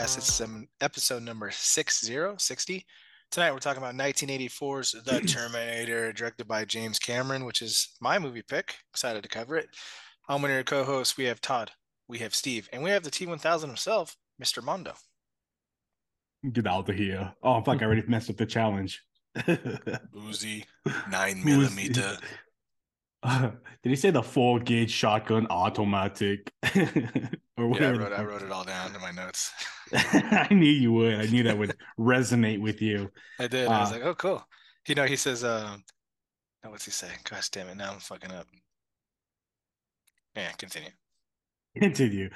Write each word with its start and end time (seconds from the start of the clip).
Podcast. 0.00 0.16
It's 0.16 0.40
um, 0.40 0.66
episode 0.80 1.22
number 1.22 1.50
60, 1.50 2.16
60. 2.38 2.86
Tonight 3.30 3.52
we're 3.52 3.58
talking 3.58 3.82
about 3.82 3.94
1984's 3.94 4.92
The 5.04 5.20
Terminator, 5.28 6.10
directed 6.12 6.48
by 6.48 6.64
James 6.64 6.98
Cameron, 6.98 7.44
which 7.44 7.60
is 7.60 7.96
my 8.00 8.18
movie 8.18 8.42
pick. 8.42 8.76
Excited 8.94 9.22
to 9.22 9.28
cover 9.28 9.58
it. 9.58 9.68
I'm 10.26 10.40
one 10.40 10.50
of 10.50 10.54
your 10.54 10.64
co-hosts. 10.64 11.18
We 11.18 11.24
have 11.24 11.42
Todd, 11.42 11.72
we 12.08 12.18
have 12.20 12.34
Steve, 12.34 12.66
and 12.72 12.82
we 12.82 12.88
have 12.88 13.02
the 13.02 13.10
T1000 13.10 13.66
himself, 13.66 14.16
Mr. 14.42 14.62
Mondo. 14.62 14.94
Get 16.50 16.66
out 16.66 16.88
of 16.88 16.96
here. 16.96 17.34
Oh, 17.42 17.60
fuck, 17.60 17.82
I 17.82 17.84
already 17.84 18.02
messed 18.08 18.30
up 18.30 18.38
the 18.38 18.46
challenge. 18.46 19.02
Uzi, 19.36 20.64
9 21.10 21.44
millimeter. 21.44 22.16
Uh, 23.22 23.50
did 23.82 23.90
he 23.90 23.96
say 23.96 24.10
the 24.10 24.22
four 24.22 24.60
gauge 24.60 24.90
shotgun 24.90 25.46
automatic? 25.50 26.50
or 27.60 27.78
Yeah, 27.78 27.88
I 27.88 27.92
wrote, 27.92 28.12
I 28.12 28.24
wrote 28.24 28.42
it 28.42 28.50
all 28.52 28.64
down 28.64 28.94
in 28.94 29.00
my 29.00 29.10
notes. 29.10 29.52
I 29.92 30.48
knew 30.50 30.70
you 30.70 30.92
would. 30.92 31.14
I 31.14 31.26
knew 31.26 31.42
that 31.44 31.58
would 31.58 31.76
resonate 31.98 32.60
with 32.60 32.80
you. 32.80 33.10
I 33.38 33.48
did. 33.48 33.66
I 33.68 33.80
was 33.80 33.90
Uh, 33.90 33.94
like, 33.94 34.02
oh, 34.04 34.14
cool. 34.14 34.46
You 34.86 34.94
know, 34.94 35.04
he 35.04 35.16
says, 35.16 35.44
um, 35.44 35.84
no, 36.64 36.70
what's 36.70 36.84
he 36.84 36.90
say? 36.90 37.08
Gosh 37.28 37.48
damn 37.50 37.68
it. 37.68 37.76
Now 37.76 37.92
I'm 37.92 37.98
fucking 38.00 38.32
up. 38.32 38.46
Yeah, 40.36 40.52
continue. 40.52 40.90
Continue. 41.76 42.30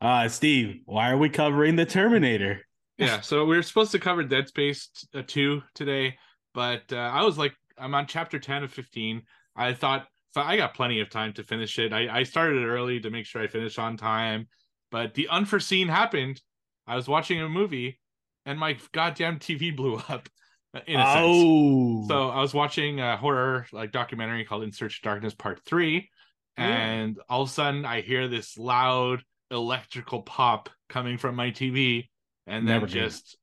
Uh, 0.00 0.28
Steve, 0.28 0.80
why 0.84 1.10
are 1.10 1.16
we 1.16 1.28
covering 1.28 1.76
the 1.76 1.86
Terminator? 1.86 2.60
yeah 2.98 3.20
so 3.20 3.44
we 3.44 3.56
were 3.56 3.62
supposed 3.62 3.92
to 3.92 3.98
cover 3.98 4.22
dead 4.24 4.48
space 4.48 4.88
uh, 5.14 5.20
2 5.26 5.60
today 5.74 6.16
but 6.54 6.80
uh, 6.92 6.96
i 6.96 7.22
was 7.22 7.36
like 7.36 7.52
i'm 7.76 7.94
on 7.94 8.06
chapter 8.06 8.38
10 8.38 8.64
of 8.64 8.72
15 8.72 9.20
i 9.54 9.74
thought 9.74 10.06
i 10.34 10.56
got 10.56 10.72
plenty 10.74 11.00
of 11.00 11.10
time 11.10 11.32
to 11.34 11.42
finish 11.42 11.78
it 11.78 11.92
I, 11.92 12.20
I 12.20 12.22
started 12.22 12.62
it 12.62 12.66
early 12.66 12.98
to 13.00 13.10
make 13.10 13.26
sure 13.26 13.42
i 13.42 13.48
finished 13.48 13.78
on 13.78 13.98
time 13.98 14.48
but 14.90 15.14
the 15.14 15.28
unforeseen 15.28 15.88
happened. 15.88 16.40
I 16.86 16.96
was 16.96 17.08
watching 17.08 17.40
a 17.40 17.48
movie 17.48 17.98
and 18.44 18.58
my 18.58 18.76
goddamn 18.92 19.38
tv 19.38 19.74
blew 19.76 19.96
up 19.96 20.28
in 20.86 21.00
a 21.00 21.04
sense. 21.04 21.16
Oh, 21.18 22.06
so 22.08 22.28
I 22.28 22.40
was 22.40 22.54
watching 22.54 23.00
a 23.00 23.16
horror 23.16 23.66
like 23.72 23.92
documentary 23.92 24.44
called 24.44 24.62
In 24.62 24.72
Search 24.72 24.98
of 24.98 25.02
Darkness 25.02 25.34
Part 25.34 25.60
Three, 25.64 26.10
and 26.56 27.18
all 27.28 27.42
of 27.42 27.48
a 27.48 27.52
sudden 27.52 27.84
I 27.84 28.00
hear 28.02 28.28
this 28.28 28.56
loud 28.56 29.22
electrical 29.50 30.22
pop 30.22 30.68
coming 30.88 31.18
from 31.18 31.34
my 31.34 31.50
TV, 31.50 32.08
and 32.46 32.66
then 32.66 32.74
Never 32.76 32.86
good. 32.86 32.92
just 32.92 33.36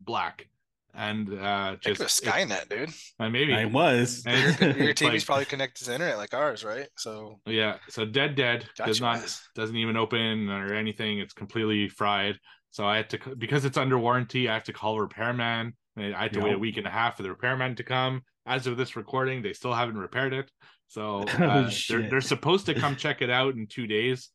black, 0.00 0.48
and 0.94 1.28
uh, 1.40 1.76
Think 1.82 1.98
of 1.98 2.06
just 2.06 2.24
a 2.24 2.30
Skynet, 2.30 2.68
dude. 2.68 2.90
uh, 3.18 3.28
maybe 3.28 3.54
I 3.54 3.64
was. 3.64 4.22
And 4.26 4.60
Your, 4.60 4.70
your 4.78 4.88
It's 4.90 5.00
TV's 5.02 5.12
like- 5.12 5.26
probably 5.26 5.44
connected 5.46 5.84
to 5.84 5.90
the 5.90 5.94
internet 5.94 6.18
like 6.18 6.34
ours, 6.34 6.64
right? 6.64 6.88
So 6.96 7.40
yeah. 7.46 7.76
So 7.88 8.04
dead, 8.04 8.34
dead 8.36 8.66
got 8.78 8.86
does 8.86 9.00
not 9.00 9.16
guys. 9.20 9.42
doesn't 9.54 9.76
even 9.76 9.96
open 9.96 10.48
or 10.50 10.74
anything. 10.74 11.18
It's 11.18 11.34
completely 11.34 11.88
fried. 11.88 12.38
So 12.70 12.84
I 12.84 12.96
had 12.96 13.10
to 13.10 13.18
because 13.38 13.64
it's 13.64 13.76
under 13.76 13.98
warranty. 13.98 14.48
I 14.48 14.54
have 14.54 14.64
to 14.64 14.72
call 14.72 14.96
a 14.96 15.02
repairman. 15.02 15.74
I 15.96 16.02
had 16.24 16.32
to 16.32 16.40
wait 16.40 16.54
a 16.54 16.58
week 16.58 16.76
and 16.76 16.86
a 16.88 16.90
half 16.90 17.16
for 17.16 17.22
the 17.22 17.30
repairman 17.30 17.76
to 17.76 17.84
come. 17.84 18.22
As 18.46 18.66
of 18.66 18.76
this 18.76 18.96
recording, 18.96 19.42
they 19.42 19.52
still 19.52 19.72
haven't 19.72 19.96
repaired 19.96 20.32
it. 20.32 20.50
So 20.88 21.24
Oh, 21.38 21.44
uh, 21.44 21.70
they're 21.88 22.10
they're 22.10 22.20
supposed 22.20 22.66
to 22.66 22.74
come 22.80 22.96
check 22.96 23.22
it 23.22 23.30
out 23.30 23.54
in 23.54 23.68
two 23.68 23.86
days. 23.86 24.28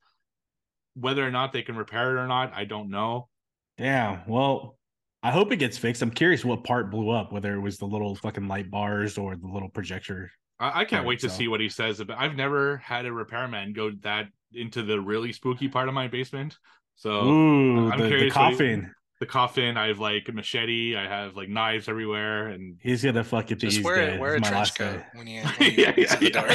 Whether 0.96 1.26
or 1.28 1.32
not 1.32 1.52
they 1.54 1.62
can 1.62 1.76
repair 1.76 2.18
it 2.18 2.20
or 2.22 2.28
not, 2.28 2.54
I 2.56 2.64
don't 2.66 2.90
know. 2.90 3.28
Damn. 3.78 4.22
Well, 4.28 4.79
I 5.22 5.32
hope 5.32 5.52
it 5.52 5.58
gets 5.58 5.78
fixed. 5.78 6.02
I'm 6.02 6.12
curious 6.12 6.46
what 6.46 6.64
part 6.64 6.90
blew 6.92 7.10
up, 7.10 7.32
whether 7.34 7.54
it 7.54 7.60
was 7.60 7.78
the 7.78 7.86
little 7.86 8.16
fucking 8.16 8.48
light 8.48 8.72
bars 8.72 9.18
or 9.18 9.36
the 9.36 9.48
little 9.48 9.70
projector. 9.70 10.32
I, 10.60 10.82
I 10.82 10.86
can't 10.86 11.02
Right, 11.02 11.08
wait 11.10 11.20
to 11.20 11.30
so- 11.30 11.36
see 11.38 11.48
what 11.48 11.60
he 11.60 11.70
says 11.70 12.00
about. 12.00 12.20
I've 12.20 12.36
never 12.36 12.78
had 12.78 13.06
a 13.06 13.12
repairman 13.12 13.74
go 13.74 13.92
that 14.04 14.28
into 14.54 14.82
the 14.84 15.00
really 15.00 15.34
spooky 15.34 15.68
part 15.68 15.88
of 15.90 15.94
my 15.94 16.08
basement. 16.08 16.58
So 16.96 17.12
Ooh, 17.26 17.90
I'm 17.92 17.98
the, 18.00 18.04
the 18.06 18.10
curious 18.10 18.36
what 18.36 18.46
he- 18.46 18.52
coffin. 18.52 18.96
the 19.20 19.26
coffin. 19.26 19.78
I 19.78 19.88
have 19.88 20.00
like 20.00 20.28
a 20.30 20.32
machete. 20.32 20.96
I 20.96 21.06
have 21.08 21.36
like 21.36 21.50
knives 21.50 21.88
everywhere, 21.90 22.48
and 22.48 22.78
He's 22.82 23.04
gonna 23.04 23.24
fuck 23.24 23.52
it. 23.52 23.60
till 23.60 23.68
Just 23.70 23.78
he's 23.78 23.86
wear 23.86 23.96
dead. 24.12 24.20
wear 24.20 24.34
a 24.36 24.38
It's 24.38 24.44
my 24.44 24.50
trench 24.50 24.60
last 24.70 24.78
coat 24.78 24.98
day. 24.98 25.06
when 25.16 25.28
you, 25.28 25.42
when 25.44 25.72
you 25.72 25.84
Yeah, 25.84 25.94
exit 25.98 26.20
the 26.22 26.30
door. 26.30 26.48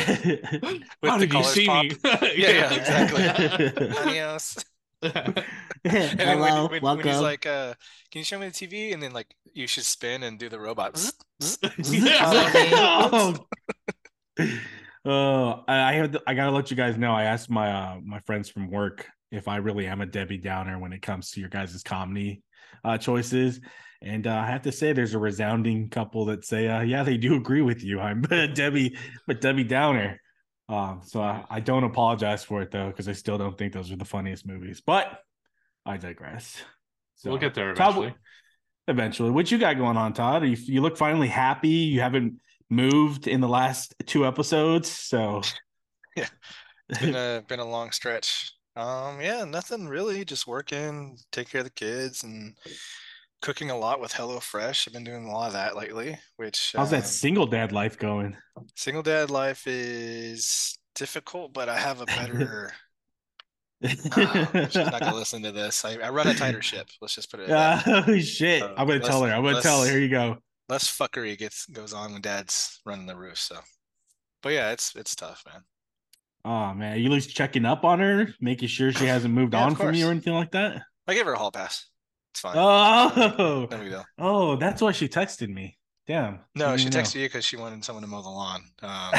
With 1.02 1.10
How 1.10 1.18
the 1.18 1.26
did 1.26 1.32
you 1.34 1.44
see 1.44 1.66
pop. 1.66 1.84
me? 1.84 1.90
Yeah, 2.02 2.50
yeah, 2.50 2.74
exactly. 2.74 3.88
Adios. 3.98 4.56
And 5.84 6.18
then 6.18 6.38
when, 6.40 6.48
Hello, 6.52 6.68
when, 6.68 6.82
when 6.82 7.00
he's 7.00 7.20
like, 7.20 7.46
uh, 7.46 7.74
"Can 8.10 8.20
you 8.20 8.24
show 8.24 8.38
me 8.38 8.48
the 8.48 8.52
TV?" 8.52 8.94
and 8.94 9.02
then 9.02 9.12
like 9.12 9.34
you 9.52 9.66
should 9.66 9.84
spin 9.84 10.22
and 10.22 10.38
do 10.38 10.48
the 10.48 10.58
robot. 10.58 10.98
Oh, 12.72 13.36
Uh, 15.04 15.62
I 15.68 15.90
I 15.90 15.92
have. 15.94 16.12
To, 16.12 16.22
I 16.26 16.34
gotta 16.34 16.50
let 16.50 16.70
you 16.70 16.76
guys 16.76 16.96
know. 16.96 17.12
I 17.12 17.24
asked 17.24 17.50
my 17.50 17.70
uh, 17.70 18.00
my 18.02 18.20
friends 18.20 18.48
from 18.48 18.70
work 18.70 19.06
if 19.30 19.48
I 19.48 19.56
really 19.56 19.86
am 19.86 20.00
a 20.00 20.06
Debbie 20.06 20.38
Downer 20.38 20.78
when 20.78 20.92
it 20.92 21.02
comes 21.02 21.30
to 21.32 21.40
your 21.40 21.50
guys' 21.50 21.82
comedy 21.82 22.42
uh, 22.84 22.96
choices, 22.96 23.60
and 24.00 24.26
uh, 24.26 24.34
I 24.34 24.46
have 24.46 24.62
to 24.62 24.72
say 24.72 24.92
there's 24.92 25.14
a 25.14 25.18
resounding 25.18 25.90
couple 25.90 26.24
that 26.26 26.44
say, 26.46 26.68
uh, 26.68 26.80
"Yeah, 26.80 27.02
they 27.02 27.18
do 27.18 27.34
agree 27.36 27.60
with 27.62 27.84
you. 27.84 28.00
I'm 28.00 28.22
Debbie, 28.54 28.96
but 29.26 29.40
Debbie 29.42 29.64
Downer." 29.64 30.20
Um, 30.68 31.02
so 31.04 31.20
I, 31.20 31.44
I 31.50 31.60
don't 31.60 31.84
apologize 31.84 32.44
for 32.44 32.62
it 32.62 32.70
though, 32.70 32.88
because 32.88 33.08
I 33.08 33.12
still 33.12 33.38
don't 33.38 33.56
think 33.56 33.72
those 33.72 33.92
are 33.92 33.96
the 33.96 34.04
funniest 34.04 34.46
movies. 34.46 34.82
But 34.84 35.20
I 35.84 35.96
digress. 35.96 36.62
So 37.16 37.30
we'll 37.30 37.38
get 37.38 37.54
there 37.54 37.74
Todd, 37.74 37.90
eventually. 37.90 38.14
Eventually, 38.88 39.30
what 39.30 39.50
you 39.50 39.58
got 39.58 39.76
going 39.78 39.96
on, 39.96 40.12
Todd? 40.12 40.44
You, 40.44 40.56
you 40.58 40.80
look 40.82 40.96
finally 40.96 41.28
happy. 41.28 41.68
You 41.68 42.00
haven't 42.00 42.40
moved 42.70 43.26
in 43.26 43.40
the 43.40 43.48
last 43.48 43.94
two 44.06 44.26
episodes, 44.26 44.90
so 44.90 45.42
yeah, 46.16 46.28
It's 46.88 46.98
been 46.98 47.14
a 47.14 47.42
been 47.46 47.60
a 47.60 47.68
long 47.68 47.92
stretch. 47.92 48.52
Um, 48.76 49.20
yeah, 49.20 49.44
nothing 49.44 49.86
really. 49.86 50.24
Just 50.24 50.46
working, 50.46 51.16
take 51.32 51.48
care 51.48 51.60
of 51.60 51.66
the 51.66 51.70
kids, 51.70 52.24
and 52.24 52.56
cooking 53.44 53.70
a 53.70 53.76
lot 53.76 54.00
with 54.00 54.10
HelloFresh. 54.10 54.88
I've 54.88 54.94
been 54.94 55.04
doing 55.04 55.26
a 55.26 55.30
lot 55.30 55.48
of 55.48 55.52
that 55.52 55.76
lately. 55.76 56.18
Which 56.38 56.72
how's 56.74 56.90
that 56.90 57.02
um, 57.02 57.02
single 57.04 57.46
dad 57.46 57.72
life 57.72 57.98
going? 57.98 58.36
single 58.74 59.02
dad 59.02 59.30
life 59.30 59.66
is 59.66 60.78
difficult, 60.94 61.52
but 61.52 61.68
I 61.68 61.76
have 61.76 62.00
a 62.00 62.06
better. 62.06 62.72
Ah, 64.12 64.48
she's 64.70 64.76
not 64.76 65.00
gonna 65.00 65.14
listen 65.14 65.42
to 65.42 65.52
this. 65.52 65.84
I, 65.84 65.98
I 65.98 66.08
run 66.08 66.26
a 66.26 66.34
tighter 66.34 66.62
ship. 66.62 66.88
Let's 67.02 67.14
just 67.14 67.30
put 67.30 67.40
it. 67.40 67.50
Oh 67.50 68.18
shit! 68.18 68.62
Uh, 68.62 68.72
I'm 68.78 68.86
gonna 68.86 69.00
tell 69.00 69.22
her. 69.22 69.30
I'm 69.30 69.44
gonna 69.44 69.60
tell 69.60 69.84
her. 69.84 69.90
Here 69.90 70.00
you 70.00 70.08
go. 70.08 70.38
Less 70.70 70.88
fuckery 70.88 71.36
gets 71.36 71.66
goes 71.66 71.92
on 71.92 72.14
when 72.14 72.22
dad's 72.22 72.80
running 72.86 73.04
the 73.04 73.14
roof. 73.14 73.38
So, 73.38 73.58
but 74.42 74.54
yeah, 74.54 74.72
it's 74.72 74.96
it's 74.96 75.14
tough, 75.14 75.44
man. 75.46 75.64
Oh 76.46 76.72
man, 76.72 76.98
you 76.98 77.06
at 77.06 77.12
least 77.12 77.36
checking 77.36 77.66
up 77.66 77.84
on 77.84 78.00
her, 78.00 78.28
making 78.40 78.68
sure 78.68 78.90
she 78.90 79.04
hasn't 79.04 79.34
moved 79.34 79.52
Yeah, 79.52 79.64
on 79.64 79.74
from 79.74 79.94
you 79.94 80.08
or 80.08 80.12
anything 80.12 80.32
like 80.32 80.52
that. 80.52 80.80
I 81.06 81.12
give 81.12 81.26
her 81.26 81.34
a 81.34 81.38
hall 81.38 81.52
pass. 81.52 81.84
It's 82.34 82.40
fine. 82.40 82.56
Oh, 82.56 83.66
No 83.70 83.78
big 83.78 83.90
deal. 83.90 84.04
oh, 84.18 84.56
that's 84.56 84.82
why 84.82 84.90
she 84.90 85.08
texted 85.08 85.48
me. 85.48 85.78
Damn. 86.08 86.40
No, 86.56 86.76
she 86.76 86.88
texted 86.88 87.14
you 87.20 87.28
because 87.28 87.44
she 87.44 87.56
wanted 87.56 87.84
someone 87.84 88.02
to 88.02 88.08
mow 88.08 88.22
the 88.22 88.28
lawn. 88.28 88.60
Um, 88.82 89.12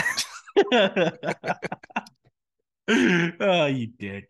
oh, 3.39 3.65
you 3.67 3.87
dick. 3.87 4.29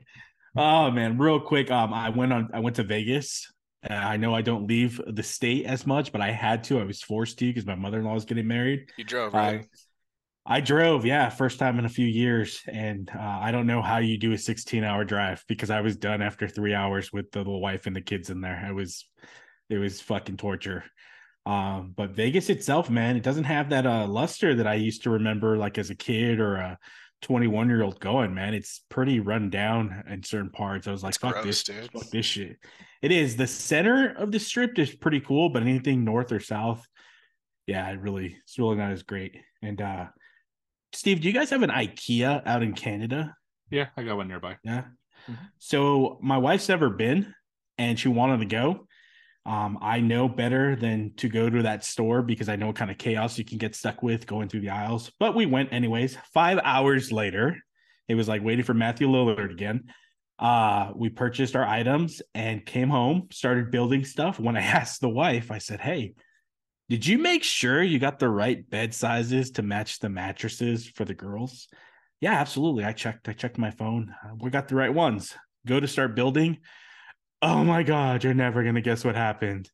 Oh 0.56 0.92
man, 0.92 1.18
real 1.18 1.40
quick. 1.40 1.72
Um, 1.72 1.94
I 1.94 2.10
went 2.10 2.32
on. 2.32 2.50
I 2.54 2.60
went 2.60 2.76
to 2.78 2.84
Vegas. 2.84 3.52
Uh, 3.90 3.94
I 3.94 4.18
know 4.18 4.34
I 4.36 4.42
don't 4.42 4.68
leave 4.68 5.02
the 5.06 5.24
state 5.24 5.66
as 5.66 5.86
much, 5.86 6.12
but 6.12 6.22
I 6.22 6.32
had 6.32 6.64
to. 6.66 6.80
I 6.80 6.84
was 6.84 7.02
forced 7.02 7.40
to 7.40 7.46
because 7.48 7.66
my 7.66 7.76
mother 7.76 8.00
in 8.00 8.06
law 8.06 8.14
was 8.14 8.26
getting 8.26 8.48
married. 8.48 8.90
you 8.98 9.04
drove, 9.04 9.34
right? 9.34 9.62
I 9.62 9.68
drove, 10.62 11.06
yeah, 11.06 11.30
first 11.30 11.58
time 11.60 11.80
in 11.80 11.86
a 11.86 11.90
few 11.90 12.06
years, 12.06 12.62
and 12.68 13.10
uh, 13.14 13.20
I 13.42 13.52
don't 13.52 13.68
know 13.68 13.82
how 13.82 13.98
you 13.98 14.18
do 14.18 14.32
a 14.34 14.38
16 14.38 14.84
hour 14.84 15.04
drive 15.04 15.44
because 15.48 15.70
I 15.72 15.82
was 15.82 15.98
done 15.98 16.22
after 16.22 16.48
three 16.48 16.74
hours 16.74 17.12
with 17.12 17.32
the 17.32 17.40
little 17.40 17.62
wife 17.62 17.88
and 17.88 17.96
the 17.96 18.02
kids 18.02 18.30
in 18.30 18.42
there. 18.42 18.64
I 18.66 18.72
was, 18.72 19.06
it 19.70 19.78
was 19.78 20.02
fucking 20.02 20.38
torture. 20.38 20.84
Um, 21.48 21.94
but 21.96 22.12
Vegas 22.12 22.50
itself, 22.50 22.90
man, 22.90 23.16
it 23.18 23.24
doesn't 23.24 23.44
have 23.44 23.70
that 23.70 23.86
uh 23.86 24.08
luster 24.08 24.56
that 24.56 24.68
I 24.68 24.76
used 24.76 25.04
to 25.04 25.12
remember, 25.12 25.58
like 25.58 25.78
as 25.78 25.90
a 25.92 25.96
kid 25.96 26.40
or 26.40 26.56
a 26.56 26.80
21 27.22 27.68
year 27.70 27.84
old 27.84 28.00
going. 28.00 28.34
Man, 28.34 28.54
it's 28.54 28.84
pretty 28.90 29.20
run 29.20 29.50
down 29.50 30.04
in 30.10 30.24
certain 30.24 30.50
parts. 30.50 30.88
I 30.88 30.92
was 30.92 31.04
like, 31.04 31.12
It's 31.12 31.18
fuck 31.20 31.34
gross, 31.34 31.46
this, 31.46 31.64
dude. 31.64 31.92
fuck 31.92 32.10
this 32.10 32.26
shit. 32.26 32.58
It 33.02 33.12
is 33.12 33.36
the 33.36 33.46
center 33.48 34.14
of 34.18 34.32
the 34.32 34.40
strip 34.40 34.78
is 34.80 34.96
pretty 34.96 35.20
cool, 35.20 35.50
but 35.50 35.62
anything 35.62 36.04
north 36.04 36.32
or 36.32 36.40
south, 36.40 36.86
yeah, 37.68 37.90
it 37.92 38.00
really, 38.00 38.38
it's 38.44 38.58
really 38.58 38.76
not 38.78 38.92
as 38.92 39.04
great. 39.04 39.38
And 39.62 39.82
uh 39.82 40.06
Steve, 40.96 41.22
do 41.22 41.28
you 41.28 41.34
guys 41.34 41.50
have 41.50 41.62
an 41.62 41.70
IKEA 41.70 42.46
out 42.48 42.64
in 42.64 42.74
Canada? 42.74 43.36
Yeah, 43.70 43.88
I 43.98 44.04
got 44.04 44.18
one 44.18 44.28
nearby. 44.28 44.58
Yeah. 44.64 44.86
Mhm. 45.30 45.38
So 45.60 46.20
my 46.22 46.38
wife's 46.38 46.70
never 46.70 46.90
been 46.90 47.34
and 47.78 48.00
she 48.00 48.08
wanted 48.08 48.40
to 48.40 48.46
go. 48.46 48.88
Um, 49.46 49.78
I 49.82 50.00
know 50.00 50.28
better 50.28 50.76
than 50.76 51.14
to 51.18 51.30
go 51.30 51.50
to 51.50 51.64
that 51.64 51.84
store 51.84 52.22
because 52.24 52.50
I 52.50 52.56
know 52.56 52.68
what 52.68 52.78
kind 52.78 52.90
of 52.90 52.98
chaos 52.98 53.38
you 53.38 53.46
can 53.46 53.58
get 53.58 53.76
stuck 53.76 54.02
with 54.02 54.26
going 54.26 54.50
through 54.50 54.62
the 54.62 54.70
aisles. 54.70 55.12
But 55.20 55.36
we 55.36 55.46
went 55.46 55.72
anyways. 55.74 56.18
Five 56.34 56.60
hours 56.64 57.12
later, 57.12 57.58
it 58.08 58.16
was 58.16 58.28
like 58.28 58.44
waiting 58.44 58.66
for 58.66 58.74
Matthew 58.74 59.08
Lillard 59.08 59.52
again. 59.52 59.92
Uh, 60.40 60.92
we 60.96 61.10
purchased 61.10 61.56
our 61.56 61.66
items 61.66 62.22
and 62.34 62.66
came 62.66 62.90
home, 62.90 63.28
started 63.32 63.70
building 63.70 64.04
stuff. 64.06 64.40
When 64.40 64.58
I 64.58 64.62
asked 64.80 65.02
the 65.02 65.10
wife, 65.10 65.52
I 65.52 65.60
said, 65.60 65.80
Hey, 65.80 66.16
did 66.90 67.06
you 67.06 67.18
make 67.18 67.44
sure 67.44 67.82
you 67.82 68.00
got 68.00 68.20
the 68.20 68.30
right 68.30 68.68
bed 68.70 68.94
sizes 68.94 69.52
to 69.52 69.62
match 69.62 70.00
the 70.00 70.10
mattresses 70.10 70.88
for 70.88 71.06
the 71.06 71.14
girls? 71.16 71.68
Yeah, 72.22 72.34
absolutely. 72.34 72.86
I 72.86 72.94
checked. 72.94 73.28
I 73.28 73.34
checked 73.34 73.58
my 73.58 73.72
phone. 73.72 74.14
Uh, 74.24 74.36
We 74.40 74.50
got 74.50 74.68
the 74.68 74.76
right 74.76 74.94
ones. 74.94 75.36
go 75.68 75.80
to 75.80 75.88
start 75.88 76.16
building. 76.16 76.58
Oh 77.42 77.64
my 77.64 77.84
god, 77.84 78.24
you're 78.24 78.34
never 78.34 78.64
gonna 78.64 78.82
guess 78.82 79.04
what 79.04 79.16
happened. 79.16 79.70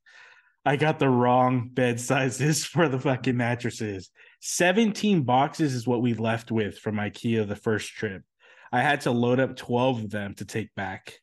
I 0.65 0.75
got 0.75 0.99
the 0.99 1.09
wrong 1.09 1.69
bed 1.73 1.99
sizes 2.09 2.65
for 2.65 2.87
the 2.87 2.99
fucking 2.99 3.37
mattresses. 3.37 4.09
17 4.41 5.23
boxes 5.23 5.73
is 5.73 5.85
what 5.87 6.01
we 6.01 6.13
left 6.13 6.51
with 6.51 6.77
from 6.79 6.95
IKEA 6.95 7.47
the 7.47 7.55
first 7.55 7.89
trip. 7.93 8.23
I 8.71 8.81
had 8.81 9.01
to 9.01 9.11
load 9.11 9.39
up 9.39 9.55
12 9.55 10.05
of 10.05 10.09
them 10.09 10.33
to 10.35 10.45
take 10.45 10.73
back. 10.75 11.13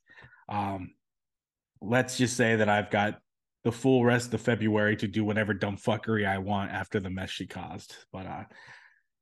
Um, 0.48 0.90
let's 1.80 2.16
just 2.18 2.36
say 2.36 2.56
that 2.56 2.68
I've 2.68 2.90
got 2.90 3.18
the 3.68 3.72
full 3.72 4.02
rest 4.02 4.32
of 4.32 4.40
February 4.40 4.96
to 4.96 5.06
do 5.06 5.22
whatever 5.22 5.52
dumb 5.52 5.76
fuckery 5.76 6.26
I 6.26 6.38
want 6.38 6.70
after 6.70 7.00
the 7.00 7.10
mess 7.10 7.28
she 7.28 7.46
caused. 7.46 7.94
But 8.10 8.24
uh, 8.24 8.44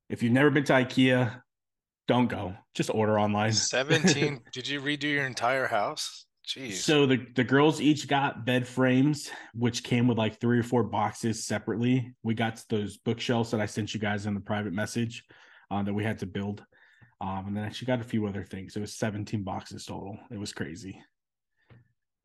if 0.09 0.23
you've 0.23 0.33
never 0.33 0.51
been 0.51 0.63
to 0.63 0.73
IKEA, 0.73 1.43
don't 2.07 2.29
go. 2.29 2.55
Just 2.73 2.91
order 2.95 3.19
online. 3.19 3.53
17. 3.53 4.43
Did 4.53 4.69
you 4.69 4.81
redo 4.81 5.03
your 5.03 5.27
entire 5.27 5.67
house? 5.67 6.27
Jeez. 6.47 6.75
So 6.75 7.07
the, 7.07 7.27
the 7.35 7.43
girls 7.43 7.81
each 7.81 8.07
got 8.07 8.47
bed 8.47 8.69
frames, 8.69 9.33
which 9.53 9.83
came 9.83 10.07
with 10.07 10.17
like 10.17 10.41
three 10.41 10.61
or 10.61 10.63
four 10.63 10.85
boxes 10.85 11.45
separately. 11.45 12.15
We 12.23 12.35
got 12.35 12.63
those 12.71 12.99
bookshelves 12.99 13.51
that 13.51 13.61
I 13.61 13.67
sent 13.67 13.95
you 13.95 13.99
guys 13.99 14.27
in 14.27 14.35
the 14.35 14.41
private 14.41 14.73
message 14.73 15.25
uh, 15.73 15.83
that 15.83 15.93
we 15.93 16.05
had 16.05 16.21
to 16.21 16.27
build. 16.27 16.65
Um, 17.21 17.47
and 17.49 17.57
then 17.57 17.73
she 17.73 17.85
got 17.85 18.01
a 18.01 18.05
few 18.05 18.29
other 18.29 18.45
things. 18.45 18.77
It 18.77 18.81
was 18.81 18.95
17 18.95 19.43
boxes 19.43 19.87
total. 19.87 20.17
It 20.31 20.39
was 20.39 20.53
crazy. 20.53 21.03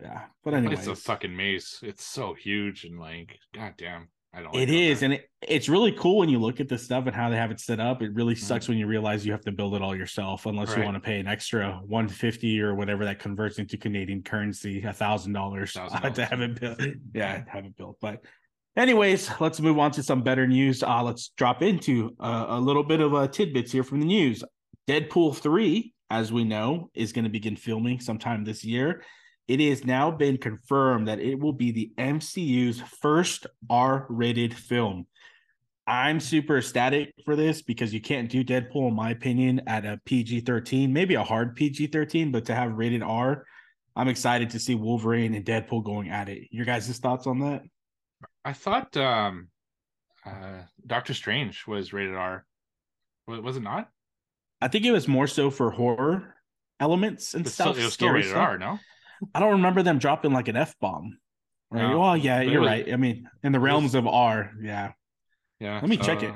Yeah. 0.02 0.22
But 0.44 0.54
anyway. 0.54 0.74
It's 0.74 0.88
a 0.88 0.96
fucking 0.96 1.36
maze. 1.36 1.80
It's 1.84 2.06
so 2.06 2.34
huge 2.34 2.84
and 2.84 3.00
like, 3.00 3.38
goddamn. 3.54 4.10
I 4.34 4.42
don't. 4.42 4.56
It 4.56 4.70
is, 4.70 5.04
and 5.04 5.14
it, 5.14 5.30
it's 5.42 5.68
really 5.68 5.92
cool 5.92 6.20
when 6.20 6.30
you 6.30 6.40
look 6.40 6.62
at 6.62 6.70
the 6.70 6.78
stuff 6.78 7.06
and 7.06 7.14
how 7.14 7.30
they 7.30 7.36
have 7.36 7.52
it 7.52 7.60
set 7.60 7.82
up. 7.82 8.02
It 8.02 8.14
really 8.14 8.36
sucks 8.36 8.64
mm-hmm. 8.64 8.72
when 8.72 8.78
you 8.80 8.88
realize 8.88 9.26
you 9.26 9.34
have 9.34 9.44
to 9.44 9.52
build 9.52 9.76
it 9.76 9.82
all 9.82 9.94
yourself, 9.94 10.46
unless 10.46 10.70
right. 10.70 10.78
you 10.78 10.84
want 10.86 10.96
to 10.96 11.02
pay 11.02 11.20
an 11.20 11.28
extra 11.28 11.82
one 11.86 12.08
fifty 12.08 12.62
or 12.62 12.74
whatever 12.74 13.04
that 13.04 13.20
converts 13.20 13.60
into 13.60 13.78
Canadian 13.78 14.24
currency, 14.24 14.82
a 14.84 14.94
thousand 14.94 15.34
dollars 15.34 15.74
to 16.14 16.26
have 16.26 16.40
it 16.40 16.60
built. 16.60 16.80
yeah, 17.14 17.44
have 17.50 17.66
it 17.66 17.76
built. 17.76 17.98
But, 18.00 18.24
anyways, 18.78 19.30
let's 19.42 19.60
move 19.60 19.78
on 19.78 19.92
to 19.92 20.04
some 20.04 20.24
better 20.24 20.48
news. 20.48 20.82
Uh, 20.82 21.04
let's 21.04 21.34
drop 21.36 21.62
into 21.62 22.16
uh, 22.18 22.46
a 22.50 22.60
little 22.60 22.84
bit 22.84 23.02
of 23.02 23.14
uh, 23.14 23.28
tidbits 23.28 23.74
here 23.74 23.84
from 23.84 24.00
the 24.00 24.06
news. 24.06 24.46
Deadpool 24.88 25.36
three, 25.36 25.94
as 26.10 26.32
we 26.32 26.46
know, 26.46 26.90
is 26.94 27.12
going 27.12 27.26
to 27.26 27.30
begin 27.30 27.58
filming 27.58 28.00
sometime 28.00 28.46
this 28.46 28.64
year 28.64 29.04
it 29.48 29.60
has 29.60 29.86
now 29.86 30.12
been 30.12 30.38
confirmed 30.38 31.08
that 31.08 31.20
it 31.20 31.40
will 31.40 31.54
be 31.54 31.72
the 31.72 31.92
MCU's 31.98 32.82
first 33.02 33.48
R 33.70 34.06
rated 34.10 34.54
film. 34.54 35.08
I'm 35.88 36.20
super 36.20 36.58
ecstatic 36.58 37.14
for 37.26 37.36
this 37.36 37.62
because 37.62 37.94
you 37.94 38.02
can't 38.02 38.30
do 38.30 38.44
Deadpool, 38.44 38.90
in 38.90 38.96
my 38.96 39.10
opinion, 39.10 39.62
at 39.68 39.86
a 39.86 40.00
PG 40.06 40.42
13, 40.42 40.94
maybe 40.94 41.16
a 41.16 41.24
hard 41.24 41.56
PG 41.56 41.88
13, 41.88 42.32
but 42.32 42.46
to 42.46 42.56
have 42.56 42.74
rated 42.74 43.02
R, 43.02 43.46
I'm 43.96 44.08
excited 44.08 44.52
to 44.52 44.60
see 44.60 44.76
Wolverine 44.76 45.34
and 45.34 45.44
Deadpool 45.44 45.84
going 45.84 46.10
at 46.10 46.30
it. 46.30 46.48
Your 46.52 46.66
guys' 46.66 46.98
thoughts 47.00 47.28
on 47.28 47.40
that? 47.40 47.64
I 48.46 48.54
thought 48.54 48.96
um, 48.96 49.50
uh, 50.26 50.62
Doctor 50.86 51.14
Strange 51.14 51.66
was 51.68 51.94
rated 51.94 52.16
R. 52.16 52.46
Was 53.28 53.58
it 53.58 53.64
not? 53.64 53.90
I 54.62 54.68
think 54.68 54.86
it 54.86 54.92
was 54.92 55.08
more 55.08 55.28
so 55.28 55.50
for 55.50 55.72
horror 55.72 56.36
elements 56.80 57.34
and 57.34 57.46
it's 57.46 57.56
stuff. 57.56 57.74
Still, 57.74 57.82
it 57.82 57.86
was 57.86 57.94
still 57.94 58.10
rated 58.10 58.32
stuff. 58.32 58.48
R, 58.48 58.58
no? 58.58 58.80
I 59.34 59.40
don't 59.40 59.54
remember 59.54 59.84
them 59.84 60.00
dropping 60.00 60.34
like 60.34 60.48
an 60.48 60.56
F 60.56 60.76
bomb. 60.80 61.18
Right. 61.70 61.88
No, 61.88 62.00
well, 62.00 62.18
yeah, 62.18 62.42
you're 62.42 62.62
was, 62.62 62.68
right. 62.68 62.92
I 62.92 62.98
mean, 62.98 63.30
in 63.44 63.52
the 63.52 63.60
realms 63.60 63.94
was, 63.94 63.96
of 63.96 64.08
R, 64.08 64.52
yeah. 64.62 64.92
Yeah. 65.60 65.76
Let 65.76 65.90
me 65.90 65.98
check 65.98 66.24
it. 66.24 66.34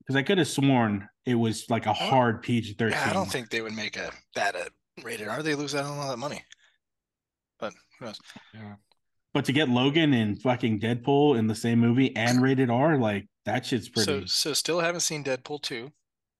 Because 0.00 0.16
uh, 0.16 0.18
I 0.18 0.22
could 0.22 0.38
have 0.38 0.48
sworn 0.48 1.08
it 1.24 1.36
was 1.36 1.70
like 1.70 1.86
a 1.86 1.92
hard 1.92 2.42
PG 2.42 2.74
thirteen. 2.74 2.98
Yeah, 2.98 3.10
I 3.10 3.12
don't 3.12 3.30
think 3.30 3.50
they 3.50 3.62
would 3.62 3.74
make 3.74 3.96
a 3.96 4.10
that 4.34 4.54
a 4.54 4.68
rated 5.02 5.28
R. 5.28 5.42
They 5.42 5.54
lose 5.54 5.74
out 5.74 5.84
on 5.84 5.98
all 5.98 6.10
that 6.10 6.18
money. 6.18 6.44
But 7.58 7.72
who 7.98 8.06
knows? 8.06 8.18
Yeah. 8.52 8.74
But 9.32 9.46
to 9.46 9.52
get 9.52 9.68
Logan 9.68 10.12
and 10.12 10.40
fucking 10.42 10.80
Deadpool 10.80 11.38
in 11.38 11.46
the 11.46 11.54
same 11.54 11.78
movie 11.78 12.14
and 12.16 12.42
rated 12.42 12.68
R, 12.68 12.98
like 12.98 13.26
that 13.46 13.64
shit's 13.64 13.88
pretty. 13.88 14.26
So, 14.26 14.26
so 14.26 14.52
still 14.52 14.80
haven't 14.80 15.00
seen 15.00 15.24
Deadpool 15.24 15.62
two. 15.62 15.92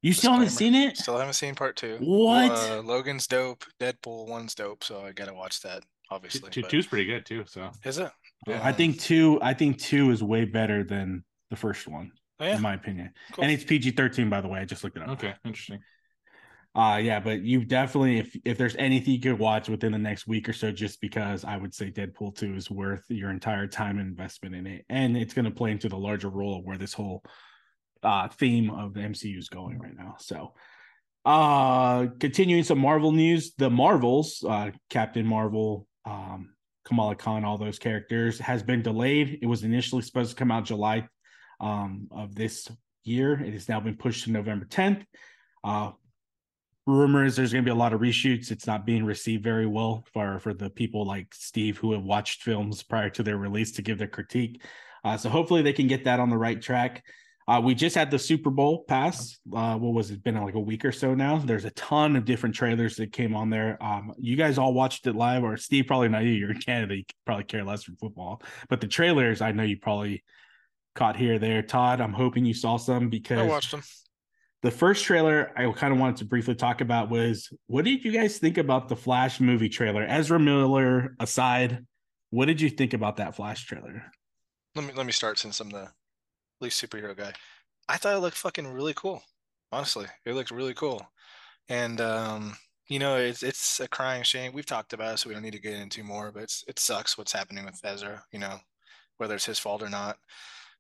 You 0.03 0.13
still 0.13 0.33
haven't 0.33 0.51
seen 0.51 0.75
it? 0.75 0.97
Still 0.97 1.17
haven't 1.17 1.35
seen 1.35 1.55
part 1.55 1.77
two. 1.77 1.97
What? 2.01 2.51
Uh, 2.51 2.83
Logan's 2.83 3.29
dope. 3.29 3.65
Deadpool 3.79 4.29
one's 4.29 4.55
dope. 4.55 4.83
So 4.83 5.01
I 5.01 5.13
gotta 5.13 5.33
watch 5.33 5.61
that. 5.63 5.85
Obviously, 6.11 6.51
two, 6.51 6.63
two's 6.63 6.87
pretty 6.89 7.07
good 7.07 7.25
too. 7.25 7.45
So 7.47 7.71
is 7.85 7.99
it? 7.99 8.11
Yeah. 8.47 8.61
I 8.63 8.73
think 8.73 9.01
two. 9.01 9.39
I 9.41 9.55
think 9.55 9.79
two 9.79 10.11
is 10.11 10.23
way 10.23 10.45
better 10.45 10.83
than 10.83 11.25
the 11.51 11.57
first 11.57 11.87
one, 11.87 12.11
oh, 12.41 12.45
yeah. 12.45 12.57
in 12.57 12.63
my 12.63 12.75
opinion. 12.75 13.13
Cool. 13.33 13.45
And 13.45 13.53
it's 13.53 13.63
PG 13.63 13.93
thirteen, 13.93 14.29
by 14.29 14.41
the 14.41 14.49
way. 14.49 14.59
I 14.59 14.65
just 14.65 14.83
looked 14.83 14.97
it 14.97 15.05
up. 15.05 15.11
Okay, 15.11 15.35
interesting. 15.45 15.79
Uh 16.75 16.99
yeah, 17.03 17.21
but 17.21 17.43
you 17.43 17.65
definitely 17.65 18.19
if 18.19 18.37
if 18.45 18.59
there's 18.59 18.75
anything 18.77 19.15
you 19.15 19.21
could 19.21 19.39
watch 19.39 19.69
within 19.69 19.93
the 19.93 19.99
next 19.99 20.27
week 20.27 20.49
or 20.49 20.53
so, 20.53 20.73
just 20.73 21.01
because 21.01 21.45
I 21.45 21.57
would 21.57 21.75
say 21.75 21.91
Deadpool 21.91 22.35
2 22.35 22.55
is 22.55 22.71
worth 22.71 23.05
your 23.09 23.31
entire 23.31 23.67
time 23.67 23.99
and 23.99 24.09
investment 24.09 24.55
in 24.55 24.67
it. 24.67 24.85
And 24.89 25.17
it's 25.17 25.33
gonna 25.33 25.51
play 25.51 25.71
into 25.71 25.89
the 25.89 25.99
larger 25.99 26.29
role 26.29 26.59
of 26.59 26.65
where 26.65 26.79
this 26.79 26.93
whole 26.93 27.23
uh, 28.03 28.29
theme 28.29 28.71
of 28.71 28.95
the 28.95 29.01
MCU 29.01 29.39
is 29.39 29.49
going 29.49 29.79
right 29.79 29.97
now. 29.97 30.17
So, 30.19 30.55
uh, 31.25 32.07
continuing 32.19 32.65
some 32.65 32.79
Marvel 32.79 33.13
news, 33.13 33.53
the 33.57 33.71
Marvels, 33.71 34.45
uh, 34.49 34.71
Captain 34.91 35.27
Marvel, 35.27 35.87
um, 36.05 36.55
Kamala 36.85 37.15
Khan, 37.15 37.45
all 37.45 37.59
those 37.59 37.79
characters 37.79 38.39
has 38.41 38.63
been 38.63 38.83
delayed. 38.83 39.39
It 39.41 39.47
was 39.47 39.63
initially 39.63 40.03
supposed 40.03 40.31
to 40.31 40.37
come 40.37 40.51
out 40.51 40.65
July 40.65 41.09
um, 41.61 42.09
of 42.11 42.35
this 42.35 42.69
year. 43.05 43.35
It 43.41 43.53
has 43.53 43.69
now 43.69 43.81
been 43.81 43.97
pushed 43.97 44.25
to 44.25 44.33
November 44.33 44.67
10th. 44.67 45.05
Uh, 45.63 45.93
rumors 46.87 47.37
there's 47.37 47.53
going 47.53 47.65
to 47.65 47.69
be 47.69 47.75
a 47.75 47.79
lot 47.79 47.93
of 47.93 48.01
reshoots. 48.01 48.51
It's 48.51 48.67
not 48.67 48.85
being 48.85 49.05
received 49.05 49.45
very 49.45 49.67
well 49.67 50.05
for 50.13 50.41
for 50.41 50.53
the 50.53 50.71
people 50.71 51.07
like 51.07 51.33
Steve 51.33 51.79
who 51.79 51.93
have 51.93 52.03
watched 52.03 52.43
films 52.43 52.83
prior 52.83 53.11
to 53.11 53.23
their 53.23 53.37
release 53.37 53.73
to 53.73 53.83
give 53.83 53.99
their 53.99 54.09
critique. 54.09 54.63
Uh, 55.05 55.17
so 55.17 55.29
hopefully 55.29 55.63
they 55.63 55.73
can 55.73 55.87
get 55.87 56.05
that 56.05 56.21
on 56.21 56.31
the 56.31 56.39
right 56.39 56.61
track. 56.61 57.05
Uh, 57.49 57.61
we 57.63 57.75
just 57.75 57.97
had 57.97 58.11
the 58.11 58.19
Super 58.19 58.51
Bowl 58.51 58.85
pass. 58.85 59.39
Uh, 59.55 59.77
what 59.77 59.93
was 59.93 60.11
it? 60.11 60.23
Been 60.23 60.41
like 60.41 60.55
a 60.55 60.61
week 60.61 60.85
or 60.85 60.93
so 60.93 61.15
now. 61.15 61.39
There's 61.39 61.65
a 61.65 61.71
ton 61.71 62.17
of 62.17 62.25
different 62.25 62.55
trailers 62.55 62.97
that 62.97 63.13
came 63.13 63.35
on 63.35 63.51
there. 63.51 63.83
Um, 63.83 64.13
you 64.19 64.37
guys 64.37 64.59
all 64.59 64.73
watched 64.73 65.07
it 65.07 65.17
live, 65.17 65.43
or 65.43 65.57
Steve 65.57 65.87
probably 65.87 66.09
not 66.09 66.23
you. 66.23 66.31
You're 66.31 66.53
in 66.53 66.61
Canada. 66.61 66.97
You 66.97 67.05
probably 67.27 67.45
care 67.45 67.65
less 67.65 67.85
for 67.85 67.93
football, 68.01 68.43
but 68.69 68.81
the 68.81 68.87
trailers 68.87 69.41
I 69.41 69.53
know 69.53 69.65
you 69.65 69.79
probably 69.79 70.23
caught 70.95 71.17
here 71.17 71.39
there. 71.39 71.63
Todd, 71.63 72.01
I'm 72.01 72.13
hoping 72.13 72.45
you 72.45 72.55
saw 72.55 72.77
some 72.77 73.09
because 73.09 73.39
I 73.39 73.47
watched 73.47 73.71
them. 73.71 73.83
The 74.63 74.71
first 74.71 75.05
trailer 75.05 75.51
I 75.57 75.71
kind 75.73 75.93
of 75.93 75.99
wanted 75.99 76.19
to 76.19 76.25
briefly 76.25 76.55
talk 76.55 76.81
about 76.81 77.11
was 77.11 77.53
what 77.67 77.85
did 77.85 78.05
you 78.05 78.13
guys 78.13 78.39
think 78.39 78.59
about 78.59 78.89
the 78.89 78.95
Flash 78.95 79.41
movie 79.41 79.69
trailer? 79.69 80.05
Ezra 80.05 80.39
Miller 80.39 81.17
aside, 81.19 81.85
what 82.31 82.47
did 82.47 82.61
you 82.61 82.71
think 82.71 82.95
about 82.95 83.17
that 83.17 83.35
Flash 83.35 83.67
trailer? 83.67 84.05
Let 84.77 84.87
me 84.87 84.93
let 84.95 85.05
me 85.05 85.13
start 85.13 85.39
since 85.39 85.59
I'm 85.59 85.71
the 85.71 85.89
least 86.63 86.83
superhero 86.83 87.17
guy. 87.17 87.33
I 87.89 87.97
thought 87.97 88.17
it 88.17 88.21
looked 88.21 88.39
fucking 88.39 88.69
really 88.69 88.95
cool. 88.95 89.23
Honestly, 89.73 90.07
it 90.25 90.35
looked 90.35 90.51
really 90.51 90.75
cool. 90.75 91.07
And 91.69 92.01
um, 92.01 92.57
you 92.89 92.99
know, 92.99 93.17
it's 93.17 93.43
it's 93.43 93.81
a 93.81 93.89
crying 93.89 94.23
shame. 94.23 94.53
We've 94.53 94.67
talked 94.67 94.93
about 94.93 95.15
it, 95.15 95.19
so 95.19 95.29
we 95.29 95.35
don't 95.35 95.43
need 95.43 95.53
to 95.53 95.59
get 95.61 95.75
into 95.75 96.03
more. 96.05 96.31
But 96.33 96.45
it's 96.45 96.65
it 96.69 96.79
sucks 96.79 97.17
what's 97.19 97.33
happening 97.33 97.65
with 97.65 97.81
Ezra. 97.85 98.23
You 98.33 98.39
know, 98.41 98.59
whether 99.19 99.35
it's 99.35 99.47
his 99.47 99.59
fault 99.59 99.83
or 99.83 99.91
not. 99.91 100.19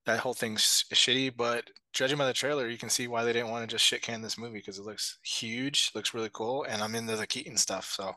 That 0.06 0.18
whole 0.20 0.34
thing's 0.34 0.84
shitty. 0.92 1.36
But 1.36 1.70
judging 1.92 2.18
by 2.18 2.26
the 2.26 2.32
trailer, 2.32 2.68
you 2.68 2.78
can 2.78 2.90
see 2.90 3.08
why 3.08 3.24
they 3.24 3.32
didn't 3.32 3.50
want 3.50 3.68
to 3.68 3.72
just 3.72 3.84
shit 3.84 4.02
can 4.02 4.20
this 4.22 4.38
movie 4.38 4.58
because 4.58 4.78
it 4.78 4.84
looks 4.84 5.18
huge, 5.22 5.90
looks 5.94 6.14
really 6.14 6.30
cool, 6.32 6.64
and 6.64 6.82
I'm 6.82 6.94
into 6.94 7.16
the 7.16 7.26
Keaton 7.26 7.56
stuff. 7.56 7.92
So 7.96 8.12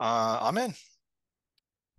uh, 0.00 0.38
I'm 0.40 0.58
in. 0.58 0.74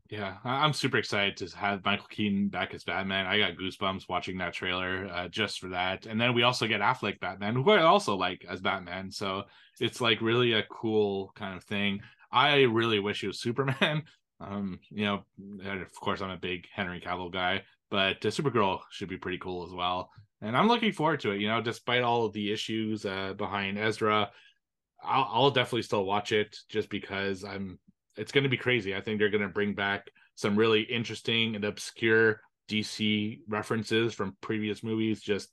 Yeah, 0.09 0.37
I'm 0.43 0.73
super 0.73 0.97
excited 0.97 1.37
to 1.37 1.55
have 1.57 1.85
Michael 1.85 2.07
Keaton 2.09 2.47
back 2.47 2.73
as 2.73 2.83
Batman. 2.83 3.27
I 3.27 3.37
got 3.37 3.57
goosebumps 3.57 4.09
watching 4.09 4.39
that 4.39 4.53
trailer 4.53 5.07
uh, 5.07 5.27
just 5.27 5.59
for 5.59 5.69
that. 5.69 6.07
And 6.07 6.19
then 6.19 6.33
we 6.33 6.41
also 6.41 6.65
get 6.65 6.81
Affleck 6.81 7.19
Batman, 7.19 7.53
who 7.53 7.69
I 7.69 7.83
also 7.83 8.15
like 8.15 8.43
as 8.49 8.59
Batman. 8.59 9.11
So 9.11 9.43
it's 9.79 10.01
like 10.01 10.19
really 10.21 10.53
a 10.53 10.63
cool 10.63 11.31
kind 11.35 11.55
of 11.55 11.63
thing. 11.63 12.01
I 12.31 12.61
really 12.61 12.99
wish 12.99 13.21
he 13.21 13.27
was 13.27 13.39
Superman. 13.41 14.03
Um, 14.39 14.79
you 14.89 15.05
know, 15.05 15.25
of 15.63 15.93
course, 16.01 16.21
I'm 16.21 16.31
a 16.31 16.37
big 16.37 16.65
Henry 16.73 16.99
Cavill 17.01 17.31
guy, 17.31 17.63
but 17.91 18.25
uh, 18.25 18.29
Supergirl 18.29 18.79
should 18.89 19.09
be 19.09 19.17
pretty 19.17 19.37
cool 19.37 19.63
as 19.67 19.73
well. 19.73 20.09
And 20.41 20.57
I'm 20.57 20.67
looking 20.69 20.91
forward 20.91 21.19
to 21.19 21.31
it. 21.31 21.41
You 21.41 21.49
know, 21.49 21.61
despite 21.61 22.01
all 22.01 22.25
of 22.25 22.33
the 22.33 22.51
issues 22.51 23.05
uh, 23.05 23.33
behind 23.33 23.77
Ezra, 23.77 24.31
I'll, 25.03 25.29
I'll 25.31 25.51
definitely 25.51 25.83
still 25.83 26.05
watch 26.05 26.31
it 26.31 26.57
just 26.67 26.89
because 26.89 27.43
I'm 27.43 27.77
it's 28.19 28.31
going 28.31 28.43
to 28.43 28.49
be 28.49 28.57
crazy. 28.57 28.95
I 28.95 29.01
think 29.01 29.17
they're 29.17 29.29
going 29.29 29.41
to 29.41 29.49
bring 29.49 29.73
back 29.73 30.09
some 30.35 30.55
really 30.55 30.81
interesting 30.81 31.55
and 31.55 31.65
obscure 31.65 32.41
DC 32.69 33.39
references 33.47 34.13
from 34.13 34.38
previous 34.41 34.83
movies 34.83 35.21
just 35.21 35.49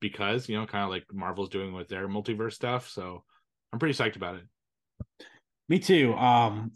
because, 0.00 0.48
you 0.48 0.56
know, 0.58 0.66
kind 0.66 0.84
of 0.84 0.90
like 0.90 1.04
Marvel's 1.12 1.48
doing 1.48 1.72
with 1.72 1.88
their 1.88 2.08
multiverse 2.08 2.52
stuff. 2.52 2.88
So 2.88 3.24
I'm 3.72 3.78
pretty 3.78 3.94
psyched 3.94 4.16
about 4.16 4.36
it. 4.36 4.44
Me 5.68 5.78
too. 5.78 6.14
Um 6.14 6.72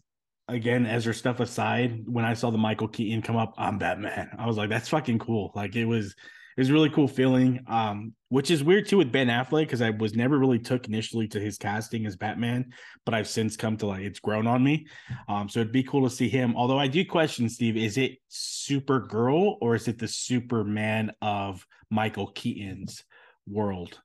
again, 0.48 0.86
Ezra 0.86 1.14
stuff 1.14 1.40
aside, 1.40 2.02
when 2.06 2.24
I 2.24 2.34
saw 2.34 2.50
the 2.50 2.58
Michael 2.58 2.88
Keaton 2.88 3.22
come 3.22 3.36
up, 3.36 3.54
I'm 3.56 3.78
Batman. 3.78 4.30
I 4.38 4.46
was 4.46 4.56
like, 4.56 4.68
that's 4.68 4.88
fucking 4.88 5.18
cool. 5.18 5.52
Like 5.54 5.76
it 5.76 5.86
was 5.86 6.14
it 6.56 6.60
was 6.60 6.70
a 6.70 6.72
really 6.72 6.90
cool 6.90 7.08
feeling. 7.08 7.64
Um, 7.66 8.14
which 8.34 8.50
is 8.50 8.64
weird 8.64 8.88
too 8.88 8.96
with 8.96 9.12
Ben 9.12 9.28
Affleck 9.28 9.60
because 9.60 9.80
I 9.80 9.90
was 9.90 10.16
never 10.16 10.36
really 10.36 10.58
took 10.58 10.88
initially 10.88 11.28
to 11.28 11.38
his 11.38 11.56
casting 11.56 12.04
as 12.04 12.16
Batman, 12.16 12.72
but 13.06 13.14
I've 13.14 13.28
since 13.28 13.56
come 13.56 13.76
to 13.76 13.86
like 13.86 14.00
it's 14.00 14.18
grown 14.18 14.48
on 14.48 14.60
me. 14.64 14.88
Um, 15.28 15.48
so 15.48 15.60
it'd 15.60 15.72
be 15.72 15.84
cool 15.84 16.02
to 16.02 16.14
see 16.14 16.28
him. 16.28 16.56
Although 16.56 16.80
I 16.80 16.88
do 16.88 17.04
question 17.04 17.48
Steve, 17.48 17.76
is 17.76 17.96
it 17.96 18.18
Supergirl 18.28 19.56
or 19.60 19.76
is 19.76 19.86
it 19.86 20.00
the 20.00 20.08
Superman 20.08 21.12
of 21.22 21.64
Michael 21.92 22.26
Keaton's 22.26 23.04
world? 23.46 24.00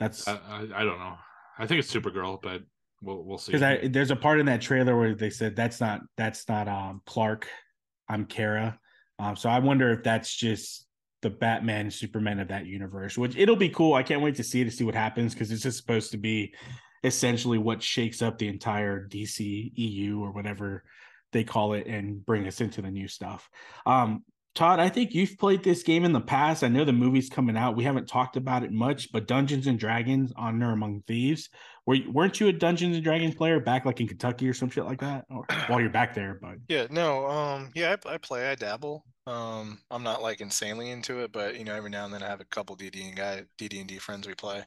That's 0.00 0.26
I, 0.26 0.32
I, 0.32 0.58
I 0.74 0.84
don't 0.84 0.98
know. 0.98 1.14
I 1.56 1.68
think 1.68 1.78
it's 1.78 1.94
Supergirl, 1.94 2.42
but 2.42 2.62
we'll 3.00 3.22
we'll 3.22 3.38
see. 3.38 3.52
because 3.52 3.62
I 3.62 3.86
there's 3.86 4.10
a 4.10 4.16
part 4.16 4.40
in 4.40 4.46
that 4.46 4.60
trailer 4.60 4.98
where 4.98 5.14
they 5.14 5.30
said 5.30 5.54
that's 5.54 5.80
not 5.80 6.00
that's 6.16 6.48
not 6.48 6.66
um 6.66 7.00
Clark, 7.06 7.46
I'm 8.08 8.24
Kara. 8.24 8.76
Um, 9.20 9.36
so 9.36 9.48
I 9.48 9.60
wonder 9.60 9.92
if 9.92 10.02
that's 10.02 10.34
just 10.34 10.84
the 11.22 11.30
Batman 11.30 11.90
Superman 11.90 12.40
of 12.40 12.48
that 12.48 12.66
universe, 12.66 13.16
which 13.16 13.36
it'll 13.36 13.56
be 13.56 13.68
cool. 13.68 13.94
I 13.94 14.02
can't 14.02 14.22
wait 14.22 14.34
to 14.36 14.44
see 14.44 14.60
it 14.60 14.64
to 14.64 14.70
see 14.70 14.84
what 14.84 14.94
happens 14.94 15.32
because 15.32 15.50
it's 15.50 15.62
just 15.62 15.78
supposed 15.78 16.10
to 16.10 16.18
be 16.18 16.54
essentially 17.04 17.58
what 17.58 17.82
shakes 17.82 18.22
up 18.22 18.38
the 18.38 18.48
entire 18.48 19.08
DC 19.08 19.72
EU 19.74 20.20
or 20.20 20.32
whatever 20.32 20.84
they 21.32 21.44
call 21.44 21.72
it 21.72 21.86
and 21.86 22.24
bring 22.24 22.46
us 22.46 22.60
into 22.60 22.82
the 22.82 22.90
new 22.90 23.08
stuff. 23.08 23.48
Um, 23.86 24.24
Todd, 24.54 24.80
I 24.80 24.90
think 24.90 25.14
you've 25.14 25.38
played 25.38 25.62
this 25.62 25.82
game 25.82 26.04
in 26.04 26.12
the 26.12 26.20
past. 26.20 26.62
I 26.62 26.68
know 26.68 26.84
the 26.84 26.92
movie's 26.92 27.30
coming 27.30 27.56
out. 27.56 27.74
We 27.74 27.84
haven't 27.84 28.06
talked 28.06 28.36
about 28.36 28.64
it 28.64 28.70
much, 28.70 29.10
but 29.10 29.26
Dungeons 29.26 29.66
and 29.66 29.78
Dragons: 29.78 30.30
Honor 30.36 30.72
Among 30.72 31.02
Thieves. 31.06 31.48
Were 31.86 31.98
weren't 32.12 32.40
you 32.40 32.48
a 32.48 32.52
Dungeons 32.52 32.96
and 32.96 33.04
Dragons 33.04 33.34
player 33.34 33.58
back 33.58 33.84
like 33.84 34.00
in 34.00 34.06
Kentucky 34.06 34.48
or 34.48 34.54
some 34.54 34.70
shit 34.70 34.84
like 34.84 35.00
that? 35.00 35.24
Or 35.30 35.44
while 35.66 35.80
you're 35.80 35.90
back 35.90 36.14
there, 36.14 36.38
but 36.40 36.56
Yeah, 36.68 36.86
no, 36.90 37.26
um, 37.26 37.70
yeah, 37.74 37.96
I, 38.06 38.14
I 38.14 38.18
play, 38.18 38.48
I 38.50 38.54
dabble. 38.54 39.04
Um, 39.26 39.78
I'm 39.90 40.02
not 40.02 40.22
like 40.22 40.40
insanely 40.40 40.90
into 40.90 41.20
it, 41.20 41.32
but 41.32 41.56
you 41.56 41.64
know, 41.64 41.74
every 41.74 41.90
now 41.90 42.04
and 42.04 42.14
then 42.14 42.22
I 42.22 42.28
have 42.28 42.40
a 42.40 42.46
couple 42.46 42.76
DD 42.76 43.06
and 43.08 43.16
guy 43.16 43.42
DD 43.58 43.80
and 43.80 43.88
D 43.88 43.98
friends 43.98 44.26
we 44.26 44.34
play. 44.34 44.62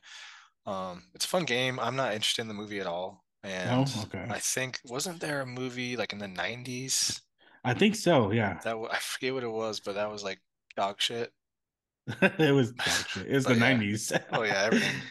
Um, 0.66 1.04
it's 1.14 1.26
a 1.26 1.30
fun 1.30 1.46
game. 1.46 1.80
I'm 1.80 1.96
not 1.96 2.14
interested 2.14 2.42
in 2.42 2.48
the 2.48 2.54
movie 2.54 2.80
at 2.80 2.88
all. 2.88 3.24
And 3.44 3.88
okay. 4.06 4.26
I 4.30 4.40
think 4.40 4.80
wasn't 4.86 5.20
there 5.20 5.42
a 5.42 5.46
movie 5.46 5.96
like 5.96 6.14
in 6.14 6.20
the 6.20 6.26
90s 6.26 7.22
I 7.66 7.74
think 7.74 7.96
so. 7.96 8.32
Yeah, 8.32 8.60
that 8.64 8.78
I 8.92 9.00
forget 9.00 9.34
what 9.34 9.44
it 9.44 9.52
was, 9.52 9.80
but 9.80 9.96
that 9.96 10.12
was 10.12 10.24
like 10.24 10.40
dog 10.78 11.02
shit. 11.02 11.34
it 12.22 12.54
was 12.54 12.72
dog 12.72 13.08
shit. 13.10 13.26
It 13.28 13.34
was 13.34 13.46
the 13.46 13.54
yeah. 13.54 13.60
nineties. 13.60 14.14
Oh 14.32 14.44
yeah, 14.44 14.64
everything. 14.66 14.96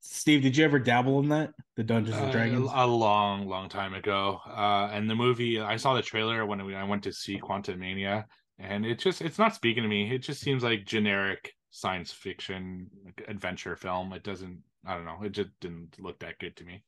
Steve, 0.00 0.42
did 0.42 0.56
you 0.56 0.64
ever 0.64 0.78
dabble 0.78 1.20
in 1.20 1.28
that? 1.28 1.50
The 1.76 1.84
Dungeons 1.84 2.16
and 2.16 2.26
Uh, 2.26 2.32
Dragons? 2.32 2.70
a 2.72 2.86
long, 2.86 3.46
long 3.48 3.68
time 3.68 3.94
ago. 3.94 4.40
Uh, 4.46 4.90
and 4.92 5.08
the 5.08 5.14
movie, 5.14 5.60
I 5.60 5.76
saw 5.76 5.94
the 5.94 6.02
trailer 6.02 6.44
when 6.46 6.64
we, 6.64 6.74
I 6.74 6.84
went 6.84 7.02
to 7.04 7.12
see 7.12 7.38
Quantumania, 7.38 8.24
and 8.58 8.84
it 8.84 8.98
just 8.98 9.22
it's 9.22 9.38
not 9.38 9.54
speaking 9.54 9.82
to 9.82 9.88
me. 9.88 10.12
It 10.12 10.18
just 10.18 10.40
seems 10.40 10.62
like 10.62 10.84
generic 10.84 11.52
science 11.70 12.12
fiction 12.12 12.88
adventure 13.28 13.76
film. 13.76 14.12
It 14.12 14.24
doesn't. 14.24 14.58
I 14.86 14.94
don't 14.94 15.04
know. 15.04 15.18
It 15.22 15.32
just 15.32 15.50
didn't 15.60 15.96
look 16.00 16.18
that 16.20 16.38
good 16.38 16.56
to 16.56 16.64
me. 16.64 16.82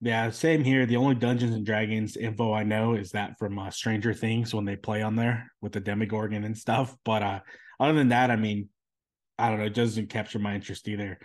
Yeah, 0.00 0.30
same 0.30 0.62
here. 0.62 0.84
The 0.84 0.96
only 0.96 1.14
Dungeons 1.14 1.54
and 1.54 1.64
Dragons 1.64 2.16
info 2.16 2.52
I 2.52 2.64
know 2.64 2.94
is 2.94 3.12
that 3.12 3.38
from 3.38 3.58
uh, 3.58 3.70
Stranger 3.70 4.12
Things 4.12 4.54
when 4.54 4.64
they 4.64 4.76
play 4.76 5.02
on 5.02 5.16
there 5.16 5.50
with 5.62 5.72
the 5.72 5.80
Demogorgon 5.80 6.44
and 6.44 6.56
stuff. 6.56 6.96
But 7.04 7.22
uh, 7.22 7.40
other 7.80 7.94
than 7.94 8.08
that, 8.08 8.30
I 8.30 8.36
mean, 8.36 8.68
I 9.38 9.48
don't 9.48 9.58
know. 9.58 9.64
It 9.66 9.74
doesn't 9.74 10.08
capture 10.08 10.38
my 10.38 10.54
interest 10.54 10.88
either. 10.88 11.18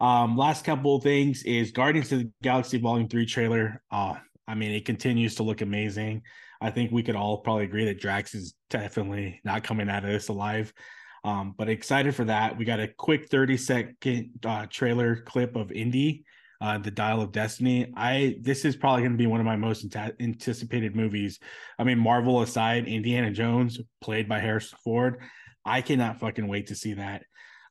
Um, 0.00 0.36
last 0.36 0.64
couple 0.64 0.96
of 0.96 1.02
things 1.02 1.42
is 1.42 1.72
Guardians 1.72 2.12
of 2.12 2.20
the 2.20 2.30
Galaxy 2.42 2.78
Volume 2.78 3.08
Three 3.08 3.26
trailer. 3.26 3.82
Uh, 3.90 4.14
I 4.46 4.54
mean, 4.54 4.72
it 4.72 4.84
continues 4.84 5.34
to 5.36 5.42
look 5.42 5.60
amazing. 5.60 6.22
I 6.60 6.70
think 6.70 6.90
we 6.90 7.02
could 7.02 7.16
all 7.16 7.38
probably 7.38 7.64
agree 7.64 7.84
that 7.86 8.00
Drax 8.00 8.34
is 8.34 8.54
definitely 8.70 9.40
not 9.44 9.64
coming 9.64 9.88
out 9.88 10.04
of 10.04 10.10
this 10.10 10.28
alive. 10.28 10.72
Um, 11.24 11.54
but 11.56 11.68
excited 11.68 12.14
for 12.14 12.24
that. 12.24 12.56
We 12.56 12.64
got 12.64 12.80
a 12.80 12.88
quick 12.88 13.28
30 13.28 13.56
second 13.56 14.30
uh, 14.44 14.66
trailer 14.66 15.16
clip 15.16 15.56
of 15.56 15.72
Indy 15.72 16.24
uh, 16.60 16.78
the 16.78 16.90
Dial 16.90 17.20
of 17.20 17.32
Destiny. 17.32 17.92
I 17.96 18.36
this 18.40 18.64
is 18.64 18.76
probably 18.76 19.02
going 19.02 19.12
to 19.12 19.18
be 19.18 19.26
one 19.26 19.40
of 19.40 19.46
my 19.46 19.56
most 19.56 19.94
anticipated 20.20 20.96
movies. 20.96 21.38
I 21.78 21.84
mean, 21.84 21.98
Marvel 21.98 22.42
aside, 22.42 22.88
Indiana 22.88 23.30
Jones, 23.30 23.78
played 24.00 24.28
by 24.28 24.40
Harrison 24.40 24.78
Ford. 24.82 25.22
I 25.64 25.82
cannot 25.82 26.20
fucking 26.20 26.48
wait 26.48 26.68
to 26.68 26.74
see 26.74 26.94
that. 26.94 27.24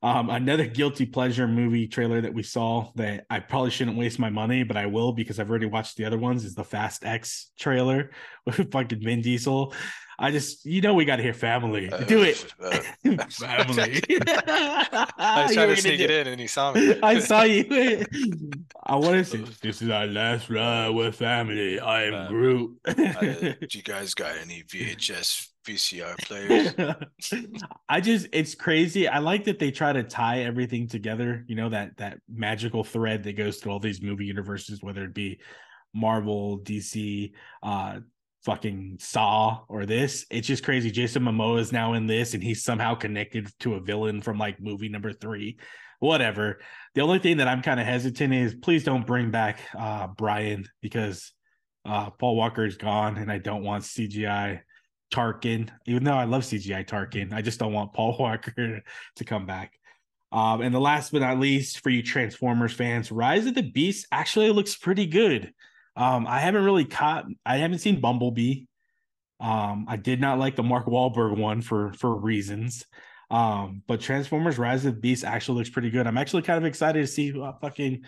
Um, 0.07 0.29
another 0.29 0.65
guilty 0.65 1.05
pleasure 1.05 1.49
movie 1.49 1.85
trailer 1.85 2.21
that 2.21 2.33
we 2.33 2.41
saw 2.41 2.91
that 2.95 3.25
I 3.29 3.41
probably 3.41 3.71
shouldn't 3.71 3.97
waste 3.97 4.19
my 4.19 4.29
money, 4.29 4.63
but 4.63 4.77
I 4.77 4.85
will 4.85 5.11
because 5.11 5.37
I've 5.37 5.49
already 5.49 5.65
watched 5.65 5.97
the 5.97 6.05
other 6.05 6.17
ones. 6.17 6.45
Is 6.45 6.55
the 6.55 6.63
Fast 6.63 7.03
X 7.03 7.51
trailer 7.59 8.11
with 8.45 8.71
fucking 8.71 9.03
Vin 9.03 9.21
Diesel. 9.21 9.73
I 10.19 10.31
just, 10.31 10.65
you 10.65 10.81
know, 10.81 10.95
we 10.95 11.05
got 11.05 11.17
to 11.17 11.23
hear 11.23 11.33
family. 11.33 11.89
Do 12.07 12.23
it, 12.23 12.43
Uh, 12.59 12.71
family. 13.29 14.01
I 14.09 15.43
was 15.43 15.51
You 15.51 15.55
trying 15.55 15.75
to 15.75 15.75
sneak 15.75 15.99
it 15.99 16.09
in, 16.11 16.27
and 16.27 16.41
he 16.41 16.47
saw 16.47 16.73
me. 16.73 16.99
I 17.03 17.19
saw 17.19 17.43
you. 17.43 18.03
I 18.83 18.95
want 18.95 19.13
to 19.15 19.25
say 19.25 19.43
this 19.61 19.81
is 19.81 19.89
our 19.89 20.07
last 20.07 20.49
ride 20.49 20.89
with 20.89 21.15
family. 21.15 21.79
I 21.79 22.03
am 22.05 22.13
Uh, 22.15 22.27
Groot. 22.29 22.77
Uh, 22.87 22.93
do 22.95 23.55
you 23.71 23.83
guys 23.83 24.13
got 24.15 24.35
any 24.37 24.63
VHS 24.63 25.49
VCR 25.67 26.17
players? 26.23 26.73
I 27.87 28.01
just 28.01 28.27
it's 28.33 28.55
crazy. 28.55 29.07
I 29.07 29.19
like 29.19 29.43
that 29.45 29.59
they 29.59 29.69
try 29.71 29.93
to 29.93 30.03
tie 30.03 30.39
everything 30.43 30.87
together, 30.87 31.43
you 31.47 31.55
know, 31.55 31.69
that 31.69 31.97
that 31.97 32.19
magical 32.27 32.83
thread 32.83 33.23
that 33.23 33.33
goes 33.33 33.57
through 33.57 33.73
all 33.73 33.79
these 33.79 34.01
movie 34.01 34.25
universes, 34.25 34.81
whether 34.81 35.03
it 35.03 35.13
be 35.13 35.39
Marvel, 35.93 36.59
DC, 36.59 37.31
uh 37.61 37.99
fucking 38.47 38.95
Saw 39.01 39.59
or 39.67 39.85
this. 39.85 40.25
It's 40.31 40.47
just 40.47 40.63
crazy. 40.63 40.89
Jason 40.89 41.23
Momoa 41.23 41.59
is 41.59 41.73
now 41.73 41.93
in 41.93 42.07
this 42.07 42.33
and 42.33 42.41
he's 42.41 42.63
somehow 42.63 42.95
connected 42.95 43.51
to 43.59 43.73
a 43.73 43.81
villain 43.81 44.21
from 44.21 44.37
like 44.37 44.61
movie 44.61 44.87
number 44.87 45.11
3. 45.11 45.59
Whatever. 45.99 46.61
The 46.95 47.01
only 47.01 47.19
thing 47.19 47.37
that 47.37 47.49
I'm 47.49 47.61
kind 47.61 47.77
of 47.77 47.85
hesitant 47.85 48.33
is 48.33 48.55
please 48.55 48.85
don't 48.85 49.05
bring 49.05 49.31
back 49.31 49.59
uh 49.77 50.07
Brian 50.07 50.65
because 50.81 51.33
uh 51.83 52.09
Paul 52.11 52.37
Walker 52.37 52.63
is 52.63 52.77
gone 52.77 53.17
and 53.17 53.29
I 53.29 53.37
don't 53.37 53.63
want 53.63 53.83
CGI 53.83 54.61
Tarkin, 55.13 55.69
even 55.85 56.05
though 56.05 56.13
I 56.13 56.23
love 56.23 56.43
CGI 56.43 56.87
Tarkin, 56.87 57.33
I 57.33 57.41
just 57.41 57.59
don't 57.59 57.73
want 57.73 57.93
Paul 57.93 58.15
Walker 58.19 58.81
to 59.17 59.23
come 59.25 59.45
back. 59.45 59.73
Um, 60.31 60.61
and 60.61 60.73
the 60.73 60.79
last 60.79 61.11
but 61.11 61.21
not 61.21 61.39
least, 61.39 61.79
for 61.79 61.89
you 61.89 62.03
Transformers 62.03 62.73
fans, 62.73 63.11
Rise 63.11 63.45
of 63.45 63.55
the 63.55 63.63
Beast 63.63 64.07
actually 64.11 64.51
looks 64.51 64.75
pretty 64.75 65.05
good. 65.05 65.53
Um, 65.97 66.27
I 66.27 66.39
haven't 66.39 66.63
really 66.63 66.85
caught, 66.85 67.25
I 67.45 67.57
haven't 67.57 67.79
seen 67.79 67.99
Bumblebee. 67.99 68.65
Um, 69.39 69.85
I 69.87 69.97
did 69.97 70.21
not 70.21 70.39
like 70.39 70.55
the 70.55 70.63
Mark 70.63 70.85
Wahlberg 70.85 71.37
one 71.37 71.61
for 71.61 71.93
for 71.93 72.15
reasons. 72.15 72.85
Um, 73.29 73.83
but 73.87 73.99
Transformers 73.99 74.57
Rise 74.57 74.85
of 74.85 74.95
the 74.95 74.99
Beast 75.01 75.25
actually 75.25 75.57
looks 75.59 75.69
pretty 75.69 75.89
good. 75.89 76.07
I'm 76.07 76.17
actually 76.17 76.43
kind 76.43 76.57
of 76.57 76.65
excited 76.65 77.01
to 77.01 77.07
see 77.07 77.39
uh, 77.39 77.51
fucking 77.61 78.03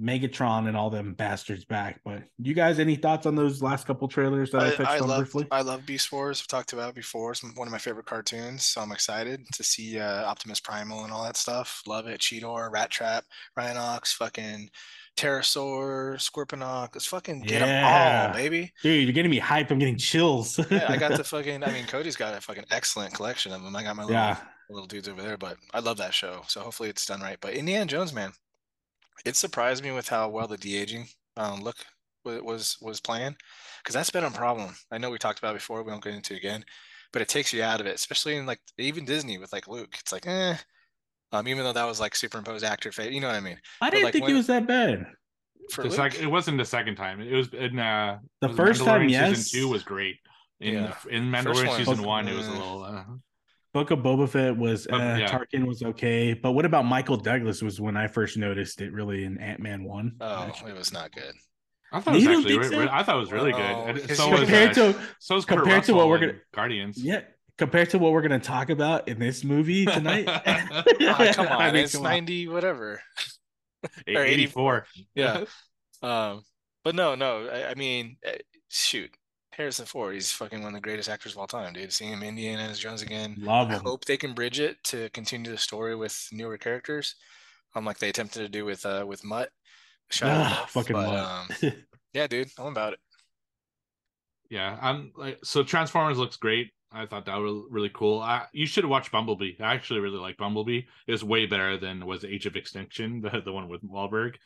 Megatron 0.00 0.68
and 0.68 0.76
all 0.76 0.88
them 0.88 1.14
bastards 1.14 1.64
back. 1.64 2.00
But 2.04 2.22
you 2.38 2.54
guys, 2.54 2.78
any 2.78 2.96
thoughts 2.96 3.26
on 3.26 3.34
those 3.34 3.60
last 3.60 3.86
couple 3.86 4.08
trailers 4.08 4.50
that 4.52 4.62
I, 4.62 4.68
I, 4.68 4.74
touched 4.74 4.90
I 4.90 4.98
on 5.00 5.08
love 5.08 5.18
briefly? 5.18 5.46
I 5.50 5.62
love 5.62 5.84
Beast 5.84 6.12
Wars. 6.12 6.40
I've 6.40 6.46
talked 6.46 6.72
about 6.72 6.90
it 6.90 6.94
before. 6.94 7.32
It's 7.32 7.42
one 7.42 7.68
of 7.68 7.72
my 7.72 7.78
favorite 7.78 8.06
cartoons, 8.06 8.64
so 8.64 8.80
I'm 8.80 8.92
excited 8.92 9.44
to 9.52 9.64
see 9.64 9.98
uh, 9.98 10.24
Optimus 10.24 10.60
Primal 10.60 11.04
and 11.04 11.12
all 11.12 11.24
that 11.24 11.36
stuff. 11.36 11.82
Love 11.86 12.06
it. 12.06 12.20
Cheetor, 12.20 12.70
Rattrap, 12.70 13.22
Rhinox, 13.58 14.14
fucking 14.14 14.70
Terrorsaur, 15.16 16.16
Scorponok. 16.16 16.90
Let's 16.94 17.06
fucking 17.06 17.42
get 17.42 17.60
them 17.60 17.68
Yeah. 17.68 18.26
all, 18.28 18.34
baby. 18.34 18.72
Dude, 18.82 19.04
you're 19.04 19.12
getting 19.12 19.30
me 19.30 19.38
hype 19.38 19.70
I'm 19.70 19.78
getting 19.78 19.98
chills. 19.98 20.58
Yeah, 20.70 20.86
I 20.88 20.96
got 20.96 21.16
the 21.16 21.24
fucking. 21.24 21.62
I 21.64 21.72
mean, 21.72 21.86
Cody's 21.86 22.16
got 22.16 22.34
a 22.36 22.40
fucking 22.40 22.64
excellent 22.70 23.14
collection 23.14 23.52
of 23.52 23.62
them. 23.62 23.74
I 23.76 23.82
got 23.82 23.96
my 23.96 24.02
little 24.04 24.16
yeah. 24.16 24.36
little 24.70 24.86
dudes 24.86 25.08
over 25.08 25.22
there, 25.22 25.36
but 25.36 25.56
I 25.74 25.80
love 25.80 25.98
that 25.98 26.14
show. 26.14 26.42
So 26.48 26.60
hopefully 26.60 26.88
it's 26.88 27.06
done 27.06 27.20
right. 27.20 27.38
But 27.40 27.54
Indiana 27.54 27.86
Jones, 27.86 28.12
man, 28.12 28.32
it 29.24 29.36
surprised 29.36 29.84
me 29.84 29.90
with 29.92 30.08
how 30.08 30.28
well 30.28 30.46
the 30.48 30.56
de 30.56 30.76
aging 30.76 31.06
um, 31.36 31.60
look 31.62 31.76
wa- 32.24 32.40
was 32.42 32.78
was 32.80 33.00
playing, 33.00 33.36
because 33.82 33.94
that's 33.94 34.10
been 34.10 34.24
a 34.24 34.30
problem. 34.30 34.74
I 34.90 34.98
know 34.98 35.10
we 35.10 35.18
talked 35.18 35.38
about 35.38 35.54
before. 35.54 35.82
We 35.82 35.90
don't 35.90 36.02
get 36.02 36.14
into 36.14 36.34
it 36.34 36.38
again, 36.38 36.64
but 37.12 37.22
it 37.22 37.28
takes 37.28 37.52
you 37.52 37.62
out 37.62 37.80
of 37.80 37.86
it, 37.86 37.94
especially 37.94 38.36
in 38.36 38.46
like 38.46 38.60
even 38.78 39.04
Disney 39.04 39.38
with 39.38 39.52
like 39.52 39.68
Luke. 39.68 39.94
It's 40.00 40.12
like, 40.12 40.26
eh. 40.26 40.56
Um, 41.32 41.48
even 41.48 41.64
though 41.64 41.72
that 41.72 41.84
was 41.84 41.98
like 42.00 42.14
superimposed 42.14 42.64
actor 42.64 42.92
face, 42.92 43.12
you 43.12 43.20
know 43.20 43.28
what 43.28 43.36
I 43.36 43.40
mean? 43.40 43.56
I 43.80 43.86
But, 43.86 43.90
didn't 43.92 44.04
like, 44.04 44.12
think 44.12 44.24
when- 44.24 44.34
it 44.34 44.36
was 44.36 44.46
that 44.48 44.66
bad. 44.66 45.06
For 45.70 45.82
The 45.84 45.88
Luke, 45.88 45.96
sec- 45.96 46.20
it 46.20 46.26
wasn't 46.26 46.58
the 46.58 46.64
second 46.64 46.96
time. 46.96 47.20
It 47.20 47.34
was 47.34 47.48
in 47.54 47.78
uh 47.78 48.18
The 48.40 48.48
was 48.48 48.56
first 48.56 48.84
time, 48.84 49.08
yes. 49.08 49.44
Season 49.44 49.60
two 49.60 49.68
was 49.68 49.82
great. 49.84 50.16
In 50.60 50.74
Yeah. 50.74 50.94
the, 51.04 51.08
in 51.10 51.30
Mandalorian 51.30 51.68
one- 51.68 51.78
season 51.84 52.02
one, 52.02 52.28
it 52.28 52.34
was 52.34 52.46
a 52.48 52.52
little. 52.52 52.82
Uh, 52.84 53.04
Book 53.72 53.90
of 53.90 54.00
Boba 54.00 54.28
Fett 54.28 54.54
was 54.56 54.86
uh, 54.86 54.90
But, 54.90 55.20
yeah. 55.20 55.28
Tarkin 55.28 55.64
was 55.66 55.82
okay, 55.82 56.34
but 56.34 56.52
what 56.52 56.66
about 56.66 56.84
Michael 56.84 57.16
Douglas? 57.16 57.62
Was 57.62 57.80
when 57.80 57.96
I 57.96 58.06
first 58.06 58.36
noticed 58.36 58.82
it 58.82 58.92
really 58.92 59.24
in 59.24 59.38
Ant 59.38 59.60
Man 59.60 59.84
one. 59.84 60.12
oh, 60.20 60.44
actually. 60.48 60.72
it 60.72 60.76
was 60.76 60.92
not 60.92 61.10
good. 61.12 61.32
I 61.90 62.00
thought 62.00 62.14
it 62.16 62.18
was 62.18 62.26
actually. 62.26 62.58
re- 62.58 62.68
so? 62.68 62.88
I 62.90 63.02
thought 63.02 63.16
it 63.16 63.20
was 63.20 63.32
really 63.32 63.52
Oh, 63.54 63.56
good. 63.56 63.96
And 63.96 64.08
'cause 64.08 64.16
so 64.18 64.26
you- 64.26 64.30
was 64.32 64.40
compared 64.40 64.70
uh, 64.70 64.74
to 64.74 65.00
so 65.20 65.34
was 65.36 65.44
Kurt 65.46 65.58
compared 65.58 65.84
to 65.84 65.94
what 65.94 66.08
we're 66.08 66.18
gonna- 66.18 66.38
Guardians. 66.52 67.02
yeah, 67.02 67.20
compared 67.62 67.88
to 67.90 67.98
what 67.98 68.10
we're 68.10 68.22
gonna 68.22 68.40
talk 68.40 68.70
about 68.70 69.06
in 69.06 69.20
this 69.20 69.44
movie 69.44 69.86
tonight. 69.86 70.24
Ah, 71.06 71.32
come 71.32 71.46
on, 71.46 71.62
I 71.62 71.70
mean, 71.70 71.84
it's 71.84 71.94
come 71.94 72.04
on. 72.04 72.10
ninety 72.10 72.48
whatever. 72.48 73.00
Or 74.08 74.22
84. 74.24 74.86
Yeah. 75.14 75.44
Um, 76.02 76.42
but 76.82 76.96
no, 76.96 77.14
no. 77.14 77.46
I, 77.46 77.70
I 77.70 77.74
mean, 77.76 78.16
eh, 78.24 78.38
shoot. 78.68 79.08
Harrison 79.52 79.86
Ford. 79.86 80.14
He's 80.14 80.32
fucking 80.32 80.60
one 80.60 80.74
of 80.74 80.74
the 80.74 80.80
greatest 80.80 81.08
actors 81.08 81.30
of 81.30 81.38
all 81.38 81.46
time, 81.46 81.72
dude. 81.74 81.92
Seeing 81.92 82.12
him 82.12 82.24
in 82.24 82.30
Indiana 82.30 82.74
Jones 82.74 83.02
again. 83.02 83.36
Love 83.38 83.70
I 83.70 83.74
hope 83.76 84.04
they 84.04 84.16
can 84.16 84.34
bridge 84.34 84.58
it 84.58 84.82
to 84.86 85.08
continue 85.10 85.48
the 85.52 85.58
story 85.58 85.94
with 85.94 86.28
newer 86.32 86.58
characters, 86.58 87.14
um, 87.76 87.84
like 87.84 87.98
they 88.00 88.08
attempted 88.08 88.40
to 88.40 88.48
do 88.48 88.64
with 88.64 88.84
uh 88.84 89.04
with 89.06 89.22
Mutt. 89.22 89.50
Shia 90.10 90.26
Ah, 90.26 90.66
fucking 90.68 90.94
but, 90.94 91.06
mutt. 91.06 91.62
um, 91.62 91.72
yeah, 92.12 92.26
dude, 92.26 92.50
I'm 92.58 92.66
about 92.66 92.94
it. 92.94 92.98
Yeah, 94.50 94.76
I'm 94.82 95.12
like 95.16 95.38
so. 95.44 95.62
Transformers 95.62 96.18
looks 96.18 96.36
great. 96.36 96.72
I 96.94 97.06
thought 97.06 97.26
that 97.26 97.36
was 97.36 97.64
really 97.70 97.90
cool. 97.94 98.20
I, 98.20 98.46
you 98.52 98.66
should 98.66 98.84
watch 98.84 99.10
Bumblebee. 99.10 99.54
I 99.60 99.74
actually 99.74 100.00
really 100.00 100.18
like 100.18 100.36
Bumblebee. 100.36 100.82
It 101.06 101.12
was 101.12 101.24
way 101.24 101.46
better 101.46 101.78
than 101.78 102.04
was 102.04 102.24
Age 102.24 102.46
of 102.46 102.56
Extinction, 102.56 103.20
the 103.32 103.42
the 103.44 103.52
one 103.52 103.68
with 103.68 103.82
Wahlberg. 103.82 104.36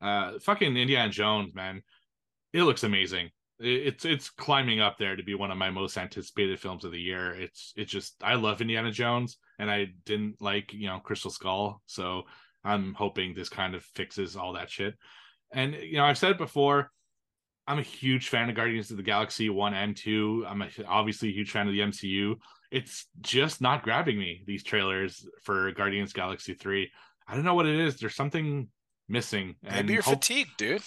Uh, 0.00 0.38
fucking 0.40 0.76
Indiana 0.76 1.10
Jones, 1.10 1.54
man, 1.54 1.82
it 2.52 2.62
looks 2.62 2.84
amazing. 2.84 3.30
It, 3.58 3.86
it's 3.86 4.04
it's 4.04 4.30
climbing 4.30 4.80
up 4.80 4.96
there 4.98 5.16
to 5.16 5.22
be 5.22 5.34
one 5.34 5.50
of 5.50 5.58
my 5.58 5.70
most 5.70 5.98
anticipated 5.98 6.58
films 6.58 6.84
of 6.84 6.92
the 6.92 7.00
year. 7.00 7.32
It's 7.32 7.72
it's 7.76 7.92
just 7.92 8.14
I 8.22 8.34
love 8.34 8.60
Indiana 8.60 8.90
Jones, 8.90 9.38
and 9.58 9.70
I 9.70 9.88
didn't 10.06 10.40
like 10.40 10.72
you 10.72 10.88
know 10.88 11.00
Crystal 11.00 11.30
Skull, 11.30 11.82
so 11.86 12.22
I'm 12.64 12.94
hoping 12.94 13.34
this 13.34 13.48
kind 13.48 13.74
of 13.74 13.84
fixes 13.94 14.36
all 14.36 14.54
that 14.54 14.70
shit. 14.70 14.94
And 15.52 15.74
you 15.74 15.96
know 15.96 16.04
I've 16.04 16.18
said 16.18 16.38
before. 16.38 16.90
I'm 17.70 17.78
a 17.78 17.82
huge 17.82 18.28
fan 18.28 18.48
of 18.50 18.56
Guardians 18.56 18.90
of 18.90 18.96
the 18.96 19.02
Galaxy 19.02 19.48
1 19.48 19.74
and 19.74 19.96
2. 19.96 20.44
I'm 20.48 20.62
a, 20.62 20.68
obviously 20.88 21.28
a 21.28 21.32
huge 21.32 21.52
fan 21.52 21.68
of 21.68 21.72
the 21.72 21.80
MCU. 21.80 22.34
It's 22.72 23.06
just 23.20 23.60
not 23.60 23.82
grabbing 23.84 24.18
me, 24.18 24.42
these 24.46 24.64
trailers 24.64 25.24
for 25.42 25.70
Guardians 25.72 26.12
Galaxy 26.12 26.54
3. 26.54 26.90
I 27.28 27.34
don't 27.34 27.44
know 27.44 27.54
what 27.54 27.66
it 27.66 27.78
is. 27.78 27.98
There's 28.00 28.14
something 28.16 28.68
missing. 29.08 29.54
Maybe 29.62 29.76
and 29.76 29.88
you're 29.88 30.02
hope- 30.02 30.14
fatigued, 30.14 30.56
dude. 30.56 30.82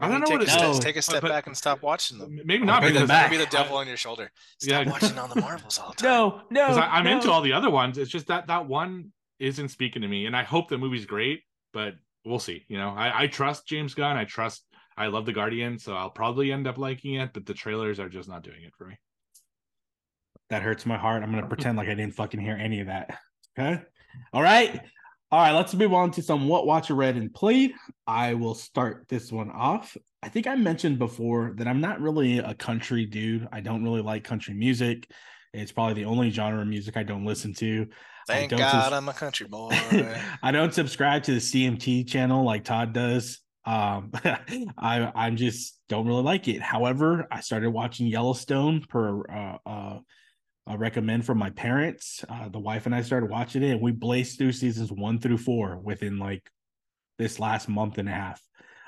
I 0.00 0.08
don't 0.08 0.20
know 0.20 0.26
take 0.26 0.38
what 0.38 0.42
it 0.48 0.70
is. 0.70 0.78
it. 0.78 0.82
Take 0.82 0.96
a 0.96 1.02
step 1.02 1.22
but- 1.22 1.28
back 1.28 1.46
and 1.46 1.56
stop 1.56 1.82
watching 1.82 2.18
them. 2.18 2.40
Maybe 2.44 2.64
not 2.64 2.80
bring 2.80 2.94
them 2.94 3.02
because 3.02 3.08
back. 3.08 3.30
Maybe 3.30 3.44
the 3.44 3.50
devil 3.50 3.76
on 3.76 3.86
your 3.86 3.96
shoulder. 3.96 4.32
Yeah. 4.62 4.82
Stop 4.82 5.02
watching 5.02 5.18
all 5.18 5.28
the 5.28 5.40
Marvels 5.40 5.78
all 5.78 5.90
the 5.90 5.96
time. 6.02 6.10
no, 6.10 6.42
no. 6.50 6.68
because 6.68 6.88
I'm 6.90 7.04
no. 7.04 7.12
into 7.12 7.30
all 7.30 7.42
the 7.42 7.52
other 7.52 7.70
ones. 7.70 7.96
It's 7.96 8.10
just 8.10 8.26
that 8.26 8.48
that 8.48 8.66
one 8.66 9.12
isn't 9.38 9.68
speaking 9.68 10.02
to 10.02 10.08
me, 10.08 10.26
and 10.26 10.36
I 10.36 10.42
hope 10.42 10.68
the 10.68 10.78
movie's 10.78 11.06
great, 11.06 11.42
but 11.72 11.94
we'll 12.24 12.38
see. 12.38 12.64
You 12.68 12.78
know, 12.78 12.88
I, 12.90 13.22
I 13.22 13.26
trust 13.28 13.66
James 13.68 13.94
Gunn. 13.94 14.16
I 14.16 14.24
trust. 14.24 14.64
I 15.00 15.06
love 15.06 15.24
the 15.24 15.32
Guardian, 15.32 15.78
so 15.78 15.94
I'll 15.94 16.10
probably 16.10 16.52
end 16.52 16.66
up 16.66 16.76
liking 16.76 17.14
it. 17.14 17.30
But 17.32 17.46
the 17.46 17.54
trailers 17.54 17.98
are 17.98 18.10
just 18.10 18.28
not 18.28 18.42
doing 18.42 18.62
it 18.62 18.74
for 18.76 18.84
me. 18.86 18.98
That 20.50 20.60
hurts 20.60 20.84
my 20.84 20.98
heart. 20.98 21.22
I'm 21.22 21.30
gonna 21.30 21.46
pretend 21.48 21.78
like 21.78 21.88
I 21.88 21.94
didn't 21.94 22.14
fucking 22.14 22.38
hear 22.38 22.54
any 22.54 22.80
of 22.80 22.88
that. 22.88 23.18
Okay. 23.58 23.80
All 24.34 24.42
right. 24.42 24.78
All 25.32 25.40
right. 25.40 25.52
Let's 25.52 25.72
move 25.72 25.94
on 25.94 26.10
to 26.12 26.22
some 26.22 26.48
what 26.48 26.66
watcher 26.66 26.94
read 26.94 27.16
and 27.16 27.32
played. 27.32 27.72
I 28.06 28.34
will 28.34 28.54
start 28.54 29.06
this 29.08 29.32
one 29.32 29.50
off. 29.50 29.96
I 30.22 30.28
think 30.28 30.46
I 30.46 30.54
mentioned 30.54 30.98
before 30.98 31.54
that 31.56 31.66
I'm 31.66 31.80
not 31.80 32.02
really 32.02 32.36
a 32.36 32.52
country 32.52 33.06
dude. 33.06 33.48
I 33.50 33.60
don't 33.60 33.82
really 33.82 34.02
like 34.02 34.22
country 34.22 34.52
music. 34.52 35.10
It's 35.54 35.72
probably 35.72 35.94
the 35.94 36.04
only 36.04 36.28
genre 36.28 36.60
of 36.60 36.68
music 36.68 36.98
I 36.98 37.04
don't 37.04 37.24
listen 37.24 37.54
to. 37.54 37.86
Thank 38.26 38.50
God 38.50 38.70
sus- 38.70 38.92
I'm 38.92 39.08
a 39.08 39.14
country 39.14 39.48
boy. 39.48 39.70
I 40.42 40.50
don't 40.52 40.74
subscribe 40.74 41.22
to 41.22 41.32
the 41.32 41.40
CMT 41.40 42.06
channel 42.06 42.44
like 42.44 42.64
Todd 42.64 42.92
does. 42.92 43.40
Um, 43.70 44.10
I 44.78 45.12
I'm 45.14 45.36
just 45.36 45.78
don't 45.88 46.06
really 46.06 46.24
like 46.24 46.48
it. 46.48 46.60
However, 46.60 47.28
I 47.30 47.40
started 47.40 47.70
watching 47.70 48.08
Yellowstone 48.08 48.82
per 48.88 49.22
uh, 49.30 49.58
uh, 49.64 49.98
a 50.66 50.76
recommend 50.78 51.24
from 51.24 51.38
my 51.38 51.50
parents. 51.50 52.24
Uh, 52.28 52.48
the 52.48 52.58
wife 52.58 52.86
and 52.86 52.94
I 52.94 53.02
started 53.02 53.30
watching 53.30 53.62
it, 53.62 53.70
and 53.70 53.80
we 53.80 53.92
blazed 53.92 54.38
through 54.38 54.52
seasons 54.52 54.90
one 54.90 55.20
through 55.20 55.38
four 55.38 55.78
within 55.78 56.18
like 56.18 56.50
this 57.16 57.38
last 57.38 57.68
month 57.68 57.98
and 57.98 58.08
a 58.08 58.12
half. 58.12 58.42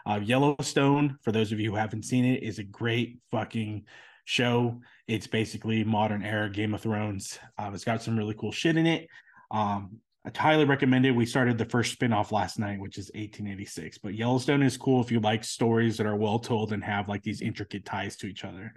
Uh, 0.05 0.19
Yellowstone, 0.21 1.17
for 1.23 1.31
those 1.31 1.53
of 1.53 1.61
you 1.61 1.71
who 1.71 1.77
haven't 1.77 2.05
seen 2.05 2.25
it, 2.25 2.43
is 2.43 2.59
a 2.59 2.65
great 2.65 3.19
fucking 3.31 3.85
show. 4.25 4.81
It's 5.07 5.29
basically 5.29 5.85
modern 5.85 6.25
era 6.25 6.51
Game 6.51 6.75
of 6.75 6.81
Thrones. 6.81 7.39
Um, 7.57 7.73
it's 7.73 7.85
got 7.85 8.03
some 8.03 8.17
really 8.17 8.35
cool 8.35 8.51
shit 8.51 8.77
in 8.77 8.87
it. 8.87 9.07
Um, 9.53 9.99
I 10.25 10.31
highly 10.39 10.65
recommend 10.65 11.05
it. 11.05 11.11
We 11.13 11.27
started 11.27 11.59
the 11.59 11.65
first 11.65 11.99
spinoff 11.99 12.31
last 12.31 12.59
night, 12.59 12.79
which 12.79 12.97
is 12.97 13.11
1886. 13.15 13.99
But 13.99 14.15
Yellowstone 14.15 14.63
is 14.63 14.77
cool 14.77 15.03
if 15.03 15.11
you 15.11 15.19
like 15.19 15.43
stories 15.43 15.97
that 15.97 16.07
are 16.07 16.17
well 16.17 16.39
told 16.39 16.73
and 16.73 16.85
have 16.85 17.09
like 17.09 17.23
these 17.23 17.41
intricate 17.41 17.85
ties 17.85 18.17
to 18.19 18.27
each 18.27 18.45
other. 18.45 18.73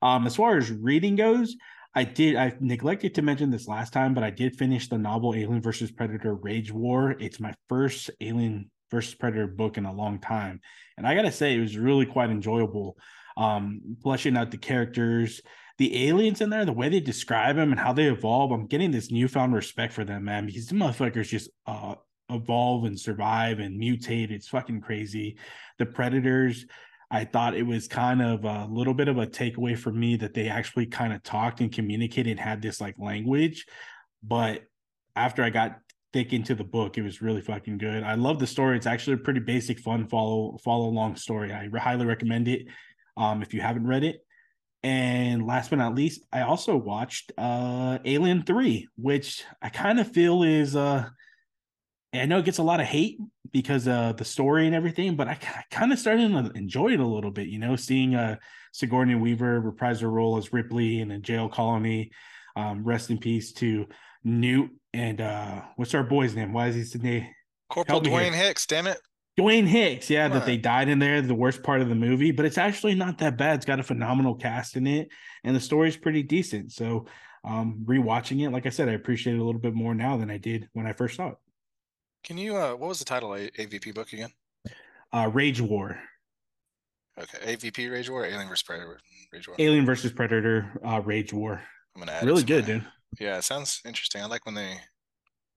Um, 0.00 0.26
as 0.26 0.34
far 0.34 0.56
as 0.56 0.72
reading 0.72 1.14
goes, 1.14 1.54
I 1.94 2.04
did 2.04 2.36
I 2.36 2.54
neglected 2.58 3.14
to 3.14 3.22
mention 3.22 3.50
this 3.50 3.68
last 3.68 3.92
time, 3.92 4.12
but 4.14 4.24
I 4.24 4.30
did 4.30 4.56
finish 4.56 4.88
the 4.88 4.98
novel 4.98 5.34
Alien 5.34 5.62
versus 5.62 5.92
Predator 5.92 6.34
Rage 6.34 6.72
War. 6.72 7.14
It's 7.20 7.38
my 7.38 7.54
first 7.68 8.10
Alien 8.20 8.70
versus 8.90 9.14
Predator 9.14 9.46
book 9.46 9.78
in 9.78 9.84
a 9.84 9.92
long 9.92 10.18
time. 10.18 10.60
And 10.96 11.06
I 11.06 11.14
gotta 11.14 11.30
say, 11.30 11.54
it 11.54 11.60
was 11.60 11.76
really 11.76 12.06
quite 12.06 12.30
enjoyable. 12.30 12.96
Um, 13.36 13.96
fleshing 14.02 14.36
out 14.36 14.50
the 14.50 14.58
characters, 14.58 15.40
the 15.82 16.06
aliens 16.06 16.40
in 16.40 16.48
there, 16.48 16.64
the 16.64 16.72
way 16.72 16.88
they 16.88 17.00
describe 17.00 17.56
them 17.56 17.72
and 17.72 17.80
how 17.80 17.92
they 17.92 18.04
evolve. 18.04 18.52
I'm 18.52 18.66
getting 18.66 18.92
this 18.92 19.10
newfound 19.10 19.52
respect 19.52 19.92
for 19.92 20.04
them, 20.04 20.22
man, 20.22 20.46
because 20.46 20.68
the 20.68 20.76
motherfuckers 20.76 21.26
just 21.26 21.50
uh 21.66 21.96
evolve 22.30 22.84
and 22.84 22.98
survive 22.98 23.58
and 23.58 23.80
mutate. 23.80 24.30
It's 24.30 24.46
fucking 24.46 24.80
crazy. 24.80 25.38
The 25.80 25.86
predators, 25.86 26.66
I 27.10 27.24
thought 27.24 27.56
it 27.56 27.64
was 27.64 27.88
kind 27.88 28.22
of 28.22 28.44
a 28.44 28.68
little 28.70 28.94
bit 28.94 29.08
of 29.08 29.18
a 29.18 29.26
takeaway 29.26 29.76
for 29.76 29.90
me 29.90 30.14
that 30.18 30.34
they 30.34 30.48
actually 30.48 30.86
kind 30.86 31.12
of 31.12 31.24
talked 31.24 31.60
and 31.60 31.72
communicated 31.72 32.30
and 32.30 32.38
had 32.38 32.62
this 32.62 32.80
like 32.80 32.94
language. 32.96 33.66
But 34.22 34.62
after 35.16 35.42
I 35.42 35.50
got 35.50 35.80
thick 36.12 36.32
into 36.32 36.54
the 36.54 36.62
book, 36.62 36.96
it 36.96 37.02
was 37.02 37.20
really 37.20 37.40
fucking 37.40 37.78
good. 37.78 38.04
I 38.04 38.14
love 38.14 38.38
the 38.38 38.46
story. 38.46 38.76
It's 38.76 38.86
actually 38.86 39.14
a 39.14 39.24
pretty 39.26 39.40
basic, 39.40 39.80
fun 39.80 40.06
follow 40.06 40.58
follow 40.62 40.86
along 40.86 41.16
story. 41.16 41.52
I 41.52 41.68
highly 41.76 42.06
recommend 42.06 42.46
it 42.46 42.68
um, 43.16 43.42
if 43.42 43.52
you 43.52 43.60
haven't 43.60 43.88
read 43.88 44.04
it. 44.04 44.24
And 44.84 45.46
last 45.46 45.70
but 45.70 45.76
not 45.76 45.94
least, 45.94 46.24
I 46.32 46.42
also 46.42 46.76
watched 46.76 47.32
uh 47.38 47.98
Alien 48.04 48.42
3, 48.42 48.88
which 48.96 49.44
I 49.60 49.68
kind 49.68 50.00
of 50.00 50.10
feel 50.10 50.42
is 50.42 50.74
uh 50.74 51.08
I 52.14 52.26
know 52.26 52.38
it 52.40 52.44
gets 52.44 52.58
a 52.58 52.62
lot 52.62 52.80
of 52.80 52.86
hate 52.86 53.18
because 53.52 53.86
uh 53.86 54.12
the 54.12 54.24
story 54.24 54.66
and 54.66 54.74
everything, 54.74 55.14
but 55.14 55.28
I, 55.28 55.38
kind 55.70 55.92
of 55.92 55.98
started 55.98 56.28
to 56.30 56.50
enjoy 56.58 56.92
it 56.92 57.00
a 57.00 57.06
little 57.06 57.30
bit, 57.30 57.46
you 57.46 57.58
know, 57.58 57.76
seeing 57.76 58.14
uh 58.14 58.36
Sigourney 58.72 59.14
Weaver 59.14 59.60
reprise 59.60 60.00
her 60.00 60.10
role 60.10 60.36
as 60.36 60.52
Ripley 60.52 61.00
in 61.00 61.10
a 61.10 61.18
jail 61.18 61.48
colony. 61.48 62.10
Um, 62.56 62.84
rest 62.84 63.08
in 63.10 63.18
peace 63.18 63.52
to 63.54 63.86
Newt 64.24 64.70
and 64.92 65.20
uh 65.20 65.62
what's 65.76 65.94
our 65.94 66.02
boy's 66.04 66.34
name? 66.34 66.52
Why 66.52 66.68
is 66.68 66.92
he 66.92 66.98
name? 66.98 67.28
Corporal 67.70 68.00
me 68.00 68.10
here. 68.10 68.20
Dwayne 68.20 68.34
Hicks, 68.34 68.66
damn 68.66 68.86
it. 68.88 68.98
Dwayne 69.38 69.66
Hicks, 69.66 70.10
yeah, 70.10 70.28
that 70.28 70.44
they 70.44 70.58
died 70.58 70.88
in 70.88 70.98
there, 70.98 71.22
the 71.22 71.34
worst 71.34 71.62
part 71.62 71.80
of 71.80 71.88
the 71.88 71.94
movie, 71.94 72.32
but 72.32 72.44
it's 72.44 72.58
actually 72.58 72.94
not 72.94 73.16
that 73.18 73.38
bad. 73.38 73.56
It's 73.56 73.64
got 73.64 73.80
a 73.80 73.82
phenomenal 73.82 74.34
cast 74.34 74.76
in 74.76 74.86
it, 74.86 75.08
and 75.42 75.56
the 75.56 75.60
story's 75.60 75.96
pretty 75.96 76.22
decent. 76.22 76.72
So, 76.72 77.06
um, 77.42 77.82
rewatching 77.86 78.46
it, 78.46 78.50
like 78.50 78.66
I 78.66 78.68
said, 78.68 78.90
I 78.90 78.92
appreciate 78.92 79.34
it 79.34 79.38
a 79.38 79.44
little 79.44 79.60
bit 79.60 79.74
more 79.74 79.94
now 79.94 80.18
than 80.18 80.30
I 80.30 80.36
did 80.36 80.68
when 80.74 80.86
I 80.86 80.92
first 80.92 81.16
saw 81.16 81.28
it. 81.30 81.36
Can 82.24 82.38
you 82.38 82.56
uh 82.56 82.72
what 82.74 82.88
was 82.88 82.98
the 83.00 83.04
title 83.04 83.34
A- 83.34 83.50
AVP 83.50 83.94
book 83.94 84.12
again? 84.12 84.30
Uh, 85.12 85.28
Rage 85.32 85.60
War, 85.60 85.98
Okay. 87.18 87.56
AVP 87.56 87.90
Rage 87.90 88.08
War, 88.08 88.24
Alien 88.24 88.48
vs 88.48 88.62
Predator 88.62 89.00
Rage 89.32 89.48
War. 89.48 89.56
Alien 89.58 89.84
versus 89.86 90.12
Predator, 90.12 90.70
uh, 90.86 91.00
Rage 91.00 91.32
War, 91.32 91.60
I'm 91.96 92.00
gonna 92.00 92.12
add 92.12 92.24
really 92.24 92.44
good, 92.44 92.64
dude. 92.66 92.86
Yeah, 93.18 93.38
it 93.38 93.42
sounds 93.44 93.80
interesting. 93.84 94.22
I 94.22 94.26
like 94.26 94.46
when 94.46 94.54
they 94.54 94.76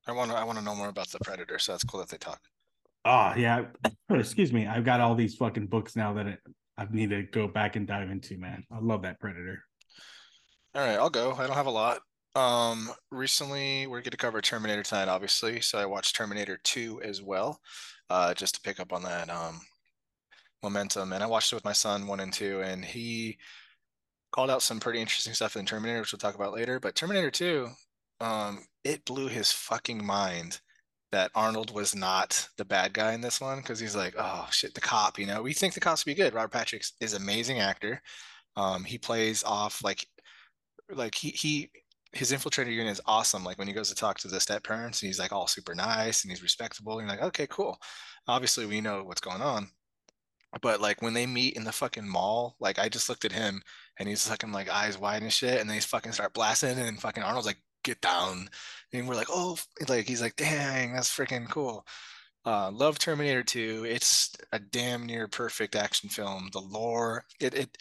I 0.08 0.12
want 0.14 0.32
to 0.32 0.38
I 0.38 0.44
want 0.44 0.58
to 0.58 0.64
know 0.66 0.76
more 0.76 0.90
about 0.90 1.10
the 1.10 1.20
Predator, 1.20 1.60
so 1.60 1.74
that's 1.74 1.84
cool 1.84 2.00
that 2.00 2.10
they 2.10 2.18
talk. 2.18 2.42
Oh 3.06 3.34
yeah, 3.38 3.66
excuse 4.10 4.52
me, 4.52 4.66
I've 4.66 4.84
got 4.84 5.00
all 5.00 5.16
these 5.16 5.36
fucking 5.36 5.68
books 5.68 5.96
now 5.96 6.14
that 6.14 6.26
I, 6.26 6.38
I 6.78 6.88
need 6.90 7.12
to 7.12 7.24
go 7.24 7.48
back 7.48 7.76
and 7.76 7.88
dive 7.88 8.10
into. 8.10 8.38
Man, 8.38 8.64
I 8.72 8.80
love 8.80 9.04
that 9.04 9.20
Predator. 9.20 9.64
All 10.74 10.86
right, 10.86 10.98
I'll 10.98 11.10
go. 11.10 11.34
I 11.34 11.46
don't 11.46 11.56
have 11.56 11.68
a 11.68 11.72
lot. 11.72 12.00
Um, 12.36 12.90
recently 13.12 13.88
we're 13.88 14.02
going 14.02 14.12
to 14.12 14.18
cover 14.18 14.42
Terminator 14.42 14.84
tonight, 14.84 15.08
obviously. 15.08 15.62
So 15.62 15.78
I 15.78 15.86
watched 15.86 16.16
Terminator 16.16 16.60
2 16.64 17.02
as 17.02 17.22
well, 17.22 17.62
uh, 18.10 18.34
just 18.34 18.56
to 18.56 18.62
pick 18.62 18.80
up 18.80 18.92
on 18.92 19.04
that 19.04 19.30
um 19.30 19.62
momentum. 20.64 21.14
And 21.14 21.24
I 21.24 21.28
watched 21.28 21.54
it 21.54 21.56
with 21.56 21.64
my 21.64 21.74
son, 21.74 22.08
one 22.08 22.20
and 22.20 22.34
two, 22.34 22.62
and 22.62 22.84
he 22.84 23.38
called 24.32 24.50
out 24.50 24.64
some 24.64 24.80
pretty 24.80 25.00
interesting 25.00 25.34
stuff 25.34 25.56
in 25.56 25.66
Terminator, 25.66 26.02
which 26.02 26.12
we'll 26.12 26.20
talk 26.20 26.36
about 26.36 26.54
later. 26.54 26.80
But 26.80 26.96
Terminator 26.96 27.32
2, 27.32 27.70
um, 28.20 28.66
it 28.84 29.06
blew 29.06 29.28
his 29.28 29.52
fucking 29.52 30.04
mind 30.04 30.60
that 31.16 31.32
Arnold 31.34 31.74
was 31.74 31.96
not 31.96 32.50
the 32.58 32.66
bad 32.66 32.92
guy 32.92 33.14
in 33.14 33.22
this 33.22 33.40
one 33.40 33.60
because 33.60 33.80
he's 33.80 33.96
like, 33.96 34.14
oh 34.18 34.46
shit, 34.52 34.74
the 34.74 34.82
cop. 34.82 35.18
You 35.18 35.26
know, 35.26 35.42
we 35.42 35.54
think 35.54 35.74
the 35.74 35.80
cops 35.80 36.04
be 36.04 36.14
good. 36.14 36.34
Robert 36.34 36.52
Patrick 36.52 36.84
is 37.00 37.14
an 37.14 37.22
amazing 37.22 37.60
actor. 37.60 38.02
Um, 38.58 38.84
he 38.84 38.98
plays 38.98 39.42
off 39.46 39.82
like, 39.82 40.06
like 40.92 41.16
he 41.16 41.30
he 41.30 41.72
his 42.12 42.34
infiltrator 42.34 42.72
unit 42.74 42.92
is 42.92 43.02
awesome. 43.06 43.46
Like 43.46 43.58
when 43.58 43.68
he 43.70 43.74
goes 43.74 43.88
to 43.90 43.96
talk 43.96 44.18
to 44.20 44.28
the 44.28 44.42
step 44.42 44.66
parents, 44.66 45.00
he's 45.00 45.18
like 45.18 45.32
all 45.32 45.48
super 45.48 45.74
nice 45.74 46.24
and 46.24 46.32
he's 46.32 46.44
respectable. 46.44 47.00
And 47.00 47.08
you're 47.08 47.18
like, 47.18 47.26
okay, 47.28 47.48
cool. 47.50 47.78
Obviously, 48.28 48.66
we 48.66 48.82
know 48.82 49.04
what's 49.04 49.22
going 49.22 49.42
on. 49.42 49.70
But 50.62 50.82
like 50.82 51.02
when 51.02 51.14
they 51.14 51.26
meet 51.26 51.56
in 51.56 51.64
the 51.64 51.72
fucking 51.72 52.08
mall, 52.08 52.58
like 52.60 52.78
I 52.78 52.90
just 52.90 53.08
looked 53.08 53.24
at 53.24 53.32
him 53.32 53.62
and 54.00 54.10
he's 54.10 54.28
fucking 54.28 54.52
like 54.52 54.70
eyes 54.70 54.98
wide 54.98 55.22
and 55.22 55.32
shit, 55.32 55.62
and 55.62 55.70
they 55.70 55.80
fucking 55.80 56.12
start 56.12 56.34
blasting, 56.34 56.78
and 56.78 57.00
fucking 57.00 57.24
Arnold's 57.24 57.48
like, 57.48 57.62
get 57.86 58.02
down. 58.02 58.50
And 58.92 59.08
we're 59.08 59.16
like, 59.16 59.30
oh, 59.30 59.58
like 59.88 60.08
he's 60.08 60.22
like, 60.22 60.36
dang, 60.36 60.94
that's 60.94 61.10
freaking 61.10 61.50
cool. 61.50 61.86
Uh, 62.46 62.70
love 62.72 63.00
Terminator 63.00 63.44
2. 63.44 63.86
It's 63.88 64.36
a 64.52 64.60
damn 64.60 65.06
near 65.06 65.28
perfect 65.28 65.76
action 65.76 66.10
film. 66.10 66.50
The 66.52 66.60
lore, 66.60 67.24
it 67.40 67.54
it 67.54 67.78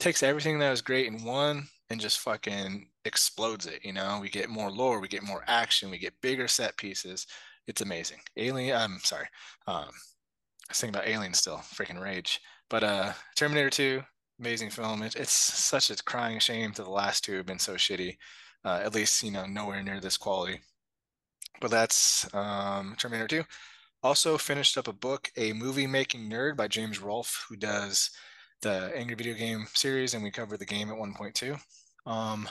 takes 0.00 0.22
everything 0.22 0.58
that 0.58 0.70
was 0.70 0.82
great 0.82 1.06
in 1.06 1.24
one 1.24 1.66
and 1.90 2.00
just 2.00 2.20
fucking 2.20 2.88
explodes 3.04 3.66
it. 3.66 3.84
You 3.84 3.92
know, 3.92 4.18
we 4.20 4.28
get 4.28 4.48
more 4.48 4.70
lore, 4.70 5.00
we 5.00 5.08
get 5.08 5.22
more 5.22 5.44
action, 5.46 5.90
we 5.90 5.98
get 5.98 6.20
bigger 6.22 6.48
set 6.48 6.76
pieces. 6.76 7.26
It's 7.66 7.80
amazing. 7.80 8.18
Alien, 8.36 8.76
I'm 8.76 8.98
sorry. 9.02 9.26
Um, 9.66 9.88
I 9.88 10.70
was 10.70 10.78
thinking 10.80 10.96
about 10.96 11.08
Alien 11.08 11.34
still, 11.34 11.58
freaking 11.58 12.00
rage. 12.00 12.40
But 12.70 12.84
uh, 12.84 13.12
Terminator 13.36 13.70
2, 13.70 14.02
amazing 14.40 14.70
film. 14.70 15.02
It, 15.02 15.16
it's 15.16 15.32
such 15.32 15.90
a 15.90 16.02
crying 16.02 16.38
shame 16.38 16.72
to 16.72 16.82
the 16.82 16.90
last 16.90 17.24
two 17.24 17.36
have 17.36 17.46
been 17.46 17.58
so 17.58 17.74
shitty. 17.74 18.16
Uh, 18.64 18.80
at 18.82 18.94
least 18.94 19.22
you 19.22 19.30
know 19.30 19.46
nowhere 19.46 19.82
near 19.82 20.00
this 20.00 20.16
quality. 20.16 20.60
But 21.60 21.70
that's 21.70 22.32
um, 22.34 22.94
Terminator 22.98 23.28
2. 23.28 23.44
Also 24.02 24.36
finished 24.36 24.76
up 24.76 24.88
a 24.88 24.92
book, 24.92 25.30
A 25.36 25.52
Movie 25.52 25.86
Making 25.86 26.28
Nerd 26.28 26.56
by 26.56 26.68
James 26.68 27.00
Rolfe, 27.00 27.46
who 27.48 27.56
does 27.56 28.10
the 28.60 28.92
Angry 28.94 29.14
Video 29.14 29.34
Game 29.34 29.66
series, 29.72 30.14
and 30.14 30.22
we 30.22 30.30
covered 30.30 30.58
the 30.58 30.66
game 30.66 30.90
at 30.90 30.96
1.2. 30.96 31.58
Um, 32.06 32.48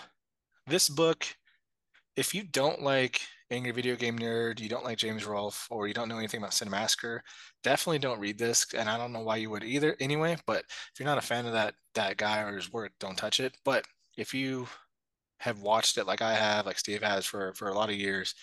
this 0.67 0.89
book, 0.89 1.26
if 2.15 2.34
you 2.34 2.43
don't 2.43 2.82
like 2.82 3.21
Angry 3.52 3.71
Video 3.71 3.95
Game 3.95 4.17
Nerd, 4.17 4.60
you 4.60 4.69
don't 4.69 4.84
like 4.84 4.97
James 4.97 5.26
Rolfe, 5.26 5.67
or 5.69 5.88
you 5.88 5.93
don't 5.93 6.10
know 6.10 6.17
anything 6.17 6.39
about 6.39 6.52
Cinemassacre, 6.52 7.19
definitely 7.63 7.99
don't 7.99 8.19
read 8.19 8.39
this. 8.39 8.73
And 8.73 8.89
I 8.89 8.97
don't 8.97 9.13
know 9.13 9.21
why 9.21 9.36
you 9.38 9.49
would 9.52 9.63
either 9.63 9.95
anyway, 9.99 10.38
but 10.47 10.63
if 10.67 10.99
you're 10.99 11.08
not 11.08 11.17
a 11.17 11.21
fan 11.21 11.45
of 11.45 11.54
that 11.54 11.76
that 11.93 12.17
guy 12.17 12.41
or 12.41 12.56
his 12.56 12.73
work, 12.73 12.93
don't 12.99 13.17
touch 13.17 13.39
it. 13.39 13.56
But 13.63 13.86
if 14.17 14.34
you 14.34 14.67
have 15.43 15.60
watched 15.62 15.97
it 15.97 16.08
like 16.08 16.21
I 16.21 16.34
have, 16.34 16.65
like 16.65 16.79
Steve 16.79 17.03
has 17.03 17.25
for 17.25 17.53
for 17.53 17.69
a 17.69 17.73
lot 17.73 17.89
of 17.89 17.95
years, 17.95 18.34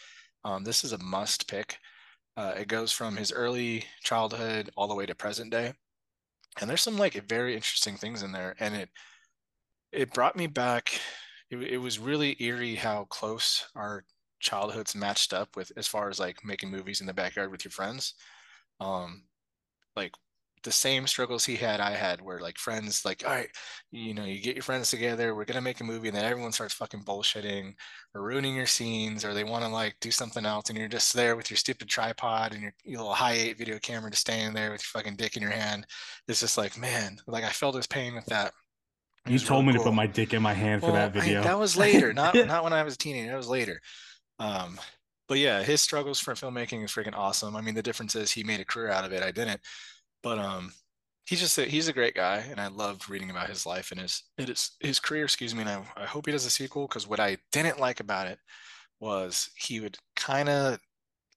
um, 0.45 0.65
this 0.65 0.85
is 0.85 0.93
a 0.93 0.99
must 0.99 1.49
pick. 1.49 1.79
Uh, 2.37 2.55
it 2.59 2.69
goes 2.69 2.93
from 2.93 3.17
his 3.17 3.33
early 3.33 3.85
childhood 4.03 4.71
all 4.77 4.89
the 4.89 4.95
way 4.95 5.07
to 5.07 5.15
present 5.15 5.51
day, 5.51 5.73
and 6.61 6.69
there's 6.69 6.83
some 6.83 6.99
like 6.99 7.15
very 7.29 7.55
interesting 7.55 7.97
things 7.97 8.23
in 8.23 8.33
there, 8.33 8.55
and 8.61 8.75
it 8.75 8.91
it 9.93 10.13
brought 10.15 10.37
me 10.37 10.47
back. 10.47 11.01
It, 11.51 11.59
it 11.63 11.79
was 11.79 11.99
really 11.99 12.37
eerie 12.41 12.77
how 12.77 13.05
close 13.05 13.67
our 13.75 14.05
childhoods 14.41 14.95
matched 14.95 15.33
up 15.33 15.57
with 15.57 15.73
as 15.77 15.87
far 15.89 16.09
as 16.09 16.21
like 16.21 16.45
making 16.45 16.71
movies 16.71 17.01
in 17.01 17.07
the 17.07 17.15
backyard 17.15 17.51
with 17.51 17.65
your 17.65 17.73
friends. 17.73 18.15
Um, 18.81 19.25
like 19.97 20.13
the 20.63 20.73
same 20.73 21.07
struggles 21.07 21.45
he 21.45 21.57
had, 21.57 21.81
I 21.81 21.93
had, 21.93 22.21
where 22.21 22.41
like 22.41 22.59
friends, 22.59 23.05
like, 23.05 23.23
all 23.25 23.33
right, 23.33 23.49
you 23.91 24.15
know, 24.15 24.25
you 24.25 24.41
get 24.41 24.57
your 24.57 24.63
friends 24.63 24.91
together, 24.91 25.35
we're 25.35 25.45
gonna 25.45 25.61
make 25.61 25.81
a 25.81 25.85
movie, 25.85 26.09
and 26.09 26.17
then 26.17 26.25
everyone 26.25 26.53
starts 26.53 26.75
fucking 26.75 27.05
bullshitting 27.05 27.75
or 28.15 28.23
ruining 28.23 28.55
your 28.55 28.67
scenes, 28.67 29.25
or 29.25 29.35
they 29.35 29.45
want 29.45 29.65
to 29.65 29.71
like 29.71 29.97
do 30.01 30.11
something 30.11 30.45
else, 30.45 30.69
and 30.69 30.79
you're 30.79 30.89
just 30.89 31.15
there 31.15 31.37
with 31.37 31.51
your 31.51 31.57
stupid 31.57 31.89
tripod 31.89 32.53
and 32.53 32.63
your, 32.63 32.75
your 32.85 32.99
little 32.99 33.15
high 33.15 33.33
eight 33.33 33.59
video 33.59 33.79
camera, 33.79 34.11
just 34.11 34.23
standing 34.23 34.55
there 34.55 34.71
with 34.73 34.81
your 34.81 35.01
fucking 35.01 35.17
dick 35.17 35.37
in 35.37 35.43
your 35.43 35.53
hand. 35.53 35.87
It's 36.29 36.41
just 36.41 36.59
like, 36.59 36.79
man, 36.79 37.19
like 37.27 37.45
I 37.45 37.51
felt 37.51 37.77
his 37.77 37.87
pain 37.87 38.15
with 38.15 38.27
that. 38.27 38.53
You 39.27 39.39
told 39.39 39.67
me 39.67 39.73
cool. 39.73 39.83
to 39.83 39.91
put 39.91 39.95
my 39.95 40.07
dick 40.07 40.33
in 40.33 40.43
my 40.43 40.55
hand 40.55 40.83
well, 40.83 40.93
for 40.93 40.97
that 40.97 41.13
video. 41.13 41.41
I, 41.41 41.45
that 41.45 41.59
was 41.59 41.77
later, 41.77 42.13
not 42.13 42.35
not 42.47 42.65
when 42.65 42.73
I 42.73 42.83
was 42.83 42.95
a 42.95 42.99
teenager. 42.99 43.31
That 43.31 43.37
was 43.37 43.49
later. 43.49 43.81
Um, 44.39 44.79
but 45.31 45.39
yeah, 45.39 45.63
his 45.63 45.81
struggles 45.81 46.19
for 46.19 46.35
filmmaking 46.35 46.85
is 46.85 46.91
freaking 46.91 47.17
awesome. 47.17 47.55
I 47.55 47.61
mean, 47.61 47.77
the 47.77 47.83
difference 47.83 48.17
is 48.17 48.33
he 48.33 48.43
made 48.43 48.59
a 48.59 48.65
career 48.65 48.91
out 48.91 49.05
of 49.05 49.13
it. 49.13 49.23
I 49.23 49.31
didn't. 49.31 49.61
But 50.23 50.39
um, 50.39 50.73
he's 51.27 51.41
just 51.41 51.59
a, 51.59 51.65
he's 51.65 51.89
a 51.89 51.93
great 51.93 52.15
guy, 52.15 52.39
and 52.51 52.61
I 52.61 52.69
love 52.69 53.09
reading 53.09 53.31
about 53.31 53.49
his 53.49 53.67
life 53.67 53.93
and 53.93 54.01
his 54.01 54.25
his 54.37 54.73
his 54.81 55.01
career. 55.01 55.25
Excuse 55.25 55.55
me, 55.55 55.63
and 55.63 55.71
I, 55.71 55.85
I 55.97 56.05
hope 56.07 56.27
he 56.27 56.33
does 56.33 56.47
a 56.47 56.51
sequel 56.51 56.87
because 56.87 57.07
what 57.07 57.21
I 57.21 57.39
didn't 57.53 57.81
like 57.81 58.01
about 58.01 58.27
it 58.27 58.39
was 59.01 59.51
he 59.57 59.81
would 59.81 59.97
kind 60.17 60.49
of 60.49 60.79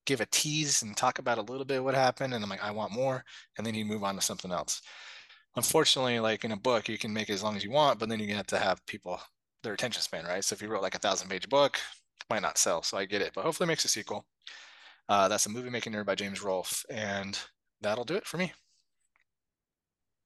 give 0.06 0.22
a 0.22 0.26
tease 0.28 0.82
and 0.82 0.98
talk 0.98 1.20
about 1.20 1.38
a 1.38 1.42
little 1.42 1.66
bit 1.66 1.84
what 1.84 1.96
happened, 1.96 2.34
and 2.34 2.44
I'm 2.44 2.50
like, 2.50 2.64
I 2.64 2.72
want 2.72 2.92
more, 2.92 3.24
and 3.58 3.66
then 3.66 3.74
he'd 3.74 3.86
move 3.86 4.04
on 4.04 4.16
to 4.16 4.22
something 4.22 4.52
else. 4.52 4.82
Unfortunately, 5.56 6.20
like 6.20 6.44
in 6.44 6.52
a 6.52 6.58
book, 6.58 6.90
you 6.90 6.98
can 6.98 7.14
make 7.14 7.30
it 7.30 7.34
as 7.34 7.44
long 7.44 7.56
as 7.56 7.64
you 7.64 7.72
want, 7.72 8.00
but 8.00 8.10
then 8.10 8.20
you 8.20 8.34
have 8.36 8.48
to 8.48 8.60
have 8.60 8.86
people 8.88 9.20
their 9.62 9.74
attention 9.74 10.02
span, 10.02 10.26
right? 10.26 10.44
So 10.44 10.54
if 10.54 10.62
you 10.62 10.68
wrote 10.68 10.82
like 10.82 10.96
a 10.96 11.00
thousand 11.00 11.30
page 11.30 11.48
book, 11.48 11.80
might 12.30 12.42
not 12.42 12.58
sell. 12.58 12.84
So 12.84 12.98
I 12.98 13.06
get 13.06 13.22
it, 13.22 13.32
but 13.34 13.46
hopefully 13.46 13.66
it 13.66 13.70
makes 13.70 13.86
a 13.86 13.90
sequel. 13.90 14.26
Uh, 15.08 15.28
that's 15.28 15.46
a 15.46 15.50
movie 15.50 15.70
making 15.70 15.94
nerd 15.94 16.06
by 16.06 16.16
James 16.16 16.42
Rolfe, 16.42 16.86
and 16.90 17.40
that'll 17.82 18.06
do 18.06 18.16
it 18.16 18.26
for 18.26 18.38
me. 18.38 18.54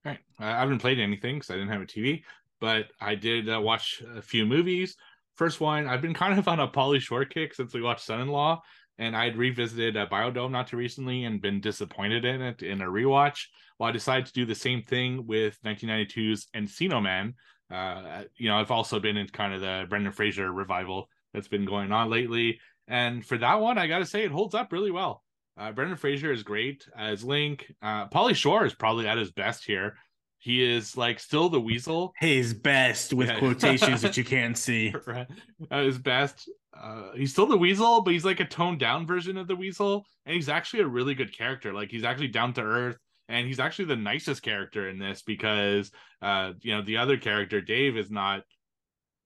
Right. 0.04 0.18
I 0.38 0.60
haven't 0.60 0.78
played 0.78 0.98
anything 0.98 1.36
because 1.36 1.50
I 1.50 1.54
didn't 1.54 1.70
have 1.70 1.82
a 1.82 1.86
TV, 1.86 2.22
but 2.60 2.86
I 3.00 3.14
did 3.14 3.48
uh, 3.48 3.60
watch 3.60 4.02
a 4.16 4.22
few 4.22 4.46
movies. 4.46 4.96
First 5.34 5.60
one, 5.60 5.86
I've 5.86 6.02
been 6.02 6.14
kind 6.22 6.38
of 6.38 6.48
on 6.48 6.60
a 6.60 6.68
Pauly 6.68 7.00
Shore 7.00 7.24
kick 7.24 7.54
since 7.54 7.74
we 7.74 7.82
watched 7.82 8.04
Son 8.04 8.20
in 8.20 8.28
Law, 8.28 8.62
and 8.98 9.16
I'd 9.16 9.36
revisited 9.36 9.96
uh, 9.96 10.06
Biodome 10.06 10.50
not 10.50 10.68
too 10.68 10.76
recently 10.76 11.24
and 11.24 11.42
been 11.42 11.60
disappointed 11.60 12.24
in 12.24 12.40
it 12.42 12.62
in 12.62 12.80
a 12.80 12.86
rewatch. 12.86 13.46
Well, 13.78 13.88
I 13.88 13.92
decided 13.92 14.26
to 14.26 14.32
do 14.32 14.46
the 14.46 14.54
same 14.54 14.82
thing 14.82 15.26
with 15.26 15.58
1992's 15.64 16.48
Encino 16.54 17.02
Man. 17.02 17.34
Uh, 17.70 18.24
you 18.36 18.48
know, 18.48 18.56
I've 18.56 18.70
also 18.70 18.98
been 18.98 19.16
in 19.16 19.28
kind 19.28 19.52
of 19.54 19.60
the 19.60 19.86
Brendan 19.88 20.12
Fraser 20.12 20.50
revival 20.50 21.08
that's 21.34 21.48
been 21.48 21.64
going 21.64 21.92
on 21.92 22.10
lately. 22.10 22.60
And 22.88 23.24
for 23.24 23.36
that 23.38 23.60
one, 23.60 23.78
I 23.78 23.86
got 23.86 23.98
to 23.98 24.06
say 24.06 24.24
it 24.24 24.30
holds 24.30 24.54
up 24.54 24.72
really 24.72 24.90
well. 24.90 25.22
Uh, 25.58 25.72
Brendan 25.72 25.96
Fraser 25.96 26.32
is 26.32 26.42
great 26.42 26.86
as 26.96 27.24
Link. 27.24 27.72
Uh, 27.82 28.06
Pauly 28.08 28.34
Shore 28.34 28.64
is 28.64 28.74
probably 28.74 29.08
at 29.08 29.18
his 29.18 29.32
best 29.32 29.64
here. 29.64 29.96
He 30.38 30.62
is 30.62 30.96
like 30.96 31.18
still 31.18 31.48
the 31.48 31.60
Weasel. 31.60 32.12
His 32.20 32.54
best 32.54 33.12
with 33.12 33.28
yeah. 33.28 33.38
quotations 33.40 34.02
that 34.02 34.16
you 34.16 34.24
can't 34.36 34.56
see. 34.56 34.94
right. 35.06 35.26
At 35.70 35.84
his 35.84 35.98
best. 35.98 36.48
Uh, 36.80 37.10
he's 37.16 37.32
still 37.32 37.46
the 37.46 37.56
Weasel, 37.56 38.02
but 38.02 38.12
he's 38.12 38.24
like 38.24 38.38
a 38.38 38.44
toned 38.44 38.78
down 38.78 39.04
version 39.04 39.36
of 39.36 39.48
the 39.48 39.56
Weasel. 39.56 40.04
And 40.26 40.36
he's 40.36 40.48
actually 40.48 40.80
a 40.80 40.86
really 40.86 41.14
good 41.14 41.36
character. 41.36 41.72
Like 41.72 41.90
he's 41.90 42.04
actually 42.04 42.28
down 42.28 42.52
to 42.54 42.62
earth. 42.62 42.98
And 43.28 43.46
he's 43.46 43.60
actually 43.60 43.86
the 43.86 43.96
nicest 43.96 44.42
character 44.42 44.88
in 44.88 44.98
this 44.98 45.20
because, 45.20 45.90
uh, 46.22 46.52
you 46.62 46.74
know, 46.74 46.82
the 46.82 46.96
other 46.96 47.18
character, 47.18 47.60
Dave, 47.60 47.98
is 47.98 48.10
not 48.10 48.42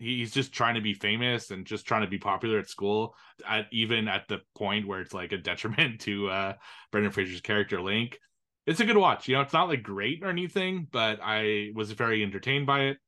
he's 0.03 0.33
just 0.33 0.53
trying 0.53 0.75
to 0.75 0.81
be 0.81 0.95
famous 0.95 1.51
and 1.51 1.65
just 1.65 1.87
trying 1.87 2.03
to 2.03 2.09
be 2.09 2.19
popular 2.19 2.59
at 2.59 2.69
school 2.69 3.15
at 3.49 3.67
even 3.71 4.09
at 4.09 4.27
the 4.29 4.41
point 4.57 4.87
where 4.87 5.01
it's 5.01 5.15
like 5.15 5.33
a 5.33 5.39
detriment 5.39 6.01
to 6.07 6.29
uh 6.29 6.53
brendan 6.91 7.13
fraser's 7.13 7.41
character 7.41 7.81
link. 7.81 8.19
It's 8.67 8.81
a 8.81 8.85
good 8.85 8.97
watch 8.97 9.29
you 9.29 9.35
know 9.35 9.41
it's 9.41 9.53
not 9.53 9.69
like 9.69 9.83
great 9.83 10.23
or 10.23 10.29
anything 10.29 10.87
but 10.91 11.21
i 11.23 11.71
was 11.75 11.93
very 11.93 12.23
entertained 12.23 12.67
by 12.67 12.81
it. 12.83 12.99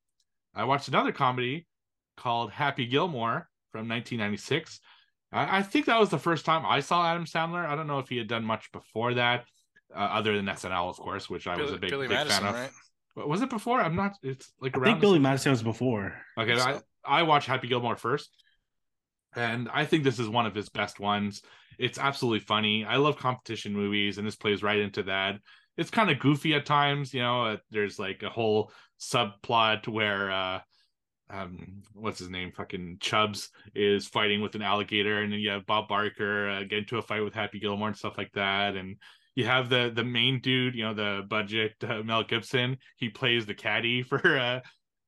I 0.55 0.65
watched 0.65 0.89
another 0.89 1.13
comedy 1.13 1.67
called 2.17 2.53
happy 2.53 2.87
gilmore 2.87 3.49
from 3.73 3.89
1996 3.89 4.81
I, 5.33 5.59
I 5.59 5.63
think 5.63 5.87
that 5.87 5.99
was 5.99 6.11
the 6.11 6.19
first 6.19 6.45
time 6.45 6.65
i 6.65 6.81
saw 6.81 7.07
adam 7.07 7.25
sandler. 7.25 7.67
I 7.67 7.75
don't 7.75 7.89
know 7.89 7.99
if 7.99 8.09
he 8.09 8.19
had 8.19 8.29
done 8.29 8.45
much 8.45 8.71
before 8.73 9.15
that 9.15 9.45
uh, 9.95 9.99
other 9.99 10.37
than 10.37 10.47
snl 10.47 10.91
of 10.91 10.97
course 10.97 11.29
which 11.29 11.47
i 11.47 11.57
was 11.57 11.73
a 11.73 11.77
big, 11.77 11.91
Billy 11.91 12.09
big 12.09 12.17
Madison, 12.17 12.43
fan 12.43 12.49
of. 12.49 12.55
right? 12.55 12.71
Was 13.17 13.43
it 13.43 13.51
before? 13.51 13.81
I'm 13.81 13.97
not. 13.97 14.17
It's 14.23 14.53
like 14.61 14.77
around. 14.77 14.85
I 14.85 14.91
think 14.93 15.01
Billy 15.01 15.19
Madison 15.19 15.51
was 15.51 15.63
before. 15.63 16.15
Okay, 16.39 16.59
I, 16.59 16.81
I 17.05 17.23
watched 17.23 17.47
Happy 17.47 17.69
Gilmore 17.69 17.97
first, 17.97 18.31
and 19.37 19.69
I 19.73 19.85
think 19.85 20.03
this 20.03 20.19
is 20.19 20.29
one 20.29 20.47
of 20.47 20.55
his 20.55 20.69
best 20.69 20.99
ones. 20.99 21.43
It's 21.79 21.99
absolutely 21.99 22.41
funny. 22.41 22.85
I 22.85 22.97
love 22.97 23.17
competition 23.17 23.73
movies, 23.73 24.19
and 24.19 24.27
this 24.27 24.37
plays 24.37 24.63
right 24.63 24.79
into 24.79 25.05
that. 25.05 25.37
It's 25.77 25.91
kind 25.91 26.11
of 26.11 26.19
goofy 26.19 26.55
at 26.55 26.67
times, 26.67 27.15
you 27.15 27.21
know. 27.21 27.45
Uh, 27.45 27.57
there's 27.71 27.99
like 27.99 28.23
a 28.23 28.31
whole 28.31 28.73
subplot 29.01 29.87
where 29.87 30.31
uh, 30.33 30.61
um 31.31 31.83
what's 31.95 32.19
his 32.19 32.31
name 32.31 32.53
fucking 32.53 32.99
Chubbs 33.01 33.51
is 33.75 34.07
fighting 34.07 34.41
with 34.41 34.55
an 34.55 34.63
alligator 34.63 35.23
and 35.23 35.33
then 35.33 35.41
you 35.41 35.51
have 35.51 35.67
Bob 35.67 35.89
Barker 35.89 36.49
uh, 36.51 36.61
get 36.65 36.81
into 36.81 36.99
a 36.99 37.03
fight 37.03 37.25
with 37.25 37.35
Happy 37.35 37.59
Gilmore 37.59 37.89
and 37.89 37.97
stuff 37.97 38.19
like 38.19 38.33
that 38.35 38.77
and 38.77 38.97
you 39.35 39.47
have 39.47 39.69
the 39.69 39.93
the 39.95 40.05
main 40.05 40.41
dude, 40.41 40.75
you 40.75 40.85
know, 40.85 40.95
the 40.95 41.23
budget 41.29 41.73
uh, 41.87 42.03
Mel 42.03 42.25
Gibson. 42.25 42.79
He 42.97 43.09
plays 43.09 43.47
the 43.47 43.55
caddy 43.55 44.03
for 44.09 44.39
uh, 44.39 44.61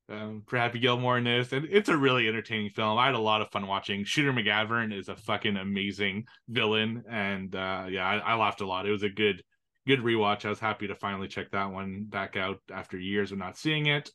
um, 0.08 0.42
for 0.46 0.56
Happy 0.56 0.78
Gilmore 0.78 1.18
in 1.18 1.24
this, 1.24 1.52
and 1.52 1.66
it's 1.70 1.88
a 1.88 1.96
really 1.96 2.28
entertaining 2.28 2.70
film. 2.70 2.98
I 2.98 3.06
had 3.06 3.14
a 3.14 3.20
lot 3.20 3.42
of 3.42 3.50
fun 3.50 3.66
watching. 3.66 4.04
Shooter 4.04 4.32
McGavin 4.32 4.96
is 4.96 5.08
a 5.08 5.16
fucking 5.16 5.56
amazing 5.56 6.24
villain, 6.48 7.04
and 7.10 7.54
uh, 7.54 7.86
yeah, 7.88 8.06
I, 8.06 8.18
I 8.18 8.34
laughed 8.36 8.60
a 8.60 8.66
lot. 8.66 8.86
It 8.86 8.92
was 8.92 9.02
a 9.02 9.08
good 9.08 9.42
good 9.86 10.00
rewatch. 10.00 10.44
I 10.44 10.50
was 10.50 10.60
happy 10.60 10.88
to 10.88 10.94
finally 10.94 11.28
check 11.28 11.50
that 11.52 11.70
one 11.70 12.06
back 12.08 12.36
out 12.36 12.58
after 12.72 12.98
years 12.98 13.32
of 13.32 13.38
not 13.38 13.56
seeing 13.56 13.86
it. 13.86 14.10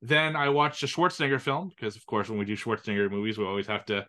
Then 0.00 0.36
I 0.36 0.50
watched 0.50 0.82
a 0.82 0.86
Schwarzenegger 0.86 1.40
film 1.40 1.70
because, 1.70 1.96
of 1.96 2.06
course, 2.06 2.28
when 2.28 2.38
we 2.38 2.44
do 2.44 2.56
Schwarzenegger 2.56 3.10
movies, 3.10 3.38
we 3.38 3.44
always 3.44 3.66
have 3.66 3.84
to 3.86 4.06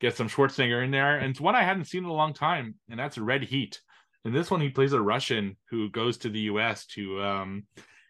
get 0.00 0.16
some 0.16 0.28
Schwarzenegger 0.28 0.84
in 0.84 0.90
there. 0.90 1.16
And 1.16 1.30
it's 1.30 1.40
one 1.40 1.54
I 1.54 1.62
hadn't 1.62 1.86
seen 1.86 2.04
in 2.04 2.10
a 2.10 2.12
long 2.12 2.34
time, 2.34 2.74
and 2.90 2.98
that's 2.98 3.16
Red 3.16 3.44
Heat. 3.44 3.80
In 4.24 4.32
this 4.32 4.50
one, 4.50 4.60
he 4.60 4.70
plays 4.70 4.92
a 4.92 5.00
Russian 5.00 5.56
who 5.70 5.90
goes 5.90 6.18
to 6.18 6.30
the 6.30 6.40
U.S. 6.40 6.86
to 6.86 7.22
um, 7.22 7.64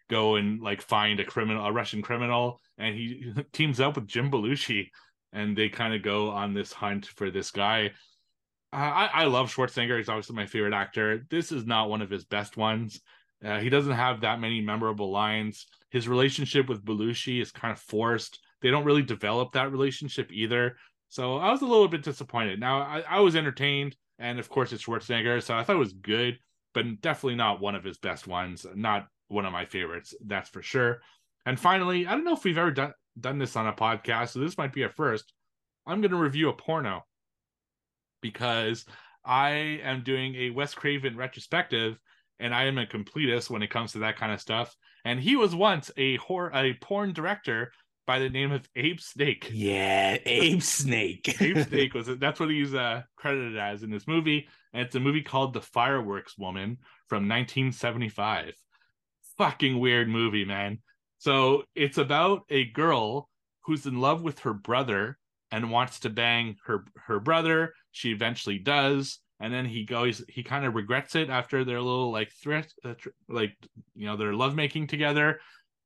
go 0.09 0.35
and 0.35 0.61
like 0.61 0.81
find 0.81 1.19
a 1.19 1.25
criminal, 1.25 1.65
a 1.65 1.71
Russian 1.71 2.01
criminal, 2.01 2.61
and 2.77 2.95
he 2.95 3.33
teams 3.53 3.79
up 3.79 3.95
with 3.95 4.07
Jim 4.07 4.31
Belushi, 4.31 4.89
and 5.33 5.57
they 5.57 5.69
kind 5.69 5.93
of 5.93 6.03
go 6.03 6.29
on 6.29 6.53
this 6.53 6.71
hunt 6.71 7.05
for 7.05 7.31
this 7.31 7.51
guy. 7.51 7.91
I, 8.71 9.09
I 9.13 9.25
love 9.25 9.53
Schwarzenegger; 9.53 9.97
he's 9.97 10.09
obviously 10.09 10.35
my 10.35 10.45
favorite 10.45 10.73
actor. 10.73 11.25
This 11.29 11.51
is 11.51 11.65
not 11.65 11.89
one 11.89 12.01
of 12.01 12.09
his 12.09 12.25
best 12.25 12.57
ones. 12.57 12.99
Uh, 13.43 13.59
he 13.59 13.69
doesn't 13.69 13.93
have 13.93 14.21
that 14.21 14.39
many 14.39 14.61
memorable 14.61 15.11
lines. 15.11 15.67
His 15.91 16.07
relationship 16.07 16.67
with 16.67 16.83
Belushi 16.83 17.41
is 17.41 17.51
kind 17.51 17.71
of 17.71 17.79
forced. 17.79 18.39
They 18.61 18.71
don't 18.71 18.85
really 18.85 19.03
develop 19.03 19.53
that 19.53 19.71
relationship 19.71 20.31
either. 20.31 20.77
So 21.09 21.37
I 21.37 21.51
was 21.51 21.61
a 21.61 21.65
little 21.65 21.87
bit 21.87 22.03
disappointed. 22.03 22.59
Now 22.59 22.79
I, 22.79 23.03
I 23.07 23.19
was 23.19 23.35
entertained 23.35 23.95
and 24.19 24.39
of 24.39 24.49
course 24.49 24.71
it's 24.71 24.83
Schwarzenegger, 24.83 25.41
so 25.41 25.55
I 25.55 25.63
thought 25.63 25.75
it 25.75 25.79
was 25.79 25.93
good, 25.93 26.39
but 26.73 27.01
definitely 27.01 27.35
not 27.35 27.61
one 27.61 27.75
of 27.75 27.83
his 27.83 27.97
best 27.97 28.27
ones. 28.27 28.65
Not 28.75 29.07
one 29.27 29.45
of 29.45 29.53
my 29.53 29.65
favorites, 29.65 30.13
that's 30.25 30.49
for 30.49 30.61
sure. 30.61 31.01
And 31.45 31.59
finally, 31.59 32.07
I 32.07 32.11
don't 32.11 32.23
know 32.23 32.33
if 32.33 32.43
we've 32.43 32.57
ever 32.57 32.71
done 32.71 32.93
done 33.19 33.37
this 33.37 33.55
on 33.55 33.67
a 33.67 33.73
podcast, 33.73 34.29
so 34.29 34.39
this 34.39 34.57
might 34.57 34.73
be 34.73 34.83
a 34.83 34.89
first. 34.89 35.31
I'm 35.87 36.01
going 36.01 36.11
to 36.11 36.17
review 36.17 36.49
a 36.49 36.53
porno 36.53 37.05
because 38.21 38.85
I 39.23 39.79
am 39.83 40.03
doing 40.03 40.35
a 40.35 40.49
Wes 40.49 40.73
Craven 40.73 41.15
retrospective, 41.15 41.97
and 42.39 42.53
I 42.53 42.65
am 42.65 42.77
a 42.77 42.85
completist 42.85 43.49
when 43.49 43.63
it 43.63 43.69
comes 43.69 43.93
to 43.93 43.99
that 43.99 44.17
kind 44.17 44.31
of 44.31 44.41
stuff. 44.41 44.75
And 45.05 45.19
he 45.19 45.35
was 45.35 45.55
once 45.55 45.91
a 45.97 46.17
horror, 46.17 46.51
a 46.53 46.73
porn 46.81 47.13
director 47.13 47.71
by 48.05 48.19
the 48.19 48.29
name 48.29 48.51
of 48.51 48.67
Abe 48.75 48.99
Snake. 48.99 49.49
Yeah, 49.51 50.17
Abe 50.25 50.61
Snake. 50.61 51.35
Abe 51.41 51.67
Snake 51.67 51.93
was 51.95 52.07
that's 52.17 52.39
what 52.39 52.49
he's 52.49 52.73
uh, 52.73 53.03
credited 53.15 53.57
as 53.57 53.83
in 53.83 53.89
this 53.91 54.07
movie, 54.07 54.47
and 54.73 54.85
it's 54.85 54.95
a 54.95 54.99
movie 54.99 55.21
called 55.21 55.53
The 55.53 55.61
Fireworks 55.61 56.37
Woman 56.37 56.77
from 57.07 57.27
1975. 57.27 58.53
Fucking 59.37 59.79
weird 59.79 60.07
movie, 60.07 60.45
man. 60.45 60.79
So 61.17 61.63
it's 61.75 61.97
about 61.97 62.43
a 62.49 62.65
girl 62.65 63.29
who's 63.63 63.85
in 63.85 63.99
love 63.99 64.21
with 64.21 64.39
her 64.39 64.53
brother 64.53 65.17
and 65.51 65.71
wants 65.71 65.99
to 66.01 66.09
bang 66.09 66.57
her 66.65 66.85
her 67.07 67.19
brother. 67.19 67.73
She 67.91 68.11
eventually 68.11 68.59
does, 68.59 69.19
and 69.39 69.53
then 69.53 69.65
he 69.65 69.85
goes. 69.85 70.23
He 70.29 70.43
kind 70.43 70.65
of 70.65 70.75
regrets 70.75 71.15
it 71.15 71.29
after 71.29 71.63
their 71.63 71.81
little 71.81 72.11
like 72.11 72.31
threat, 72.31 72.71
uh, 72.83 72.93
tr- 72.93 73.09
like 73.27 73.55
you 73.95 74.05
know, 74.05 74.17
their 74.17 74.33
lovemaking 74.33 74.87
together, 74.87 75.39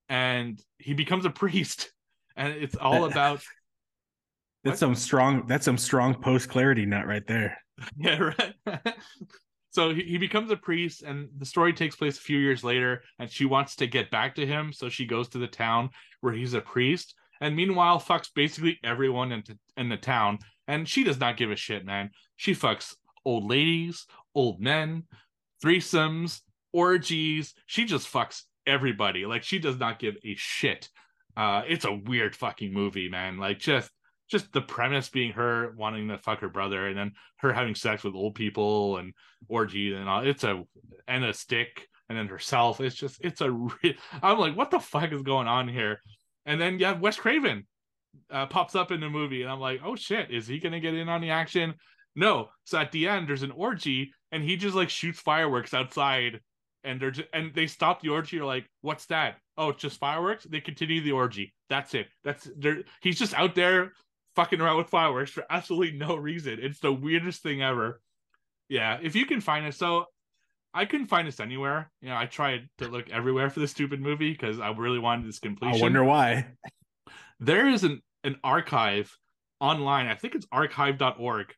and 0.10 0.62
he 0.78 0.94
becomes 0.94 1.26
a 1.26 1.30
priest. 1.30 1.92
And 2.40 2.54
it's 2.54 2.76
all 2.76 3.06
about 3.06 3.44
That's 4.64 4.74
What? 4.74 4.80
some 4.80 4.96
strong. 4.96 5.46
That's 5.48 5.66
some 5.66 5.78
strong 5.78 6.16
post 6.16 6.50
clarity 6.50 6.86
nut 6.86 7.06
right 7.08 7.26
there. 7.28 7.58
yeah, 7.98 8.32
right. 8.66 8.82
so 9.72 9.94
he, 9.94 10.04
he 10.04 10.18
becomes 10.18 10.52
a 10.52 10.58
priest, 10.58 11.02
and 11.04 11.30
the 11.38 11.46
story 11.46 11.72
takes 11.74 11.96
place 11.96 12.18
a 12.18 12.22
few 12.22 12.38
years 12.40 12.64
later. 12.64 13.04
And 13.20 13.32
she 13.32 13.46
wants 13.46 13.76
to 13.78 13.88
get 13.88 14.12
back 14.12 14.36
to 14.36 14.46
him, 14.46 14.74
so 14.74 14.90
she 14.90 15.06
goes 15.06 15.30
to 15.30 15.38
the 15.38 15.48
town 15.48 15.92
where 16.22 16.34
he's 16.34 16.54
a 16.56 16.62
priest. 16.62 17.16
And 17.42 17.56
meanwhile, 17.56 18.02
fucks 18.02 18.28
basically 18.34 18.80
everyone 18.84 19.32
in, 19.32 19.44
in 19.78 19.88
the 19.88 19.98
town. 19.98 20.40
And 20.68 20.88
she 20.88 21.04
does 21.06 21.20
not 21.20 21.38
give 21.38 21.52
a 21.52 21.56
shit, 21.56 21.86
man. 21.86 22.10
She 22.36 22.54
fucks 22.54 22.96
old 23.26 23.50
ladies, 23.50 24.06
old 24.36 24.60
men, 24.60 25.04
threesomes, 25.64 26.42
orgies. 26.74 27.54
She 27.66 27.86
just 27.86 28.12
fucks 28.12 28.44
everybody. 28.68 29.26
Like 29.26 29.44
she 29.44 29.58
does 29.60 29.80
not 29.80 30.00
give 30.00 30.16
a 30.26 30.36
shit. 30.36 30.90
Uh, 31.40 31.64
it's 31.70 31.86
a 31.86 31.94
weird 31.94 32.36
fucking 32.36 32.74
movie, 32.74 33.08
man. 33.08 33.38
Like 33.38 33.60
just 33.60 33.90
just 34.30 34.52
the 34.52 34.60
premise 34.60 35.08
being 35.08 35.32
her 35.32 35.74
wanting 35.78 36.10
to 36.10 36.18
fuck 36.18 36.42
her 36.42 36.50
brother 36.50 36.88
and 36.88 36.98
then 36.98 37.14
her 37.38 37.54
having 37.54 37.76
sex 37.76 38.04
with 38.04 38.14
old 38.14 38.36
people 38.36 38.98
and 38.98 39.14
orgy 39.48 39.94
and 39.94 40.10
all. 40.10 40.28
It's 40.28 40.44
a 40.44 40.62
and 41.08 41.24
a 41.24 41.34
stick 41.34 41.88
and 42.10 42.18
then 42.18 42.28
herself. 42.28 42.82
It's 42.82 42.94
just 42.94 43.24
it's 43.24 43.40
a 43.40 43.52
re- 43.52 43.98
i'm 44.22 44.38
like 44.38 44.58
what 44.58 44.70
the 44.70 44.82
fuck 44.82 45.14
is 45.14 45.22
going 45.22 45.48
on 45.48 45.70
here? 45.70 46.02
And 46.46 46.60
then 46.60 46.78
yeah 46.78 47.00
wes 47.00 47.16
craven 47.16 47.66
uh, 48.30 48.48
pops 48.48 48.76
up 48.76 48.92
in 48.92 49.00
the 49.00 49.10
movie 49.10 49.44
and 49.44 49.52
i'm 49.52 49.60
like 49.60 49.82
oh 49.86 49.96
shit 49.96 50.32
is 50.32 50.48
he 50.48 50.60
gonna 50.60 50.82
get 50.82 50.94
in 50.94 51.08
on 51.08 51.22
the 51.22 51.30
action? 51.30 51.74
No. 52.18 52.50
So 52.66 52.80
at 52.80 52.92
the 52.92 53.08
end 53.08 53.30
there's 53.30 53.44
an 53.44 53.52
orgy 53.52 54.12
and 54.34 54.44
he 54.44 54.58
just 54.58 54.76
like 54.76 54.90
shoots 54.90 55.22
fireworks 55.22 55.74
outside 55.74 56.42
and 56.84 57.00
they're 57.00 57.12
just, 57.12 57.30
and 57.34 57.54
they 57.54 57.68
stop 57.68 58.02
the 58.02 58.10
orgy. 58.10 58.36
You're 58.36 58.46
like 58.46 58.70
what's 58.82 59.06
that 59.06 59.38
oh 59.60 59.70
it's 59.70 59.82
just 59.82 60.00
fireworks 60.00 60.46
they 60.46 60.60
continue 60.60 61.02
the 61.02 61.12
orgy 61.12 61.54
that's 61.70 61.94
it 61.94 62.08
that's 62.24 62.50
there 62.58 62.80
he's 63.02 63.20
just 63.20 63.36
out 63.36 63.54
there 63.54 63.92
fucking 64.40 64.62
around 64.62 64.78
with 64.78 64.88
fireworks 64.88 65.32
for 65.32 65.44
absolutely 65.50 65.98
no 65.98 66.16
reason. 66.16 66.60
It's 66.62 66.80
the 66.80 66.94
weirdest 66.94 67.44
thing 67.44 67.62
ever. 67.62 68.02
Yeah, 68.70 68.98
if 69.02 69.16
you 69.16 69.26
can 69.26 69.42
find 69.42 69.66
it. 69.66 69.76
So 69.76 70.06
I 70.74 70.86
couldn't 70.86 71.08
find 71.08 71.28
this 71.28 71.40
anywhere. 71.40 71.92
You 72.02 72.10
know, 72.10 72.16
I 72.16 72.26
tried 72.26 72.70
to 72.78 72.88
look 72.88 73.10
everywhere 73.10 73.50
for 73.50 73.60
this 73.60 73.72
stupid 73.72 74.00
movie 74.00 74.32
because 74.32 74.60
I 74.60 74.72
really 74.72 75.00
wanted 75.00 75.28
this 75.28 75.40
completion. 75.40 75.80
I 75.80 75.82
wonder 75.82 76.04
why. 76.04 76.48
There 77.42 77.68
is 77.68 77.84
an, 77.84 78.02
an 78.24 78.38
archive 78.44 79.16
online, 79.60 80.08
I 80.08 80.16
think 80.16 80.36
it's 80.36 80.48
archive.org, 80.52 81.54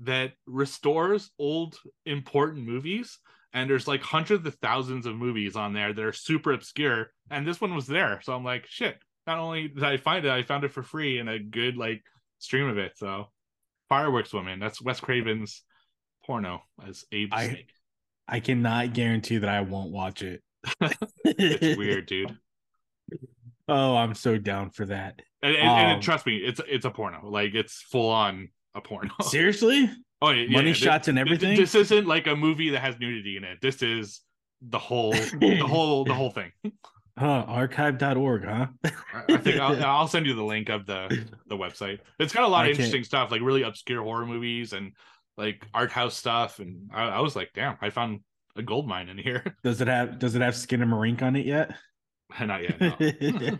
that 0.00 0.32
restores 0.46 1.30
old 1.38 1.76
important 2.06 2.66
movies. 2.66 3.18
And 3.52 3.68
there's 3.68 3.88
like 3.88 4.02
hundreds 4.02 4.46
of 4.46 4.54
thousands 4.56 5.06
of 5.06 5.16
movies 5.16 5.56
on 5.56 5.72
there 5.72 5.92
that 5.92 6.04
are 6.04 6.12
super 6.12 6.52
obscure. 6.52 7.10
And 7.30 7.46
this 7.46 7.60
one 7.60 7.74
was 7.74 7.86
there. 7.86 8.20
So 8.22 8.34
I'm 8.34 8.44
like, 8.44 8.66
shit. 8.68 8.98
Not 9.26 9.38
only 9.38 9.68
did 9.68 9.84
I 9.84 9.96
find 9.96 10.24
it, 10.24 10.30
I 10.30 10.42
found 10.42 10.64
it 10.64 10.72
for 10.72 10.82
free 10.82 11.18
in 11.18 11.28
a 11.28 11.38
good 11.38 11.76
like 11.76 12.02
stream 12.38 12.68
of 12.68 12.78
it. 12.78 12.92
So 12.96 13.26
Fireworks 13.88 14.32
Woman, 14.32 14.58
that's 14.60 14.80
Wes 14.82 15.00
Craven's 15.00 15.62
porno 16.24 16.62
as 16.86 17.04
Abe 17.12 17.28
I- 17.32 17.48
Snake. 17.48 17.70
I 18.30 18.40
cannot 18.40 18.92
guarantee 18.92 19.38
that 19.38 19.48
I 19.48 19.62
won't 19.62 19.90
watch 19.90 20.22
it. 20.22 20.42
It's 21.24 21.78
weird, 21.78 22.06
dude. 22.06 22.36
Oh, 23.68 23.96
I'm 23.96 24.14
so 24.14 24.38
down 24.38 24.70
for 24.70 24.86
that. 24.86 25.20
And, 25.42 25.54
and, 25.56 25.68
and 25.68 25.92
Um, 25.96 26.00
trust 26.00 26.26
me, 26.26 26.36
it's 26.38 26.60
it's 26.66 26.84
a 26.84 26.90
porno. 26.90 27.28
Like 27.28 27.54
it's 27.54 27.80
full 27.82 28.10
on 28.10 28.48
a 28.74 28.80
porno. 28.80 29.10
Seriously? 29.22 29.90
Oh 30.20 30.30
yeah, 30.30 30.50
Money 30.50 30.68
yeah. 30.68 30.74
shots 30.74 31.08
and 31.08 31.16
Th- 31.16 31.26
th- 31.26 31.36
everything? 31.42 31.60
This 31.60 31.74
isn't 31.74 32.06
like 32.06 32.26
a 32.26 32.34
movie 32.36 32.70
that 32.70 32.80
has 32.80 32.98
nudity 32.98 33.36
in 33.36 33.44
it. 33.44 33.58
This 33.62 33.82
is 33.82 34.20
the 34.62 34.78
whole, 34.78 35.12
the 35.12 35.62
whole, 35.66 36.04
the 36.04 36.14
whole 36.14 36.30
thing. 36.30 36.50
Huh, 37.16 37.44
archive.org, 37.48 38.44
huh? 38.44 38.66
I 38.84 38.90
I 39.28 39.36
think 39.38 39.60
I'll, 39.60 39.84
I'll 39.84 40.08
send 40.08 40.26
you 40.26 40.34
the 40.34 40.42
link 40.44 40.68
of 40.68 40.86
the 40.86 41.24
the 41.46 41.56
website. 41.56 42.00
It's 42.18 42.32
got 42.32 42.44
a 42.44 42.48
lot 42.48 42.64
I 42.66 42.70
of 42.70 42.76
can't- 42.76 42.78
interesting 42.86 43.04
stuff, 43.04 43.30
like 43.30 43.42
really 43.42 43.62
obscure 43.62 44.02
horror 44.02 44.26
movies 44.26 44.72
and 44.72 44.92
like 45.36 45.66
art 45.72 45.92
house 45.92 46.16
stuff. 46.16 46.58
And 46.58 46.90
I, 46.92 47.04
I 47.08 47.20
was 47.20 47.36
like, 47.36 47.50
damn, 47.54 47.76
I 47.80 47.90
found 47.90 48.20
a 48.56 48.62
gold 48.62 48.88
mine 48.88 49.08
in 49.08 49.18
here. 49.18 49.44
Does 49.62 49.80
it 49.80 49.86
have 49.88 50.18
does 50.18 50.34
it 50.34 50.42
have 50.42 50.54
Skinamarink 50.54 51.22
on 51.22 51.36
it 51.36 51.46
yet? 51.46 51.76
Not 52.40 52.62
yet. 52.62 52.80
No. 52.80 53.58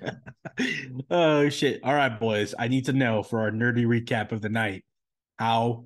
oh 1.11 1.49
shit. 1.49 1.81
All 1.85 1.95
right, 1.95 2.19
boys. 2.21 2.55
I 2.59 2.69
need 2.69 2.85
to 2.87 2.93
know 2.93 3.23
for 3.23 3.41
our 3.41 3.51
nerdy 3.51 3.87
recap 3.87 4.33
of 4.33 4.43
the 4.43 4.49
night. 4.49 4.85
How 5.39 5.85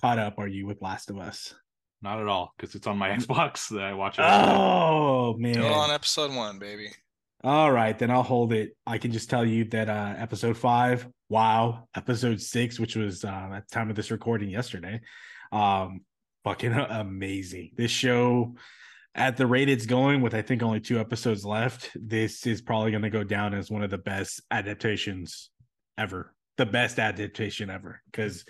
caught 0.00 0.18
up 0.18 0.38
are 0.38 0.48
you 0.48 0.66
with 0.66 0.82
Last 0.82 1.10
of 1.10 1.18
Us? 1.18 1.54
Not 2.02 2.20
at 2.20 2.28
all, 2.28 2.52
because 2.56 2.74
it's 2.74 2.86
on 2.86 2.98
my 2.98 3.08
Xbox 3.16 3.68
that 3.70 3.82
I 3.82 3.94
watch 3.94 4.18
it. 4.18 4.24
Oh 4.24 5.34
man. 5.38 5.54
Still 5.54 5.72
on 5.72 5.90
episode 5.90 6.34
one, 6.34 6.58
baby. 6.58 6.90
All 7.42 7.70
right, 7.70 7.98
then 7.98 8.10
I'll 8.10 8.22
hold 8.22 8.52
it. 8.52 8.76
I 8.86 8.98
can 8.98 9.12
just 9.12 9.28
tell 9.28 9.44
you 9.44 9.64
that 9.66 9.88
uh 9.88 10.14
episode 10.16 10.56
five, 10.56 11.06
wow, 11.28 11.88
episode 11.94 12.40
six, 12.40 12.78
which 12.78 12.96
was 12.96 13.24
uh 13.24 13.50
at 13.54 13.68
the 13.68 13.74
time 13.74 13.90
of 13.90 13.96
this 13.96 14.10
recording 14.10 14.50
yesterday. 14.50 15.00
Um 15.52 16.00
fucking 16.44 16.72
amazing. 16.72 17.72
This 17.76 17.90
show 17.90 18.54
at 19.14 19.36
the 19.36 19.46
rate 19.46 19.68
it's 19.68 19.86
going 19.86 20.20
with 20.20 20.34
I 20.34 20.42
think 20.42 20.62
only 20.62 20.80
two 20.80 20.98
episodes 20.98 21.44
left, 21.44 21.90
this 21.94 22.46
is 22.46 22.62
probably 22.62 22.92
gonna 22.92 23.10
go 23.10 23.24
down 23.24 23.54
as 23.54 23.70
one 23.70 23.82
of 23.82 23.90
the 23.90 23.98
best 23.98 24.42
adaptations 24.50 25.50
ever. 25.96 26.34
The 26.56 26.66
best 26.66 26.98
adaptation 26.98 27.68
ever, 27.68 28.00
because 28.10 28.44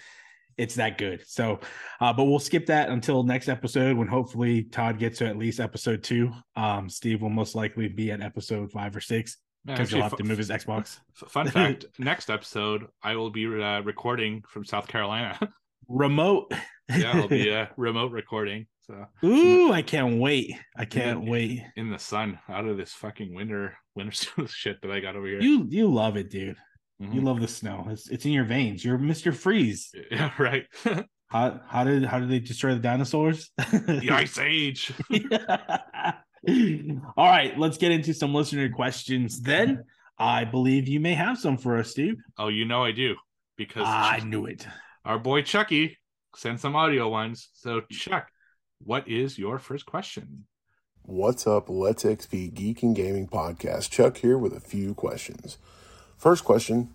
it's 0.56 0.74
that 0.76 0.98
good. 0.98 1.22
So 1.26 1.60
uh, 2.00 2.12
but 2.12 2.24
we'll 2.24 2.38
skip 2.38 2.66
that 2.66 2.88
until 2.90 3.22
next 3.22 3.48
episode 3.48 3.96
when 3.96 4.08
hopefully 4.08 4.64
Todd 4.64 4.98
gets 4.98 5.18
to 5.18 5.26
at 5.26 5.36
least 5.36 5.60
episode 5.60 6.02
two. 6.02 6.30
Um, 6.56 6.88
Steve 6.88 7.22
will 7.22 7.30
most 7.30 7.54
likely 7.54 7.88
be 7.88 8.10
at 8.10 8.20
episode 8.22 8.70
five 8.72 8.94
or 8.96 9.00
six 9.00 9.36
because 9.64 9.90
he'll 9.90 10.02
have 10.02 10.16
to 10.16 10.24
move 10.24 10.38
his 10.38 10.50
Xbox. 10.50 10.98
Fun 11.14 11.48
fact: 11.48 11.86
next 11.98 12.30
episode, 12.30 12.86
I 13.02 13.16
will 13.16 13.30
be 13.30 13.46
uh, 13.46 13.80
recording 13.80 14.42
from 14.48 14.64
South 14.64 14.86
Carolina. 14.88 15.38
Remote. 15.88 16.52
yeah, 16.88 17.16
it'll 17.16 17.28
be 17.28 17.50
a 17.50 17.70
remote 17.76 18.10
recording. 18.12 18.66
So 18.86 19.06
Ooh, 19.24 19.72
I 19.72 19.80
can't 19.82 20.18
wait. 20.18 20.54
I 20.76 20.84
can't 20.84 21.24
Yeah. 21.24 21.30
wait. 21.30 21.62
in 21.76 21.90
the 21.90 21.98
sun, 21.98 22.38
out 22.48 22.66
of 22.66 22.76
this 22.76 22.92
fucking 22.92 23.34
winter 23.34 23.76
winter 23.94 24.46
shit 24.46 24.80
that 24.82 24.90
I 24.90 25.00
got 25.00 25.16
over 25.16 25.26
here. 25.26 25.40
You 25.40 25.66
you 25.68 25.88
love 25.92 26.16
it, 26.16 26.30
dude. 26.30 26.56
Mhm. 27.02 27.14
You 27.14 27.20
love 27.22 27.40
the 27.40 27.48
snow. 27.48 27.86
It's 27.90 28.08
it's 28.08 28.24
in 28.24 28.32
your 28.32 28.44
veins. 28.44 28.84
You're 28.84 28.98
Mr. 28.98 29.34
Freeze. 29.34 29.92
yeah, 30.10 30.30
right. 30.38 30.66
How 31.28 31.60
how 31.66 31.82
did 31.82 32.04
how 32.04 32.20
did 32.20 32.28
they 32.30 32.38
destroy 32.38 32.74
the 32.74 32.80
dinosaurs? 32.80 33.50
the 33.56 34.08
Ice 34.12 34.38
Age. 34.38 34.92
All 37.16 37.28
right, 37.28 37.58
let's 37.58 37.78
get 37.78 37.90
into 37.90 38.12
some 38.14 38.32
listener 38.34 38.68
questions 38.68 39.40
then. 39.40 39.82
I 40.18 40.44
believe 40.44 40.86
you 40.86 41.00
may 41.00 41.14
have 41.14 41.38
some 41.38 41.56
for 41.56 41.76
us, 41.78 41.90
Steve. 41.90 42.16
Oh, 42.38 42.48
you 42.48 42.64
know 42.64 42.84
I 42.84 42.92
do 42.92 43.16
because 43.56 43.84
I 43.86 44.20
knew 44.20 44.46
it. 44.46 44.66
our 45.04 45.18
boy 45.18 45.42
Chucky 45.42 45.98
sent 46.36 46.60
some 46.60 46.76
audio 46.76 47.08
ones. 47.08 47.48
So 47.54 47.80
Chuck, 47.90 48.28
what 48.78 49.08
is 49.08 49.36
your 49.38 49.58
first 49.58 49.86
question? 49.86 50.46
What's 51.02 51.46
up, 51.46 51.68
Let's 51.68 52.04
XP 52.04 52.54
Geek 52.54 52.82
and 52.82 52.94
Gaming 52.94 53.26
Podcast? 53.26 53.90
Chuck 53.90 54.18
here 54.18 54.38
with 54.38 54.54
a 54.56 54.60
few 54.60 54.94
questions. 54.94 55.58
First 56.24 56.44
question 56.46 56.88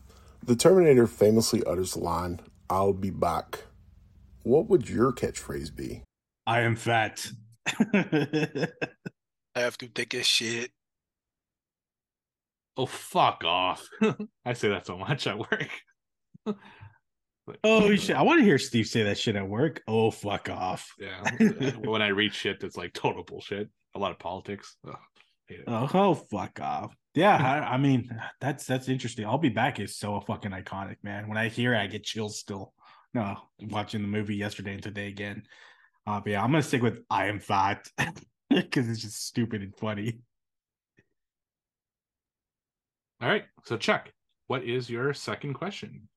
The 0.43 0.55
Terminator 0.55 1.05
famously 1.05 1.63
utters 1.65 1.93
the 1.93 1.99
line, 1.99 2.39
I'll 2.67 2.93
be 2.93 3.11
back. 3.11 3.65
What 4.41 4.67
would 4.69 4.89
your 4.89 5.13
catchphrase 5.13 5.75
be? 5.75 6.01
I 6.47 6.61
am 6.61 6.75
fat. 6.75 7.27
I 7.93 8.67
have 9.53 9.77
to 9.77 9.87
take 9.87 10.15
a 10.15 10.23
shit. 10.23 10.71
Oh, 12.75 12.87
fuck 12.87 13.43
off. 13.45 13.87
I 14.45 14.53
say 14.53 14.69
that 14.69 14.87
so 14.87 14.97
much 14.97 15.27
at 15.27 15.37
work. 15.37 15.69
Oh, 17.63 17.79
like, 17.79 17.91
oh 17.91 17.95
shit! 17.95 18.15
I 18.15 18.21
want 18.21 18.39
to 18.41 18.45
hear 18.45 18.59
Steve 18.59 18.85
say 18.85 19.01
that 19.01 19.17
shit 19.17 19.35
at 19.35 19.49
work. 19.49 19.81
Oh 19.87 20.11
fuck 20.11 20.49
off. 20.49 20.93
Yeah. 20.99 21.23
when 21.83 21.99
I 21.99 22.09
read 22.09 22.31
shit 22.31 22.59
that's 22.59 22.77
like 22.77 22.93
total 22.93 23.23
bullshit, 23.23 23.69
a 23.95 23.99
lot 23.99 24.11
of 24.11 24.19
politics. 24.19 24.77
Ugh, 24.87 24.93
Hate 24.93 24.93
it. 24.93 25.08
Oh, 25.67 25.89
oh, 25.93 26.13
fuck 26.13 26.59
off. 26.61 26.95
Yeah, 27.15 27.35
I, 27.35 27.73
I 27.73 27.77
mean 27.77 28.09
that's 28.39 28.65
that's 28.65 28.87
interesting. 28.87 29.25
I'll 29.25 29.37
be 29.37 29.49
back 29.49 29.79
is 29.79 29.97
so 29.97 30.19
fucking 30.21 30.51
iconic, 30.51 30.97
man. 31.03 31.27
When 31.27 31.37
I 31.37 31.49
hear 31.49 31.73
it, 31.73 31.79
I 31.79 31.87
get 31.87 32.03
chills 32.03 32.39
still. 32.39 32.73
No, 33.13 33.37
watching 33.59 34.01
the 34.01 34.07
movie 34.07 34.35
yesterday 34.35 34.73
and 34.73 34.83
today 34.83 35.07
again. 35.07 35.43
Uh, 36.05 36.19
but 36.19 36.31
yeah, 36.31 36.43
I'm 36.43 36.51
gonna 36.51 36.61
stick 36.61 36.81
with 36.81 36.99
I 37.09 37.27
am 37.27 37.39
fat 37.39 37.87
because 38.49 38.87
it's 38.89 39.01
just 39.01 39.25
stupid 39.25 39.61
and 39.61 39.75
funny. 39.75 40.19
All 43.21 43.27
right. 43.27 43.45
So 43.65 43.77
Chuck, 43.77 44.11
what 44.47 44.63
is 44.63 44.89
your 44.89 45.13
second 45.13 45.55
question? 45.55 46.07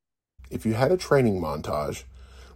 If 0.51 0.67
you 0.67 0.75
had 0.75 0.93
a 0.93 0.97
training 0.97 1.41
montage, 1.41 2.05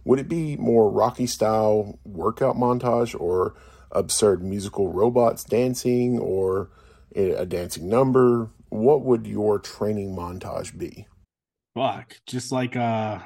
would 0.05 0.19
it 0.19 0.29
be 0.29 0.55
more 0.55 0.89
Rocky 0.89 1.25
style 1.25 1.99
workout 2.05 2.55
montage 2.55 3.19
or 3.19 3.55
absurd 3.91 4.43
musical 4.43 4.91
robots 4.91 5.43
dancing 5.43 6.19
or 6.19 6.69
a 7.15 7.45
dancing 7.45 7.89
number? 7.89 8.49
What 8.69 9.01
would 9.03 9.25
your 9.25 9.59
training 9.59 10.15
montage 10.15 10.77
be? 10.77 11.07
Fuck, 11.75 12.17
just 12.25 12.51
like 12.51 12.75
uh, 12.75 13.19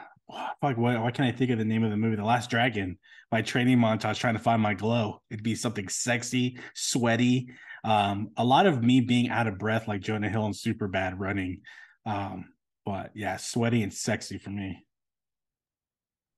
fuck. 0.61 0.77
What? 0.77 1.01
Why 1.01 1.11
can't 1.11 1.33
I 1.33 1.37
think 1.37 1.51
of 1.51 1.57
the 1.57 1.65
name 1.65 1.83
of 1.83 1.91
the 1.91 1.97
movie? 1.97 2.15
The 2.15 2.23
Last 2.23 2.49
Dragon. 2.49 2.97
My 3.31 3.41
training 3.41 3.77
montage, 3.77 4.17
trying 4.17 4.33
to 4.33 4.41
find 4.41 4.61
my 4.61 4.73
glow. 4.73 5.21
It'd 5.29 5.43
be 5.43 5.55
something 5.55 5.87
sexy, 5.87 6.59
sweaty. 6.73 7.49
Um, 7.83 8.31
a 8.35 8.43
lot 8.43 8.65
of 8.65 8.83
me 8.83 8.99
being 8.99 9.29
out 9.29 9.47
of 9.47 9.57
breath, 9.57 9.87
like 9.87 10.01
Jonah 10.01 10.29
Hill 10.29 10.45
and 10.45 10.53
Superbad 10.53 11.15
running. 11.17 11.61
Um, 12.05 12.53
but 12.85 13.11
yeah, 13.15 13.37
sweaty 13.37 13.83
and 13.83 13.93
sexy 13.93 14.37
for 14.37 14.49
me. 14.49 14.85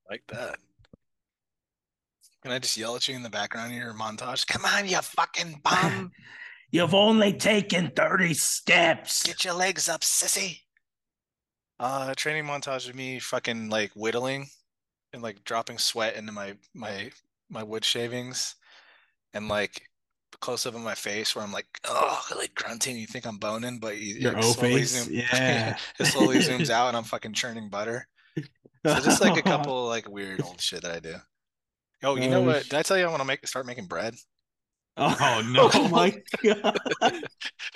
Like 0.08 0.22
that. 0.28 0.58
Can 2.44 2.52
I 2.52 2.58
just 2.58 2.76
yell 2.76 2.94
at 2.94 3.08
you 3.08 3.16
in 3.16 3.22
the 3.22 3.30
background 3.30 3.72
of 3.72 3.78
your 3.78 3.94
montage? 3.94 4.46
Come 4.46 4.66
on, 4.66 4.86
you 4.86 4.98
fucking 5.00 5.62
bum. 5.64 6.12
You've 6.70 6.94
only 6.94 7.32
taken 7.32 7.90
30 7.96 8.34
steps. 8.34 9.22
Get 9.22 9.44
your 9.44 9.54
legs 9.54 9.88
up, 9.88 10.02
sissy. 10.02 10.60
Uh 11.80 12.14
training 12.14 12.44
montage 12.44 12.88
of 12.88 12.94
me 12.94 13.18
fucking 13.18 13.68
like 13.68 13.90
whittling 13.94 14.46
and 15.12 15.22
like 15.22 15.42
dropping 15.44 15.78
sweat 15.78 16.14
into 16.16 16.30
my 16.32 16.54
my 16.74 17.10
my 17.50 17.62
wood 17.62 17.84
shavings 17.84 18.54
and 19.32 19.48
like 19.48 19.82
close 20.40 20.66
up 20.66 20.74
in 20.74 20.82
my 20.84 20.94
face 20.94 21.34
where 21.34 21.44
I'm 21.44 21.52
like, 21.52 21.66
oh, 21.84 22.22
like 22.36 22.54
grunting. 22.54 22.96
You 22.98 23.06
think 23.06 23.26
I'm 23.26 23.38
boning, 23.38 23.78
but 23.78 23.96
you, 23.98 24.16
Your 24.16 24.32
like, 24.34 24.42
slowly 24.44 24.74
face. 24.80 24.90
zoom, 24.90 25.14
Yeah. 25.32 25.76
it 25.98 26.04
slowly 26.04 26.38
zooms 26.38 26.70
out, 26.70 26.88
and 26.88 26.96
I'm 26.96 27.04
fucking 27.04 27.32
churning 27.32 27.70
butter. 27.70 28.06
So 28.86 29.00
just 29.00 29.20
like 29.22 29.38
a 29.38 29.42
couple 29.50 29.86
like 29.86 30.08
weird 30.08 30.42
old 30.42 30.60
shit 30.60 30.82
that 30.82 30.90
I 30.92 31.00
do. 31.00 31.14
Oh, 32.04 32.16
you 32.16 32.28
know 32.28 32.40
Oh, 32.40 32.46
what? 32.46 32.64
Did 32.64 32.74
I 32.74 32.82
tell 32.82 32.96
you 32.98 33.04
I 33.04 33.08
want 33.08 33.20
to 33.20 33.26
make 33.26 33.46
start 33.46 33.66
making 33.66 33.86
bread? 33.86 34.14
Oh, 34.96 35.16
oh 35.20 35.42
no. 35.52 35.70
Oh 35.74 35.88
my 35.88 36.14
god. 36.42 36.78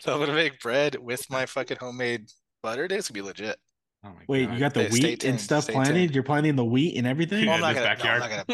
So 0.00 0.12
I'm 0.14 0.20
gonna 0.20 0.32
make 0.34 0.60
bread 0.60 0.96
with 0.96 1.24
my 1.30 1.46
fucking 1.46 1.78
homemade 1.80 2.26
butter. 2.62 2.86
Dude, 2.86 2.98
it's 2.98 3.08
gonna 3.10 3.22
be 3.22 3.26
legit. 3.26 3.56
Oh 4.04 4.10
my 4.10 4.22
Wait, 4.28 4.46
God. 4.46 4.54
you 4.54 4.60
got 4.60 4.74
the 4.74 4.84
Stay- 4.90 4.96
stay 5.00 5.08
wheat 5.10 5.24
and 5.24 5.40
stuff 5.40 5.66
planted? 5.66 5.94
tuned. 5.94 6.14
You're 6.14 6.22
planting 6.22 6.54
the 6.54 6.64
wheat 6.64 6.96
and 6.96 7.06
everything? 7.06 7.46
Well, 7.46 7.56
I'm 7.56 7.60
not 7.60 7.74
gonna. 7.74 7.96
No, 7.96 8.10
I'm 8.10 8.20
not 8.20 8.30
gonna. 8.30 8.44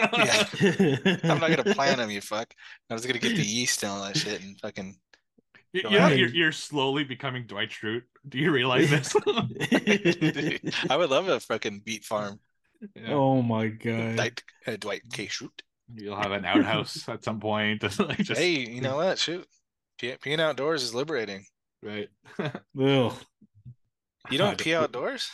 Yeah, 1.04 1.16
I'm 1.30 1.38
not 1.40 1.50
gonna 1.50 1.74
plant 1.74 1.98
them. 1.98 2.10
You 2.10 2.22
fuck. 2.22 2.54
I 2.88 2.94
was 2.94 3.04
gonna 3.04 3.18
get 3.18 3.36
the 3.36 3.42
yeast 3.42 3.82
and 3.82 3.92
all 3.92 4.02
that 4.04 4.16
shit 4.16 4.42
and 4.42 4.58
fucking. 4.60 4.96
you, 5.74 5.82
you 5.90 5.98
know, 5.98 6.08
you're, 6.08 6.28
you're 6.30 6.52
slowly 6.52 7.04
becoming 7.04 7.46
Dwight 7.46 7.68
Schrute. 7.70 8.02
Do 8.26 8.38
you 8.38 8.50
realize 8.52 8.88
this? 8.88 9.12
Dude, 9.12 10.74
I 10.88 10.96
would 10.96 11.10
love 11.10 11.28
a 11.28 11.40
fucking 11.40 11.82
beet 11.84 12.04
farm. 12.04 12.40
Yeah. 12.94 13.12
oh 13.14 13.42
my 13.42 13.68
god. 13.68 14.16
Dwight, 14.16 14.42
uh, 14.66 14.76
Dwight 14.76 15.02
K. 15.12 15.26
Schrute. 15.26 15.60
You'll 15.94 16.16
have 16.16 16.32
an 16.32 16.44
outhouse 16.44 17.08
at 17.08 17.22
some 17.24 17.40
point. 17.40 17.82
like 17.98 18.18
just, 18.18 18.40
Hey, 18.40 18.66
you 18.68 18.80
know 18.80 18.96
what? 18.96 19.18
Shoot, 19.18 19.46
Pe- 20.00 20.16
peeing 20.16 20.40
outdoors 20.40 20.82
is 20.82 20.94
liberating. 20.94 21.44
right. 21.82 22.08
Ugh. 22.38 23.12
You 24.30 24.38
don't 24.38 24.56
pee 24.58 24.74
outdoors? 24.74 25.30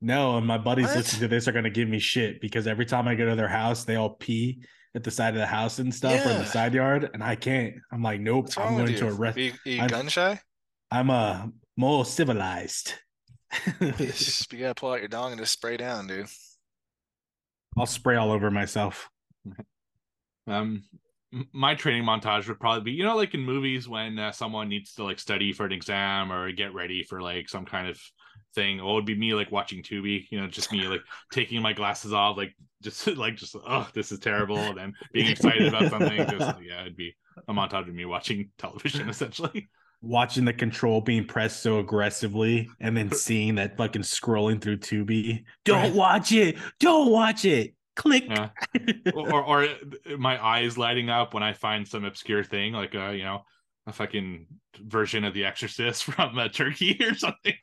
No, 0.00 0.36
and 0.38 0.46
my 0.46 0.58
buddies 0.58 0.86
What? 0.86 0.96
listening 0.96 1.20
to 1.22 1.28
this 1.28 1.48
are 1.48 1.52
gonna 1.52 1.70
give 1.70 1.88
me 1.88 1.98
shit 1.98 2.40
because 2.40 2.66
every 2.66 2.86
time 2.86 3.08
I 3.08 3.14
go 3.14 3.26
to 3.28 3.34
their 3.36 3.48
house, 3.48 3.84
they 3.84 3.96
all 3.96 4.10
pee 4.10 4.62
at 4.94 5.02
the 5.04 5.10
side 5.10 5.34
of 5.34 5.40
the 5.40 5.46
house 5.46 5.78
and 5.78 5.92
stuff 5.94 6.24
or 6.26 6.30
in 6.30 6.38
the 6.38 6.44
side 6.44 6.74
yard, 6.74 7.10
and 7.14 7.22
I 7.22 7.34
can't. 7.34 7.74
I'm 7.92 8.02
like, 8.02 8.20
nope, 8.20 8.44
What's 8.44 8.58
I'm 8.58 8.76
going 8.76 8.94
to 8.94 9.06
you? 9.06 9.08
a 9.08 9.12
rest. 9.12 9.38
Are 9.38 9.40
you, 9.40 9.52
are 9.66 9.70
you 9.70 9.80
I'm- 9.80 9.88
gun 9.88 10.08
shy? 10.08 10.40
I'm 10.90 11.10
uh 11.10 11.46
more 11.76 12.04
civilized. 12.04 12.94
you 13.80 13.88
gotta 14.58 14.74
pull 14.76 14.92
out 14.92 15.00
your 15.00 15.08
dong 15.08 15.32
and 15.32 15.40
just 15.40 15.52
spray 15.52 15.76
down, 15.76 16.06
dude. 16.06 16.26
I'll 17.76 17.86
spray 17.86 18.16
all 18.16 18.32
over 18.32 18.50
myself. 18.50 19.08
Um, 20.46 20.84
my 21.52 21.74
training 21.74 22.04
montage 22.04 22.46
would 22.48 22.60
probably 22.60 22.82
be, 22.82 22.92
you 22.92 23.04
know, 23.04 23.16
like 23.16 23.34
in 23.34 23.40
movies 23.40 23.88
when 23.88 24.18
uh, 24.18 24.32
someone 24.32 24.68
needs 24.68 24.94
to 24.94 25.04
like 25.04 25.18
study 25.18 25.52
for 25.52 25.64
an 25.64 25.72
exam 25.72 26.30
or 26.30 26.52
get 26.52 26.74
ready 26.74 27.02
for 27.02 27.22
like 27.22 27.48
some 27.48 27.64
kind 27.64 27.88
of 27.88 27.98
thing. 28.54 28.80
Or 28.80 28.92
it 28.92 28.94
would 28.96 29.06
be 29.06 29.16
me 29.16 29.32
like 29.32 29.50
watching 29.50 29.82
Tubi, 29.82 30.26
you 30.30 30.40
know, 30.40 30.46
just 30.46 30.72
me 30.72 30.86
like 30.86 31.00
taking 31.32 31.62
my 31.62 31.72
glasses 31.72 32.12
off, 32.12 32.36
like 32.36 32.54
just 32.82 33.06
like 33.16 33.36
just 33.36 33.56
oh, 33.56 33.88
this 33.94 34.12
is 34.12 34.18
terrible, 34.18 34.58
and 34.58 34.76
then 34.76 34.92
being 35.12 35.28
excited 35.28 35.66
about 35.66 35.90
something. 35.90 36.18
Just 36.28 36.60
yeah, 36.62 36.82
it'd 36.82 36.96
be 36.96 37.14
a 37.48 37.52
montage 37.52 37.88
of 37.88 37.94
me 37.94 38.04
watching 38.04 38.50
television 38.58 39.08
essentially. 39.08 39.70
Watching 40.04 40.44
the 40.44 40.52
control 40.52 41.00
being 41.00 41.24
pressed 41.24 41.62
so 41.62 41.78
aggressively 41.78 42.68
and 42.80 42.96
then 42.96 43.10
seeing 43.14 43.54
that 43.54 43.76
fucking 43.76 44.02
scrolling 44.02 44.60
through 44.60 44.78
Tubi. 44.78 45.44
Don't 45.64 45.82
Right. 45.82 45.94
watch 45.94 46.32
it. 46.32 46.56
Don't 46.80 47.10
watch 47.10 47.44
it. 47.44 47.74
Click. 47.94 48.24
Yeah. 48.28 48.48
or, 49.14 49.32
or 49.32 49.42
or 49.44 49.62
uh, 49.64 50.16
my 50.18 50.42
eyes 50.44 50.76
lighting 50.76 51.08
up 51.08 51.34
when 51.34 51.42
I 51.42 51.52
find 51.52 51.86
some 51.86 52.04
obscure 52.04 52.42
thing, 52.42 52.72
like 52.72 52.94
a 52.94 53.14
you 53.16 53.22
know 53.22 53.42
a 53.86 53.92
fucking 53.92 54.46
version 54.80 55.24
of 55.24 55.34
The 55.34 55.44
Exorcist 55.44 56.04
from 56.04 56.36
uh, 56.38 56.48
Turkey 56.48 56.98
or 57.00 57.14
something. 57.14 57.54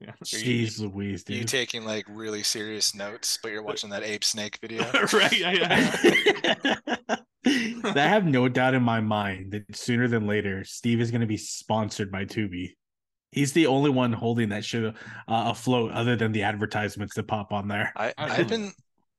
Yeah. 0.00 0.12
Jeez 0.24 0.78
Louise, 0.78 1.24
You 1.28 1.40
dude. 1.40 1.48
taking 1.48 1.84
like 1.84 2.04
really 2.08 2.42
serious 2.42 2.94
notes, 2.94 3.38
but 3.42 3.50
you're 3.50 3.62
uh, 3.62 3.64
watching 3.64 3.90
that 3.90 4.02
ape 4.02 4.22
snake 4.24 4.58
video. 4.60 4.84
right? 5.12 5.32
Yeah, 5.38 5.52
yeah. 5.52 7.16
I 7.84 7.92
have 7.96 8.26
no 8.26 8.48
doubt 8.48 8.74
in 8.74 8.82
my 8.82 9.00
mind 9.00 9.52
that 9.52 9.76
sooner 9.76 10.08
than 10.08 10.26
later, 10.26 10.64
Steve 10.64 11.00
is 11.00 11.10
going 11.10 11.20
to 11.20 11.26
be 11.26 11.36
sponsored 11.36 12.10
by 12.10 12.24
Tubi. 12.24 12.72
He's 13.30 13.52
the 13.52 13.66
only 13.66 13.90
one 13.90 14.12
holding 14.12 14.48
that 14.48 14.64
shit 14.64 14.84
uh, 14.84 14.92
afloat, 15.28 15.92
other 15.92 16.16
than 16.16 16.32
the 16.32 16.42
advertisements 16.42 17.14
that 17.14 17.28
pop 17.28 17.52
on 17.52 17.68
there. 17.68 17.92
I, 17.96 18.12
I've 18.18 18.48
been 18.48 18.72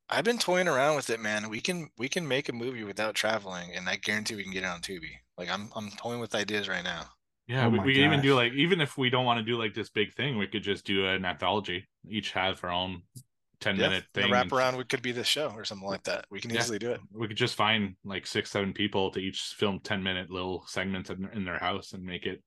I've 0.09 0.23
been 0.23 0.37
toying 0.37 0.67
around 0.67 0.95
with 0.95 1.09
it, 1.09 1.19
man. 1.19 1.49
We 1.49 1.61
can 1.61 1.89
we 1.97 2.09
can 2.09 2.27
make 2.27 2.49
a 2.49 2.53
movie 2.53 2.83
without 2.83 3.15
traveling, 3.15 3.71
and 3.75 3.87
I 3.87 3.97
guarantee 3.97 4.35
we 4.35 4.43
can 4.43 4.53
get 4.53 4.63
it 4.63 4.67
on 4.67 4.81
Tubi. 4.81 5.11
Like 5.37 5.49
I'm 5.49 5.69
I'm 5.75 5.91
toying 5.91 6.19
with 6.19 6.35
ideas 6.35 6.67
right 6.67 6.83
now. 6.83 7.05
Yeah, 7.47 7.67
Oh 7.67 7.69
we, 7.69 7.79
we 7.79 7.93
can 7.93 8.03
even 8.03 8.21
do 8.21 8.35
like 8.35 8.53
even 8.53 8.81
if 8.81 8.97
we 8.97 9.09
don't 9.09 9.25
want 9.25 9.39
to 9.39 9.43
do 9.43 9.57
like 9.57 9.73
this 9.73 9.89
big 9.89 10.13
thing, 10.13 10.37
we 10.37 10.47
could 10.47 10.63
just 10.63 10.85
do 10.85 11.05
an 11.05 11.23
anthology. 11.25 11.87
Each 12.09 12.31
have 12.31 12.63
our 12.63 12.71
own 12.71 13.03
ten 13.61 13.75
Yeah, 13.75 13.89
minute 13.89 14.05
the 14.13 14.21
thing. 14.21 14.33
and 14.33 14.49
wraparound 14.51 14.77
would 14.77 14.89
could 14.89 15.01
be 15.01 15.11
the 15.11 15.23
show 15.23 15.49
or 15.55 15.65
something 15.65 15.87
like 15.87 16.03
that. 16.03 16.25
We 16.29 16.39
can 16.41 16.51
Yeah. 16.51 16.59
easily 16.59 16.79
do 16.79 16.91
it. 16.91 17.01
We 17.11 17.27
could 17.27 17.37
just 17.37 17.55
find 17.55 17.95
like 18.05 18.27
six, 18.27 18.51
seven 18.51 18.73
people 18.73 19.11
to 19.11 19.19
each 19.19 19.39
film 19.57 19.79
ten 19.81 20.03
minute 20.03 20.29
little 20.29 20.65
segments 20.67 21.09
in, 21.09 21.27
in 21.33 21.45
their 21.45 21.59
house 21.59 21.93
and 21.93 22.03
make 22.03 22.25
it 22.25 22.43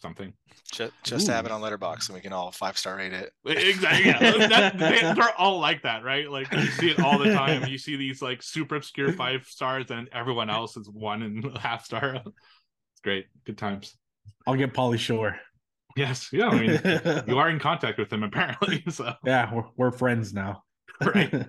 something. 0.00 0.32
Just 0.70 0.92
just 1.04 1.26
to 1.26 1.32
have 1.32 1.46
it 1.46 1.52
on 1.52 1.62
Letterboxd, 1.62 2.08
and 2.10 2.14
we 2.16 2.20
can 2.20 2.32
all 2.32 2.52
five 2.52 2.76
star 2.76 2.96
rate 2.96 3.12
it. 3.14 3.32
Exactly. 3.46 4.06
Yeah. 4.10 4.20
That, 4.48 4.78
they, 4.78 5.00
they're 5.14 5.34
all 5.38 5.58
like 5.58 5.82
that, 5.82 6.04
right? 6.04 6.30
Like 6.30 6.52
you 6.52 6.66
see 6.66 6.90
it 6.90 7.00
all 7.00 7.18
the 7.18 7.32
time. 7.32 7.66
You 7.66 7.78
see 7.78 7.96
these 7.96 8.20
like 8.20 8.42
super 8.42 8.76
obscure 8.76 9.12
five 9.12 9.46
stars, 9.46 9.90
and 9.90 10.08
everyone 10.12 10.50
else 10.50 10.76
is 10.76 10.88
one 10.90 11.22
and 11.22 11.44
a 11.44 11.58
half 11.58 11.84
star. 11.84 12.16
It's 12.92 13.02
great. 13.02 13.26
Good 13.44 13.58
times. 13.58 13.94
I'll 14.46 14.54
get 14.54 14.72
Pauly 14.72 14.98
Shore. 14.98 15.38
Yes. 15.96 16.28
Yeah. 16.32 16.48
I 16.48 16.60
mean, 16.60 17.22
you 17.26 17.38
are 17.38 17.48
in 17.48 17.58
contact 17.58 17.98
with 17.98 18.12
him 18.12 18.22
apparently. 18.22 18.84
So, 18.90 19.14
yeah, 19.24 19.52
we're, 19.52 19.64
we're 19.76 19.90
friends 19.90 20.32
now. 20.34 20.62
Right. 21.00 21.32
uh, 21.34 21.44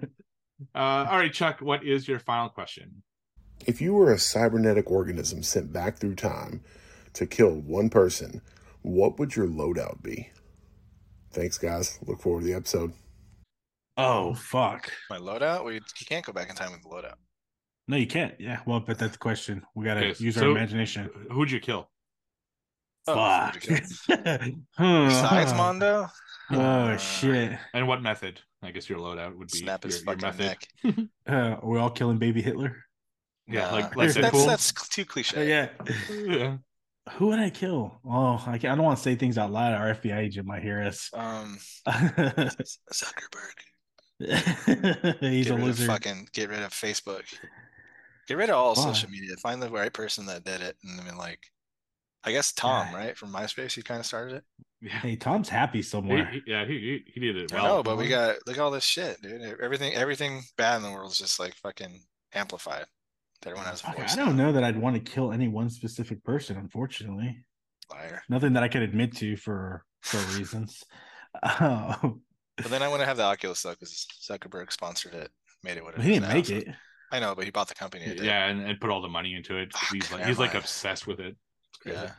all 0.75 1.17
right, 1.17 1.31
Chuck. 1.33 1.59
What 1.61 1.83
is 1.85 2.07
your 2.07 2.19
final 2.19 2.49
question? 2.49 3.03
If 3.65 3.81
you 3.81 3.93
were 3.93 4.13
a 4.13 4.19
cybernetic 4.19 4.89
organism 4.91 5.43
sent 5.43 5.73
back 5.73 5.97
through 5.97 6.15
time 6.15 6.61
to 7.13 7.25
kill 7.25 7.55
one 7.61 7.89
person, 7.89 8.41
what 8.81 9.19
would 9.19 9.35
your 9.35 9.47
loadout 9.47 10.01
be? 10.03 10.29
Thanks, 11.31 11.57
guys. 11.57 11.99
Look 12.05 12.21
forward 12.21 12.41
to 12.41 12.45
the 12.47 12.53
episode. 12.53 12.93
oh 13.97 14.33
fuck! 14.35 14.91
My 15.09 15.17
loadout? 15.17 15.65
We 15.65 15.75
you 15.75 15.81
can't 16.07 16.25
go 16.25 16.31
back 16.33 16.49
in 16.49 16.55
time 16.55 16.71
with 16.71 16.81
the 16.83 16.89
loadout. 16.89 17.15
No, 17.87 17.97
you 17.97 18.07
can't. 18.07 18.33
Yeah, 18.39 18.59
well, 18.65 18.79
but 18.79 18.97
that's 18.97 19.13
the 19.13 19.17
question. 19.17 19.63
We 19.75 19.85
gotta 19.85 20.05
Okay, 20.05 20.23
use 20.23 20.35
so- 20.35 20.43
our 20.45 20.51
imagination. 20.51 21.09
Who'd 21.31 21.51
you 21.51 21.59
kill? 21.59 21.89
Oh, 23.07 23.15
Fuck. 23.15 23.63
Hmm. 24.77 25.07
Besides 25.07 25.53
Mondo, 25.53 26.07
Oh 26.51 26.59
Uh, 26.59 26.97
shit! 26.97 27.57
And 27.73 27.87
what 27.87 28.01
method? 28.01 28.41
I 28.63 28.71
guess 28.71 28.89
your 28.89 28.99
loadout 28.99 29.35
would 29.37 29.49
be 29.51 29.59
snap 29.59 29.83
his 29.83 30.01
your, 30.03 30.15
your 30.15 30.19
fucking 30.21 30.39
method. 30.39 30.57
neck. 30.95 31.07
Uh, 31.27 31.57
are 31.61 31.77
all 31.77 31.89
killing 31.89 32.17
baby 32.17 32.41
Hitler? 32.41 32.75
Yeah, 33.47 33.61
Nah, 33.61 33.71
like 33.71 33.95
like 33.95 34.13
that's 34.13 34.17
Deadpool. 34.35 34.45
that's 34.47 34.71
too 34.89 35.05
cliche. 35.05 35.47
Yeah. 35.49 35.69
yeah. 36.13 36.57
Who 37.13 37.27
would 37.27 37.39
I 37.39 37.49
kill? 37.49 37.99
Oh, 38.05 38.43
I, 38.45 38.57
can't, 38.57 38.73
I 38.73 38.75
don't 38.75 38.83
want 38.83 38.97
to 38.97 39.03
say 39.03 39.15
things 39.15 39.37
out 39.37 39.51
loud. 39.51 39.73
Our 39.73 39.93
FBI 39.95 40.17
agent 40.17 40.45
might 40.45 40.61
hear 40.61 40.81
us. 40.81 41.09
Um, 41.13 41.57
He's 41.85 42.79
Zuckerberg. 42.93 43.57
a 44.19 44.25
get 45.21 45.21
rid 45.21 45.47
of 45.51 45.59
lizard. 45.63 45.87
fucking 45.87 46.27
get 46.33 46.49
rid 46.49 46.63
of 46.63 46.71
Facebook. 46.71 47.23
Get 48.27 48.37
rid 48.37 48.49
of 48.49 48.55
all 48.55 48.75
Why? 48.75 48.83
social 48.93 49.09
media. 49.09 49.35
Find 49.41 49.61
the 49.61 49.69
right 49.69 49.93
person 49.93 50.25
that 50.25 50.43
did 50.43 50.61
it, 50.61 50.75
and 50.83 50.99
then 50.99 51.17
like, 51.17 51.39
I 52.27 52.31
guess 52.31 52.51
Tom, 52.53 52.87
Yeah. 52.91 52.97
right 52.97 53.17
from 53.17 53.31
MySpace, 53.31 53.73
he 53.73 53.81
kind 53.81 53.99
of 53.99 54.05
started 54.05 54.35
it. 54.37 54.43
Yeah, 54.81 54.99
Hey, 54.99 55.15
Tom's 55.15 55.49
happy 55.49 55.81
somewhere. 55.81 56.25
he- 56.25 56.41
yeah, 56.45 56.65
he, 56.65 56.73
he 57.05 57.11
he 57.13 57.19
did 57.19 57.35
it 57.37 57.51
I 57.53 57.55
well. 57.55 57.77
know, 57.77 57.83
but 57.83 57.97
we 57.97 58.07
got 58.07 58.35
look 58.45 58.57
at 58.57 58.61
all 58.61 58.69
this 58.71 58.83
shit, 58.83 59.21
dude. 59.21 59.41
Everything, 59.61 59.93
everything 59.95 60.43
bad 60.57 60.77
in 60.77 60.83
the 60.83 60.91
world 60.91 61.11
is 61.11 61.17
just 61.17 61.39
like 61.39 61.55
fucking 61.55 61.99
amplified. 62.33 62.85
Everyone 63.45 63.65
has 63.67 63.81
a 63.81 63.85
Fuck, 63.85 63.97
voice. 63.97 64.13
I 64.13 64.15
don't 64.17 64.35
now. 64.35 64.45
know 64.47 64.51
that 64.51 64.63
I'd 64.63 64.77
want 64.79 64.95
to 65.03 65.11
kill 65.11 65.31
any 65.31 65.47
one 65.47 65.69
specific 65.69 66.23
person, 66.23 66.57
unfortunately. 66.57 67.43
liar. 67.91 68.21
Nothing 68.29 68.53
that 68.53 68.63
I 68.63 68.67
could 68.67 68.81
admit 68.83 69.15
to 69.17 69.35
for 69.37 69.83
for 70.01 70.17
reasons. 70.37 70.83
But 72.59 72.71
then 72.71 72.81
I 72.81 72.87
want 72.87 73.01
to 73.01 73.05
have 73.05 73.17
the 73.17 73.23
Oculus 73.23 73.61
though, 73.61 73.71
because 73.71 74.07
Zuckerberg 74.27 74.71
sponsored 74.71 75.13
it, 75.13 75.29
made 75.63 75.77
it 75.77 75.83
what 75.83 75.93
it 75.93 76.01
he 76.01 76.09
is 76.09 76.15
didn't 76.15 76.27
now, 76.29 76.33
make 76.33 76.45
so- 76.47 76.55
it. 76.55 76.67
I 77.11 77.19
know, 77.19 77.35
but 77.35 77.45
he 77.45 77.51
bought 77.51 77.69
the 77.69 77.75
company. 77.75 78.03
Yeah, 78.21 78.47
and, 78.47 78.61
and 78.67 78.79
put 78.81 78.89
all 78.89 79.01
the 79.01 79.07
money 79.07 79.33
into 79.35 79.55
it. 79.57 79.71
Fuck, 79.71 79.93
he's 79.93 80.11
like 80.11 80.25
he's 80.25 80.39
like 80.39 80.55
obsessed 80.55 81.07
with 81.07 81.19
it. 81.21 81.37
It's 81.87 81.97
crazy. 81.97 82.05
yeah. 82.07 82.11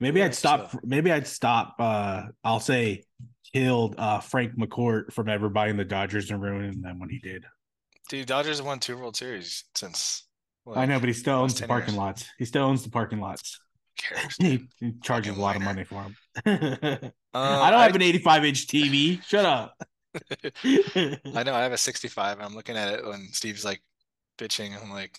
Maybe 0.00 0.20
Yeah, 0.20 0.26
I'd 0.26 0.34
stop. 0.34 0.70
so- 0.72 0.78
Maybe 0.84 1.10
I'd 1.12 1.26
stop. 1.26 1.76
Uh, 1.78 2.22
I'll 2.44 2.60
say 2.60 3.04
killed 3.52 3.94
uh, 3.98 4.20
Frank 4.20 4.56
McCourt 4.58 5.12
from 5.12 5.28
ever 5.28 5.48
buying 5.48 5.76
the 5.76 5.84
Dodgers 5.84 6.30
and 6.30 6.40
ruining 6.42 6.82
them 6.82 6.98
when 7.00 7.08
he 7.08 7.18
did. 7.18 7.44
Dude, 8.08 8.26
Dodgers 8.26 8.58
have 8.58 8.66
won 8.66 8.78
two 8.78 8.96
World 8.96 9.16
Series 9.16 9.64
since. 9.74 10.24
I 10.74 10.84
know, 10.86 11.00
but 11.00 11.08
he 11.08 11.14
still 11.14 11.34
owns 11.36 11.58
the 11.58 11.66
parking 11.66 11.94
years. 11.94 11.98
lots. 11.98 12.28
He 12.38 12.44
still 12.44 12.64
owns 12.64 12.82
the 12.82 12.90
parking 12.90 13.20
lots. 13.20 13.58
Who 14.10 14.16
cares? 14.16 14.36
he, 14.40 14.68
he 14.80 14.92
charges 15.02 15.36
a 15.36 15.40
lot 15.40 15.56
of 15.56 15.62
money 15.62 15.84
for 15.84 16.04
them. 16.04 16.16
Um, 16.44 17.12
I 17.34 17.70
don't 17.70 17.80
have 17.80 17.94
an 17.94 18.02
85 18.02 18.44
inch 18.44 18.66
TV. 18.66 19.22
Shut 19.24 19.44
up. 19.46 19.74
I 20.64 21.42
know 21.42 21.54
I 21.54 21.62
have 21.62 21.72
a 21.72 21.78
65. 21.78 22.38
I'm 22.40 22.54
looking 22.54 22.76
at 22.76 22.92
it 22.92 23.04
when 23.06 23.28
Steve's 23.32 23.64
like 23.64 23.80
bitching. 24.38 24.80
I'm 24.80 24.90
like, 24.90 25.18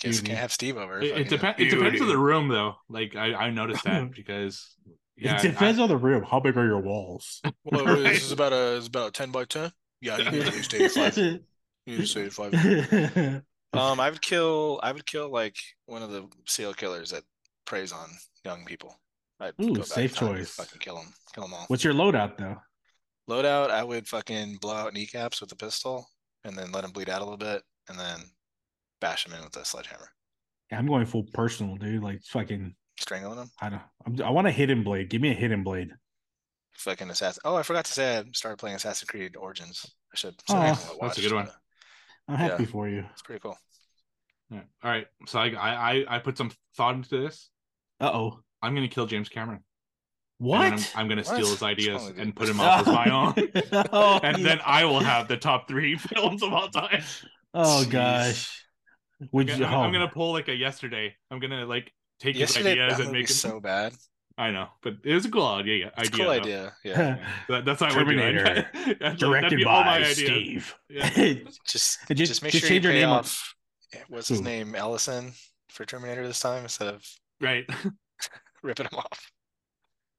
guess 0.00 0.16
Dude. 0.16 0.26
can't 0.26 0.38
have 0.38 0.52
Steve 0.52 0.76
over. 0.78 1.00
It, 1.00 1.04
it, 1.04 1.10
Fucking- 1.10 1.28
depends. 1.28 1.60
It 1.60 1.70
depends 1.76 2.00
on 2.00 2.08
the 2.08 2.18
room, 2.18 2.48
though. 2.48 2.76
Like 2.88 3.16
I, 3.16 3.34
I 3.34 3.50
noticed 3.50 3.84
that 3.84 4.10
because 4.16 4.74
yeah, 5.16 5.36
it 5.38 5.42
depends 5.42 5.78
on 5.78 5.88
the 5.88 5.96
room. 5.96 6.22
How 6.22 6.40
big 6.40 6.56
are 6.56 6.64
your 6.66 6.80
walls? 6.80 7.42
Well, 7.64 7.84
Right. 7.84 8.02
this 8.04 8.24
is 8.24 8.32
about 8.32 8.52
a 8.52 8.76
it's 8.78 8.86
about 8.86 9.08
a 9.08 9.12
10 9.12 9.30
by 9.30 9.44
10. 9.44 9.70
Yeah, 10.00 10.16
you 10.18 10.30
need 10.30 10.46
at 10.46 10.54
least 10.54 10.72
85. 10.74 11.16
You 11.86 11.96
need 11.98 12.10
at 12.10 12.16
least 12.16 12.16
85. 12.16 13.42
Um, 13.72 14.00
I 14.00 14.10
would 14.10 14.20
kill. 14.22 14.80
I 14.82 14.90
would 14.92 15.06
kill 15.06 15.30
like 15.30 15.56
one 15.86 16.02
of 16.02 16.10
the 16.10 16.26
serial 16.46 16.74
killers 16.74 17.10
that 17.10 17.22
preys 17.66 17.92
on 17.92 18.08
young 18.44 18.64
people. 18.64 18.98
I'd 19.38 19.54
Ooh, 19.62 19.68
go 19.68 19.74
back 19.76 19.86
safe 19.86 20.12
in 20.12 20.16
time 20.18 20.28
and 20.28 20.38
choice. 20.38 20.54
Fucking 20.54 20.78
kill 20.80 20.96
them. 20.96 21.12
Kill 21.34 21.44
them 21.44 21.54
all. 21.54 21.64
What's 21.68 21.84
your 21.84 21.94
loadout 21.94 22.36
though? 22.36 22.56
Loadout, 23.28 23.70
I 23.70 23.84
would 23.84 24.08
fucking 24.08 24.56
blow 24.60 24.74
out 24.74 24.92
kneecaps 24.92 25.40
with 25.40 25.52
a 25.52 25.56
pistol 25.56 26.06
and 26.44 26.56
then 26.56 26.72
let 26.72 26.82
him 26.84 26.90
bleed 26.90 27.08
out 27.08 27.20
a 27.20 27.24
little 27.24 27.36
bit 27.38 27.62
and 27.88 27.96
then 27.98 28.18
bash 29.00 29.26
him 29.26 29.32
in 29.34 29.42
with 29.44 29.56
a 29.56 29.64
sledgehammer. 29.64 30.08
I'm 30.72 30.86
going 30.86 31.06
full 31.06 31.24
personal, 31.34 31.76
dude. 31.76 32.02
Like 32.02 32.22
fucking. 32.24 32.74
Strangling 32.98 33.38
him. 33.38 33.50
I 33.60 33.70
don't. 33.70 33.82
I'm, 34.06 34.22
I 34.22 34.30
want 34.30 34.46
a 34.46 34.50
hidden 34.50 34.82
blade. 34.84 35.08
Give 35.10 35.20
me 35.22 35.30
a 35.30 35.34
hidden 35.34 35.62
blade. 35.64 35.90
Fucking 36.74 37.10
assassin. 37.10 37.40
Oh, 37.44 37.56
I 37.56 37.62
forgot 37.62 37.84
to 37.86 37.92
say 37.92 38.18
I 38.18 38.24
started 38.32 38.58
playing 38.58 38.76
Assassin's 38.76 39.08
Creed 39.08 39.36
Origins. 39.36 39.84
I 40.12 40.16
should. 40.16 40.34
Oh, 40.48 40.56
I 40.56 40.76
that's 41.00 41.18
a 41.18 41.22
good 41.22 41.32
one. 41.32 41.46
but 41.46 41.54
I'm 42.28 42.36
happy 42.38 42.64
Yeah. 42.64 42.68
for 42.70 42.88
you. 42.88 43.04
It's 43.12 43.22
pretty 43.22 43.40
cool. 43.40 43.56
Yeah. 44.50 44.62
All 44.82 44.90
right, 44.90 45.06
so 45.26 45.38
I, 45.38 45.48
I 45.50 45.90
I- 45.92 46.04
I 46.16 46.18
put 46.18 46.36
some 46.36 46.50
thought 46.76 46.94
into 46.94 47.20
this. 47.20 47.50
Uh 48.00 48.10
oh. 48.12 48.40
I'm 48.62 48.74
gonna 48.74 48.88
kill 48.88 49.06
James 49.06 49.28
Cameron. 49.28 49.60
And 50.40 50.48
What? 50.48 50.72
I'm, 50.72 50.78
I'm 50.94 51.08
gonna 51.08 51.24
steal 51.24 51.46
his 51.46 51.62
ideas 51.62 52.02
What's 52.02 52.10
wrong 52.16 52.20
and 52.20 52.36
put 52.36 52.48
him 52.48 52.60
up 52.60 52.80
as 52.80 52.86
my 52.86 53.10
own. 53.10 53.34
oh, 53.92 54.20
and 54.22 54.44
then 54.44 54.60
I 54.64 54.84
will 54.84 55.00
have 55.00 55.28
the 55.28 55.36
top 55.36 55.68
three 55.68 55.96
films 55.98 56.42
of 56.42 56.52
all 56.52 56.68
time. 56.68 57.02
oh 57.54 57.84
Jeez. 57.86 57.90
gosh. 57.90 58.64
Would 59.32 59.50
I'm, 59.50 59.58
you? 59.60 59.64
I'm 59.66 59.90
oh, 59.90 59.92
gonna 59.92 60.08
pull 60.08 60.32
like 60.32 60.48
a 60.48 60.54
yesterday. 60.54 61.14
I'm 61.30 61.40
gonna 61.40 61.66
like 61.66 61.92
take 62.20 62.36
Yesterday, 62.36 62.70
his 62.70 62.78
ideas 62.78 62.96
that 62.98 63.02
and 63.04 63.12
make 63.12 63.22
movie's 63.22 63.44
him. 63.44 63.50
so 63.50 63.60
bad. 63.60 63.92
I 64.38 64.50
know, 64.50 64.68
but 64.82 64.94
it 65.04 65.12
was 65.12 65.26
a 65.26 65.30
cool 65.30 65.46
idea. 65.46 65.92
It's 65.98 66.08
idea 66.08 66.10
cool 66.24 66.26
though. 66.26 66.40
idea. 66.40 66.72
Yeah. 66.84 67.18
That, 67.48 67.64
that's 67.66 67.80
what 67.82 67.92
I 67.92 67.96
would 67.96 68.04
do. 68.08 68.16
Terminator, 68.16 68.44
That'd- 68.72 68.98
that'd 69.00 69.18
directed 69.18 69.56
be 69.58 69.64
all 69.64 69.82
by 69.82 69.98
ideas. 69.98 70.16
Steve. 70.18 70.74
Yeah. 70.88 71.08
Just, 71.66 71.98
just- 72.08 72.08
just 72.16 72.42
make 72.42 72.52
just 72.52 72.62
sure 72.64 72.68
change 72.70 72.84
you 72.84 72.90
your 72.90 72.98
pay 72.98 73.00
name 73.00 73.10
up. 73.10 73.20
off. 73.20 73.54
Eh, 73.92 73.98
what's 74.08 74.28
his 74.28 74.38
Who? 74.38 74.44
name? 74.44 74.74
Ellison 74.74 75.32
for 75.68 75.84
Terminator 75.84 76.26
this 76.26 76.40
time 76.40 76.62
instead 76.62 76.88
of 76.94 77.04
Right. 77.40 77.64
ripping 78.62 78.86
him 78.86 78.98
off. 78.98 79.30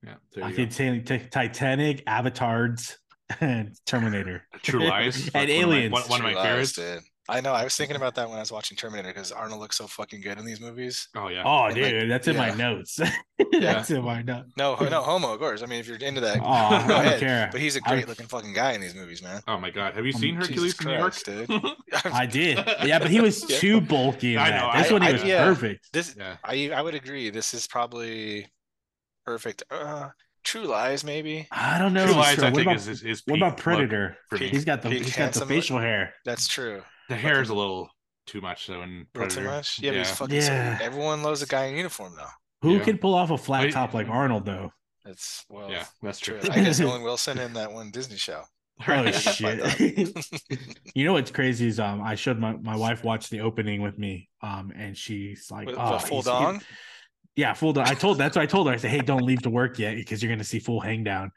Yeah. 0.06 0.16
I 0.44 0.50
you 0.50 0.52
go. 0.52 0.56
could 0.64 0.74
say 0.74 1.00
Titanic, 1.32 2.04
Avatars, 2.08 2.98
and 3.40 3.76
Terminator. 3.86 4.46
True 4.62 4.88
Lies. 4.88 5.16
and 5.16 5.34
That's 5.34 5.34
one 5.34 5.44
of 5.44 5.50
my- 5.50 5.54
Aliens. 5.76 5.94
One, 5.94 6.02
one 6.04 6.20
of 6.20 6.24
my 6.26 6.32
True 6.32 6.40
Lies, 6.40 6.74
favorites. 6.74 6.74
dude. 6.74 7.11
I 7.32 7.42
know. 7.42 7.54
I 7.54 7.64
was 7.64 7.76
thinking 7.76 7.96
about 7.96 8.14
that 8.16 8.28
when 8.28 8.38
I 8.38 8.42
was 8.42 8.52
watching 8.52 8.76
Terminator 8.78 9.08
because 9.10 9.32
Arnold 9.32 9.60
looks 9.62 9.78
so 9.78 9.88
fucking 9.88 10.22
good 10.22 10.38
in 10.38 10.46
these 10.46 10.60
movies. 10.60 11.08
Oh 11.16 11.30
yeah. 11.30 11.44
Oh, 11.46 11.66
And, 11.66 11.76
like, 11.82 11.92
dude, 11.92 12.12
that's 12.12 12.28
in 12.28 12.36
my 12.38 12.52
notes. 12.52 13.00
that's 13.60 13.90
in 13.90 14.04
my 14.04 14.22
notes. 14.22 14.52
No, 14.58 14.76
no 14.76 15.02
homo, 15.02 15.34
of 15.34 15.40
course. 15.40 15.64
I 15.64 15.66
mean, 15.66 15.80
if 15.80 15.88
you're 15.88 15.98
into 15.98 16.22
that, 16.22 16.40
Oh, 16.42 16.46
I 16.46 16.88
don't 16.88 16.92
ahead. 16.92 17.20
care. 17.20 17.50
But 17.52 17.62
he's 17.62 17.76
a 17.78 17.82
great 17.82 18.08
looking 18.08 18.28
fucking 18.28 18.54
guy 18.54 18.74
in 18.74 18.82
these 18.82 18.94
movies, 18.96 19.24
man. 19.24 19.42
Oh 19.48 19.58
my 19.58 19.70
god. 19.72 19.94
Have 19.96 20.06
you 20.06 20.14
Um, 20.14 20.22
seen 20.22 20.36
Hercules 20.36 20.74
Jesus 20.76 20.82
in 20.86 20.92
New 20.92 20.98
York? 20.98 21.16
Dude. 21.24 21.50
I 22.14 22.26
did. 22.26 22.58
Yeah, 22.84 23.00
but 23.00 23.10
he 23.10 23.22
was 23.22 23.44
Yeah. 23.50 23.58
too 23.58 23.82
bulky 23.82 24.34
in 24.34 24.40
I 24.40 24.50
that. 24.50 24.60
know, 24.76 24.80
This 24.82 24.90
I- 24.90 24.94
one 24.94 25.02
he 25.02 25.08
I- 25.08 25.12
was 25.14 25.24
yeah. 25.24 25.44
perfect. 25.46 25.94
This, 25.94 26.16
yeah. 26.18 26.36
I, 26.44 26.72
I 26.76 26.82
would 26.82 26.96
agree. 26.96 27.30
This 27.30 27.54
is 27.54 27.66
probably 27.68 28.52
perfect. 29.26 29.64
Uh, 29.72 30.10
True 30.44 30.64
Lies, 30.64 31.04
maybe. 31.04 31.48
I 31.52 31.78
don't 31.78 31.94
know. 31.94 32.06
True 32.08 32.16
Lies, 32.16 32.38
sir. 32.38 32.46
I 32.46 32.50
What 32.50 32.56
think 32.56 32.66
about, 32.68 32.76
is 32.78 32.88
is, 32.88 33.04
is 33.04 33.22
what 33.28 33.38
about 33.38 33.52
look 33.52 33.60
Predator? 33.60 34.18
for 34.28 34.40
me. 34.40 34.48
He's 34.50 34.66
got 34.66 34.82
the 34.82 34.90
Peak 34.90 35.04
he's 35.04 35.10
got 35.10 35.14
the 35.16 35.22
handsome 35.22 35.42
look? 35.42 35.50
facial 35.50 35.78
hair. 35.80 36.14
That's 36.26 36.48
true. 36.48 36.82
The 37.10 37.16
hair 37.16 37.42
is 37.42 37.50
a 37.50 37.54
little 37.56 37.90
too 38.28 38.42
much 38.42 38.68
though 38.68 38.82
in 38.84 38.90
A 38.90 38.94
little 38.94 39.06
Predator. 39.14 39.42
too 39.42 39.48
much. 39.48 39.80
Yeah, 39.80 39.92
but 40.20 40.32
he's 40.32 40.48
Yeah. 40.48 40.78
so- 40.78 40.84
everyone 40.86 41.24
loves 41.24 41.42
a 41.42 41.48
guy 41.48 41.66
in 41.66 41.76
uniform 41.76 42.16
though. 42.16 42.28
Who 42.62 42.78
Yeah. 42.78 42.84
can 42.84 42.98
pull 43.00 43.16
off 43.16 43.32
a 43.32 43.38
flat 43.38 43.64
Wait. 43.64 43.74
top 43.74 43.94
like 43.94 44.08
Arnold 44.08 44.46
though? 44.46 44.72
It's 45.06 45.44
well, 45.50 45.70
Yeah, 45.72 45.86
that's 46.02 46.20
true. 46.20 46.40
I 46.44 46.62
guess 46.62 46.80
Owen 46.80 47.02
Wilson 47.02 47.40
in 47.40 47.54
that 47.54 47.72
one 47.72 47.92
Disney 47.92 48.18
show. 48.18 48.44
Oh 48.88 49.12
shit! 49.12 49.60
you 50.96 51.06
know 51.06 51.14
what's 51.14 51.30
crazy 51.32 51.68
is 51.68 51.80
um 51.80 52.02
I 52.02 52.16
showed 52.16 52.40
my 52.40 52.54
my 52.54 52.76
wife 52.76 53.04
watched 53.04 53.30
the 53.30 53.42
opening 53.42 53.82
with 53.82 53.98
me 54.00 54.30
um 54.42 54.72
and 54.76 54.98
she's 54.98 55.52
like 55.52 55.68
With- 55.68 55.76
oh 55.78 55.94
with 55.94 56.02
full 56.04 56.22
he's- 56.22 56.26
dong? 56.26 56.62
yeah 57.36 57.54
full 57.54 57.74
dong 57.74 57.88
I 57.88 57.94
told 57.94 58.18
that's 58.18 58.36
what 58.36 58.42
I 58.42 58.46
told 58.48 58.68
her 58.68 58.74
I 58.74 58.78
said 58.78 58.90
hey 58.92 59.00
don't 59.02 59.22
leave 59.24 59.42
to 59.44 59.50
work 59.52 59.78
yet 59.78 59.96
because 59.98 60.22
you're 60.24 60.32
gonna 60.32 60.44
see 60.44 60.58
full 60.60 60.80
hang 60.82 61.04
down 61.04 61.32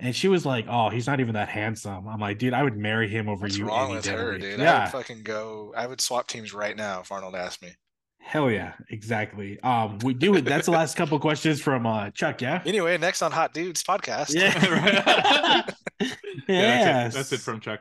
and 0.00 0.14
she 0.16 0.28
was 0.28 0.44
like 0.46 0.66
oh 0.68 0.88
he's 0.88 1.06
not 1.06 1.20
even 1.20 1.34
that 1.34 1.48
handsome 1.48 2.08
I'm 2.08 2.18
like 2.20 2.38
dude 2.38 2.54
I 2.54 2.62
would 2.62 2.76
marry 2.76 3.08
him 3.08 3.28
over 3.28 3.42
What's 3.42 3.56
you 3.56 3.66
wrong 3.66 3.86
any 3.86 3.94
with 3.96 4.04
day 4.04 4.12
her, 4.12 4.32
week." 4.32 4.40
dude? 4.42 4.60
I 4.60 4.62
yeah 4.64 4.82
would 4.84 4.92
fucking 4.92 5.22
go. 5.22 5.72
I 5.76 5.86
would 5.86 6.00
swap 6.00 6.26
teams 6.26 6.52
right 6.54 6.76
now 6.76 7.00
if 7.00 7.12
Arnold 7.12 7.34
asked 7.34 7.62
me. 7.62 7.70
hell 8.18 8.50
yeah 8.50 8.72
exactly 8.90 9.58
um 9.60 9.98
we 10.02 10.12
do 10.14 10.34
it 10.36 10.44
that's 10.44 10.66
the 10.66 10.72
last 10.72 10.96
couple 10.96 11.18
questions 11.18 11.60
from 11.60 11.86
uh 11.86 12.10
Chuck 12.10 12.40
yeah 12.40 12.62
Anyway, 12.66 12.96
next 12.98 13.22
on 13.22 13.32
Hot 13.32 13.52
Dudes 13.54 13.82
podcast. 13.82 14.32
yeah 14.34 15.62
Yeah, 16.00 16.06
Yes. 16.48 17.14
that's 17.14 17.14
it. 17.14 17.18
That's 17.18 17.32
it 17.32 17.40
from 17.40 17.60
Chuck. 17.60 17.80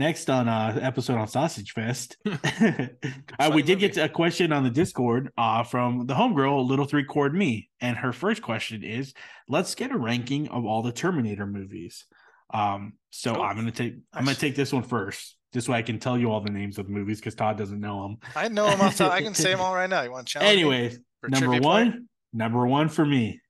Next 0.00 0.30
on 0.30 0.48
uh 0.48 0.76
episode 0.82 1.18
on 1.18 1.28
sausage 1.28 1.72
fest 1.72 2.16
uh, 2.26 3.50
we 3.54 3.62
did 3.62 3.78
movie. 3.78 3.88
get 3.88 3.96
a 3.98 4.08
question 4.08 4.50
on 4.52 4.64
the 4.64 4.70
discord 4.70 5.30
uh 5.36 5.62
from 5.62 6.06
the 6.06 6.14
homegirl 6.14 6.66
little 6.66 6.86
three 6.86 7.04
chord 7.04 7.34
me 7.34 7.68
and 7.80 7.96
her 7.98 8.12
first 8.12 8.40
question 8.42 8.82
is 8.82 9.12
let's 9.46 9.74
get 9.74 9.92
a 9.92 9.98
ranking 9.98 10.48
of 10.48 10.64
all 10.64 10.82
the 10.82 10.90
terminator 10.90 11.46
movies 11.46 12.06
um 12.54 12.94
so 13.10 13.36
Oh, 13.36 13.42
i'm 13.42 13.56
gonna 13.56 13.70
take 13.70 13.94
i'm 14.14 14.24
gonna 14.24 14.34
take 14.36 14.56
this 14.56 14.72
one 14.72 14.82
first 14.82 15.36
this 15.52 15.68
way 15.68 15.76
i 15.78 15.82
can 15.82 15.98
tell 15.98 16.16
you 16.16 16.30
all 16.32 16.40
the 16.40 16.50
names 16.50 16.78
of 16.78 16.86
the 16.86 16.92
movies 16.92 17.20
because 17.20 17.34
todd 17.34 17.58
doesn't 17.58 17.78
know 17.80 18.02
them 18.02 18.16
I 18.34 18.48
know 18.48 18.68
them. 18.70 18.80
off 18.80 18.96
top. 18.96 19.12
I 19.12 19.20
can 19.20 19.34
say 19.44 19.50
them 19.50 19.60
all 19.60 19.74
right 19.74 19.90
now. 19.90 20.00
You 20.02 20.10
want 20.12 20.26
to 20.26 20.32
challenge? 20.32 20.56
me 20.56 20.62
anyways 20.62 20.98
number 21.28 21.50
one 21.60 21.60
point? 21.60 21.94
number 22.32 22.66
one 22.66 22.88
for 22.88 23.04
me 23.04 23.40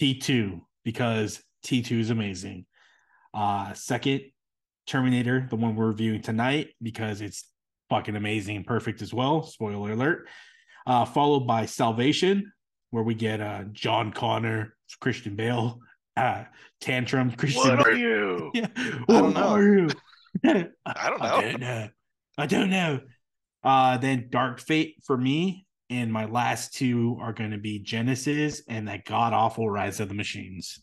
t2 0.00 0.60
because 0.84 1.40
t2 1.64 2.00
is 2.00 2.10
amazing 2.10 2.66
uh 3.34 3.72
second 3.74 4.22
terminator 4.86 5.46
the 5.50 5.56
one 5.56 5.76
we're 5.76 5.86
reviewing 5.86 6.20
tonight 6.22 6.70
because 6.82 7.20
it's 7.20 7.48
fucking 7.90 8.16
amazing 8.16 8.56
and 8.56 8.66
perfect 8.66 9.02
as 9.02 9.12
well 9.14 9.42
spoiler 9.42 9.92
alert 9.92 10.26
uh 10.86 11.04
followed 11.04 11.46
by 11.46 11.66
salvation 11.66 12.50
where 12.90 13.02
we 13.04 13.14
get 13.14 13.40
uh 13.40 13.62
john 13.72 14.12
connor 14.12 14.74
christian 15.00 15.36
bale 15.36 15.78
uh 16.16 16.44
tantrum 16.80 17.30
christian 17.36 17.76
What 17.76 17.86
are 17.86 17.94
you? 17.94 18.50
yeah. 18.54 18.66
don't 18.76 19.06
What 19.06 19.34
know. 19.34 19.48
are 19.48 19.62
you? 19.62 19.88
I 20.44 20.52
don't 20.52 20.72
I 20.86 21.08
know. 21.28 21.40
don't 21.40 21.60
know. 21.60 21.88
I 22.38 22.46
don't 22.46 22.70
know. 22.70 23.00
Uh, 23.62 23.98
then 23.98 24.28
Dark 24.30 24.58
Fate 24.60 24.96
for 25.04 25.16
me, 25.16 25.66
and 25.90 26.10
my 26.12 26.24
last 26.24 26.74
two 26.74 27.18
are 27.20 27.32
going 27.34 27.50
to 27.52 27.58
be 27.58 27.84
Genisys 27.84 28.62
and 28.68 28.88
that 28.88 29.04
god 29.04 29.32
awful 29.34 29.68
Rise 29.70 30.00
of 30.00 30.08
the 30.08 30.14
Machines. 30.14 30.82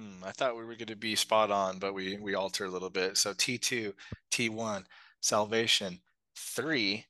Hmm, 0.00 0.24
I 0.24 0.30
thought 0.32 0.56
we 0.56 0.64
were 0.64 0.76
going 0.76 0.86
to 0.86 0.96
be 0.96 1.14
spot 1.14 1.50
on, 1.50 1.78
but 1.78 1.92
we 1.92 2.16
we 2.18 2.34
alter 2.34 2.64
a 2.64 2.70
little 2.70 2.88
bit. 2.88 3.18
So 3.18 3.34
T 3.36 3.58
two, 3.58 3.92
T 4.30 4.48
one, 4.48 4.84
Salvation, 5.20 6.00
three, 6.36 7.04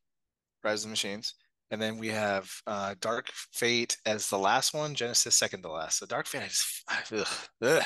Rise 0.64 0.80
of 0.80 0.88
the 0.88 0.90
Machines, 0.90 1.34
and 1.70 1.80
then 1.80 1.98
we 1.98 2.08
have 2.08 2.50
uh, 2.66 2.96
Dark 3.00 3.28
Fate 3.52 3.96
as 4.06 4.28
the 4.28 4.38
last 4.38 4.74
one. 4.74 4.94
Genisys 4.94 5.32
second 5.32 5.62
to 5.62 5.70
last. 5.70 5.98
So 5.98 6.06
Dark 6.06 6.26
Fate, 6.26 6.42
I 6.42 6.48
just 6.48 7.12
ugh, 7.12 7.26
ugh. 7.62 7.84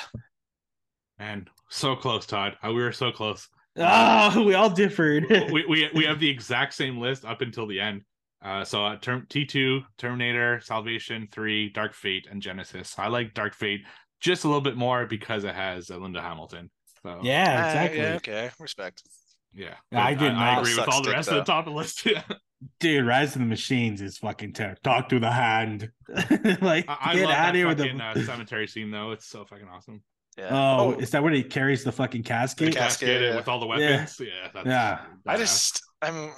And 1.19 1.51
so 1.69 1.95
close, 1.95 2.25
Todd. 2.25 2.57
Uh, 2.65 2.73
We 2.73 2.83
were 2.83 2.93
so 2.93 3.13
close. 3.13 3.47
Oh, 3.77 4.43
we 4.47 4.55
all 4.55 4.71
differed. 4.71 5.27
we, 5.53 5.67
we 5.67 5.91
we 5.95 6.05
have 6.05 6.19
the 6.19 6.31
exact 6.31 6.73
same 6.73 6.99
list 6.99 7.27
up 7.27 7.43
until 7.43 7.67
the 7.67 7.79
end. 7.79 8.03
Uh, 8.43 8.63
so 8.63 8.85
uh, 8.85 8.97
term 8.99 9.27
T2, 9.31 9.83
Terminator, 9.97 10.61
Salvation, 10.63 11.27
3, 11.33 11.71
Dark 11.71 11.95
Fate, 11.95 12.27
and 12.31 12.43
Genisys. 12.43 12.99
I 12.99 13.09
like 13.09 13.33
Dark 13.33 13.55
Fate 13.55 13.81
just 14.25 14.45
a 14.45 14.49
little 14.49 14.61
bit 14.63 14.77
more 14.77 15.07
because 15.07 15.45
it 15.45 15.55
has 15.55 15.91
uh, 15.91 15.97
Linda 15.99 16.21
Hamilton. 16.21 16.71
So 17.03 17.21
Yeah, 17.23 17.45
Ah, 17.63 17.67
exactly. 17.69 18.01
yeah, 18.01 18.15
okay, 18.15 18.51
respect. 18.59 19.03
yeah. 19.53 19.75
I 19.93 20.15
But 20.15 20.21
did 20.21 20.33
I, 20.33 20.35
not 20.55 20.63
agree 20.63 20.75
with 20.77 20.89
all 20.89 21.01
the 21.03 21.05
stick, 21.05 21.15
rest 21.17 21.29
of 21.29 21.35
the 21.37 21.45
top 21.45 21.67
of 21.67 21.73
the 21.73 21.79
list. 21.79 22.07
Dude, 22.81 23.05
Rise 23.07 23.35
of 23.37 23.41
the 23.43 23.47
Machines 23.47 24.01
is 24.01 24.17
fucking 24.19 24.55
terrible. 24.55 24.81
Talk 24.83 25.11
to 25.11 25.21
the 25.21 25.31
hand. 25.31 25.91
like, 26.09 26.87
I, 26.89 26.99
I 27.01 27.15
get 27.15 27.25
love 27.27 27.35
out 27.35 27.53
that 27.53 27.55
here 27.55 27.69
with 27.69 27.77
the. 27.79 27.91
uh, 27.91 28.15
cemetery 28.25 28.67
scene 28.67 28.91
though. 28.91 29.11
It's 29.13 29.27
so 29.27 29.45
fucking 29.45 29.69
awesome. 29.69 30.03
Yeah. 30.39 30.49
Oh, 30.51 30.93
is 30.93 31.11
that 31.11 31.23
where 31.23 31.33
he 31.33 31.43
carries 31.45 31.85
the 31.85 31.93
fucking 31.93 32.23
casket? 32.25 32.73
The 32.73 32.79
casket, 32.79 33.09
Casket 33.09 33.23
yeah. 33.23 33.37
with 33.37 33.47
all 33.49 33.61
the 33.61 33.67
weapons. 33.67 34.19
Yeah. 34.19 34.49
that's 34.53 34.67
Yeah. 34.67 35.01
I 35.27 35.37
just, 35.37 35.83
I'm 36.03 36.33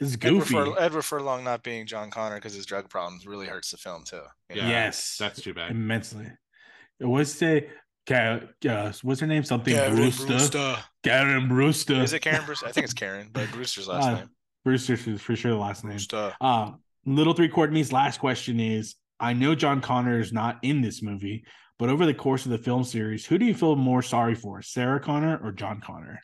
It's 0.00 0.14
Edward, 0.14 0.40
goofy. 0.40 0.54
Fur, 0.54 0.74
Edward 0.78 1.02
Furlong 1.02 1.44
not 1.44 1.62
being 1.62 1.86
John 1.86 2.10
Connor 2.10 2.34
because 2.34 2.52
his 2.54 2.66
drug 2.66 2.90
problems 2.90 3.26
really 3.26 3.46
hurts 3.46 3.70
the 3.70 3.76
film 3.78 4.02
too. 4.04 4.20
you 4.50 4.56
know? 4.56 4.62
Yeah, 4.62 4.68
yes, 4.68 5.16
that's 5.18 5.40
too 5.40 5.54
bad. 5.54 5.70
immensely. 5.70 6.26
What's 7.00 7.38
the 7.38 7.66
Ka- 8.06 8.40
uh, 8.68 8.92
what's 9.02 9.20
her 9.20 9.26
name? 9.26 9.44
Something 9.44 9.74
Karen 9.74 9.94
Brewster. 9.94 10.26
Brewster. 10.26 10.76
Karen 11.02 11.48
Brewster. 11.48 12.02
Is 12.02 12.12
it 12.12 12.20
Karen 12.20 12.44
Brewster? 12.46 12.66
I 12.66 12.72
think 12.72 12.84
it's 12.84 12.94
Karen, 12.94 13.28
but 13.32 13.48
Brewster's 13.52 13.86
last 13.88 14.04
Uh, 14.06 14.14
name. 14.14 14.30
Brewster 14.64 14.94
is 14.94 15.20
for 15.20 15.36
sure 15.36 15.52
the 15.52 15.58
last 15.58 15.84
name. 15.84 15.92
Brewster. 15.92 16.34
Uh, 16.40 16.72
little 17.06 17.34
three 17.34 17.48
quarter 17.48 17.72
me's 17.72 17.92
last 17.92 18.18
question 18.18 18.60
is: 18.60 18.94
I 19.20 19.32
know 19.34 19.54
John 19.54 19.80
Connor 19.80 20.18
is 20.20 20.32
not 20.32 20.58
in 20.62 20.80
this 20.80 21.02
movie, 21.02 21.44
but 21.78 21.90
over 21.90 22.06
the 22.06 22.14
course 22.14 22.44
of 22.46 22.50
the 22.50 22.58
film 22.58 22.82
series, 22.82 23.26
who 23.26 23.36
do 23.38 23.44
you 23.44 23.54
feel 23.54 23.76
more 23.76 24.02
sorry 24.02 24.34
for, 24.34 24.62
Sarah 24.62 25.00
Connor 25.00 25.38
or 25.44 25.52
John 25.52 25.80
Connor? 25.80 26.20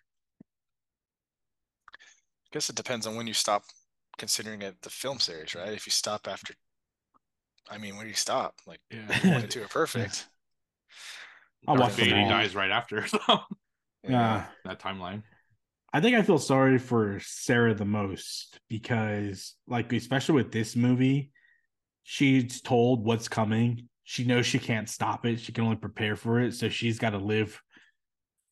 I 1.92 2.48
guess 2.52 2.70
it 2.70 2.76
depends 2.76 3.06
on 3.06 3.16
when 3.16 3.26
you 3.26 3.34
stop 3.34 3.64
considering 4.16 4.62
it 4.62 4.80
the 4.82 4.90
film 4.90 5.18
series, 5.18 5.54
right? 5.54 5.72
If 5.72 5.86
you 5.86 5.90
stop 5.92 6.26
after, 6.28 6.54
I 7.68 7.78
mean, 7.78 7.96
where 7.96 8.04
do 8.04 8.10
you 8.10 8.14
stop? 8.16 8.54
Like 8.66 8.80
Yeah. 8.90 9.06
one 9.28 9.42
and 9.42 9.50
two 9.50 9.62
are 9.62 9.68
perfect. 9.68 10.28
I'll 11.66 11.76
Darth 11.76 11.90
watch 11.92 11.96
them 11.96 12.04
Vader 12.06 12.20
all. 12.20 12.28
dies 12.28 12.54
right 12.54 12.70
after. 12.70 13.04
So 13.06 13.18
Yeah. 14.02 14.44
that 14.64 14.80
timeline. 14.80 15.22
I 15.92 16.00
think 16.00 16.16
I 16.16 16.22
feel 16.22 16.38
sorry 16.38 16.78
for 16.78 17.20
Sarah 17.20 17.74
the 17.74 17.84
most 17.84 18.58
because, 18.68 19.54
like, 19.66 19.92
especially 19.92 20.34
with 20.34 20.52
this 20.52 20.76
movie, 20.76 21.30
she's 22.02 22.60
told 22.60 23.04
what's 23.04 23.28
coming. 23.28 23.88
She 24.02 24.24
knows 24.24 24.44
she 24.44 24.58
can't 24.58 24.88
stop 24.90 25.24
it. 25.24 25.40
She 25.40 25.52
can 25.52 25.64
only 25.64 25.76
prepare 25.76 26.16
for 26.16 26.40
it. 26.40 26.52
So 26.54 26.68
she's 26.68 26.98
got 26.98 27.10
to 27.10 27.18
live 27.18 27.58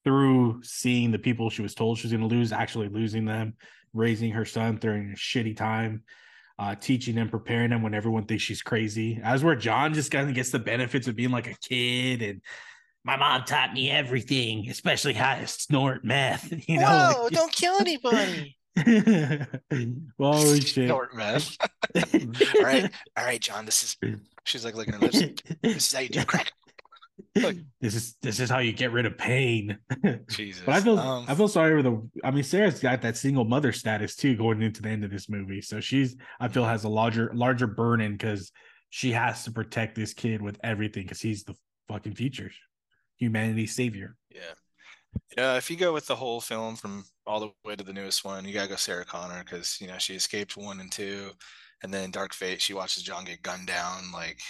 through 0.04 0.62
seeing 0.62 1.10
the 1.10 1.18
people 1.18 1.50
she 1.50 1.62
was 1.62 1.74
told 1.74 1.98
she 1.98 2.06
was 2.06 2.12
going 2.12 2.26
to 2.28 2.34
lose, 2.34 2.52
actually 2.52 2.88
losing 2.88 3.24
them, 3.24 3.54
raising 3.92 4.30
her 4.32 4.44
son 4.44 4.76
during 4.76 5.12
a 5.12 5.16
shitty 5.16 5.56
time, 5.56 6.02
uh, 6.58 6.74
teaching 6.76 7.14
them, 7.14 7.28
preparing 7.28 7.70
them 7.70 7.82
when 7.82 7.92
everyone 7.94 8.24
thinks 8.24 8.42
she's 8.42 8.62
crazy. 8.62 9.20
As 9.22 9.44
where 9.44 9.54
John 9.56 9.94
just 9.94 10.10
kind 10.10 10.28
of 10.28 10.34
gets 10.34 10.50
the 10.50 10.58
benefits 10.58 11.08
of 11.08 11.16
being 11.16 11.30
like 11.30 11.48
a 11.48 11.54
kid 11.60 12.22
and 12.22 12.40
my 13.04 13.16
mom 13.16 13.44
taught 13.44 13.72
me 13.72 13.90
everything, 13.90 14.68
especially 14.70 15.12
how 15.14 15.34
to 15.36 15.46
snort 15.46 16.04
meth. 16.04 16.52
You 16.68 16.78
know, 16.78 17.12
Whoa! 17.16 17.22
like- 17.24 17.32
Don't 17.32 17.52
kill 17.52 17.76
anybody. 17.80 18.56
oh 20.18 20.54
shit! 20.60 20.88
Snort 20.88 21.14
meth. 21.14 21.56
all 21.94 22.62
right, 22.62 22.90
all 23.16 23.24
right, 23.24 23.40
John. 23.40 23.64
This 23.66 23.82
is. 23.82 23.96
She's 24.44 24.64
like 24.64 24.74
licking 24.74 24.94
her 24.94 25.00
lips. 25.00 25.20
This 25.62 25.76
is 25.88 25.92
how 25.92 26.00
you 26.00 26.08
do 26.08 26.24
crack. 26.24 26.52
Look. 27.36 27.56
this 27.80 27.94
is 27.94 28.16
this 28.22 28.40
is 28.40 28.50
how 28.50 28.58
you 28.58 28.72
get 28.72 28.92
rid 28.92 29.06
of 29.06 29.16
pain. 29.16 29.78
Jesus. 30.30 30.62
But 30.66 30.74
I 30.74 30.80
feel 30.80 30.98
Um, 30.98 31.24
I 31.28 31.34
feel 31.34 31.48
sorry 31.48 31.76
for 31.76 31.82
the. 31.88 32.08
I 32.24 32.30
mean, 32.30 32.42
Sarah's 32.42 32.80
got 32.80 33.02
that 33.02 33.16
single 33.16 33.44
mother 33.44 33.72
status 33.72 34.16
too 34.16 34.36
going 34.36 34.62
into 34.62 34.82
the 34.82 34.88
end 34.88 35.04
of 35.04 35.10
this 35.10 35.28
movie, 35.28 35.60
so 35.60 35.80
she's 35.80 36.16
I 36.40 36.48
feel 36.48 36.64
has 36.64 36.84
a 36.84 36.88
larger 36.88 37.30
larger 37.34 37.66
burden 37.66 38.12
because 38.12 38.50
she 38.90 39.12
has 39.12 39.44
to 39.44 39.52
protect 39.52 39.94
this 39.94 40.14
kid 40.14 40.42
with 40.42 40.58
everything 40.64 41.02
because 41.04 41.20
he's 41.20 41.44
the 41.44 41.54
fucking 41.88 42.14
future, 42.14 42.50
humanity's 43.22 43.74
savior. 43.74 44.16
Yeah. 44.30 44.54
Yeah, 45.36 45.56
if 45.56 45.70
you 45.70 45.76
go 45.76 45.92
with 45.92 46.06
the 46.06 46.16
whole 46.16 46.40
film 46.40 46.74
from 46.74 47.04
all 47.26 47.40
the 47.40 47.50
way 47.64 47.76
to 47.76 47.84
the 47.84 47.92
newest 47.92 48.24
one, 48.24 48.44
you 48.44 48.54
gotta 48.54 48.68
go 48.68 48.76
Sarah 48.76 49.04
Connor 49.04 49.44
because 49.44 49.78
you 49.80 49.86
know 49.86 49.98
she 49.98 50.14
escaped 50.14 50.56
one 50.56 50.80
and 50.80 50.90
two, 50.90 51.30
and 51.82 51.92
then 51.92 52.10
Dark 52.10 52.32
Fate. 52.32 52.62
She 52.62 52.74
watches 52.74 53.02
John 53.02 53.24
get 53.24 53.42
gunned 53.42 53.66
down 53.66 54.10
like 54.12 54.40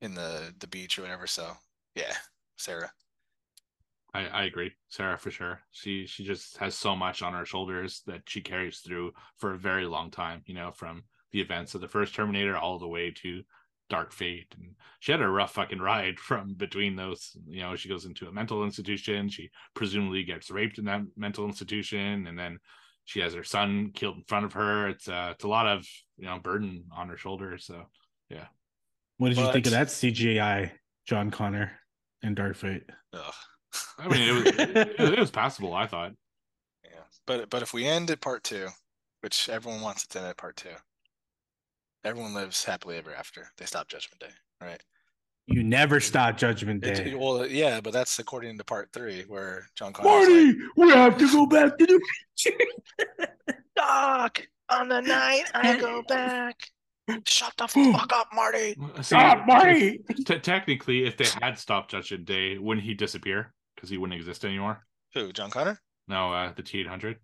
in 0.00 0.14
the 0.14 0.54
the 0.60 0.68
beach 0.68 0.98
or 0.98 1.02
whatever. 1.02 1.26
So 1.26 1.52
yeah, 1.96 2.14
Sarah. 2.56 2.90
I, 4.14 4.26
I 4.26 4.44
agree, 4.44 4.72
Sarah 4.88 5.18
for 5.18 5.32
sure. 5.32 5.60
She 5.72 6.06
she 6.06 6.24
just 6.24 6.56
has 6.58 6.76
so 6.76 6.94
much 6.94 7.20
on 7.20 7.32
her 7.32 7.44
shoulders 7.44 8.02
that 8.06 8.22
she 8.26 8.40
carries 8.40 8.78
through 8.78 9.12
for 9.36 9.54
a 9.54 9.58
very 9.58 9.86
long 9.86 10.12
time. 10.12 10.42
You 10.46 10.54
know, 10.54 10.70
from 10.70 11.02
the 11.32 11.40
events 11.40 11.74
of 11.74 11.80
the 11.80 11.88
first 11.88 12.14
Terminator 12.14 12.56
all 12.56 12.78
the 12.78 12.86
way 12.86 13.10
to 13.22 13.42
Dark 13.94 14.12
Fate, 14.12 14.52
and 14.58 14.74
she 14.98 15.12
had 15.12 15.20
a 15.20 15.28
rough 15.28 15.54
fucking 15.54 15.78
ride 15.78 16.18
from 16.18 16.54
between 16.54 16.96
those. 16.96 17.36
You 17.46 17.60
know, 17.60 17.76
she 17.76 17.88
goes 17.88 18.06
into 18.06 18.26
a 18.26 18.32
mental 18.32 18.64
institution. 18.64 19.28
She 19.28 19.50
presumably 19.72 20.24
gets 20.24 20.50
raped 20.50 20.78
in 20.78 20.86
that 20.86 21.02
mental 21.16 21.44
institution, 21.44 22.26
and 22.26 22.36
then 22.36 22.58
she 23.04 23.20
has 23.20 23.34
her 23.34 23.44
son 23.44 23.92
killed 23.94 24.16
in 24.16 24.24
front 24.24 24.46
of 24.46 24.54
her. 24.54 24.88
It's 24.88 25.06
uh, 25.06 25.28
it's 25.30 25.44
a 25.44 25.48
lot 25.48 25.68
of 25.68 25.86
you 26.16 26.26
know 26.26 26.40
burden 26.40 26.86
on 26.90 27.08
her 27.08 27.16
shoulders. 27.16 27.66
So 27.66 27.84
yeah. 28.28 28.46
What 29.18 29.28
did 29.28 29.38
you 29.38 29.52
think 29.52 29.66
of 29.66 29.72
that 29.72 29.86
CGI 29.86 30.72
John 31.06 31.30
Connor 31.30 31.70
and 32.24 32.34
Dark 32.34 32.56
Fate? 32.56 32.90
Ugh. 33.12 33.34
I 33.98 34.08
mean, 34.08 34.28
it 34.28 34.32
was 34.32 34.46
it, 34.46 35.00
it 35.12 35.20
was 35.20 35.30
passable. 35.30 35.72
I 35.72 35.86
thought. 35.86 36.14
Yeah, 36.84 37.04
but 37.26 37.48
but 37.48 37.62
if 37.62 37.72
we 37.72 37.86
end 37.86 38.10
at 38.10 38.20
part 38.20 38.42
two, 38.42 38.66
which 39.20 39.48
everyone 39.48 39.82
wants 39.82 40.02
it 40.02 40.10
to 40.10 40.18
end 40.18 40.26
at 40.26 40.36
part 40.36 40.56
two, 40.56 40.74
everyone 42.04 42.34
lives 42.34 42.64
happily 42.64 42.96
ever 42.96 43.14
after. 43.14 43.48
They 43.58 43.64
stop 43.66 43.88
Judgment 43.88 44.20
Day, 44.20 44.30
right? 44.60 44.82
You 45.46 45.62
never 45.62 46.00
stop 46.00 46.36
Judgment 46.38 46.84
It- 46.84 46.94
Day. 47.04 47.14
well, 47.14 47.46
yeah, 47.46 47.80
but 47.80 47.92
that's 47.92 48.18
according 48.18 48.56
to 48.58 48.64
part 48.64 48.90
three, 48.92 49.22
where 49.28 49.66
John 49.76 49.92
Connor's 49.92 50.26
Marty, 50.28 50.46
like, 50.46 50.56
we 50.76 50.90
have 50.90 51.18
to 51.18 51.30
go 51.32 51.46
back 51.46 51.76
to 51.78 51.86
the 51.86 52.00
future. 52.38 52.58
Doc, 53.76 54.46
on 54.70 54.88
the 54.88 55.00
night 55.00 55.44
I 55.54 55.78
go 55.78 56.02
back. 56.08 56.56
Shut 57.26 57.52
the 57.58 57.68
fuck 57.68 58.10
up, 58.14 58.28
Marty. 58.34 58.74
See, 59.02 59.14
God, 59.14 59.46
Marty. 59.46 59.98
T- 60.24 60.38
technically, 60.38 61.04
if 61.04 61.18
they 61.18 61.26
had 61.42 61.58
stopped 61.58 61.90
Judgment 61.90 62.24
Day, 62.24 62.56
wouldn't 62.56 62.86
he 62.86 62.94
disappear? 62.94 63.52
Because 63.74 63.90
he 63.90 63.98
wouldn't 63.98 64.18
exist 64.18 64.42
anymore. 64.44 64.86
Who? 65.12 65.30
John 65.32 65.50
Connor? 65.50 65.78
No, 66.08 66.32
uh, 66.32 66.52
the 66.56 66.62
T 66.62 66.80
eight 66.80 66.86
hundred. 66.86 67.18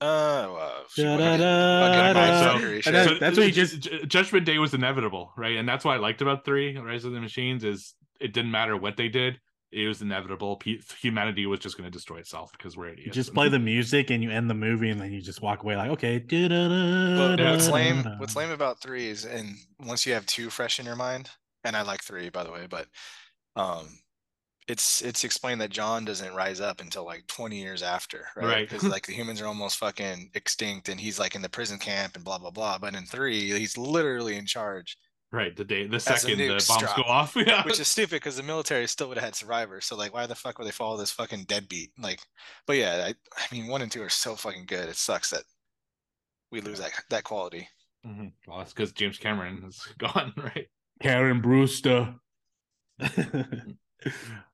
Uh, 0.00 0.48
well. 0.52 0.84
So- 0.88 1.02
Valkyrie 1.18 2.74
And 2.76 2.84
shit. 2.84 2.92
that- 2.94 3.20
that's 3.20 3.36
what 3.36 3.46
you 3.46 3.52
just- 3.52 3.82
Judgment 4.08 4.46
Day 4.46 4.58
was 4.58 4.72
inevitable, 4.74 5.32
right? 5.36 5.56
And 5.56 5.68
that's 5.68 5.84
what 5.84 5.94
I 5.94 5.98
liked 5.98 6.22
about 6.22 6.44
three 6.44 6.76
Rise 6.76 7.04
of 7.04 7.12
the 7.12 7.20
Machines 7.20 7.64
is 7.64 7.94
it 8.20 8.32
didn't 8.32 8.50
matter 8.50 8.76
what 8.76 8.96
they 8.96 9.08
did; 9.08 9.40
it 9.72 9.86
was 9.86 10.02
inevitable. 10.02 10.56
P- 10.56 10.80
humanity 11.00 11.46
was 11.46 11.60
just 11.60 11.76
going 11.76 11.84
to 11.84 11.90
destroy 11.90 12.16
itself 12.18 12.50
because 12.52 12.76
we're 12.76 12.88
idiots. 12.88 13.06
You 13.06 13.12
just 13.12 13.34
play 13.34 13.48
the 13.48 13.58
music 13.58 14.10
and 14.10 14.22
you 14.22 14.30
end 14.30 14.48
the 14.50 14.54
movie 14.54 14.90
and 14.90 15.00
then 15.00 15.12
you 15.12 15.20
just 15.20 15.42
walk 15.42 15.62
away 15.62 15.76
like, 15.76 15.90
okay. 15.92 16.18
But 16.18 16.32
Yeah. 16.32 17.50
what's 17.50 17.68
lame? 17.68 18.04
What's 18.18 18.34
lame 18.36 18.50
about 18.50 18.80
three 18.80 19.06
is, 19.08 19.24
and 19.24 19.54
once 19.78 20.06
you 20.06 20.14
have 20.14 20.26
two 20.26 20.50
fresh 20.50 20.80
in 20.80 20.86
your 20.86 20.96
mind, 20.96 21.30
and 21.62 21.76
I 21.76 21.82
like 21.82 22.02
three 22.02 22.30
by 22.30 22.42
the 22.44 22.50
way, 22.50 22.66
but 22.68 22.86
um, 23.56 23.99
it's 24.70 25.02
it's 25.02 25.24
explained 25.24 25.60
that 25.60 25.70
John 25.70 26.04
doesn't 26.04 26.34
rise 26.34 26.60
up 26.60 26.80
until 26.80 27.04
like 27.04 27.26
20 27.26 27.60
years 27.60 27.82
after, 27.82 28.26
right? 28.36 28.46
Right. 28.46 28.68
Because 28.68 28.88
like 28.88 29.04
the 29.06 29.12
humans 29.12 29.40
are 29.40 29.46
almost 29.46 29.78
fucking 29.78 30.30
extinct, 30.34 30.88
and 30.88 31.00
he's 31.00 31.18
like 31.18 31.34
in 31.34 31.42
the 31.42 31.48
prison 31.48 31.78
camp 31.78 32.14
and 32.14 32.24
blah 32.24 32.38
blah 32.38 32.50
blah. 32.50 32.78
But 32.78 32.94
in 32.94 33.04
three, 33.04 33.50
he's 33.50 33.76
literally 33.76 34.36
in 34.36 34.46
charge, 34.46 34.96
right 35.32 35.56
the 35.56 35.64
day 35.64 35.84
the 35.84 35.90
the 35.90 36.00
second 36.00 36.38
the 36.38 36.48
nukes 36.48 36.68
bombs 36.68 36.82
drop, 36.82 36.96
go 36.96 37.02
off. 37.02 37.36
Yeah, 37.36 37.64
which 37.64 37.80
is 37.80 37.88
stupid 37.88 38.16
because 38.16 38.36
the 38.36 38.44
military 38.44 38.86
still 38.86 39.08
would 39.08 39.18
have 39.18 39.24
had 39.24 39.34
survivors. 39.34 39.86
So 39.86 39.96
like, 39.96 40.14
why 40.14 40.26
the 40.26 40.36
fuck 40.36 40.58
would 40.58 40.68
they 40.68 40.72
follow 40.72 40.96
this 40.96 41.10
fucking 41.10 41.44
deadbeat? 41.44 41.90
Like, 41.98 42.20
but 42.66 42.76
yeah, 42.76 43.08
I 43.08 43.14
I 43.36 43.54
mean, 43.54 43.66
one 43.66 43.82
and 43.82 43.90
two 43.90 44.02
are 44.02 44.08
so 44.08 44.36
fucking 44.36 44.66
good. 44.66 44.88
It 44.88 44.96
sucks 44.96 45.30
that 45.30 45.42
we 46.52 46.60
lose 46.60 46.78
that 46.78 46.92
that 47.10 47.24
quality. 47.24 47.68
Mm-hmm. 48.06 48.28
well, 48.46 48.58
that's 48.58 48.72
because 48.72 48.92
James 48.92 49.18
Cameron 49.18 49.64
is 49.66 49.86
gone, 49.98 50.32
right? 50.36 50.68
Karen 51.02 51.40
Brewster. 51.40 52.14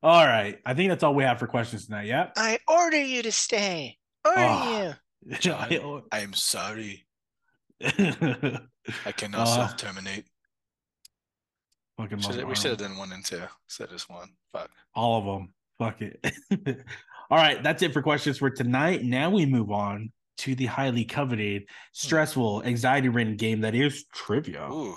All 0.02 0.24
right. 0.26 0.58
I 0.64 0.74
think 0.74 0.90
that's 0.90 1.02
all 1.04 1.14
we 1.14 1.24
have 1.24 1.38
for 1.38 1.46
questions 1.46 1.86
tonight. 1.86 2.06
Yeah. 2.06 2.30
I 2.36 2.58
order 2.68 3.00
you 3.02 3.22
to 3.22 3.32
stay. 3.32 3.98
Order 4.24 4.38
Oh. 4.40 4.94
you. 5.26 5.36
John. 5.40 6.02
I 6.12 6.20
am 6.20 6.32
sorry. 6.32 7.06
I 7.82 9.12
cannot 9.16 9.40
Uh, 9.42 9.46
self 9.46 9.76
terminate. 9.76 10.24
love 11.98 12.10
we 12.46 12.54
should 12.54 12.70
have 12.70 12.78
done 12.78 12.96
one 12.96 13.12
and 13.12 13.24
two 13.24 13.42
instead 13.68 13.84
of 13.84 13.90
just 13.90 14.08
one. 14.10 14.28
Fuck. 14.52 14.70
All 14.94 15.18
of 15.18 15.24
them. 15.24 15.52
Fuck 15.78 16.00
it. 16.02 16.24
All 17.30 17.38
right, 17.38 17.60
that's 17.62 17.82
it 17.82 17.92
for 17.92 18.02
questions 18.02 18.38
for 18.38 18.50
tonight. 18.50 19.02
Now 19.02 19.30
we 19.30 19.46
move 19.46 19.70
on 19.70 20.12
to 20.38 20.54
the 20.54 20.66
highly 20.66 21.04
coveted, 21.04 21.64
stressful, 21.92 22.62
anxiety-ridden 22.64 23.36
game 23.36 23.62
that 23.62 23.74
is 23.74 24.04
trivia. 24.14 24.68
Ooh. 24.70 24.96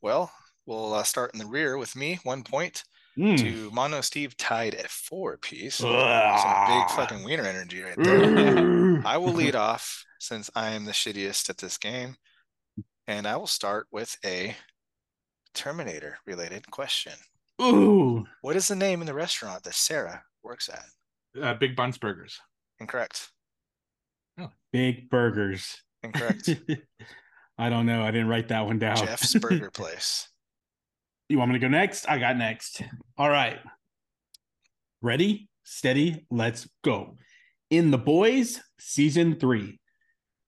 Well, 0.00 0.32
we'll 0.66 0.94
uh, 0.94 1.02
start 1.02 1.32
in 1.34 1.40
the 1.40 1.46
rear 1.46 1.76
with 1.76 1.94
me. 1.94 2.18
One 2.22 2.42
point 2.42 2.84
Mm. 3.18 3.38
to 3.38 3.70
Mondo 3.72 4.00
Steve 4.00 4.36
tied 4.36 4.74
at 4.76 4.88
four 4.90 5.32
apiece. 5.32 5.76
Some 5.76 5.90
big 5.90 6.90
fucking 6.90 7.24
wiener 7.24 7.42
energy 7.44 7.82
right 7.82 7.96
there. 7.96 9.02
I 9.04 9.16
will 9.16 9.32
lead 9.32 9.56
off 9.56 10.04
since 10.20 10.48
I 10.54 10.70
am 10.70 10.84
the 10.84 10.92
shittiest 10.92 11.50
at 11.50 11.58
this 11.58 11.78
game. 11.78 12.14
And 13.08 13.26
I 13.26 13.36
will 13.36 13.46
start 13.48 13.86
with 13.90 14.16
a 14.24 14.54
Terminator 15.54 16.18
related 16.26 16.70
question. 16.70 17.14
Ooh, 17.60 18.24
What 18.42 18.54
is 18.54 18.68
the 18.68 18.76
name 18.76 19.00
in 19.00 19.06
the 19.06 19.14
restaurant 19.14 19.64
that 19.64 19.74
Sarah 19.74 20.22
works 20.44 20.68
at? 20.68 21.42
Uh, 21.42 21.54
Big 21.54 21.74
Buns 21.74 21.98
Burgers. 21.98 22.38
Incorrect. 22.78 23.30
big 24.72 25.10
burgers. 25.10 25.82
Incorrect. 26.04 26.50
I 27.58 27.68
don't 27.70 27.86
know. 27.86 28.02
I 28.04 28.12
didn't 28.12 28.28
write 28.28 28.48
that 28.48 28.66
one 28.66 28.78
down. 28.78 28.96
Jeff's 28.98 29.34
Burger 29.34 29.70
Place. 29.74 30.27
You 31.28 31.38
want 31.38 31.50
me 31.50 31.58
to 31.58 31.64
go 31.64 31.68
next? 31.68 32.08
I 32.08 32.18
got 32.18 32.36
next. 32.36 32.82
All 33.18 33.28
right. 33.28 33.58
Ready, 35.02 35.48
steady, 35.62 36.26
let's 36.30 36.66
go. 36.82 37.16
In 37.70 37.90
The 37.90 37.98
Boys, 37.98 38.60
season 38.80 39.38
three, 39.38 39.78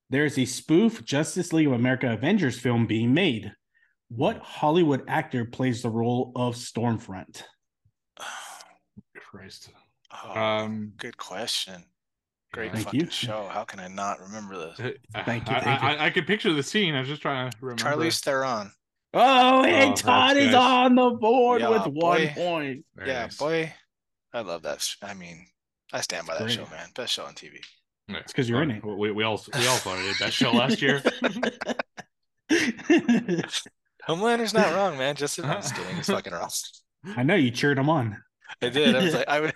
there's 0.08 0.38
a 0.38 0.46
spoof 0.46 1.04
Justice 1.04 1.52
League 1.52 1.66
of 1.66 1.74
America 1.74 2.10
Avengers 2.10 2.58
film 2.58 2.86
being 2.86 3.12
made. 3.12 3.52
What 4.08 4.38
Hollywood 4.38 5.04
actor 5.06 5.44
plays 5.44 5.82
the 5.82 5.90
role 5.90 6.32
of 6.34 6.54
Stormfront? 6.54 7.42
Christ. 9.16 9.68
Oh, 10.12 10.40
Um, 10.40 10.92
good 10.96 11.16
question. 11.16 11.84
Great 12.52 12.72
Thank 12.72 12.86
fucking 12.86 13.00
you. 13.00 13.10
show. 13.10 13.48
How 13.52 13.62
can 13.62 13.78
I 13.78 13.86
not 13.86 14.18
remember 14.18 14.56
this? 14.56 14.76
Thank 15.24 15.48
you, 15.48 15.54
I, 15.54 15.60
thank 15.60 15.82
you. 15.82 15.88
I, 15.88 16.06
I, 16.06 16.10
could 16.10 16.26
picture 16.26 16.52
the 16.52 16.64
scene. 16.64 16.96
I 16.96 17.00
was 17.00 17.08
just 17.08 17.22
trying 17.22 17.48
to 17.48 17.56
remember. 17.60 17.84
Charlize 17.84 18.20
Theron. 18.20 18.72
Oh, 19.12 19.64
and 19.64 19.92
Oh, 19.92 19.94
Todd 19.96 20.36
is 20.36 20.52
nice. 20.52 20.54
on 20.54 20.94
the 20.94 21.10
board 21.10 21.60
Yeah, 21.62 21.70
with 21.70 21.82
one 21.86 21.94
boy. 21.94 22.32
point. 22.34 22.84
Very 22.94 23.08
yeah, 23.08 23.22
nice. 23.22 23.36
boy. 23.36 23.72
I 24.32 24.40
love 24.42 24.62
that. 24.62 24.86
I 25.02 25.14
mean, 25.14 25.46
I 25.92 26.00
stand 26.00 26.26
by 26.26 26.34
that 26.34 26.42
Great. 26.44 26.52
show, 26.52 26.66
man. 26.70 26.88
Best 26.94 27.12
show 27.14 27.24
on 27.24 27.34
TV. 27.34 27.58
Yeah. 28.08 28.18
It's 28.18 28.32
'cause 28.32 28.48
you're 28.48 28.62
in 28.62 28.70
it. 28.70 28.84
We, 28.84 29.10
we 29.10 29.24
all 29.24 29.40
we 29.54 29.66
all 29.66 29.76
thought 29.78 29.98
it 29.98 30.16
that 30.20 30.32
show 30.32 30.52
last 30.52 30.80
year. 30.82 31.02
Homelander's 34.04 34.54
not 34.54 34.74
wrong, 34.74 34.96
man. 34.98 35.14
Just 35.14 35.38
I'm 35.38 35.60
just 35.60 35.74
kidding. 35.76 36.02
Fucking 36.02 36.32
wrong. 36.32 36.50
I 37.16 37.22
know 37.22 37.34
you 37.34 37.50
cheered 37.50 37.78
him 37.78 37.88
on. 37.88 38.16
I 38.62 38.68
did. 38.68 38.94
I 38.96 39.02
was 39.04 39.14
like, 39.14 39.28
I 39.28 39.40
would. 39.40 39.54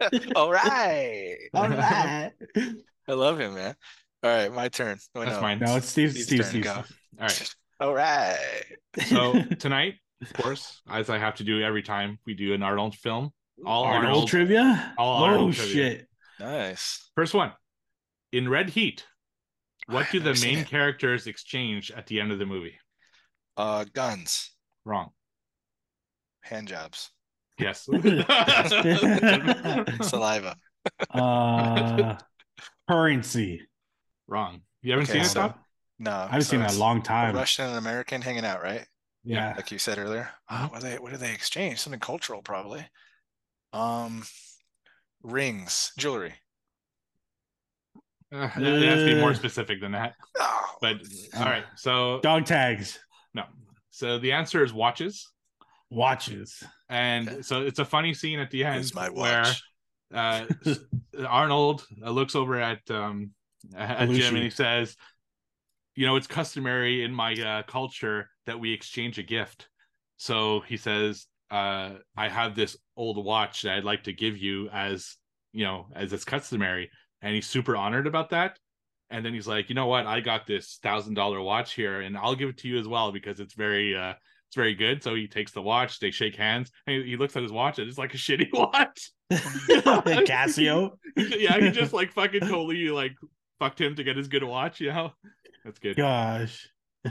All 0.36 0.50
right. 0.50 1.36
All 1.54 1.68
right. 1.68 2.30
I 3.08 3.12
love 3.12 3.38
him, 3.38 3.54
man. 3.54 3.74
All 4.22 4.30
right, 4.30 4.52
my 4.52 4.68
turn. 4.68 4.98
Oh, 5.14 5.20
That's 5.20 5.36
no. 5.36 5.40
mine. 5.42 5.58
No, 5.60 5.76
it's 5.76 5.88
Steve. 5.88 6.12
Steve's 6.12 6.26
Steve. 6.26 6.42
turn 6.42 6.52
to 6.52 6.60
go. 6.60 6.72
All 6.74 6.84
right. 7.20 7.54
All 7.82 7.94
right. 7.94 8.38
So 9.06 9.42
tonight, 9.58 9.94
of 10.22 10.32
course, 10.34 10.80
as 10.88 11.10
I 11.10 11.18
have 11.18 11.34
to 11.36 11.44
do 11.44 11.60
every 11.62 11.82
time 11.82 12.20
we 12.24 12.34
do 12.34 12.54
an 12.54 12.62
Arnold 12.62 12.94
film, 12.94 13.32
all 13.66 13.82
Arnold, 13.82 14.04
Arnold. 14.06 14.28
trivia. 14.28 14.94
All 14.96 15.22
oh 15.22 15.26
Arnold 15.26 15.54
trivia. 15.54 15.74
shit! 15.74 16.08
Nice. 16.38 17.10
First 17.16 17.34
one. 17.34 17.50
In 18.30 18.48
Red 18.48 18.70
Heat, 18.70 19.04
what 19.88 20.06
do 20.12 20.20
the 20.20 20.38
main 20.42 20.64
characters 20.64 21.26
exchange 21.26 21.90
at 21.90 22.06
the 22.06 22.20
end 22.20 22.30
of 22.30 22.38
the 22.38 22.46
movie? 22.46 22.78
Uh, 23.56 23.84
guns, 23.92 24.52
Wrong. 24.84 25.10
hand 26.42 26.68
jobs, 26.68 27.10
Yes. 27.58 27.84
saliva. 30.08 30.54
Uh, 31.10 32.16
currency. 32.88 33.62
Wrong. 34.28 34.60
You 34.82 34.92
haven't 34.92 35.10
Okay, 35.10 35.14
seen 35.14 35.22
it, 35.22 35.26
so- 35.26 35.40
Tom? 35.48 35.54
No, 36.02 36.10
I 36.10 36.22
haven't 36.24 36.42
so 36.42 36.50
seen 36.50 36.60
that 36.60 36.70
in 36.72 36.76
a 36.76 36.80
long 36.80 36.98
a 36.98 37.02
time. 37.02 37.34
Russian 37.34 37.66
and 37.66 37.76
American 37.78 38.22
hanging 38.22 38.44
out, 38.44 38.60
right? 38.62 38.84
Yeah. 39.24 39.54
Like 39.56 39.70
you 39.70 39.78
said 39.78 39.98
earlier. 39.98 40.30
Oh, 40.50 40.66
what 40.70 40.80
do 40.80 40.88
they? 40.88 40.98
What 40.98 41.12
do 41.12 41.16
they 41.16 41.32
exchange? 41.32 41.78
Something 41.78 42.00
cultural, 42.00 42.42
probably. 42.42 42.84
Um, 43.72 44.24
rings, 45.22 45.92
jewelry. 45.96 46.34
Uh, 48.34 48.48
it 48.56 48.88
has 48.88 49.00
to 49.00 49.14
be 49.14 49.20
more 49.20 49.30
Uh. 49.30 49.34
specific 49.34 49.80
than 49.80 49.92
that. 49.92 50.14
Oh, 50.40 50.60
But 50.80 50.96
all 51.36 51.44
right. 51.44 51.64
So 51.76 52.18
Dog 52.22 52.46
tags. 52.46 52.98
no. 53.34 53.44
So 53.90 54.18
the 54.18 54.32
answer 54.32 54.64
is 54.64 54.72
watches. 54.72 55.30
Watches. 55.90 56.64
And 56.88 57.28
Okay. 57.28 57.42
so 57.42 57.62
it's 57.62 57.78
a 57.78 57.84
funny 57.84 58.14
scene 58.14 58.40
at 58.40 58.50
the 58.50 58.64
end 58.64 58.80
it's 58.80 58.94
my 58.94 59.08
where 59.10 59.44
uh, 60.12 60.46
Arnold 61.28 61.86
uh, 62.04 62.10
looks 62.10 62.34
over 62.34 62.58
at 62.58 62.90
um 62.90 63.30
at 63.76 64.08
Jim 64.10 64.34
and 64.34 64.42
he 64.42 64.50
says, 64.50 64.96
"You 65.94 66.06
know, 66.06 66.16
it's 66.16 66.26
customary 66.26 67.04
in 67.04 67.12
my 67.12 67.34
uh, 67.34 67.62
culture 67.64 68.28
that 68.46 68.60
we 68.60 68.72
exchange 68.72 69.18
a 69.18 69.22
gift." 69.22 69.68
So 70.16 70.60
he 70.60 70.76
says, 70.76 71.26
uh, 71.50 71.94
"I 72.16 72.28
have 72.28 72.54
this 72.54 72.76
old 72.96 73.22
watch 73.24 73.62
that 73.62 73.76
I'd 73.76 73.84
like 73.84 74.04
to 74.04 74.12
give 74.12 74.36
you 74.36 74.68
as 74.70 75.16
you 75.52 75.64
know 75.64 75.86
as 75.94 76.12
it's 76.12 76.24
customary," 76.24 76.90
and 77.20 77.34
he's 77.34 77.46
super 77.46 77.76
honored 77.76 78.06
about 78.06 78.30
that. 78.30 78.58
And 79.10 79.24
then 79.24 79.34
he's 79.34 79.48
like, 79.48 79.68
"You 79.68 79.74
know 79.74 79.86
what? 79.86 80.06
I 80.06 80.20
got 80.20 80.46
this 80.46 80.78
thousand 80.82 81.14
dollar 81.14 81.40
watch 81.40 81.74
here, 81.74 82.00
and 82.00 82.16
I'll 82.16 82.34
give 82.34 82.48
it 82.48 82.58
to 82.58 82.68
you 82.68 82.78
as 82.78 82.88
well 82.88 83.12
because 83.12 83.40
it's 83.40 83.54
very." 83.54 83.96
uh 83.96 84.14
it's 84.52 84.56
very 84.58 84.74
good. 84.74 85.02
So 85.02 85.14
he 85.14 85.26
takes 85.26 85.52
the 85.52 85.62
watch, 85.62 85.98
they 85.98 86.10
shake 86.10 86.36
hands, 86.36 86.70
and 86.86 87.02
he 87.06 87.16
looks 87.16 87.34
at 87.36 87.42
his 87.42 87.50
watch, 87.50 87.78
and 87.78 87.88
it's 87.88 87.96
like 87.96 88.12
a 88.12 88.16
shitty 88.18 88.50
watch. 88.52 89.10
Casio. 89.30 90.90
yeah, 91.16 91.58
he 91.58 91.70
just 91.70 91.94
like 91.94 92.12
fucking 92.12 92.40
totally 92.40 92.90
like 92.90 93.14
fucked 93.58 93.80
him 93.80 93.96
to 93.96 94.04
get 94.04 94.18
his 94.18 94.28
good 94.28 94.44
watch, 94.44 94.78
you 94.78 94.88
know? 94.88 95.12
That's 95.64 95.78
good. 95.78 95.96
Gosh. 95.96 96.68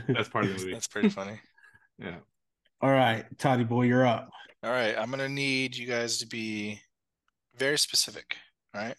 That's 0.08 0.28
part 0.28 0.44
of 0.44 0.50
the 0.52 0.56
movie. 0.60 0.72
That's 0.72 0.86
pretty 0.88 1.08
funny. 1.08 1.40
Yeah. 1.98 2.16
All 2.80 2.90
right, 2.90 3.24
Toddy 3.38 3.64
boy, 3.64 3.82
you're 3.82 4.06
up. 4.06 4.30
All 4.64 4.70
right, 4.70 4.96
I'm 4.98 5.10
gonna 5.10 5.28
need 5.28 5.76
you 5.76 5.86
guys 5.86 6.18
to 6.18 6.26
be 6.26 6.80
very 7.56 7.78
specific. 7.78 8.36
All 8.74 8.80
right, 8.82 8.96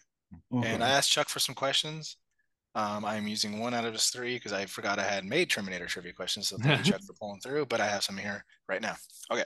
Okay. 0.54 0.68
and 0.68 0.82
I 0.82 0.90
asked 0.90 1.10
Chuck 1.10 1.28
for 1.28 1.38
some 1.38 1.54
questions. 1.54 2.16
Um, 2.76 3.04
I'm 3.04 3.26
using 3.28 3.60
one 3.60 3.72
out 3.74 3.84
of 3.84 3.92
his 3.92 4.06
three 4.06 4.34
because 4.36 4.52
I 4.52 4.66
forgot 4.66 4.98
I 4.98 5.04
had 5.04 5.24
made 5.24 5.48
Terminator 5.50 5.86
trivia 5.86 6.12
questions. 6.12 6.48
So 6.48 6.56
thank 6.58 6.84
you, 6.86 6.92
Chuck, 6.92 7.02
for 7.06 7.12
pulling 7.14 7.40
through. 7.40 7.66
But 7.66 7.80
I 7.80 7.86
have 7.86 8.02
some 8.02 8.16
here 8.16 8.44
right 8.68 8.82
now. 8.82 8.94
Okay, 9.30 9.44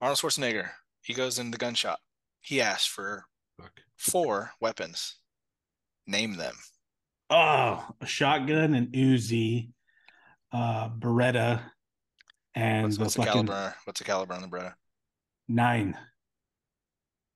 Arnold 0.00 0.18
Schwarzenegger. 0.18 0.68
He 1.02 1.12
goes 1.14 1.38
in 1.38 1.50
the 1.50 1.58
gun 1.58 1.74
shop. 1.74 1.98
He 2.40 2.60
asks 2.60 2.86
for 2.86 3.24
Fuck. 3.60 3.72
four 3.96 4.52
weapons. 4.60 5.16
Name 6.06 6.36
them. 6.36 6.54
Oh, 7.30 7.86
a 8.00 8.06
shotgun 8.06 8.74
and 8.74 8.88
Uzi, 8.88 9.70
uh, 10.52 10.88
Beretta, 10.90 11.62
and 12.54 12.84
What's, 12.84 12.96
the 12.96 13.02
what's 13.02 13.14
the 13.14 13.22
fucking 13.22 13.46
caliber? 13.46 13.74
What's 13.84 14.00
the 14.00 14.04
caliber 14.04 14.34
on 14.34 14.42
the 14.42 14.48
Beretta? 14.48 14.74
nine. 15.48 15.96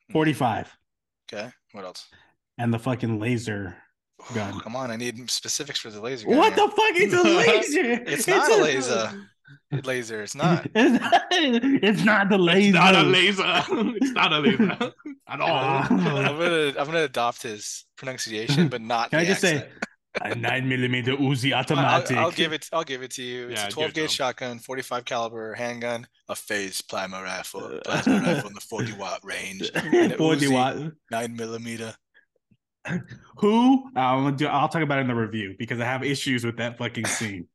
Hmm. 0.08 0.12
45 0.12 0.76
Okay. 1.32 1.50
What 1.72 1.84
else? 1.84 2.06
and 2.58 2.72
the 2.72 2.78
fucking 2.78 3.18
laser 3.18 3.76
gun. 4.34 4.60
Come 4.60 4.76
on, 4.76 4.90
I 4.90 4.96
need 4.96 5.28
specifics 5.30 5.80
for 5.80 5.90
the 5.90 6.00
laser 6.00 6.26
gun. 6.28 6.36
What 6.36 6.54
here. 6.54 6.66
the 6.66 6.70
fuck? 6.70 6.94
It's 6.94 7.14
a 7.14 7.22
laser. 7.22 8.02
It's 8.06 8.26
not 8.28 8.50
a 8.52 8.62
laser. 8.62 9.28
Laser. 9.84 10.22
It's 10.22 10.34
not. 10.34 10.66
It's 10.74 11.00
not, 11.00 11.24
it's 11.30 12.04
not 12.04 12.28
the 12.28 12.38
laser. 12.38 12.68
It's 12.68 12.74
not 12.76 12.94
a 12.94 13.02
laser. 13.02 13.42
it's 13.46 14.12
not 14.12 14.32
a 14.32 14.38
laser 14.38 14.92
at 15.28 15.40
all. 15.40 15.82
I'm 15.90 16.04
gonna 16.04 16.74
I'm 16.78 16.86
gonna 16.86 17.02
adopt 17.02 17.42
his 17.42 17.84
pronunciation, 17.96 18.68
but 18.68 18.80
not. 18.80 19.10
Can 19.10 19.18
I 19.18 19.24
the 19.24 19.28
just 19.28 19.40
say, 19.40 19.56
accent. 19.56 19.72
A 20.22 20.34
nine 20.34 20.68
millimeter 20.68 21.12
Uzi 21.16 21.52
I'll, 21.54 21.60
automatic. 21.60 22.16
I'll 22.16 22.30
give 22.30 22.52
it. 22.52 22.68
I'll 22.72 22.84
give 22.84 23.02
it 23.02 23.10
to 23.12 23.22
you. 23.22 23.48
It's 23.48 23.60
Yeah, 23.60 23.66
a 23.68 23.70
12 23.70 23.94
gauge 23.94 24.10
shotgun, 24.10 24.58
45 24.58 25.04
caliber 25.04 25.54
handgun, 25.54 26.06
a 26.28 26.34
phase 26.34 26.80
plasma 26.80 27.22
rifle, 27.22 27.64
uh, 27.64 27.80
plasma 27.84 28.20
rifle 28.20 28.48
in 28.48 28.54
the 28.54 28.60
40 28.60 28.92
watt 28.98 29.20
range, 29.24 29.70
40 29.72 30.16
Uzi. 30.16 30.52
watt. 30.52 30.76
nine 31.10 31.34
millimeter. 31.36 31.94
Who? 33.38 33.84
I'm 33.96 34.24
gonna 34.24 34.36
do. 34.36 34.46
I'll 34.46 34.68
talk 34.68 34.82
about 34.82 34.98
it 34.98 35.02
in 35.02 35.08
the 35.08 35.14
review 35.14 35.54
because 35.58 35.80
I 35.80 35.84
have 35.86 36.04
issues 36.04 36.44
with 36.44 36.58
that 36.58 36.76
fucking 36.78 37.06
scene. 37.06 37.48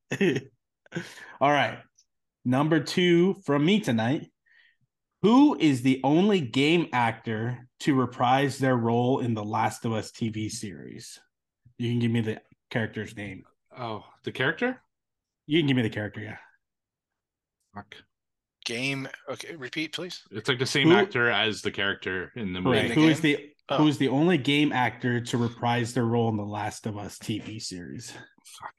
All 1.40 1.52
right, 1.52 1.78
number 2.46 2.80
two 2.80 3.36
from 3.46 3.64
me 3.66 3.80
tonight. 3.80 4.28
Who 5.22 5.56
is 5.60 5.82
the 5.82 6.00
only 6.04 6.40
game 6.40 6.88
actor 6.94 7.68
to 7.82 7.94
reprise 7.94 8.58
their 8.58 8.76
role 8.78 9.20
in 9.20 9.34
the 9.34 9.44
Last 9.44 9.84
of 9.86 9.92
Us 9.94 10.12
TV 10.12 10.50
series? 10.50 11.20
You 11.78 11.90
can 11.92 12.00
give 12.00 12.10
me 12.12 12.22
the 12.22 12.42
character's 12.70 13.16
name. 13.16 13.44
Oh, 13.78 14.04
the 14.24 14.32
character? 14.32 14.82
You 15.48 15.60
can 15.60 15.68
give 15.68 15.78
me 15.78 15.84
the 15.84 15.90
character, 15.90 16.22
yeah. 16.22 16.38
Fuck. 17.74 17.96
Game. 18.66 19.08
Okay, 19.32 19.56
repeat, 19.56 19.94
please. 19.94 20.22
It's 20.32 20.48
like 20.50 20.60
the 20.60 20.66
same 20.66 20.90
Who- 20.90 20.96
actor 20.96 21.30
as 21.30 21.62
the 21.62 21.72
character 21.72 22.32
in 22.36 22.54
the 22.54 22.62
movie. 22.62 22.78
Right. 22.78 22.88
the 22.90 22.94
Who 22.96 23.08
is 23.08 23.20
game? 23.20 23.38
the 23.38 23.46
Oh. 23.72 23.78
who 23.78 23.88
is 23.88 24.00
the 24.00 24.08
only 24.08 24.40
game 24.40 24.72
actor 24.72 25.22
to 25.22 25.38
reprise 25.38 25.94
their 25.94 26.06
role 26.06 26.28
in 26.30 26.38
the 26.38 26.44
Last 26.44 26.88
of 26.88 26.98
Us 26.98 27.20
TV 27.20 27.62
series? 27.62 28.12
Fuck. 28.12 28.74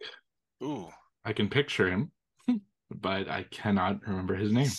Ooh. 0.65 0.89
I 1.25 1.33
can 1.33 1.49
picture 1.49 1.89
him, 1.89 2.11
but 2.91 3.29
I 3.29 3.45
cannot 3.45 4.01
remember 4.07 4.35
his 4.35 4.51
name. 4.53 4.71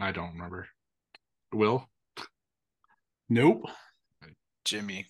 I 0.00 0.12
don't 0.12 0.32
remember. 0.34 0.68
Will? 1.52 1.88
Nope. 3.28 3.62
Jimmy 4.64 5.06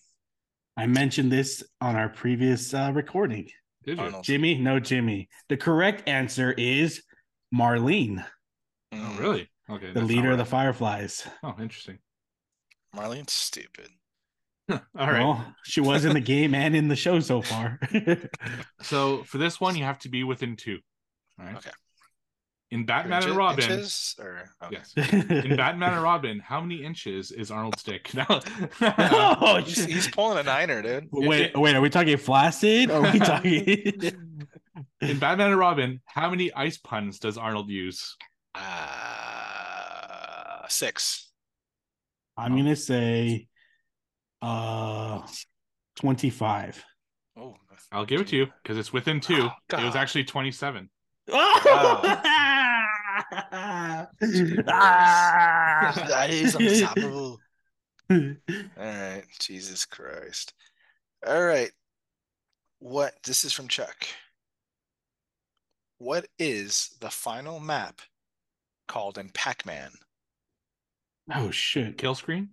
I 0.78 0.86
mentioned 0.86 1.30
this 1.32 1.62
on 1.80 1.96
our 1.96 2.08
previous 2.08 2.72
uh, 2.72 2.92
recording. 2.94 3.48
Did 3.84 3.98
you? 3.98 4.20
Jimmy, 4.22 4.58
no 4.58 4.78
Jimmy. 4.80 5.28
The 5.48 5.56
correct 5.56 6.08
answer 6.08 6.52
is 6.52 7.02
Marlene, 7.54 8.24
Oh, 8.92 8.96
Mm, 8.96 9.18
really? 9.18 9.50
Okay. 9.70 9.92
the 9.92 10.00
leader 10.02 10.28
not 10.28 10.32
of 10.32 10.38
the. 10.38 10.44
Fireflies. 10.46 11.26
Oh, 11.42 11.54
interesting. 11.60 11.98
Marlene's 12.96 13.32
stupid. 13.32 13.88
All 14.70 14.78
right. 14.94 15.20
Well, 15.20 15.54
she 15.64 15.80
was 15.80 16.04
in 16.04 16.14
the 16.14 16.20
game 16.20 16.54
and 16.54 16.74
in 16.76 16.88
the 16.88 16.96
show 16.96 17.20
so 17.20 17.42
far. 17.42 17.78
So 18.82 19.24
for 19.24 19.38
this 19.38 19.60
one, 19.60 19.76
you 19.76 19.84
have 19.84 19.98
to 20.00 20.08
be 20.08 20.24
within 20.24 20.56
two. 20.56 20.78
All 21.38 21.46
right. 21.46 21.56
Okay. 21.56 21.70
In 22.70 22.84
Batman 22.84 23.22
Inches- 23.22 23.28
and 23.30 23.38
Robin. 23.38 23.64
inches, 23.64 24.14
or 24.18 24.50
okay. 24.64 24.76
Yes. 24.76 24.92
In 25.46 25.56
Batman 25.56 25.94
and 25.94 26.02
Robin, 26.02 26.38
how 26.40 26.60
many 26.60 26.84
inches 26.84 27.30
is 27.30 27.50
Arnold's 27.50 27.82
dick? 27.82 28.12
Now, 28.18 28.26
oh, 28.82 29.56
He's, 29.64 29.84
he's 29.86 30.08
pulling 30.10 30.36
a 30.38 30.42
niner, 30.42 30.82
dude. 30.82 31.08
wait, 31.10 31.56
wait, 31.56 31.74
are 31.74 31.80
we 31.80 31.88
talking 31.88 32.18
flaccid? 32.18 32.90
Or 32.90 33.06
are 33.06 33.10
we 33.12 33.18
talking? 33.20 34.12
in 35.00 35.18
Batman 35.18 35.50
and 35.52 35.58
Robin, 35.58 36.00
how 36.04 36.28
many 36.28 36.52
ice 36.52 36.76
puns 36.76 37.18
does 37.18 37.38
Arnold 37.38 37.70
use? 37.70 38.14
Uh, 38.54 40.68
six. 40.68 41.30
I'm 42.36 42.54
gonna 42.56 42.76
say 42.76 43.48
uh 44.42 45.22
25. 45.96 46.84
Oh, 47.36 47.56
I'll 47.90 48.04
give 48.04 48.20
it 48.20 48.28
to 48.28 48.36
you 48.36 48.46
because 48.62 48.76
it's 48.78 48.92
within 48.92 49.20
two. 49.20 49.48
Oh, 49.48 49.50
it 49.78 49.84
was 49.84 49.94
God. 49.94 49.96
actually 49.96 50.24
27. 54.20 54.64
that 56.08 56.28
is 56.30 56.54
unstoppable. 56.54 57.40
All 58.10 58.18
right, 58.76 59.22
Jesus 59.38 59.84
Christ. 59.84 60.54
All 61.26 61.44
right, 61.44 61.70
what? 62.78 63.14
This 63.24 63.44
is 63.44 63.52
from 63.52 63.68
Chuck. 63.68 64.06
What 65.98 66.26
is 66.38 66.96
the 67.00 67.10
final 67.10 67.58
map 67.60 68.00
called 68.86 69.18
in 69.18 69.28
Pac-Man? 69.30 69.90
oh 71.34 71.50
shit. 71.50 71.98
Kill 71.98 72.14
screen? 72.14 72.50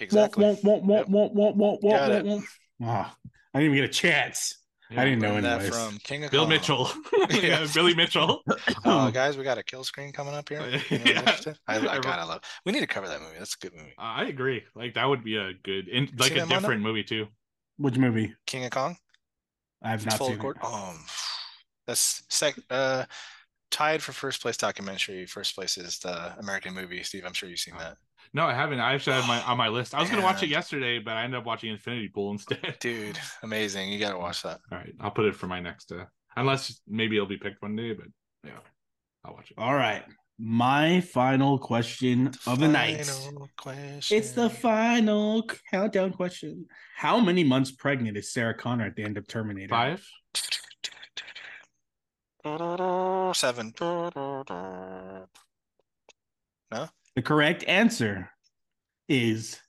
Exactly. 0.00 0.44
Womp, 0.44 0.62
womp, 0.62 0.84
womp, 0.84 0.98
Yep. 0.98 1.06
womp, 1.08 1.34
womp, 1.34 1.56
womp, 1.56 1.82
womp, 1.82 2.06
womp, 2.08 2.24
womp. 2.24 2.44
Ah, 2.82 3.16
I 3.52 3.58
didn't 3.58 3.74
even 3.74 3.84
get 3.84 3.90
a 3.90 3.92
chance. 3.92 4.63
I 4.96 5.04
didn't 5.04 5.20
know 5.20 5.32
Learned 5.34 5.44
that 5.46 5.60
anyways. 5.62 5.76
from 5.88 5.98
King 5.98 6.24
of 6.24 6.30
Bill 6.30 6.42
Kong. 6.42 6.48
Mitchell. 6.50 6.90
Yeah. 7.30 7.40
yeah, 7.40 7.66
Billy 7.74 7.94
Mitchell. 7.94 8.42
Uh, 8.84 9.10
guys, 9.10 9.36
we 9.38 9.44
got 9.44 9.56
a 9.58 9.62
kill 9.62 9.82
screen 9.84 10.12
coming 10.12 10.34
up 10.34 10.48
here. 10.48 10.60
Anyone 10.60 11.06
Yeah. 11.06 11.36
I, 11.66 11.72
I 11.72 11.76
Everyone- 11.76 12.00
gotta 12.02 12.26
love. 12.26 12.42
We 12.66 12.72
need 12.72 12.80
to 12.80 12.86
cover 12.86 13.08
that 13.08 13.20
movie. 13.20 13.34
That's 13.38 13.54
a 13.54 13.58
good 13.58 13.74
movie. 13.74 13.94
I 13.98 14.24
agree. 14.26 14.62
Like 14.74 14.94
that 14.94 15.08
would 15.08 15.24
be 15.24 15.36
a 15.36 15.52
good, 15.62 15.88
in, 15.88 16.10
like 16.18 16.32
a 16.32 16.34
that, 16.34 16.40
Mondo? 16.48 16.54
different 16.60 16.82
movie 16.82 17.02
too. 17.04 17.26
Which 17.78 17.96
movie? 17.96 18.34
King 18.46 18.64
of 18.66 18.70
Kong. 18.72 18.96
I 19.82 19.90
have 19.90 20.04
not 20.06 20.18
Full 20.18 20.28
seen 20.28 20.38
court. 20.38 20.58
it. 20.62 20.64
Um, 20.66 20.98
that's 21.86 22.22
sec. 22.28 22.54
Uh, 22.70 23.04
tied 23.70 24.02
for 24.02 24.12
first 24.12 24.40
place 24.42 24.56
documentary. 24.56 25.26
First 25.26 25.54
place 25.54 25.76
is 25.76 25.98
the 25.98 26.38
American 26.38 26.74
movie. 26.74 27.02
Steve, 27.02 27.24
I'm 27.26 27.32
sure 27.34 27.48
you've 27.48 27.58
seen 27.58 27.76
that. 27.78 27.96
No, 28.34 28.46
I 28.46 28.52
haven't. 28.52 28.80
I 28.80 28.94
actually 28.94 29.14
have 29.14 29.28
my 29.28 29.40
on 29.42 29.56
my 29.56 29.68
list. 29.68 29.94
I 29.94 30.00
was 30.00 30.10
gonna 30.10 30.22
watch 30.22 30.42
it 30.42 30.48
yesterday, 30.48 30.98
but 30.98 31.14
I 31.14 31.22
ended 31.22 31.38
up 31.38 31.46
watching 31.46 31.70
Infinity 31.70 32.08
Pool 32.08 32.32
instead. 32.32 32.76
Dude, 32.80 33.16
amazing. 33.44 33.92
You 33.92 34.00
gotta 34.00 34.18
watch 34.18 34.42
that. 34.42 34.58
All 34.72 34.78
right, 34.78 34.92
I'll 35.00 35.12
put 35.12 35.26
it 35.26 35.36
for 35.36 35.46
my 35.46 35.60
next. 35.60 35.92
Uh, 35.92 36.06
unless 36.36 36.80
maybe 36.88 37.14
it'll 37.14 37.28
be 37.28 37.36
picked 37.36 37.62
one 37.62 37.76
day, 37.76 37.92
but 37.92 38.06
yeah, 38.42 38.58
I'll 39.24 39.34
watch 39.34 39.52
it. 39.52 39.58
All 39.58 39.74
right. 39.74 40.02
My 40.36 41.00
final 41.00 41.60
question 41.60 42.32
of 42.48 42.58
the 42.58 42.66
night. 42.66 43.08
Question. 43.56 44.18
It's 44.18 44.32
the 44.32 44.50
final 44.50 45.48
countdown 45.70 46.12
question. 46.12 46.66
How 46.96 47.20
many 47.20 47.44
months 47.44 47.70
pregnant 47.70 48.16
is 48.16 48.32
Sarah 48.32 48.52
Connor 48.52 48.86
at 48.86 48.96
the 48.96 49.04
end 49.04 49.16
of 49.16 49.28
Terminator? 49.28 49.68
Five. 49.68 50.04
seven. 53.36 53.72
The 57.16 57.22
correct 57.22 57.64
answer 57.68 58.30
is 59.08 59.60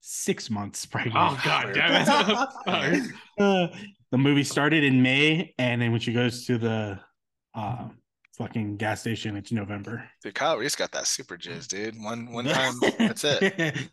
six 0.00 0.50
months 0.50 0.86
pregnant. 0.86 1.16
Oh 1.18 1.40
god 1.44 1.74
damn 1.74 2.06
it! 2.66 3.10
Uh, 3.40 3.68
the 4.10 4.18
movie 4.18 4.44
started 4.44 4.84
in 4.84 5.02
May, 5.02 5.54
and 5.58 5.80
then 5.80 5.92
when 5.92 6.00
she 6.00 6.12
goes 6.12 6.44
to 6.44 6.58
the 6.58 7.00
uh, 7.54 7.88
fucking 8.36 8.76
gas 8.76 9.00
station, 9.00 9.34
it's 9.36 9.50
November. 9.50 10.04
Dude, 10.22 10.34
Kyle 10.34 10.58
Reese 10.58 10.76
got 10.76 10.92
that 10.92 11.06
super 11.06 11.38
jizz, 11.38 11.68
dude. 11.68 11.94
One 12.02 12.30
one 12.32 12.44
time, 12.44 12.74
that's 12.98 13.24
it. 13.24 13.88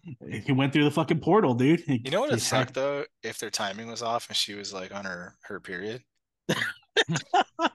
he 0.45 0.51
went 0.51 0.73
through 0.73 0.83
the 0.83 0.91
fucking 0.91 1.19
portal, 1.19 1.53
dude. 1.53 1.81
You 1.87 2.11
know 2.11 2.21
what 2.21 2.31
He 2.31 2.37
it 2.37 2.41
sucked 2.41 2.73
though? 2.73 3.05
If 3.23 3.37
their 3.37 3.49
timing 3.51 3.87
was 3.87 4.01
off 4.01 4.27
and 4.27 4.35
she 4.35 4.53
was 4.55 4.73
like 4.73 4.93
on 4.93 5.05
her 5.05 5.35
her 5.43 5.61
period, 5.61 6.03
that 6.47 6.57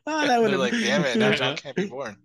they're 0.06 0.40
would 0.40 0.52
like, 0.54 0.72
damn 0.72 1.04
it, 1.04 1.16
now 1.16 1.30
Yeah. 1.30 1.34
John 1.36 1.56
can't 1.56 1.76
be 1.76 1.86
born. 1.86 2.16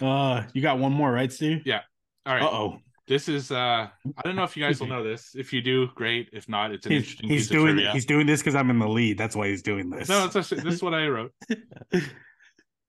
Uh, 0.00 0.42
you 0.52 0.60
got 0.62 0.78
one 0.78 0.92
more, 0.92 1.10
right, 1.12 1.32
Steve? 1.32 1.62
Yeah. 1.64 1.80
All 2.26 2.34
right. 2.34 2.42
Uh 2.42 2.46
oh. 2.50 2.78
This 3.06 3.28
is. 3.28 3.50
uh 3.52 3.88
I 4.16 4.22
don't 4.24 4.34
know 4.36 4.44
if 4.44 4.56
you 4.56 4.64
guys 4.64 4.80
will 4.80 4.86
know 4.86 5.04
this. 5.04 5.32
If 5.34 5.52
you 5.52 5.60
do, 5.60 5.88
great. 5.94 6.30
If 6.32 6.48
not, 6.48 6.72
it's 6.72 6.86
an 6.86 6.92
He's, 6.92 7.02
interesting 7.02 7.28
he's 7.28 7.42
piece 7.42 7.48
doing 7.50 7.68
of 7.68 7.74
trivia. 7.74 7.92
he's 7.92 8.06
doing 8.06 8.26
this 8.26 8.40
because 8.40 8.54
I'm 8.54 8.70
in 8.70 8.78
the 8.78 8.88
lead. 8.88 9.18
That's 9.18 9.36
why 9.36 9.48
he's 9.48 9.62
doing 9.62 9.90
this. 9.90 10.08
No, 10.08 10.24
it's 10.24 10.34
actually, 10.36 10.62
this 10.62 10.74
is 10.74 10.82
what 10.82 10.94
I 10.94 11.06
wrote. 11.08 11.32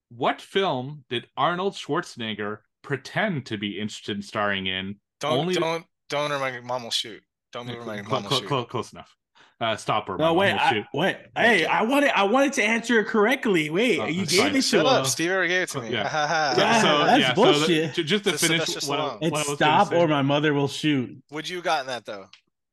What 0.10 0.40
film 0.42 1.04
did 1.10 1.28
Arnold 1.36 1.74
Schwarzenegger 1.74 2.60
pretend 2.84 3.48
to 3.48 3.58
be 3.58 3.80
interested 3.80 4.16
in 4.16 4.22
starring 4.22 4.68
in? 4.68 4.96
Don't 5.20 5.40
Only- 5.40 5.56
don't 5.56 5.86
don't 6.10 6.32
or 6.32 6.40
my 6.40 6.60
mom 6.62 6.84
will 6.84 6.92
shoot. 6.92 7.22
Don't 7.52 7.68
move 7.68 7.80
or 7.80 7.86
my 7.86 7.98
Cl- 7.98 8.10
mom 8.10 8.24
will 8.24 8.40
shoot. 8.40 8.48
cl- 8.50 8.66
close 8.66 8.94
enough. 8.94 9.14
Uh, 9.62 9.76
stop 9.78 10.10
or 10.10 10.18
No, 10.18 10.34
wait, 10.34 10.52
will 10.54 10.60
I, 10.60 10.70
shoot. 10.74 10.86
wait. 10.94 11.18
Hey, 11.36 11.66
I 11.66 11.84
wanted 11.84 12.12
I 12.12 12.24
wanted 12.24 12.52
to 12.54 12.64
answer 12.64 13.00
it 13.00 13.06
correctly. 13.08 13.70
Wait, 13.70 14.00
Oh, 14.00 14.06
you 14.06 14.24
uh, 14.24 14.26
gave 14.26 14.40
fine. 14.40 14.50
it 14.50 14.54
to 14.56 14.62
Shut 14.62 14.86
up, 14.86 14.92
uh, 14.92 15.04
Steve 15.06 15.32
already 15.32 15.48
gave 15.48 15.62
it 15.64 15.70
to 15.70 15.82
me. 15.82 15.92
Yeah. 15.92 16.04
Yeah, 16.58 16.82
so 16.82 17.06
that's 17.06 17.22
yeah, 17.22 17.30
so 17.30 17.36
bullshit. 17.36 17.96
the- 17.96 17.96
ju- 17.96 18.04
just 18.04 18.24
to 18.26 18.32
Just 18.32 18.46
finish 18.46 18.66
Sylvester 18.66 18.90
what, 18.92 19.00
I- 19.00 19.18
It's 19.22 19.32
what 19.32 19.34
I 19.34 19.50
was 19.52 19.60
gonna 19.60 19.86
stop 19.86 19.94
or 19.94 20.08
my 20.10 20.22
mother 20.22 20.54
will 20.54 20.68
shoot. 20.68 21.18
Would 21.32 21.48
you 21.48 21.58
have 21.58 21.64
gotten 21.66 21.88
that 21.88 22.04
though? 22.06 22.26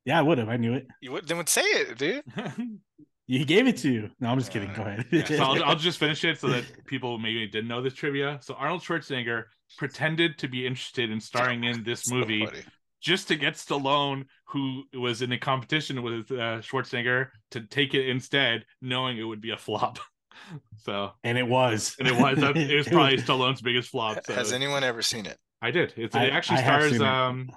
Yeah, 0.04 0.18
I 0.18 0.22
would 0.22 0.38
have. 0.38 0.48
I 0.48 0.56
knew 0.56 0.74
it. 0.74 0.88
You 1.00 1.12
would 1.12 1.28
then 1.28 1.36
would 1.36 1.48
say 1.48 1.62
it, 1.62 1.96
dude. 1.98 2.24
He 3.28 3.44
gave 3.46 3.66
it 3.68 3.78
to 3.78 3.90
you. 3.90 4.10
No, 4.20 4.28
I'm 4.28 4.38
just 4.38 4.50
kidding. 4.50 4.72
Go 4.74 4.82
ahead. 4.82 5.06
Yeah, 5.10 5.24
so 5.24 5.42
I'll, 5.42 5.64
I'll 5.64 5.76
just 5.76 5.98
finish 5.98 6.22
it 6.24 6.38
so 6.38 6.48
that 6.48 6.64
people 6.86 7.18
maybe 7.18 7.46
didn't 7.46 7.68
know 7.68 7.80
this 7.80 7.94
trivia. 7.94 8.38
So 8.42 8.52
Arnold 8.54 8.82
Schwarzenegger 8.82 9.44
pretended 9.78 10.36
to 10.38 10.48
be 10.48 10.66
interested 10.66 11.08
in 11.10 11.20
starring 11.20 11.64
in 11.64 11.82
this 11.84 12.02
So 12.02 12.16
movie 12.16 12.44
funny. 12.44 12.58
Just 13.02 13.28
to 13.28 13.36
get 13.36 13.54
Stallone, 13.54 14.24
who 14.48 14.84
was 14.94 15.20
in 15.22 15.32
a 15.32 15.38
competition 15.38 16.02
with 16.02 16.30
uh, 16.30 16.60
Schwarzenegger, 16.62 17.28
to 17.50 17.60
take 17.66 17.94
it 17.94 18.08
instead, 18.08 18.64
knowing 18.80 19.18
it 19.18 19.24
would 19.24 19.40
be 19.40 19.50
a 19.50 19.56
flop. 19.58 19.98
so 20.84 21.10
and 21.24 21.36
it 21.36 21.46
was. 21.46 21.96
and 21.98 22.08
it 22.08 22.14
was 22.14 22.38
it 22.38 22.76
was 22.76 22.88
probably 22.96 23.18
Stallone's 23.18 23.60
biggest 23.60 23.90
flop. 23.90 24.24
So 24.24 24.34
Has 24.34 24.52
anyone 24.52 24.82
ever 24.84 25.02
seen 25.02 25.26
it? 25.26 25.36
I 25.60 25.70
did. 25.70 25.92
It's, 25.96 26.14
I- 26.16 26.24
it 26.24 26.32
actually 26.32 26.58
I 26.58 26.62
stars 26.62 26.92
seen 26.92 27.02
it. 27.02 27.06
um 27.08 27.50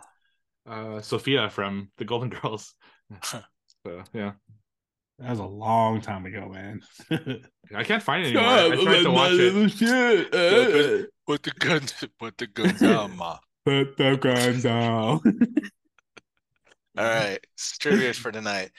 uh 0.68 1.02
Sophia 1.02 1.50
from 1.50 1.90
the 1.98 2.06
Golden 2.06 2.30
Girls. 2.30 2.74
so 3.24 3.42
yeah. 4.14 4.34
That 5.20 5.30
was 5.30 5.40
a 5.40 5.46
long 5.46 6.02
time 6.02 6.26
ago, 6.26 6.50
man. 6.50 6.82
I 7.74 7.84
can't 7.84 8.04
find 8.04 8.26
it 8.26 8.36
anymore. 8.36 8.44
I 8.74 8.84
tried 8.84 9.04
to 9.04 9.12
watch 9.12 9.32
it. 9.34 11.10
Put 11.26 11.44
the 11.44 11.52
guns, 11.52 11.94
put 12.20 12.38
the 12.38 12.48
guns 12.48 12.82
down, 12.82 13.16
ma. 13.16 13.38
Put 13.66 13.98
the 13.98 14.16
gun 14.16 14.62
down. 14.62 15.20
All 16.98 17.04
right, 17.04 17.40
trivia 17.80 18.14
for 18.14 18.32
tonight. 18.32 18.72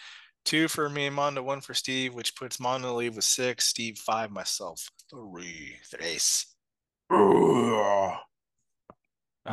Two 0.44 0.68
for 0.68 0.88
me 0.88 1.06
and 1.06 1.16
Mondo, 1.16 1.42
one 1.42 1.60
for 1.60 1.74
Steve, 1.74 2.14
which 2.14 2.36
puts 2.36 2.60
Mondo 2.60 2.86
in 2.88 2.92
the 2.92 2.98
lead 2.98 3.14
with 3.16 3.24
six, 3.24 3.66
Steve 3.66 3.98
five, 3.98 4.30
myself 4.30 4.88
three. 5.10 5.76
Tres. 5.92 6.46
I 7.10 7.14
All 7.14 8.20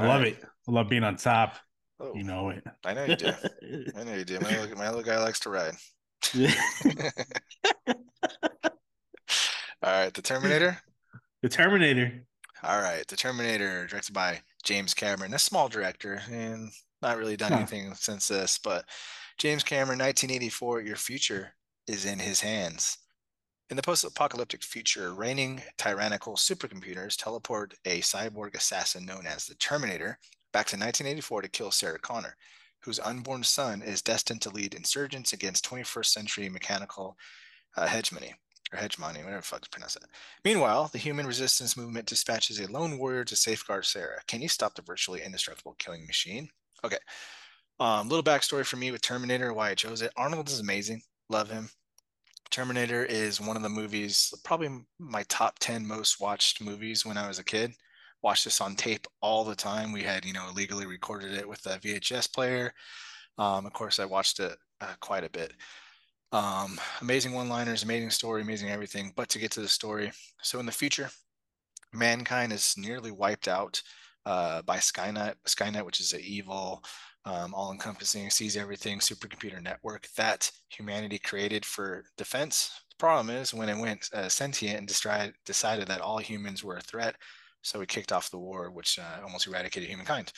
love 0.07 0.21
right. 0.21 0.37
it. 0.37 0.43
I 0.67 0.71
love 0.71 0.89
being 0.89 1.03
on 1.03 1.15
top. 1.17 1.55
Oh, 1.99 2.13
You 2.15 2.23
know 2.23 2.49
it. 2.49 2.63
I 2.85 2.93
know 2.93 3.05
you 3.05 3.15
do. 3.15 3.31
I 3.97 4.03
know 4.03 4.13
you 4.13 4.23
do. 4.25 4.39
My 4.39 4.59
little, 4.59 4.77
my 4.77 4.89
little 4.89 5.03
guy 5.03 5.17
likes 5.19 5.39
to 5.41 5.49
ride. 5.49 5.75
All 9.83 9.83
right, 9.83 10.13
the 10.13 10.21
Terminator. 10.21 10.77
the 11.41 11.49
Terminator. 11.49 12.23
All 12.63 12.79
right, 12.81 13.05
The 13.07 13.17
Terminator, 13.17 13.87
directed 13.87 14.13
by 14.13 14.39
James 14.63 14.93
Cameron, 14.93 15.33
a 15.33 15.39
small 15.39 15.69
director, 15.69 16.21
and 16.31 16.71
not 17.01 17.17
really 17.17 17.37
done 17.37 17.51
Huh. 17.51 17.59
anything 17.59 17.93
since 17.95 18.27
this. 18.27 18.57
But 18.57 18.85
James 19.37 19.63
Cameron, 19.63 19.99
1984, 19.99 20.81
your 20.81 20.95
future 20.95 21.55
is 21.87 22.05
in 22.05 22.19
his 22.19 22.41
hands. 22.41 22.97
In 23.69 23.75
the 23.75 23.81
post-apocalyptic 23.81 24.63
future, 24.63 25.13
reigning 25.13 25.61
tyrannical 25.77 26.35
supercomputers 26.35 27.17
teleport 27.17 27.73
a 27.85 28.01
cyborg 28.01 28.55
assassin 28.55 29.05
known 29.05 29.25
as 29.25 29.45
the 29.45 29.55
Terminator 29.55 30.19
back 30.51 30.67
to 30.67 30.75
1984 30.75 31.41
to 31.41 31.49
kill 31.49 31.71
Sarah 31.71 31.99
Connor, 31.99 32.35
whose 32.81 32.99
unborn 32.99 33.43
son 33.43 33.81
is 33.81 34.01
destined 34.01 34.41
to 34.43 34.49
lead 34.49 34.73
insurgents 34.75 35.33
against 35.33 35.65
21st 35.65 36.05
century 36.05 36.49
mechanical 36.49 37.17
uh, 37.75 37.87
hegemony 37.87 38.35
or 38.73 38.77
hegemony, 38.77 39.19
whatever 39.19 39.37
the 39.37 39.43
fuck 39.43 39.61
to 39.61 39.69
pronounce 39.69 39.93
that. 39.93 40.09
Meanwhile, 40.43 40.89
the 40.91 40.97
human 40.97 41.27
resistance 41.27 41.77
movement 41.77 42.07
dispatches 42.07 42.59
a 42.59 42.71
lone 42.71 42.97
warrior 42.97 43.23
to 43.25 43.35
safeguard 43.35 43.85
Sarah. 43.85 44.19
Can 44.27 44.41
you 44.41 44.47
stop 44.47 44.75
the 44.75 44.81
virtually 44.81 45.21
indestructible 45.23 45.75
killing 45.77 46.05
machine? 46.05 46.49
Okay. 46.83 46.97
Um, 47.79 48.09
little 48.09 48.23
backstory 48.23 48.65
for 48.65 48.77
me 48.77 48.91
with 48.91 49.01
Terminator, 49.01 49.53
why 49.53 49.69
I 49.69 49.75
chose 49.75 50.01
it. 50.01 50.11
Arnold 50.17 50.49
is 50.49 50.59
amazing. 50.59 51.01
Love 51.29 51.49
him. 51.49 51.69
Terminator 52.49 53.03
is 53.05 53.41
one 53.41 53.57
of 53.57 53.63
the 53.63 53.69
movies, 53.69 54.31
probably 54.43 54.69
my 54.99 55.23
top 55.23 55.57
10 55.59 55.87
most 55.87 56.19
watched 56.19 56.61
movies 56.61 57.05
when 57.05 57.17
I 57.17 57.27
was 57.27 57.39
a 57.39 57.43
kid. 57.43 57.71
Watched 58.21 58.45
this 58.45 58.61
on 58.61 58.75
tape 58.75 59.07
all 59.21 59.43
the 59.43 59.55
time. 59.55 59.91
We 59.91 60.03
had, 60.03 60.23
you 60.23 60.33
know, 60.33 60.47
illegally 60.49 60.85
recorded 60.85 61.33
it 61.33 61.47
with 61.47 61.65
a 61.65 61.79
VHS 61.79 62.31
player. 62.31 62.71
Um, 63.37 63.65
of 63.65 63.73
course, 63.73 63.99
I 63.99 64.05
watched 64.05 64.39
it 64.39 64.55
uh, 64.81 64.93
quite 65.01 65.23
a 65.23 65.29
bit. 65.29 65.53
Um, 66.33 66.79
amazing 67.01 67.33
one-liners, 67.33 67.83
amazing 67.83 68.09
story, 68.09 68.41
amazing 68.41 68.71
everything. 68.71 69.13
But 69.15 69.29
to 69.29 69.39
get 69.39 69.51
to 69.51 69.61
the 69.61 69.67
story, 69.67 70.11
so 70.41 70.59
in 70.59 70.65
the 70.65 70.71
future, 70.71 71.11
mankind 71.93 72.51
is 72.51 72.73
nearly 72.75 73.11
wiped 73.11 73.47
out 73.47 73.79
uh, 74.25 74.63
by 74.63 74.77
Skynet. 74.77 75.35
Skynet, 75.47 75.85
which 75.85 75.99
is 75.99 76.11
an 76.11 76.21
evil, 76.23 76.83
um, 77.25 77.53
all-encompassing, 77.53 78.31
sees 78.31 78.57
everything 78.57 78.97
supercomputer 78.97 79.61
network 79.61 80.07
that 80.17 80.49
humanity 80.69 81.19
created 81.19 81.63
for 81.63 82.03
defense. 82.17 82.71
The 82.89 82.95
problem 82.97 83.29
is 83.29 83.53
when 83.53 83.69
it 83.69 83.77
went 83.77 84.09
uh, 84.11 84.27
sentient 84.27 84.79
and 84.79 84.87
decided 84.87 85.35
decided 85.45 85.87
that 85.87 86.01
all 86.01 86.17
humans 86.17 86.63
were 86.63 86.77
a 86.77 86.81
threat, 86.81 87.15
so 87.61 87.77
we 87.77 87.85
kicked 87.85 88.11
off 88.11 88.31
the 88.31 88.39
war, 88.39 88.71
which 88.71 88.97
uh, 88.97 89.21
almost 89.23 89.45
eradicated 89.45 89.87
humankind. 89.87 90.33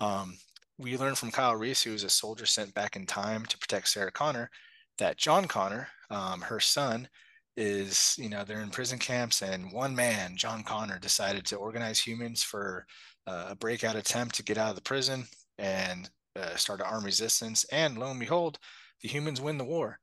Um, 0.00 0.36
we 0.76 0.98
learned 0.98 1.16
from 1.16 1.30
Kyle 1.30 1.56
Reese, 1.56 1.82
who 1.82 1.92
was 1.92 2.04
a 2.04 2.10
soldier 2.10 2.44
sent 2.44 2.74
back 2.74 2.94
in 2.94 3.06
time 3.06 3.46
to 3.46 3.56
protect 3.56 3.88
Sarah 3.88 4.12
Connor, 4.12 4.50
that 4.98 5.16
John 5.16 5.46
Connor, 5.46 5.88
um, 6.10 6.40
her 6.42 6.60
son, 6.60 7.08
is 7.56 8.16
you 8.18 8.28
know 8.28 8.44
they're 8.44 8.62
in 8.62 8.70
prison 8.70 8.98
camps, 8.98 9.42
and 9.42 9.72
one 9.72 9.94
man, 9.94 10.36
John 10.36 10.62
Connor, 10.62 10.98
decided 10.98 11.44
to 11.46 11.56
organize 11.56 12.00
humans 12.00 12.42
for 12.42 12.86
uh, 13.26 13.46
a 13.50 13.56
breakout 13.56 13.96
attempt 13.96 14.34
to 14.36 14.42
get 14.44 14.58
out 14.58 14.70
of 14.70 14.76
the 14.76 14.82
prison 14.82 15.24
and 15.58 16.10
uh, 16.36 16.56
start 16.56 16.80
an 16.80 16.86
armed 16.86 17.06
resistance. 17.06 17.64
And 17.70 17.96
lo 17.96 18.10
and 18.10 18.20
behold, 18.20 18.58
the 19.02 19.08
humans 19.08 19.40
win 19.40 19.58
the 19.58 19.64
war 19.64 20.00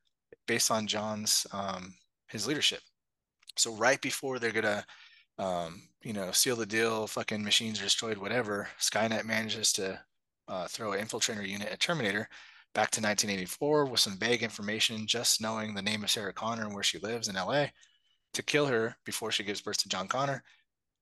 based 0.48 0.72
on 0.72 0.88
John's 0.88 1.46
um, 1.52 1.94
his 2.30 2.48
leadership. 2.48 2.80
So 3.58 3.76
right 3.76 4.02
before 4.02 4.40
they're 4.40 4.52
gonna 4.52 4.86
um, 5.38 5.82
you 6.04 6.14
know, 6.14 6.32
seal 6.32 6.56
the 6.56 6.66
deal, 6.66 7.08
fucking 7.08 7.44
machines 7.44 7.80
are 7.80 7.84
destroyed, 7.84 8.18
whatever. 8.18 8.68
Skynet 8.80 9.26
manages 9.26 9.72
to 9.74 10.00
uh, 10.48 10.68
throw 10.68 10.94
an 10.94 11.06
infiltrator 11.06 11.48
unit 11.48 11.70
at 11.70 11.80
Terminator 11.80 12.28
back 12.74 12.92
to 12.92 13.02
1984 13.02 13.86
with 13.86 14.00
some 14.00 14.18
vague 14.18 14.44
information, 14.44 15.06
just 15.08 15.42
knowing 15.42 15.74
the 15.74 15.82
name 15.82 16.04
of 16.04 16.10
Sarah 16.10 16.34
Connor 16.34 16.66
and 16.66 16.74
where 16.74 16.84
she 16.84 17.00
lives 17.00 17.28
in 17.28 17.36
LA 17.36 17.68
to 18.34 18.44
kill 18.44 18.66
her 18.68 18.96
before 19.06 19.32
she 19.32 19.44
gives 19.44 19.62
birth 19.62 19.78
to 19.80 19.90
John 19.90 20.08
Connor. 20.08 20.44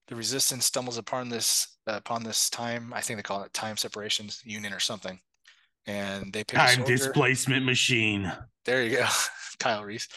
The 0.08 0.16
resistance 0.16 0.66
stumbles 0.66 0.98
upon 0.98 1.30
this 1.30 1.78
uh, 1.88 1.94
upon 1.94 2.24
this 2.24 2.50
time. 2.50 2.92
I 2.94 3.02
think 3.02 3.18
they 3.18 3.24
call 3.24 3.44
it 3.44 3.54
time 3.54 3.78
separations 3.78 4.42
union 4.44 4.74
or 4.74 4.80
something. 4.80 5.20
And 5.86 6.34
they 6.34 6.44
pick 6.44 6.60
time 6.60 6.84
displacement 6.84 7.66
machine. 7.66 8.32
There 8.66 8.84
you 8.84 8.98
go, 8.98 9.08
Kyle 9.60 9.84
Reese. 9.84 10.08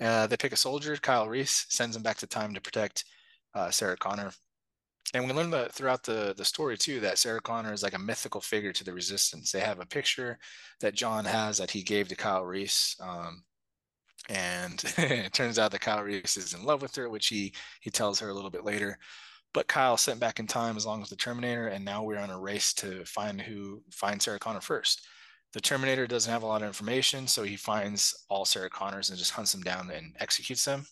Uh, 0.00 0.26
they 0.26 0.36
pick 0.36 0.52
a 0.52 0.56
soldier. 0.56 0.96
Kyle 0.96 1.28
Reese 1.28 1.66
sends 1.68 1.96
him 1.96 2.02
back 2.02 2.16
to 2.18 2.26
time 2.26 2.54
to 2.54 2.60
protect 2.60 3.04
uh, 3.54 3.70
Sarah 3.70 3.96
Connor. 3.96 4.32
And 5.14 5.24
we 5.24 5.32
learn 5.32 5.50
that 5.50 5.72
throughout 5.72 6.02
the, 6.02 6.34
the 6.36 6.44
story 6.44 6.76
too, 6.76 7.00
that 7.00 7.18
Sarah 7.18 7.40
Connor 7.40 7.72
is 7.72 7.82
like 7.82 7.94
a 7.94 7.98
mythical 7.98 8.40
figure 8.40 8.72
to 8.72 8.84
the 8.84 8.92
resistance. 8.92 9.52
They 9.52 9.60
have 9.60 9.80
a 9.80 9.86
picture 9.86 10.38
that 10.80 10.94
John 10.94 11.24
has 11.24 11.58
that 11.58 11.70
he 11.70 11.82
gave 11.82 12.08
to 12.08 12.16
Kyle 12.16 12.44
Reese. 12.44 12.96
Um, 13.00 13.44
and 14.28 14.82
it 14.98 15.32
turns 15.32 15.58
out 15.58 15.70
that 15.70 15.80
Kyle 15.80 16.02
Reese 16.02 16.36
is 16.36 16.54
in 16.54 16.64
love 16.64 16.82
with 16.82 16.94
her, 16.96 17.08
which 17.08 17.28
he 17.28 17.54
he 17.80 17.90
tells 17.90 18.18
her 18.20 18.28
a 18.28 18.34
little 18.34 18.50
bit 18.50 18.64
later. 18.64 18.98
But 19.54 19.68
Kyle 19.68 19.96
sent 19.96 20.20
back 20.20 20.38
in 20.38 20.46
time 20.46 20.76
as 20.76 20.84
long 20.84 21.02
as 21.02 21.08
the 21.08 21.16
Terminator, 21.16 21.68
and 21.68 21.84
now 21.84 22.02
we're 22.02 22.18
on 22.18 22.30
a 22.30 22.38
race 22.38 22.74
to 22.74 23.04
find 23.04 23.40
who 23.40 23.82
find 23.90 24.20
Sarah 24.20 24.38
Connor 24.38 24.60
first. 24.60 25.06
The 25.52 25.60
Terminator 25.60 26.06
doesn't 26.06 26.30
have 26.30 26.42
a 26.42 26.46
lot 26.46 26.62
of 26.62 26.68
information, 26.68 27.26
so 27.26 27.42
he 27.42 27.56
finds 27.56 28.26
all 28.28 28.44
Sarah 28.44 28.68
Connors 28.68 29.08
and 29.08 29.18
just 29.18 29.30
hunts 29.30 29.52
them 29.52 29.62
down 29.62 29.90
and 29.90 30.14
executes 30.18 30.64
them. 30.64 30.84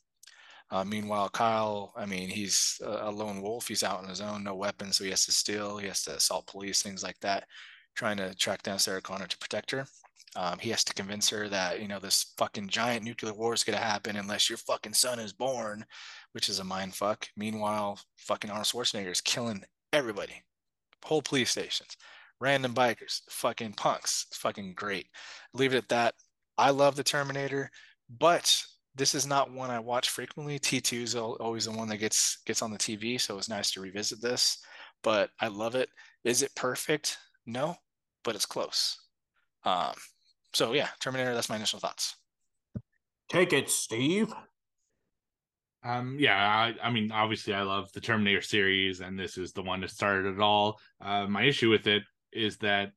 Uh, 0.71 0.85
meanwhile, 0.85 1.29
Kyle, 1.29 1.93
I 1.97 2.07
mean, 2.07 2.29
he's 2.29 2.81
a, 2.85 3.11
lone 3.11 3.43
wolf. 3.43 3.69
He's 3.69 3.83
out 3.83 4.03
on 4.03 4.09
his 4.09 4.21
own, 4.21 4.43
no 4.43 4.55
weapons, 4.55 4.97
so 4.97 5.05
he 5.05 5.11
has 5.11 5.25
to 5.27 5.33
steal. 5.33 5.77
He 5.77 5.87
has 5.87 6.03
to 6.05 6.17
assault 6.17 6.47
police, 6.47 6.83
things 6.83 7.03
like 7.03 7.19
that, 7.21 7.45
trying 7.95 8.17
to 8.17 8.35
track 8.35 8.63
down 8.63 8.79
Sarah 8.79 9.03
Connor 9.03 9.27
to 9.27 9.39
protect 9.39 9.71
her. 9.71 9.87
Um, 10.37 10.59
he 10.59 10.71
has 10.71 10.83
to 10.85 10.95
convince 10.95 11.29
her 11.31 11.49
that 11.49 11.81
you 11.81 11.87
know 11.87 12.01
this 12.01 12.35
fucking 12.39 12.69
giant 12.69 13.05
nuclear 13.05 13.33
war 13.33 13.55
is 13.55 13.63
gonna 13.63 13.79
happen 13.79 14.17
unless 14.17 14.49
your 14.51 14.59
fucking 14.59 14.95
son 14.95 15.21
is 15.21 15.33
born, 15.33 15.85
which 16.33 16.49
is 16.49 16.59
a 16.59 16.65
mind 16.65 16.95
fuck. 16.95 17.29
Meanwhile, 17.37 18.01
fucking 18.17 18.51
Arnold 18.51 18.67
Schwarzenegger 18.67 19.13
is 19.13 19.21
killing 19.21 19.63
everybody, 19.93 20.43
whole 21.05 21.23
police 21.23 21.51
stations, 21.51 21.97
random 22.41 22.75
bikers, 22.75 23.21
fucking 23.31 23.75
punks. 23.75 24.27
It's 24.29 24.39
fucking 24.39 24.75
great. 24.75 25.07
Leave 25.53 25.73
it 25.73 25.79
at 25.79 25.89
that. 25.91 26.15
I 26.59 26.71
love 26.71 26.97
the 26.97 27.05
Terminator, 27.05 27.71
but 28.09 28.65
this 28.95 29.15
is 29.15 29.27
not 29.27 29.51
one 29.51 29.71
I 29.71 29.79
watch 29.79 30.11
frequently. 30.11 30.59
T2 30.59 31.03
is 31.03 31.15
always 31.17 31.65
the 31.65 31.73
one 31.73 31.89
that 31.89 31.99
gets 31.99 32.39
gets 32.47 32.63
on 32.63 32.71
the 32.71 32.79
TV, 32.79 33.21
so 33.21 33.37
it's 33.39 33.49
nice 33.49 33.71
to 33.73 33.81
revisit 33.81 34.23
this. 34.23 34.59
But 35.03 35.31
I 35.41 35.49
love 35.49 35.75
it. 35.75 35.89
Is 36.23 36.43
it 36.43 36.55
perfect? 36.55 37.19
No, 37.47 37.77
but 38.23 38.35
it's 38.35 38.47
close. 38.47 38.99
Um, 39.65 39.95
so 40.53 40.73
yeah, 40.73 40.89
Terminator. 41.01 41.35
That's 41.35 41.49
my 41.49 41.57
initial 41.57 41.81
thoughts. 41.81 42.17
Take 43.29 43.53
it, 43.53 43.69
Steve. 43.69 44.33
Um, 45.85 46.17
yeah, 46.19 46.37
I, 46.37 46.75
I, 46.83 46.91
mean, 46.91 47.13
obviously, 47.13 47.53
I 47.53 47.63
love 47.63 47.93
the 47.93 48.01
Terminator 48.01 48.41
series, 48.41 49.01
and 49.01 49.19
this 49.19 49.37
is 49.37 49.53
the 49.53 49.63
one 49.63 49.83
that 49.83 49.91
started 49.91 50.35
it 50.35 50.41
all. 50.41 50.81
Uh, 51.01 51.27
my 51.27 51.43
issue 51.43 51.69
with 51.69 51.87
it 51.87 52.03
is 52.33 52.57
that 52.59 52.93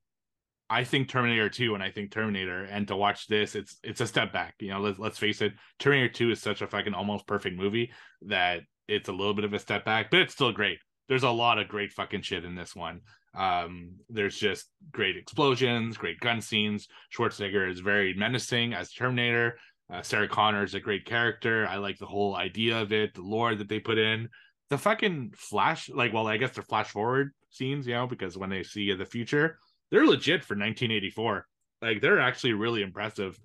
I 0.70 0.84
think 0.84 1.08
Terminator 1.08 1.50
2 1.50 1.74
and 1.76 1.84
I 1.84 1.92
think 1.92 2.12
Terminator 2.12 2.64
and 2.66 2.88
to 2.90 2.96
watch 2.96 3.28
this 3.28 3.56
it's 3.56 3.78
it's 3.84 4.02
a 4.02 4.08
step 4.08 4.34
back. 4.34 4.56
You 4.60 4.70
know, 4.70 4.82
let's 4.82 5.00
let's 5.00 5.18
face 5.18 5.42
it, 5.42 5.54
Terminator 5.80 6.14
2 6.14 6.32
is 6.32 6.42
such 6.42 6.62
a 6.62 6.68
fucking 6.68 6.94
almost 6.94 7.28
perfect 7.28 7.56
movie 7.56 7.92
that 8.24 8.62
it's 8.88 9.10
a 9.10 9.14
little 9.14 9.34
bit 9.34 9.46
of 9.46 9.54
a 9.54 9.60
step 9.60 9.86
back, 9.86 10.12
but 10.12 10.22
it's 10.22 10.34
still 10.34 10.52
great. 10.52 10.80
There's 11.08 11.24
a 11.24 11.30
lot 11.30 11.58
of 11.58 11.68
great 11.68 11.92
fucking 11.94 12.22
shit 12.22 12.44
in 12.44 12.56
this 12.56 12.76
one. 12.76 13.02
Um, 13.34 13.96
there's 14.10 14.38
just 14.38 14.66
great 14.92 15.16
explosions, 15.16 15.96
great 15.96 16.20
gun 16.20 16.42
scenes. 16.42 16.88
Schwarzenegger 17.16 17.70
is 17.70 17.80
very 17.80 18.14
menacing 18.14 18.74
as 18.74 18.92
Terminator. 18.92 19.58
Uh, 19.94 20.02
Sarah 20.02 20.28
Connor 20.28 20.64
is 20.64 20.74
a 20.74 20.80
great 20.80 21.06
character. 21.06 21.66
I 21.68 21.78
like 21.78 21.98
the 21.98 22.06
whole 22.06 22.36
idea 22.36 22.82
of 22.82 22.92
it, 22.92 23.14
the 23.14 23.22
lore 23.22 23.56
that 23.56 23.70
they 23.70 23.80
put 23.80 23.98
in. 23.98 24.28
The 24.70 24.78
fucking 24.78 25.34
flash, 25.38 25.90
like, 25.90 26.12
well, 26.12 26.28
I 26.28 26.36
guess 26.36 26.52
they're 26.52 26.64
flash 26.64 26.90
forward 26.90 27.32
scenes, 27.52 27.88
you 27.88 27.94
know, 27.94 28.08
because 28.08 28.38
when 28.38 28.50
they 28.50 28.64
see 28.64 28.92
the 28.94 29.06
future, 29.06 29.60
they're 29.92 30.06
legit 30.06 30.44
for 30.44 30.54
1984. 30.54 31.46
Like 31.82 32.02
they're 32.02 32.20
actually 32.20 32.54
really 32.54 32.82
impressive. 32.82 33.38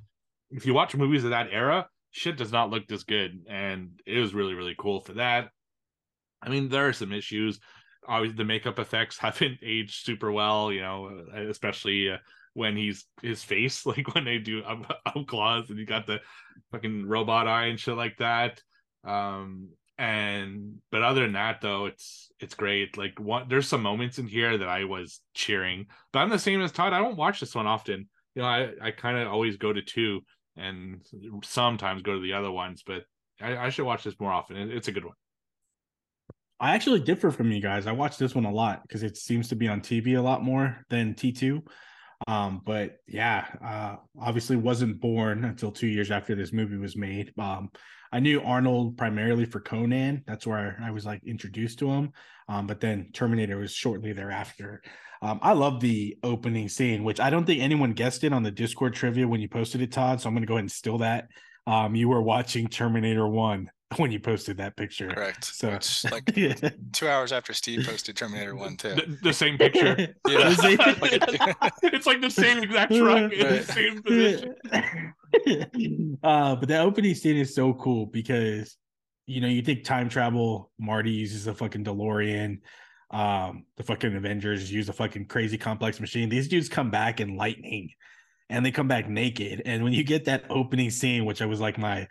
If 0.50 0.66
you 0.66 0.74
watch 0.74 0.96
movies 0.96 1.24
of 1.24 1.30
that 1.30 1.48
era, 1.50 1.88
shit 2.10 2.36
does 2.36 2.52
not 2.52 2.70
look 2.70 2.86
this 2.86 3.04
good, 3.04 3.44
and 3.48 4.00
it 4.06 4.18
was 4.18 4.34
really 4.34 4.54
really 4.54 4.74
cool 4.78 5.00
for 5.00 5.14
that. 5.14 5.48
I 6.42 6.48
mean, 6.48 6.68
there 6.68 6.88
are 6.88 6.92
some 6.92 7.12
issues. 7.12 7.60
Obviously, 8.06 8.36
the 8.36 8.44
makeup 8.44 8.78
effects 8.78 9.18
haven't 9.18 9.58
aged 9.62 10.04
super 10.04 10.30
well. 10.32 10.72
You 10.72 10.82
know, 10.82 11.24
especially. 11.48 12.10
Uh, 12.10 12.18
when 12.54 12.76
he's 12.76 13.06
his 13.22 13.42
face, 13.42 13.86
like 13.86 14.14
when 14.14 14.24
they 14.24 14.38
do 14.38 14.62
up, 14.62 15.02
up 15.06 15.26
claws 15.26 15.70
and 15.70 15.78
you 15.78 15.86
got 15.86 16.06
the 16.06 16.20
fucking 16.70 17.06
robot 17.06 17.48
eye 17.48 17.66
and 17.66 17.80
shit 17.80 17.96
like 17.96 18.16
that. 18.18 18.60
Um, 19.04 19.70
and 19.98 20.78
but 20.90 21.02
other 21.02 21.22
than 21.22 21.32
that 21.32 21.60
though 21.60 21.86
it's 21.86 22.30
it's 22.40 22.54
great. 22.54 22.96
Like 22.96 23.18
what 23.18 23.48
there's 23.48 23.68
some 23.68 23.82
moments 23.82 24.18
in 24.18 24.26
here 24.26 24.58
that 24.58 24.68
i 24.68 24.84
was 24.84 25.20
cheering 25.34 25.86
but 26.12 26.20
i'm 26.20 26.30
the 26.30 26.38
same 26.38 26.62
as 26.62 26.72
todd. 26.72 26.92
I 26.92 26.98
don't 26.98 27.16
watch 27.16 27.40
this 27.40 27.54
one 27.54 27.66
often. 27.66 28.08
You 28.34 28.42
know 28.42 28.48
i 28.48 28.70
i 28.80 28.90
kind 28.90 29.18
of 29.18 29.28
always 29.28 29.56
go 29.56 29.72
to 29.72 29.82
two 29.82 30.20
and 30.56 31.00
sometimes 31.44 32.02
go 32.02 32.14
to 32.14 32.20
the 32.20 32.34
other 32.34 32.50
ones 32.50 32.82
but 32.86 33.02
i, 33.40 33.56
I 33.56 33.68
should 33.70 33.86
watch 33.86 34.04
this 34.04 34.18
more 34.18 34.32
often. 34.32 34.56
It, 34.56 34.70
it's 34.70 34.88
a 34.88 34.92
good 34.92 35.04
one. 35.04 35.14
I 36.60 36.74
actually 36.74 37.00
differ 37.00 37.32
from 37.32 37.50
you 37.50 37.60
guys. 37.60 37.88
I 37.88 37.92
watch 37.92 38.18
this 38.18 38.36
one 38.36 38.44
a 38.44 38.52
lot 38.52 38.82
because 38.82 39.02
it 39.02 39.16
seems 39.16 39.48
to 39.48 39.56
be 39.56 39.68
on 39.68 39.80
tv 39.80 40.16
a 40.16 40.22
lot 40.22 40.42
more 40.42 40.84
than 40.88 41.14
t2 41.14 41.62
um, 42.28 42.60
but 42.64 42.98
yeah, 43.06 43.46
uh, 43.64 43.96
obviously 44.20 44.56
wasn't 44.56 45.00
born 45.00 45.44
until 45.44 45.72
two 45.72 45.86
years 45.86 46.10
after 46.10 46.34
this 46.34 46.52
movie 46.52 46.76
was 46.76 46.96
made. 46.96 47.32
Um, 47.38 47.70
I 48.12 48.20
knew 48.20 48.42
Arnold 48.42 48.98
primarily 48.98 49.46
for 49.46 49.60
Conan. 49.60 50.22
That's 50.26 50.46
where 50.46 50.78
I 50.82 50.90
was 50.90 51.06
like 51.06 51.22
introduced 51.24 51.78
to 51.78 51.90
him. 51.90 52.12
Um, 52.48 52.66
but 52.66 52.80
then 52.80 53.08
Terminator 53.12 53.56
was 53.56 53.72
shortly 53.72 54.12
thereafter. 54.12 54.82
Um, 55.22 55.38
I 55.40 55.52
love 55.52 55.80
the 55.80 56.18
opening 56.22 56.68
scene, 56.68 57.04
which 57.04 57.20
I 57.20 57.30
don't 57.30 57.46
think 57.46 57.62
anyone 57.62 57.92
guessed 57.92 58.24
it 58.24 58.32
on 58.32 58.42
the 58.42 58.50
Discord 58.50 58.94
trivia 58.94 59.26
when 59.26 59.40
you 59.40 59.48
posted 59.48 59.80
it, 59.80 59.92
Todd. 59.92 60.20
So 60.20 60.28
I'm 60.28 60.34
going 60.34 60.42
to 60.42 60.46
go 60.46 60.54
ahead 60.54 60.64
and 60.64 60.70
steal 60.70 60.98
that. 60.98 61.28
Um, 61.66 61.94
you 61.94 62.08
were 62.08 62.20
watching 62.20 62.66
Terminator 62.66 63.26
1 63.26 63.70
when 63.96 64.12
you 64.12 64.20
posted 64.20 64.56
that 64.58 64.76
picture. 64.76 65.08
Correct. 65.08 65.44
So 65.44 65.68
it's 65.70 66.04
like 66.04 66.24
two 66.92 67.08
hours 67.08 67.32
after 67.32 67.52
Steve 67.52 67.86
posted 67.86 68.16
Terminator 68.16 68.54
One 68.56 68.76
too. 68.76 68.94
The, 68.94 69.18
the 69.22 69.32
same 69.32 69.58
picture. 69.58 69.96
yeah. 70.28 70.54
it's 71.82 72.06
like 72.06 72.20
the 72.20 72.30
same 72.30 72.62
exact 72.62 72.94
truck 72.94 73.32
in 73.32 73.38
the 73.38 73.62
same 73.62 74.02
position. 74.02 74.54
Uh, 76.22 76.56
but 76.56 76.68
the 76.68 76.78
opening 76.78 77.14
scene 77.14 77.36
is 77.36 77.54
so 77.54 77.72
cool 77.74 78.06
because 78.06 78.76
you 79.26 79.40
know 79.40 79.48
you 79.48 79.62
think 79.62 79.84
time 79.84 80.08
travel. 80.08 80.70
Marty 80.78 81.10
uses 81.10 81.46
a 81.46 81.54
fucking 81.54 81.84
DeLorean. 81.84 82.58
Um, 83.10 83.64
the 83.76 83.82
fucking 83.82 84.14
Avengers 84.14 84.72
use 84.72 84.88
a 84.88 84.92
fucking 84.92 85.26
crazy 85.26 85.58
complex 85.58 86.00
machine. 86.00 86.28
These 86.28 86.48
dudes 86.48 86.68
come 86.68 86.90
back 86.90 87.20
in 87.20 87.36
lightning 87.36 87.90
and 88.48 88.64
they 88.64 88.70
come 88.70 88.88
back 88.88 89.08
naked. 89.08 89.62
And 89.64 89.82
when 89.82 89.92
you 89.92 90.04
get 90.04 90.26
that 90.26 90.44
opening 90.50 90.90
scene, 90.90 91.24
which 91.24 91.42
I 91.42 91.46
was 91.46 91.60
like 91.60 91.78
my 91.78 92.08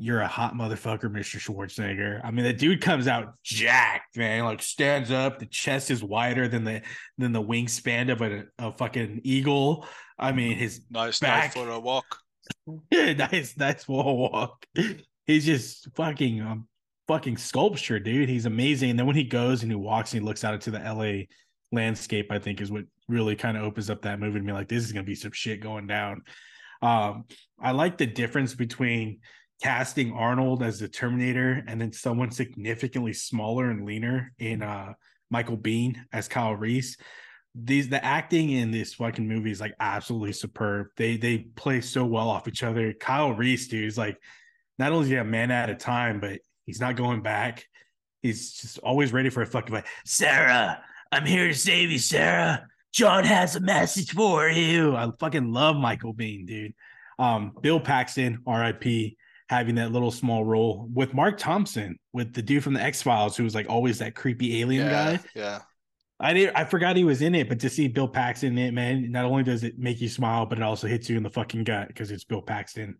you're 0.00 0.20
a 0.20 0.28
hot 0.28 0.54
motherfucker, 0.54 1.10
Mr. 1.10 1.38
Schwarzenegger. 1.38 2.20
I 2.24 2.30
mean, 2.30 2.44
the 2.44 2.52
dude 2.52 2.80
comes 2.80 3.06
out 3.06 3.34
jacked, 3.42 4.16
man. 4.16 4.44
Like 4.44 4.62
stands 4.62 5.10
up, 5.10 5.38
the 5.38 5.46
chest 5.46 5.90
is 5.90 6.02
wider 6.02 6.48
than 6.48 6.64
the 6.64 6.82
than 7.18 7.32
the 7.32 7.42
wingspan 7.42 8.10
of 8.10 8.22
a, 8.22 8.44
a 8.58 8.72
fucking 8.72 9.20
eagle. 9.24 9.86
I 10.18 10.32
mean, 10.32 10.56
his 10.56 10.82
Nice, 10.90 11.20
Back. 11.20 11.44
nice 11.44 11.64
for 11.64 11.70
a 11.70 11.78
walk. 11.78 12.18
nice, 12.92 13.56
nice 13.56 13.84
for 13.84 14.06
a 14.08 14.12
walk. 14.12 14.66
He's 15.26 15.46
just 15.46 15.88
fucking 15.94 16.40
um, 16.40 16.66
fucking 17.06 17.36
sculpture, 17.36 17.98
dude. 18.00 18.28
He's 18.28 18.46
amazing. 18.46 18.90
And 18.90 18.98
then 18.98 19.06
when 19.06 19.16
he 19.16 19.24
goes 19.24 19.62
and 19.62 19.70
he 19.70 19.76
walks 19.76 20.12
and 20.12 20.22
he 20.22 20.26
looks 20.26 20.44
out 20.44 20.54
into 20.54 20.70
the 20.70 20.78
LA 20.78 21.24
landscape, 21.72 22.32
I 22.32 22.38
think 22.38 22.60
is 22.60 22.70
what 22.72 22.84
really 23.08 23.36
kind 23.36 23.56
of 23.56 23.64
opens 23.64 23.90
up 23.90 24.02
that 24.02 24.20
movie 24.20 24.38
to 24.38 24.44
me 24.44 24.52
like 24.52 24.68
this 24.68 24.84
is 24.84 24.92
gonna 24.92 25.04
be 25.04 25.14
some 25.14 25.32
shit 25.32 25.60
going 25.60 25.86
down. 25.86 26.22
Um, 26.82 27.24
I 27.60 27.72
like 27.72 27.98
the 27.98 28.06
difference 28.06 28.54
between 28.54 29.20
casting 29.62 30.12
Arnold 30.12 30.62
as 30.62 30.80
the 30.80 30.88
Terminator 30.88 31.62
and 31.66 31.80
then 31.80 31.92
someone 31.92 32.30
significantly 32.30 33.12
smaller 33.12 33.70
and 33.70 33.84
leaner 33.84 34.32
in 34.38 34.62
uh 34.62 34.94
Michael 35.30 35.56
Biehn 35.56 35.96
as 36.12 36.28
Kyle 36.28 36.54
Reese. 36.54 36.96
These 37.54 37.88
the 37.88 38.04
acting 38.04 38.50
in 38.50 38.70
this 38.70 38.94
fucking 38.94 39.26
movie 39.26 39.50
is 39.50 39.60
like 39.60 39.74
absolutely 39.80 40.32
superb. 40.32 40.88
They 40.96 41.16
they 41.16 41.38
play 41.38 41.80
so 41.80 42.04
well 42.04 42.28
off 42.28 42.48
each 42.48 42.62
other. 42.62 42.92
Kyle 42.92 43.32
Reese, 43.32 43.68
dude, 43.68 43.86
is 43.86 43.98
like 43.98 44.18
not 44.78 44.92
only 44.92 45.04
is 45.04 45.10
he 45.10 45.16
a 45.16 45.24
man 45.24 45.50
at 45.50 45.70
a 45.70 45.74
time, 45.74 46.20
but 46.20 46.40
he's 46.64 46.80
not 46.80 46.96
going 46.96 47.22
back. 47.22 47.64
He's 48.22 48.52
just 48.52 48.78
always 48.78 49.12
ready 49.12 49.30
for 49.30 49.42
a 49.42 49.46
fucking 49.46 49.74
like, 49.74 49.86
Sarah, 50.04 50.82
I'm 51.10 51.26
here 51.26 51.48
to 51.48 51.54
save 51.54 51.90
you, 51.90 51.98
Sarah. 51.98 52.66
John 52.92 53.24
has 53.24 53.56
a 53.56 53.60
message 53.60 54.12
for 54.12 54.48
you. 54.48 54.96
I 54.96 55.10
fucking 55.18 55.52
love 55.52 55.76
Michael 55.76 56.14
Biehn, 56.14 56.46
dude. 56.46 56.74
Um, 57.18 57.52
Bill 57.60 57.80
Paxton, 57.80 58.42
RIP, 58.46 59.14
having 59.50 59.74
that 59.74 59.90
little 59.90 60.12
small 60.12 60.44
role 60.44 60.88
with 60.94 61.12
Mark 61.12 61.36
Thompson, 61.36 61.98
with 62.12 62.32
the 62.32 62.40
dude 62.40 62.62
from 62.62 62.72
the 62.72 62.80
X 62.80 63.02
Files, 63.02 63.36
who 63.36 63.42
was 63.42 63.52
like 63.52 63.68
always 63.68 63.98
that 63.98 64.14
creepy 64.14 64.60
alien 64.60 64.86
yeah, 64.86 65.16
guy. 65.16 65.20
yeah. 65.34 65.58
I 66.20 66.32
did 66.34 66.54
I 66.54 66.64
forgot 66.64 66.94
he 66.94 67.02
was 67.02 67.20
in 67.20 67.34
it, 67.34 67.48
but 67.48 67.58
to 67.60 67.68
see 67.68 67.88
Bill 67.88 68.06
Paxton 68.06 68.56
in 68.56 68.58
it, 68.58 68.72
man, 68.72 69.10
not 69.10 69.24
only 69.24 69.42
does 69.42 69.64
it 69.64 69.76
make 69.76 70.00
you 70.00 70.08
smile, 70.08 70.46
but 70.46 70.58
it 70.58 70.62
also 70.62 70.86
hits 70.86 71.10
you 71.10 71.16
in 71.16 71.24
the 71.24 71.30
fucking 71.30 71.64
gut 71.64 71.88
because 71.88 72.12
it's 72.12 72.22
Bill 72.22 72.40
Paxton. 72.40 72.96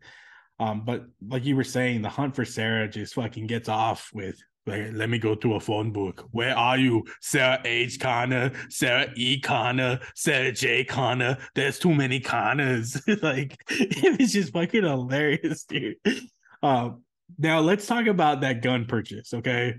Um, 0.58 0.84
but 0.84 1.04
like 1.24 1.44
you 1.44 1.54
were 1.54 1.62
saying, 1.62 2.02
the 2.02 2.08
hunt 2.08 2.34
for 2.34 2.44
Sarah 2.44 2.88
just 2.88 3.14
fucking 3.14 3.46
gets 3.46 3.68
off 3.68 4.10
with 4.12 4.36
like, 4.66 4.90
let 4.92 5.08
me 5.08 5.18
go 5.18 5.36
to 5.36 5.54
a 5.54 5.60
phone 5.60 5.92
book. 5.92 6.26
Where 6.32 6.56
are 6.56 6.78
you? 6.78 7.04
Sarah 7.20 7.60
H. 7.64 8.00
Connor, 8.00 8.50
Sarah 8.70 9.12
E. 9.14 9.38
Connor, 9.38 10.00
Sarah 10.16 10.50
J. 10.50 10.82
Connor. 10.82 11.38
There's 11.54 11.78
too 11.78 11.94
many 11.94 12.18
Connors. 12.18 13.00
like 13.22 13.56
it 13.70 14.18
was 14.18 14.32
just 14.32 14.52
fucking 14.52 14.82
hilarious, 14.82 15.62
dude. 15.62 15.94
Um, 16.62 17.02
now 17.38 17.60
let's 17.60 17.86
talk 17.86 18.06
about 18.06 18.40
that 18.42 18.62
gun 18.62 18.84
purchase. 18.86 19.32
Okay. 19.34 19.76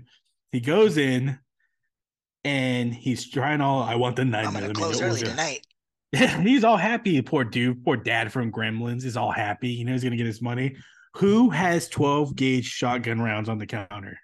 He 0.52 0.60
goes 0.60 0.96
in 0.98 1.38
and 2.44 2.92
he's 2.94 3.28
trying 3.30 3.60
all 3.60 3.82
I 3.82 3.94
want 3.94 4.16
the 4.16 4.24
nine 4.24 4.46
I'm 4.46 4.52
gonna 4.52 4.72
close 4.72 5.00
early 5.00 5.20
Uzi." 5.20 5.24
tonight. 5.26 5.66
he's 6.42 6.64
all 6.64 6.76
happy. 6.76 7.20
Poor 7.22 7.44
dude, 7.44 7.84
poor 7.84 7.96
dad 7.96 8.32
from 8.32 8.52
Gremlins 8.52 9.04
is 9.04 9.16
all 9.16 9.30
happy. 9.30 9.70
You 9.70 9.84
know 9.84 9.92
he's 9.92 10.04
gonna 10.04 10.16
get 10.16 10.26
his 10.26 10.42
money. 10.42 10.76
Who 11.16 11.50
has 11.50 11.88
12 11.88 12.36
gauge 12.36 12.66
shotgun 12.66 13.20
rounds 13.20 13.48
on 13.48 13.58
the 13.58 13.66
counter? 13.66 14.18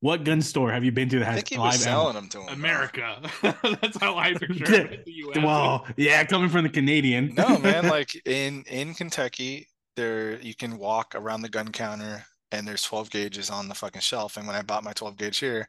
What 0.00 0.24
gun 0.24 0.40
store 0.42 0.70
have 0.70 0.84
you 0.84 0.92
been 0.92 1.08
to 1.08 1.18
that 1.18 1.28
I 1.28 1.30
has 1.32 1.36
think 1.38 1.48
he 1.48 1.58
was 1.58 1.74
live 1.74 1.80
selling 1.80 2.14
them 2.14 2.28
to 2.28 2.42
him. 2.42 2.48
America. 2.50 3.20
That's 3.42 3.98
how 3.98 4.16
I 4.16 4.32
picture 4.38 4.74
it. 4.74 5.04
the? 5.04 5.12
US. 5.12 5.36
Well, 5.38 5.86
yeah, 5.96 6.22
coming 6.24 6.48
from 6.48 6.62
the 6.62 6.68
Canadian. 6.68 7.34
no 7.34 7.58
man 7.58 7.88
like 7.88 8.14
in 8.26 8.62
in 8.68 8.94
kentucky 8.94 9.66
there 9.98 10.38
you 10.40 10.54
can 10.54 10.78
walk 10.78 11.14
around 11.14 11.42
the 11.42 11.48
gun 11.48 11.68
counter 11.72 12.24
and 12.52 12.66
there's 12.66 12.82
12 12.82 13.10
gauges 13.10 13.50
on 13.50 13.68
the 13.68 13.74
fucking 13.74 14.00
shelf 14.00 14.36
and 14.36 14.46
when 14.46 14.56
i 14.56 14.62
bought 14.62 14.84
my 14.84 14.92
12 14.92 15.16
gauge 15.16 15.38
here 15.38 15.68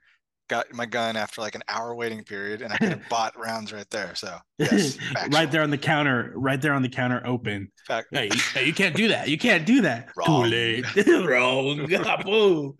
got 0.50 0.72
my 0.74 0.86
gun 0.86 1.16
after 1.16 1.42
like 1.42 1.56
an 1.56 1.62
hour 1.68 1.94
waiting 1.96 2.24
period 2.24 2.62
and 2.62 2.72
i 2.74 2.78
could 2.78 2.90
have 2.90 3.10
bought 3.10 3.38
rounds 3.38 3.74
right 3.74 3.90
there 3.90 4.14
so 4.16 4.36
yes 4.60 4.98
right 5.32 5.52
there 5.52 5.62
on 5.64 5.70
the 5.70 5.78
counter, 5.78 6.32
right 6.36 6.62
there 6.62 6.74
on 6.74 6.82
the 6.82 6.90
counter, 6.90 7.22
open. 7.26 7.72
Fact- 7.88 8.08
Hey, 8.12 8.30
you, 8.32 8.40
hey, 8.54 8.66
you 8.66 8.74
can't 8.74 8.96
do 8.96 9.08
that. 9.10 9.28
You 9.30 9.38
can't 9.38 9.66
do 9.66 9.82
that. 9.82 10.10
Wrong. 10.18 10.44
Too 10.44 10.50
late. 10.50 10.86
Wrong. 11.28 12.78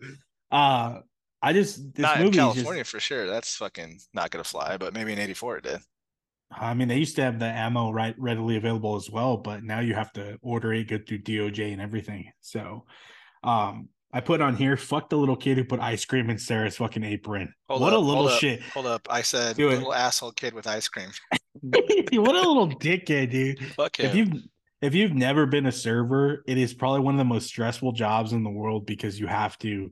Uh, 0.50 1.00
I 1.42 1.52
just 1.52 1.94
this 1.94 2.02
not 2.02 2.16
in 2.18 2.24
movie 2.24 2.36
just- 2.36 2.54
california 2.54 2.84
for 2.84 3.00
sure 3.00 3.26
that's 3.26 3.54
fucking 3.56 3.98
not 4.14 4.30
gonna 4.30 4.44
fly 4.44 4.76
but 4.76 4.92
maybe 4.92 5.12
in 5.12 5.18
84 5.18 5.58
it 5.58 5.64
did 5.64 5.80
I 6.50 6.74
mean, 6.74 6.88
they 6.88 6.98
used 6.98 7.16
to 7.16 7.22
have 7.22 7.38
the 7.38 7.46
ammo 7.46 7.90
right 7.92 8.14
readily 8.18 8.56
available 8.56 8.96
as 8.96 9.08
well, 9.10 9.36
but 9.36 9.62
now 9.62 9.80
you 9.80 9.94
have 9.94 10.12
to 10.14 10.38
order 10.42 10.72
it, 10.72 10.88
go 10.88 10.98
through 10.98 11.22
DOJ 11.22 11.72
and 11.72 11.80
everything. 11.80 12.30
So, 12.40 12.84
um, 13.44 13.88
I 14.12 14.20
put 14.20 14.40
on 14.40 14.56
here, 14.56 14.76
fuck 14.76 15.08
the 15.08 15.16
little 15.16 15.36
kid 15.36 15.56
who 15.56 15.64
put 15.64 15.78
ice 15.78 16.04
cream 16.04 16.30
in 16.30 16.38
Sarah's 16.38 16.76
fucking 16.76 17.04
apron. 17.04 17.54
Hold 17.68 17.80
what 17.82 17.92
up, 17.92 17.98
a 17.98 18.00
little 18.00 18.22
hold 18.22 18.32
up, 18.32 18.40
shit. 18.40 18.60
hold 18.62 18.86
up 18.86 19.06
i 19.08 19.22
said 19.22 19.54
Do 19.56 19.68
it. 19.68 19.74
little 19.74 19.94
asshole 19.94 20.32
kid 20.32 20.52
with 20.52 20.66
ice 20.66 20.88
cream 20.88 21.10
what 21.62 22.34
a 22.34 22.48
little 22.48 22.68
dickhead, 22.68 23.30
dude. 23.30 23.64
fuck 23.74 24.00
If 24.00 24.14
you've 24.14 24.32
if 24.82 24.94
you've 24.94 25.12
never 25.14 25.46
been 25.46 25.66
a 25.66 25.72
server, 25.72 26.42
it 26.46 26.56
is 26.56 26.72
probably 26.72 27.00
one 27.00 27.14
of 27.14 27.18
the 27.18 27.24
most 27.24 27.46
stressful 27.46 27.92
jobs 27.92 28.32
in 28.32 28.42
the 28.42 28.50
world 28.50 28.86
because 28.86 29.20
you 29.20 29.26
have 29.26 29.58
to, 29.58 29.90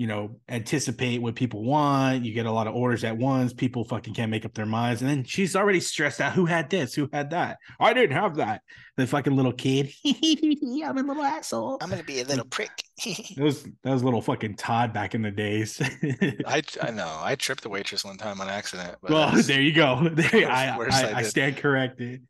you 0.00 0.06
know, 0.06 0.34
anticipate 0.48 1.20
what 1.20 1.34
people 1.34 1.62
want. 1.62 2.24
You 2.24 2.32
get 2.32 2.46
a 2.46 2.50
lot 2.50 2.66
of 2.66 2.74
orders 2.74 3.04
at 3.04 3.18
once. 3.18 3.52
People 3.52 3.84
fucking 3.84 4.14
can't 4.14 4.30
make 4.30 4.46
up 4.46 4.54
their 4.54 4.64
minds. 4.64 5.02
And 5.02 5.10
then 5.10 5.24
she's 5.24 5.54
already 5.54 5.78
stressed 5.78 6.22
out. 6.22 6.32
Who 6.32 6.46
had 6.46 6.70
this? 6.70 6.94
Who 6.94 7.10
had 7.12 7.28
that? 7.32 7.58
I 7.78 7.92
didn't 7.92 8.16
have 8.16 8.36
that. 8.36 8.62
The 8.96 9.06
fucking 9.06 9.36
little 9.36 9.52
kid. 9.52 9.92
I'm 10.06 10.96
a 10.96 11.02
little 11.02 11.22
asshole. 11.22 11.76
i'm 11.82 11.90
gonna 11.90 12.02
be 12.02 12.22
a 12.22 12.24
little 12.24 12.46
prick 12.46 12.70
That 13.04 13.40
was 13.40 13.64
that 13.84 13.92
was 13.92 14.02
little 14.02 14.22
fucking 14.22 14.56
Todd 14.56 14.94
back 14.94 15.14
in 15.14 15.20
the 15.20 15.30
days. 15.30 15.78
I, 16.46 16.62
I 16.80 16.90
know 16.90 17.20
i 17.22 17.34
tripped 17.34 17.62
the 17.62 17.68
waitress 17.68 18.02
one 18.02 18.16
time 18.16 18.40
on 18.40 18.48
accident 18.48 18.96
but 19.02 19.10
well, 19.10 19.26
that's- 19.26 19.48
there 19.48 19.60
you 19.60 19.74
go. 19.74 20.08
There, 20.14 20.50
I, 20.50 20.68
I, 20.68 20.86
I 20.86 21.12
I 21.16 21.22
stand 21.24 21.58
corrected. 21.58 22.22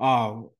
Um, 0.00 0.50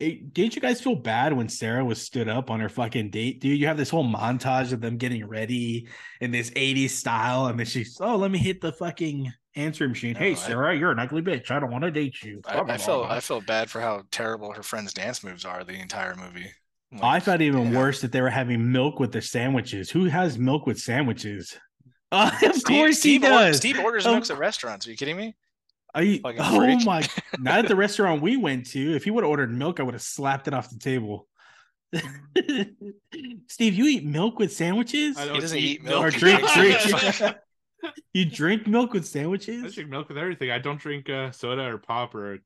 it, 0.00 0.32
didn't 0.32 0.54
you 0.54 0.62
guys 0.62 0.80
feel 0.80 0.94
bad 0.94 1.32
when 1.32 1.48
Sarah 1.48 1.84
was 1.84 2.00
stood 2.00 2.28
up 2.28 2.50
on 2.50 2.60
her 2.60 2.68
fucking 2.68 3.10
date, 3.10 3.40
dude? 3.40 3.58
You 3.58 3.66
have 3.66 3.76
this 3.76 3.90
whole 3.90 4.04
montage 4.04 4.72
of 4.72 4.80
them 4.80 4.96
getting 4.96 5.26
ready 5.26 5.88
in 6.20 6.30
this 6.30 6.50
80s 6.50 6.90
style, 6.90 7.46
and 7.46 7.58
then 7.58 7.66
she's, 7.66 7.98
oh, 8.00 8.16
let 8.16 8.30
me 8.30 8.38
hit 8.38 8.60
the 8.60 8.72
fucking 8.72 9.32
answering 9.56 9.90
machine. 9.90 10.12
No, 10.12 10.20
hey, 10.20 10.30
I- 10.32 10.34
Sarah, 10.34 10.76
you're 10.76 10.92
an 10.92 11.00
ugly 11.00 11.22
bitch. 11.22 11.50
I 11.50 11.58
don't 11.58 11.70
want 11.72 11.82
to 11.84 11.90
date 11.90 12.22
you. 12.22 12.40
I, 12.46 12.60
I 12.60 12.78
felt 12.78 13.10
I 13.10 13.18
felt 13.20 13.44
bad 13.46 13.70
for 13.70 13.80
how 13.80 14.02
terrible 14.10 14.52
her 14.52 14.62
friends' 14.62 14.94
dance 14.94 15.24
moves 15.24 15.44
are 15.44 15.64
the 15.64 15.74
entire 15.80 16.14
movie. 16.14 16.50
Like, 16.92 17.02
I 17.02 17.20
thought 17.20 17.42
even 17.42 17.72
yeah. 17.72 17.78
worse 17.78 18.00
that 18.00 18.12
they 18.12 18.20
were 18.20 18.30
having 18.30 18.70
milk 18.72 18.98
with 19.00 19.12
their 19.12 19.20
sandwiches. 19.20 19.90
Who 19.90 20.04
has 20.04 20.38
milk 20.38 20.64
with 20.66 20.78
sandwiches? 20.78 21.58
Uh, 22.10 22.30
of 22.44 22.54
Steve, 22.54 22.64
course 22.64 22.98
Steve, 23.00 23.22
he 23.22 23.26
or- 23.26 23.30
does. 23.30 23.56
Steve 23.58 23.78
orders 23.80 24.06
Of 24.06 24.12
milks 24.12 24.30
at 24.30 24.38
restaurants. 24.38 24.86
Are 24.86 24.90
you 24.90 24.96
kidding 24.96 25.16
me? 25.16 25.34
Are 25.94 26.02
you, 26.02 26.20
Fucking 26.20 26.40
oh 26.42 26.56
freak. 26.58 26.84
my! 26.84 27.06
Not 27.38 27.60
at 27.60 27.68
the 27.68 27.76
restaurant 27.76 28.20
we 28.22 28.36
went 28.36 28.66
to. 28.70 28.94
If 28.94 29.04
he 29.04 29.10
would 29.10 29.24
have 29.24 29.30
ordered 29.30 29.52
milk, 29.52 29.80
I 29.80 29.82
would 29.82 29.94
have 29.94 30.02
slapped 30.02 30.46
it 30.48 30.54
off 30.54 30.70
the 30.70 30.78
table. 30.78 31.26
Steve, 33.48 33.74
you 33.74 33.86
eat 33.86 34.04
milk 34.04 34.38
with 34.38 34.52
sandwiches? 34.52 35.16
I 35.16 35.24
don't 35.24 35.34
He 35.36 35.40
doesn't 35.40 35.58
eat 35.58 35.82
milk. 35.82 36.04
Or 36.04 36.10
drink, 36.10 36.46
drinks 36.52 36.84
drink. 37.18 37.36
you 38.12 38.24
drink 38.26 38.66
milk 38.66 38.92
with 38.92 39.06
sandwiches? 39.06 39.64
I 39.64 39.68
drink 39.68 39.90
milk 39.90 40.08
with 40.08 40.18
everything. 40.18 40.50
I 40.50 40.58
don't 40.58 40.78
drink 40.78 41.08
uh, 41.08 41.30
soda 41.30 41.62
or 41.62 41.78
pop 41.78 42.14
or 42.14 42.38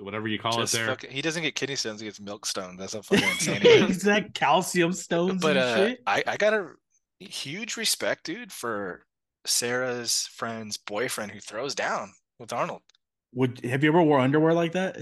whatever 0.00 0.26
you 0.28 0.38
call 0.38 0.52
Just 0.58 0.74
it 0.74 0.78
there. 0.78 0.86
fucking- 0.88 1.10
he 1.10 1.20
doesn't 1.22 1.42
get 1.42 1.54
kidney 1.54 1.76
stones. 1.76 2.00
He 2.00 2.06
gets 2.06 2.20
milk 2.20 2.46
stones. 2.46 2.78
That's 2.78 2.94
how 2.94 3.02
fucking 3.02 3.28
insane 3.28 3.60
he 3.60 3.68
is. 3.68 3.96
Is 3.98 4.02
that 4.04 4.32
calcium 4.34 4.92
stones 4.92 5.42
But 5.42 5.56
and 5.56 5.58
uh, 5.58 5.76
shit? 5.76 5.98
I 6.06 6.22
I 6.26 6.36
got 6.36 6.54
a 6.54 6.70
huge 7.20 7.76
respect, 7.76 8.24
dude, 8.24 8.52
for 8.52 9.04
Sarah's 9.44 10.28
friend's 10.32 10.76
boyfriend 10.78 11.32
who 11.32 11.40
throws 11.40 11.74
down 11.74 12.12
with 12.38 12.52
Arnold. 12.52 12.82
Would 13.34 13.64
have 13.64 13.82
you 13.82 13.90
ever 13.90 14.02
wore 14.02 14.20
underwear 14.20 14.54
like 14.54 14.72
that? 14.72 14.96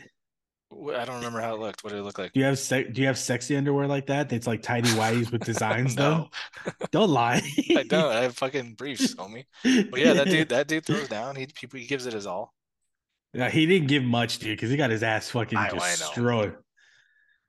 I 0.72 1.04
don't 1.04 1.16
remember 1.16 1.40
how 1.40 1.54
it 1.54 1.60
looked. 1.60 1.84
What 1.84 1.90
did 1.90 2.00
it 2.00 2.02
look 2.02 2.18
like? 2.18 2.32
Do 2.32 2.40
you 2.40 2.46
have 2.46 2.58
se- 2.58 2.90
do 2.90 3.00
you 3.00 3.06
have 3.06 3.16
sexy 3.18 3.56
underwear 3.56 3.86
like 3.86 4.06
that? 4.06 4.28
That's 4.28 4.46
like 4.46 4.60
tidy 4.62 4.88
whities 4.90 5.30
with 5.30 5.44
designs 5.44 5.94
no, 5.96 6.28
though. 6.64 6.74
Don't 6.90 7.10
lie. 7.10 7.42
I 7.76 7.84
don't. 7.84 8.12
I 8.12 8.22
have 8.22 8.36
fucking 8.36 8.74
briefs, 8.74 9.14
homie. 9.14 9.44
But 9.62 10.00
yeah, 10.00 10.14
that 10.14 10.26
dude, 10.26 10.48
that 10.48 10.66
dude 10.66 10.84
throws 10.84 11.08
down. 11.08 11.36
He 11.36 11.46
people 11.46 11.78
he 11.78 11.86
gives 11.86 12.06
it 12.06 12.12
his 12.12 12.26
all. 12.26 12.52
Yeah, 13.32 13.50
he 13.50 13.66
didn't 13.66 13.88
give 13.88 14.02
much, 14.02 14.38
dude, 14.38 14.56
because 14.56 14.70
he 14.70 14.76
got 14.76 14.90
his 14.90 15.02
ass 15.02 15.28
fucking 15.30 15.58
I- 15.58 15.68
I 15.68 15.70
destroyed. 15.70 16.56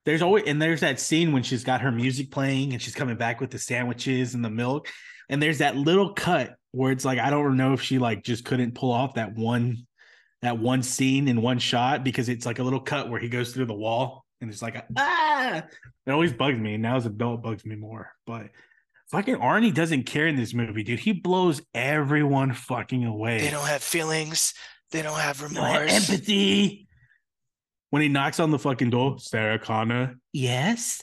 There's 0.06 0.22
always 0.22 0.44
and 0.46 0.62
there's 0.62 0.82
that 0.82 1.00
scene 1.00 1.32
when 1.32 1.42
she's 1.42 1.64
got 1.64 1.82
her 1.82 1.92
music 1.92 2.30
playing 2.30 2.74
and 2.74 2.82
she's 2.82 2.94
coming 2.94 3.16
back 3.18 3.42
with 3.42 3.50
the 3.50 3.58
sandwiches 3.60 4.36
and 4.36 4.46
the 4.46 4.52
milk, 4.52 4.88
and 5.30 5.42
there's 5.42 5.58
that 5.60 5.76
little 5.76 6.14
cut 6.14 6.56
where 6.76 6.92
it's 6.92 7.06
like 7.06 7.20
I 7.20 7.30
don't 7.30 7.58
know 7.58 7.74
if 7.74 7.82
she 7.82 8.00
like 8.00 8.24
just 8.24 8.46
couldn't 8.46 8.76
pull 8.76 8.92
off 8.92 9.16
that 9.16 9.36
one 9.36 9.88
that 10.42 10.60
one 10.60 10.84
scene 10.84 11.28
in 11.28 11.42
one 11.42 11.60
shot 11.60 12.04
because 12.04 12.30
it's 12.30 12.46
like 12.46 12.60
a 12.60 12.64
little 12.64 12.80
cut 12.82 13.10
where 13.10 13.20
he 13.20 13.30
goes 13.30 13.54
through 13.54 13.66
the 13.66 13.74
wall 13.74 14.26
and 14.42 14.50
it's 14.52 14.62
like 14.62 14.84
ah 14.98 15.64
it 16.06 16.12
always 16.12 16.34
bugs 16.34 16.60
me 16.60 16.78
now 16.78 16.98
as 16.98 17.06
an 17.06 17.14
adult 17.14 17.42
bugs 17.42 17.66
me 17.66 17.76
more 17.76 18.12
but 18.28 18.50
fucking 19.10 19.36
Arnie 19.38 19.74
doesn't 19.74 20.04
care 20.04 20.28
in 20.28 20.36
this 20.36 20.54
movie 20.54 20.84
dude 20.84 21.00
he 21.00 21.14
blows 21.14 21.62
everyone 21.74 22.54
fucking 22.54 23.06
away 23.06 23.40
They 23.40 23.50
don't 23.50 23.68
have 23.68 23.82
feelings. 23.82 24.54
They 24.92 25.02
don't 25.02 25.20
have 25.20 25.42
no 25.52 25.64
remorse. 25.66 26.10
empathy. 26.10 26.88
When 27.90 28.02
he 28.02 28.08
knocks 28.08 28.40
on 28.40 28.52
the 28.52 28.60
fucking 28.60 28.92
door, 28.92 29.18
Sarah 29.20 29.58
Connor. 29.60 30.16
Yes. 30.32 31.02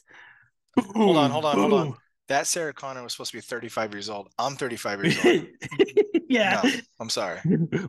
Hold 0.95 1.17
on, 1.17 1.31
hold 1.31 1.45
on, 1.45 1.59
hold 1.59 1.73
on. 1.73 1.95
Boom. 2.33 2.39
that 2.39 2.47
Sarah 2.47 2.73
Connor 2.73 3.03
was 3.03 3.13
supposed 3.13 3.31
to 3.33 3.37
be 3.39 3.41
35 3.43 3.93
years 3.93 4.09
old. 4.11 4.29
I'm 4.39 4.57
35 4.57 5.05
years 5.05 5.25
old. 5.25 5.47
yeah. 6.29 6.61
No, 6.65 6.71
I'm 7.01 7.11
sorry. 7.11 7.41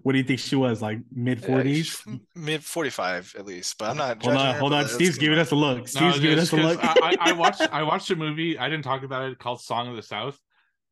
what 0.03 0.11
do 0.11 0.17
you 0.17 0.23
think 0.23 0.39
she 0.39 0.55
was? 0.55 0.81
Like 0.81 0.99
mid 1.11 1.43
Uh, 1.43 1.47
forties? 1.47 2.03
mid 2.35 2.63
45 2.63 3.35
at 3.39 3.45
least, 3.45 3.77
but 3.77 3.89
I'm 3.89 3.97
not. 3.97 4.07
Hold 4.07 4.35
judging 4.35 4.37
on, 4.47 4.53
her, 4.53 4.59
hold 4.59 4.73
on. 4.73 4.87
Steve's 4.87 5.17
giving 5.17 5.39
us 5.39 5.51
a 5.51 5.55
look. 5.55 5.79
No, 5.79 5.85
Steve's 5.85 6.19
giving 6.19 6.39
us 6.39 6.51
a 6.51 6.57
look. 6.57 6.79
I, 6.83 7.15
I, 7.19 7.29
I 7.29 7.31
watched 7.33 7.61
I 7.61 7.83
watched 7.83 8.09
a 8.11 8.15
movie. 8.15 8.57
I 8.57 8.69
didn't 8.69 8.83
talk 8.83 9.03
about 9.03 9.31
it 9.31 9.39
called 9.39 9.61
Song 9.61 9.87
of 9.87 9.95
the 9.95 10.03
South, 10.03 10.39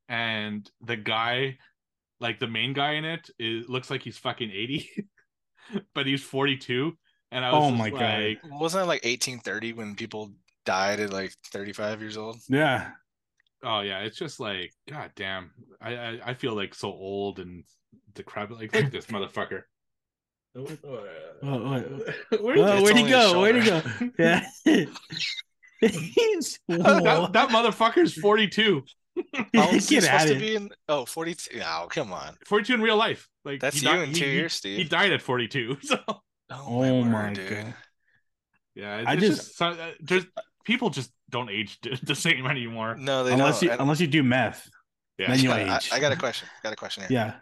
and 0.10 0.70
the 0.82 0.96
guy, 0.98 1.58
like 2.20 2.40
the 2.40 2.48
main 2.48 2.74
guy 2.74 2.94
in 2.94 3.06
it, 3.06 3.30
is 3.40 3.68
looks 3.70 3.90
like 3.90 4.02
he's 4.04 4.18
fucking 4.18 4.50
eighty, 4.52 4.90
but 5.94 6.06
he's 6.06 6.24
forty 6.24 6.58
two. 6.58 6.98
And 7.34 7.46
I 7.46 7.52
was 7.54 7.64
Oh 7.64 7.70
just 7.70 7.80
my 7.80 7.90
God. 7.90 8.00
like, 8.24 8.40
Wasn't 8.60 8.84
it 8.84 8.88
like 8.88 9.06
1830 9.06 9.72
when 9.74 9.96
people 9.96 10.34
died 10.66 11.00
at 11.00 11.14
like 11.14 11.34
35 11.54 12.02
years 12.02 12.18
old? 12.18 12.38
yeah. 12.50 12.90
Oh 13.64 13.82
yeah, 13.82 14.00
it's 14.00 14.18
just 14.18 14.40
like, 14.40 14.74
god 14.90 15.12
damn, 15.16 15.52
I 15.82 15.96
I, 15.96 16.20
I 16.28 16.34
feel 16.34 16.56
like 16.56 16.74
so 16.76 16.90
old 16.90 17.40
and 17.40 17.64
decrepit. 18.14 18.58
Like, 18.58 18.74
look 18.76 18.86
at 18.86 18.92
this 18.92 19.06
motherfucker. 19.08 19.64
Oh, 20.56 20.68
oh, 21.44 21.50
Where 22.42 22.56
did 22.56 22.64
oh, 22.64 22.76
this- 22.76 22.84
where'd 22.84 22.98
he 22.98 23.10
go? 23.10 23.40
Where'd 23.42 23.64
he 23.64 23.70
go? 23.70 23.82
Yeah. 24.20 24.46
He's 25.82 26.60
that, 26.68 27.30
that 27.34 27.50
motherfucker's 27.50 28.14
42. 28.14 28.84
How 29.34 29.64
old 29.64 29.72
Get 29.72 29.82
supposed 29.84 30.08
at 30.08 30.28
to 30.28 30.36
it. 30.36 30.40
be 30.40 30.56
in? 30.56 30.70
Oh, 30.88 31.06
42. 31.06 31.60
Oh, 31.66 31.88
come 31.90 32.14
on. 32.14 32.36
42 32.46 32.76
in 32.76 32.82
real 32.82 32.98
life. 32.98 33.28
Like 33.44 33.60
That's 33.62 33.78
he 33.80 33.88
you 33.88 33.92
died- 33.92 34.08
in 34.10 34.14
two 34.14 34.26
he- 34.26 34.32
years, 34.34 34.60
He 34.62 34.84
died 34.84 35.12
at 35.12 35.22
42. 35.22 35.78
So 35.82 35.98
Oh, 36.08 36.20
Oh 36.52 37.04
my, 37.04 37.10
my 37.10 37.24
word, 37.28 37.34
dude. 37.36 37.50
God. 37.50 37.74
yeah, 38.76 38.98
it's 39.00 39.08
I 39.08 39.16
just, 39.16 39.38
just- 39.42 39.58
so, 39.58 39.68
uh, 39.68 39.92
there's 40.02 40.26
people 40.66 40.90
just 40.92 41.12
don't 41.32 41.50
age 41.50 41.80
the 42.04 42.16
same 42.16 42.46
anymore. 42.46 42.96
No, 42.96 43.24
they 43.24 43.34
Unless 43.34 43.60
don't. 43.62 43.68
you 43.68 43.72
And- 43.72 43.82
unless 43.82 44.00
you 44.00 44.08
do 44.08 44.24
meth. 44.24 44.70
Yeah. 45.18 45.30
Then 45.30 45.40
you 45.40 45.50
Yeah, 45.50 45.78
age. 45.78 45.90
I, 45.92 45.98
I 45.98 46.00
got 46.00 46.12
a 46.12 46.16
question. 46.16 46.48
I 46.52 46.60
Got 46.64 46.74
a 46.74 46.76
question 46.78 47.04
here. 47.04 47.12
Yeah. 47.12 47.34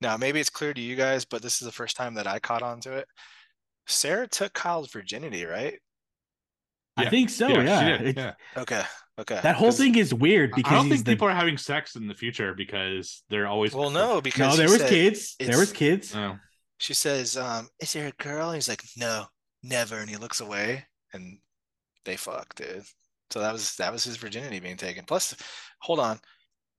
Now, 0.00 0.16
maybe 0.16 0.38
it's 0.40 0.50
clear 0.50 0.74
to 0.74 0.80
you 0.80 0.94
guys, 0.96 1.24
but 1.24 1.42
this 1.42 1.60
is 1.60 1.66
the 1.66 1.72
first 1.72 1.96
time 1.96 2.14
that 2.14 2.26
I 2.26 2.38
caught 2.38 2.62
on 2.62 2.80
to 2.80 2.92
it. 2.92 3.08
Sarah 3.86 4.28
took 4.28 4.52
Kyle's 4.52 4.90
virginity, 4.92 5.44
right? 5.44 5.74
I 6.98 7.08
think 7.10 7.30
so. 7.30 7.48
yeah, 7.48 7.62
Yeah. 7.62 7.78
she 7.80 7.84
did, 8.04 8.08
It- 8.08 8.16
yeah. 8.16 8.32
Okay. 8.56 8.82
Okay. 9.18 9.40
That 9.42 9.56
whole 9.56 9.72
thing 9.72 9.94
is 9.96 10.12
weird 10.12 10.52
because 10.54 10.70
I 10.72 10.76
don't 10.76 10.88
think 10.90 11.04
the- 11.04 11.12
people 11.12 11.28
are 11.28 11.34
having 11.34 11.56
sex 11.58 11.96
in 11.96 12.06
the 12.06 12.14
future 12.14 12.54
because 12.54 13.22
they're 13.30 13.46
always 13.46 13.74
Well, 13.74 13.90
no, 13.90 14.20
because 14.20 14.52
No, 14.52 14.56
there 14.56 14.68
was 14.70 14.80
said- 14.80 14.90
kids. 14.90 15.36
There 15.38 15.58
was 15.58 15.72
kids. 15.72 16.14
Oh. 16.14 16.36
She 16.78 16.92
says, 16.92 17.36
um, 17.38 17.68
"Is 17.80 17.94
there 17.94 18.08
a 18.08 18.22
girl?" 18.22 18.48
And 18.50 18.56
he's 18.56 18.68
like, 18.68 18.82
"No, 18.98 19.26
never." 19.62 19.96
And 19.98 20.10
he 20.10 20.16
looks 20.16 20.40
away, 20.40 20.84
and 21.14 21.38
they 22.04 22.16
fuck, 22.16 22.54
dude. 22.54 22.84
So 23.30 23.40
that 23.40 23.52
was 23.52 23.74
that 23.76 23.92
was 23.92 24.04
his 24.04 24.16
virginity 24.16 24.60
being 24.60 24.76
taken. 24.76 25.04
Plus, 25.04 25.34
hold 25.80 26.00
on, 26.00 26.18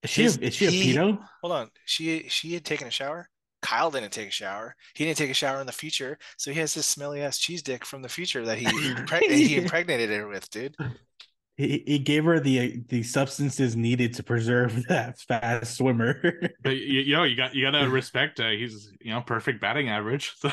Is 0.04 0.10
she 0.10 0.26
a, 0.26 0.26
his- 0.26 0.38
is 0.38 0.56
she 0.56 0.66
a 0.68 0.72
pedo? 0.72 1.20
hold 1.42 1.54
on. 1.54 1.70
She 1.86 2.28
she 2.30 2.54
had 2.54 2.66
taken 2.66 2.88
a 2.88 2.92
shower. 2.92 3.30
Kyle 3.62 3.90
didn't 3.92 4.12
take 4.12 4.30
a 4.30 4.32
shower. 4.32 4.76
He 4.94 5.04
didn't 5.06 5.18
take 5.18 5.32
a 5.32 5.34
shower 5.34 5.60
in 5.60 5.66
the 5.68 5.74
future, 5.74 6.18
so 6.38 6.52
he 6.52 6.60
has 6.60 6.74
this 6.74 6.86
smelly 6.86 7.22
ass 7.22 7.38
cheese 7.40 7.64
dick 7.64 7.86
from 7.86 8.02
the 8.02 8.10
future 8.10 8.46
that 8.46 8.58
he 8.60 8.66
impreg- 8.66 9.30
he 9.32 9.58
impregnated 9.58 10.10
her 10.12 10.28
with, 10.28 10.50
dude. 10.52 10.76
He, 11.58 11.84
he 11.88 11.98
gave 11.98 12.24
her 12.26 12.40
the 12.40 12.84
the 12.88 13.02
substances 13.02 13.76
needed 13.76 14.14
to 14.14 14.24
preserve 14.24 14.86
that 14.90 15.20
fast 15.22 15.76
swimmer. 15.78 16.22
But 16.64 16.78
you, 16.78 17.00
you 17.02 17.16
know, 17.16 17.24
you 17.24 17.36
got 17.36 17.56
you 17.56 17.66
gotta 17.66 17.90
respect. 17.90 18.40
Uh, 18.40 18.50
he's 18.52 18.92
you 19.02 19.12
know 19.12 19.22
perfect 19.22 19.60
batting 19.60 19.90
average. 19.90 20.34
So 20.38 20.52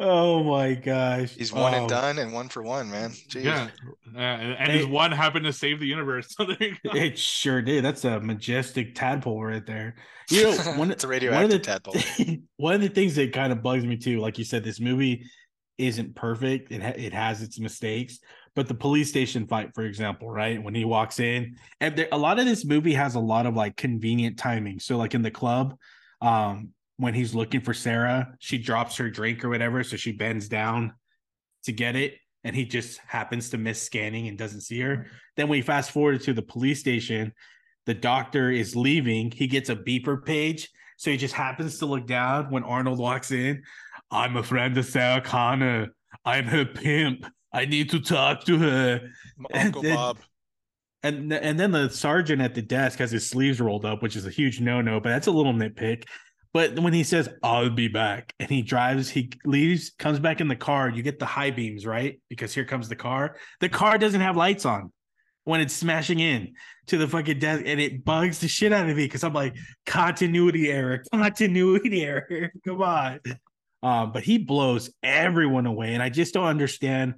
oh 0.00 0.42
my 0.44 0.74
gosh. 0.74 1.34
He's 1.34 1.52
one 1.52 1.74
Oh, 1.74 1.78
and 1.78 1.88
done 1.88 2.18
and 2.18 2.32
one 2.32 2.48
for 2.48 2.62
one, 2.62 2.90
man. 2.90 3.10
Jeez. 3.10 3.44
yeah, 3.44 3.68
uh, 4.14 4.18
and, 4.18 4.52
and 4.58 4.72
his 4.72 4.86
one 4.86 5.12
happened 5.12 5.44
to 5.46 5.52
save 5.52 5.80
the 5.80 5.86
universe. 5.86 6.26
So 6.38 6.44
there 6.44 6.56
you 6.60 6.76
go. 6.84 6.90
It 6.94 7.18
sure 7.18 7.62
did. 7.62 7.84
That's 7.84 8.04
a 8.04 8.20
majestic 8.20 8.94
tadpole 8.94 9.42
right 9.42 9.64
there. 9.64 9.96
You 10.30 10.44
know, 10.44 10.50
one, 10.76 10.90
it's 10.90 11.04
a 11.04 11.08
one 11.08 11.14
of 11.16 11.22
radioactive 11.22 11.50
the 11.50 11.58
tadpole. 11.58 11.94
one 12.56 12.74
of 12.74 12.80
the 12.80 12.88
things 12.88 13.14
that 13.16 13.32
kind 13.32 13.52
of 13.52 13.62
bugs 13.62 13.84
me 13.84 13.96
too, 13.96 14.20
like 14.20 14.38
you 14.38 14.44
said, 14.44 14.64
this 14.64 14.80
movie 14.80 15.24
isn't 15.78 16.14
perfect. 16.14 16.72
It 16.72 16.82
ha- 16.82 16.94
it 16.96 17.12
has 17.12 17.42
its 17.42 17.58
mistakes, 17.58 18.18
but 18.54 18.66
the 18.68 18.74
police 18.74 19.08
station 19.08 19.46
fight, 19.46 19.70
for 19.74 19.84
example, 19.84 20.30
right 20.30 20.62
when 20.62 20.74
he 20.74 20.84
walks 20.84 21.20
in, 21.20 21.56
and 21.80 21.96
there, 21.96 22.08
a 22.12 22.18
lot 22.18 22.38
of 22.38 22.46
this 22.46 22.64
movie 22.64 22.94
has 22.94 23.14
a 23.14 23.20
lot 23.20 23.46
of 23.46 23.54
like 23.54 23.76
convenient 23.76 24.38
timing. 24.38 24.80
So, 24.80 24.96
like 24.96 25.14
in 25.14 25.22
the 25.22 25.30
club, 25.30 25.76
um, 26.20 26.70
when 26.98 27.14
he's 27.14 27.34
looking 27.34 27.60
for 27.60 27.74
Sarah, 27.74 28.34
she 28.38 28.58
drops 28.58 28.96
her 28.96 29.10
drink 29.10 29.44
or 29.44 29.48
whatever, 29.48 29.84
so 29.84 29.96
she 29.96 30.12
bends 30.12 30.48
down 30.48 30.94
to 31.64 31.72
get 31.72 31.96
it, 31.96 32.14
and 32.44 32.56
he 32.56 32.64
just 32.64 32.98
happens 33.06 33.50
to 33.50 33.58
miss 33.58 33.82
scanning 33.82 34.28
and 34.28 34.38
doesn't 34.38 34.62
see 34.62 34.80
her. 34.80 35.06
Then 35.36 35.48
we 35.48 35.62
fast 35.62 35.90
forward 35.90 36.22
to 36.22 36.32
the 36.32 36.42
police 36.42 36.80
station. 36.80 37.32
The 37.84 37.94
doctor 37.94 38.50
is 38.50 38.74
leaving. 38.74 39.30
He 39.30 39.46
gets 39.46 39.68
a 39.68 39.76
beeper 39.76 40.24
page. 40.24 40.70
So 40.98 41.10
he 41.10 41.18
just 41.18 41.34
happens 41.34 41.78
to 41.78 41.86
look 41.86 42.06
down 42.06 42.50
when 42.50 42.64
Arnold 42.64 42.98
walks 42.98 43.30
in. 43.30 43.62
I'm 44.10 44.36
a 44.36 44.42
friend 44.42 44.76
of 44.78 44.86
Sarah 44.86 45.20
Connor. 45.20 45.94
I'm 46.24 46.46
her 46.46 46.64
pimp. 46.64 47.26
I 47.52 47.66
need 47.66 47.90
to 47.90 48.00
talk 48.00 48.44
to 48.44 48.58
her. 48.58 49.10
My 49.36 49.60
Uncle 49.60 49.82
then- 49.82 49.94
Bob. 49.94 50.18
And 51.02 51.32
and 51.32 51.60
then 51.60 51.70
the 51.70 51.88
sergeant 51.88 52.42
at 52.42 52.54
the 52.54 52.62
desk 52.62 52.98
has 52.98 53.12
his 53.12 53.28
sleeves 53.28 53.60
rolled 53.60 53.84
up, 53.84 54.02
which 54.02 54.16
is 54.16 54.26
a 54.26 54.30
huge 54.30 54.60
no-no, 54.60 54.98
but 54.98 55.10
that's 55.10 55.28
a 55.28 55.30
little 55.30 55.52
nitpick. 55.52 56.04
But 56.56 56.78
when 56.78 56.94
he 56.94 57.04
says, 57.04 57.28
I'll 57.42 57.68
be 57.68 57.88
back, 57.88 58.32
and 58.40 58.48
he 58.48 58.62
drives, 58.62 59.10
he 59.10 59.30
leaves, 59.44 59.90
comes 59.98 60.18
back 60.18 60.40
in 60.40 60.48
the 60.48 60.56
car, 60.56 60.88
you 60.88 61.02
get 61.02 61.18
the 61.18 61.26
high 61.26 61.50
beams, 61.50 61.84
right? 61.84 62.18
Because 62.30 62.54
here 62.54 62.64
comes 62.64 62.88
the 62.88 62.96
car. 62.96 63.36
The 63.60 63.68
car 63.68 63.98
doesn't 63.98 64.22
have 64.22 64.38
lights 64.38 64.64
on 64.64 64.90
when 65.44 65.60
it's 65.60 65.74
smashing 65.74 66.18
in 66.18 66.54
to 66.86 66.96
the 66.96 67.08
fucking 67.08 67.40
desk, 67.40 67.64
and 67.66 67.78
it 67.78 68.06
bugs 68.06 68.38
the 68.38 68.48
shit 68.48 68.72
out 68.72 68.88
of 68.88 68.96
me 68.96 69.04
because 69.04 69.22
I'm 69.22 69.34
like, 69.34 69.54
continuity 69.84 70.72
error, 70.72 71.02
continuity 71.12 72.02
error. 72.02 72.50
Come 72.66 72.80
on. 72.80 73.20
Um, 73.82 74.12
but 74.12 74.22
he 74.22 74.38
blows 74.38 74.88
everyone 75.02 75.66
away, 75.66 75.92
and 75.92 76.02
I 76.02 76.08
just 76.08 76.32
don't 76.32 76.46
understand 76.46 77.16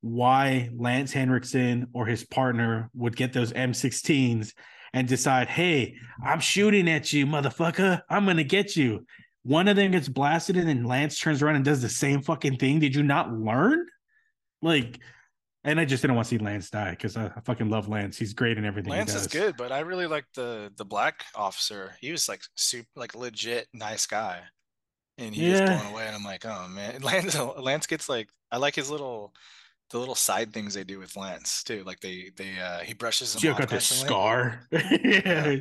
why 0.00 0.68
Lance 0.74 1.12
Henriksen 1.12 1.86
or 1.92 2.06
his 2.06 2.24
partner 2.24 2.90
would 2.94 3.14
get 3.14 3.32
those 3.32 3.52
M16s 3.52 4.52
and 4.92 5.06
decide, 5.08 5.48
hey, 5.48 5.94
I'm 6.24 6.40
shooting 6.40 6.88
at 6.88 7.12
you, 7.12 7.26
motherfucker. 7.26 8.02
I'm 8.08 8.26
gonna 8.26 8.44
get 8.44 8.76
you. 8.76 9.06
One 9.42 9.68
of 9.68 9.76
them 9.76 9.92
gets 9.92 10.08
blasted, 10.08 10.56
and 10.56 10.68
then 10.68 10.84
Lance 10.84 11.18
turns 11.18 11.42
around 11.42 11.56
and 11.56 11.64
does 11.64 11.80
the 11.82 11.88
same 11.88 12.22
fucking 12.22 12.56
thing. 12.58 12.78
Did 12.80 12.94
you 12.94 13.02
not 13.02 13.32
learn? 13.32 13.86
Like, 14.60 14.98
and 15.64 15.80
I 15.80 15.84
just 15.86 16.02
didn't 16.02 16.16
want 16.16 16.28
to 16.28 16.30
see 16.30 16.38
Lance 16.38 16.68
die 16.70 16.90
because 16.90 17.16
I, 17.16 17.26
I 17.26 17.40
fucking 17.44 17.70
love 17.70 17.88
Lance. 17.88 18.18
He's 18.18 18.34
great 18.34 18.58
in 18.58 18.64
everything. 18.64 18.90
Lance 18.92 19.14
is 19.14 19.26
good, 19.26 19.56
but 19.56 19.72
I 19.72 19.80
really 19.80 20.06
like 20.06 20.26
the 20.34 20.72
the 20.76 20.84
black 20.84 21.24
officer. 21.34 21.94
He 22.00 22.10
was 22.12 22.28
like 22.28 22.42
super, 22.54 22.88
like 22.96 23.14
legit 23.14 23.68
nice 23.72 24.06
guy, 24.06 24.40
and 25.18 25.34
he 25.34 25.50
Yeah. 25.50 25.64
blown 25.78 25.92
away. 25.92 26.06
And 26.06 26.16
I'm 26.16 26.24
like, 26.24 26.44
oh 26.44 26.66
man, 26.68 27.00
Lance 27.02 27.38
Lance 27.38 27.86
gets 27.86 28.08
like 28.08 28.28
I 28.50 28.58
like 28.58 28.74
his 28.74 28.90
little 28.90 29.32
the 29.90 29.98
little 29.98 30.14
side 30.14 30.52
things 30.52 30.74
they 30.74 30.84
do 30.84 30.98
with 30.98 31.16
Lance 31.16 31.62
too. 31.62 31.82
Like 31.84 32.00
they 32.00 32.30
they 32.36 32.58
uh 32.58 32.78
he 32.78 32.94
brushes 32.94 33.36
She 33.38 33.48
off 33.48 33.58
got 33.58 33.68
the 33.68 33.80
scar. 33.80 34.66
yeah. 34.72 35.56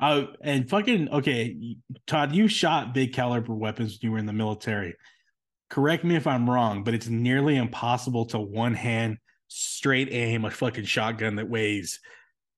Uh, 0.00 0.24
and 0.40 0.68
fucking 0.68 1.10
okay, 1.10 1.76
Todd, 2.06 2.34
you 2.34 2.48
shot 2.48 2.94
big 2.94 3.12
caliber 3.12 3.54
weapons 3.54 3.92
when 3.92 3.98
you 4.08 4.12
were 4.12 4.18
in 4.18 4.26
the 4.26 4.32
military. 4.32 4.94
Correct 5.68 6.04
me 6.04 6.16
if 6.16 6.26
I'm 6.26 6.48
wrong, 6.48 6.84
but 6.84 6.94
it's 6.94 7.08
nearly 7.08 7.56
impossible 7.56 8.24
to 8.26 8.38
one 8.40 8.74
hand 8.74 9.18
straight 9.48 10.08
aim 10.10 10.44
a 10.44 10.50
fucking 10.50 10.84
shotgun 10.84 11.36
that 11.36 11.48
weighs 11.48 12.00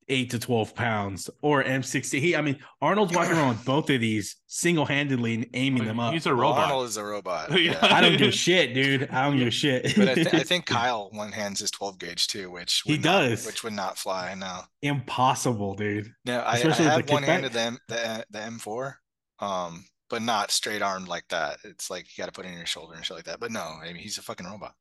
eight 0.09 0.31
to 0.31 0.39
twelve 0.39 0.75
pounds 0.75 1.31
or 1.43 1.63
M60. 1.65 2.19
He, 2.21 2.37
I 2.37 2.41
mean, 2.43 2.59
Arnold's 2.81 3.15
walking 3.15 3.33
around 3.33 3.51
with 3.51 3.65
both 3.65 3.89
of 3.91 4.01
these 4.01 4.37
single 4.47 4.85
handedly 4.87 5.35
and 5.35 5.47
aiming 5.55 5.85
them 5.85 5.99
up. 6.01 6.13
He's 6.13 6.27
a 6.27 6.31
Well, 6.31 6.39
robot. 6.51 6.65
Arnold 6.71 6.87
is 6.89 6.97
a 6.97 7.05
robot. 7.05 7.51
Yeah. 7.59 7.73
yeah. 7.73 7.79
I 7.95 8.01
don't 8.01 8.17
give 8.19 8.29
a 8.29 8.33
shit, 8.33 8.75
dude. 8.75 9.09
I 9.11 9.25
don't 9.29 9.39
give 9.39 9.49
a 9.49 9.51
shit. 9.51 9.95
But 9.97 10.09
I, 10.09 10.15
th- 10.15 10.35
I 10.35 10.43
think 10.43 10.67
Kyle 10.67 11.09
one 11.13 11.33
hands 11.33 11.61
his 11.61 11.71
12 11.71 11.99
gauge 11.99 12.27
too, 12.29 12.51
which 12.51 12.83
He 12.85 12.95
not- 12.99 13.03
does. 13.03 13.47
which 13.47 13.63
would 13.65 13.73
not 13.73 13.97
fly. 13.99 14.35
No, 14.35 14.61
impossible, 14.83 15.75
dude. 15.75 16.13
no, 16.25 16.41
I, 16.41 16.53
I 16.53 16.55
Especially 16.57 16.85
with 16.87 16.95
have 16.95 17.11
one 17.11 17.23
kickback. 17.23 17.27
handed 17.27 17.53
them 17.53 17.79
the 17.89 18.25
the 18.31 18.39
M4, 18.39 18.95
um, 19.41 19.85
but 20.11 20.23
not 20.23 20.51
straight 20.51 20.83
armed 20.83 21.09
like 21.09 21.27
that. 21.29 21.59
It's 21.65 21.91
like 21.91 22.07
you 22.17 22.23
got 22.23 22.27
to 22.27 22.33
put 22.33 22.45
it 22.45 22.49
in 22.51 22.57
your 22.57 22.67
shoulder 22.67 22.95
and 22.95 23.05
shit 23.05 23.17
like 23.17 23.25
that. 23.27 23.41
But 23.41 23.51
no, 23.51 23.61
I 23.63 23.87
mean 23.87 23.97
he's 23.97 24.19
a 24.19 24.23
fucking 24.23 24.47
robot. 24.47 24.75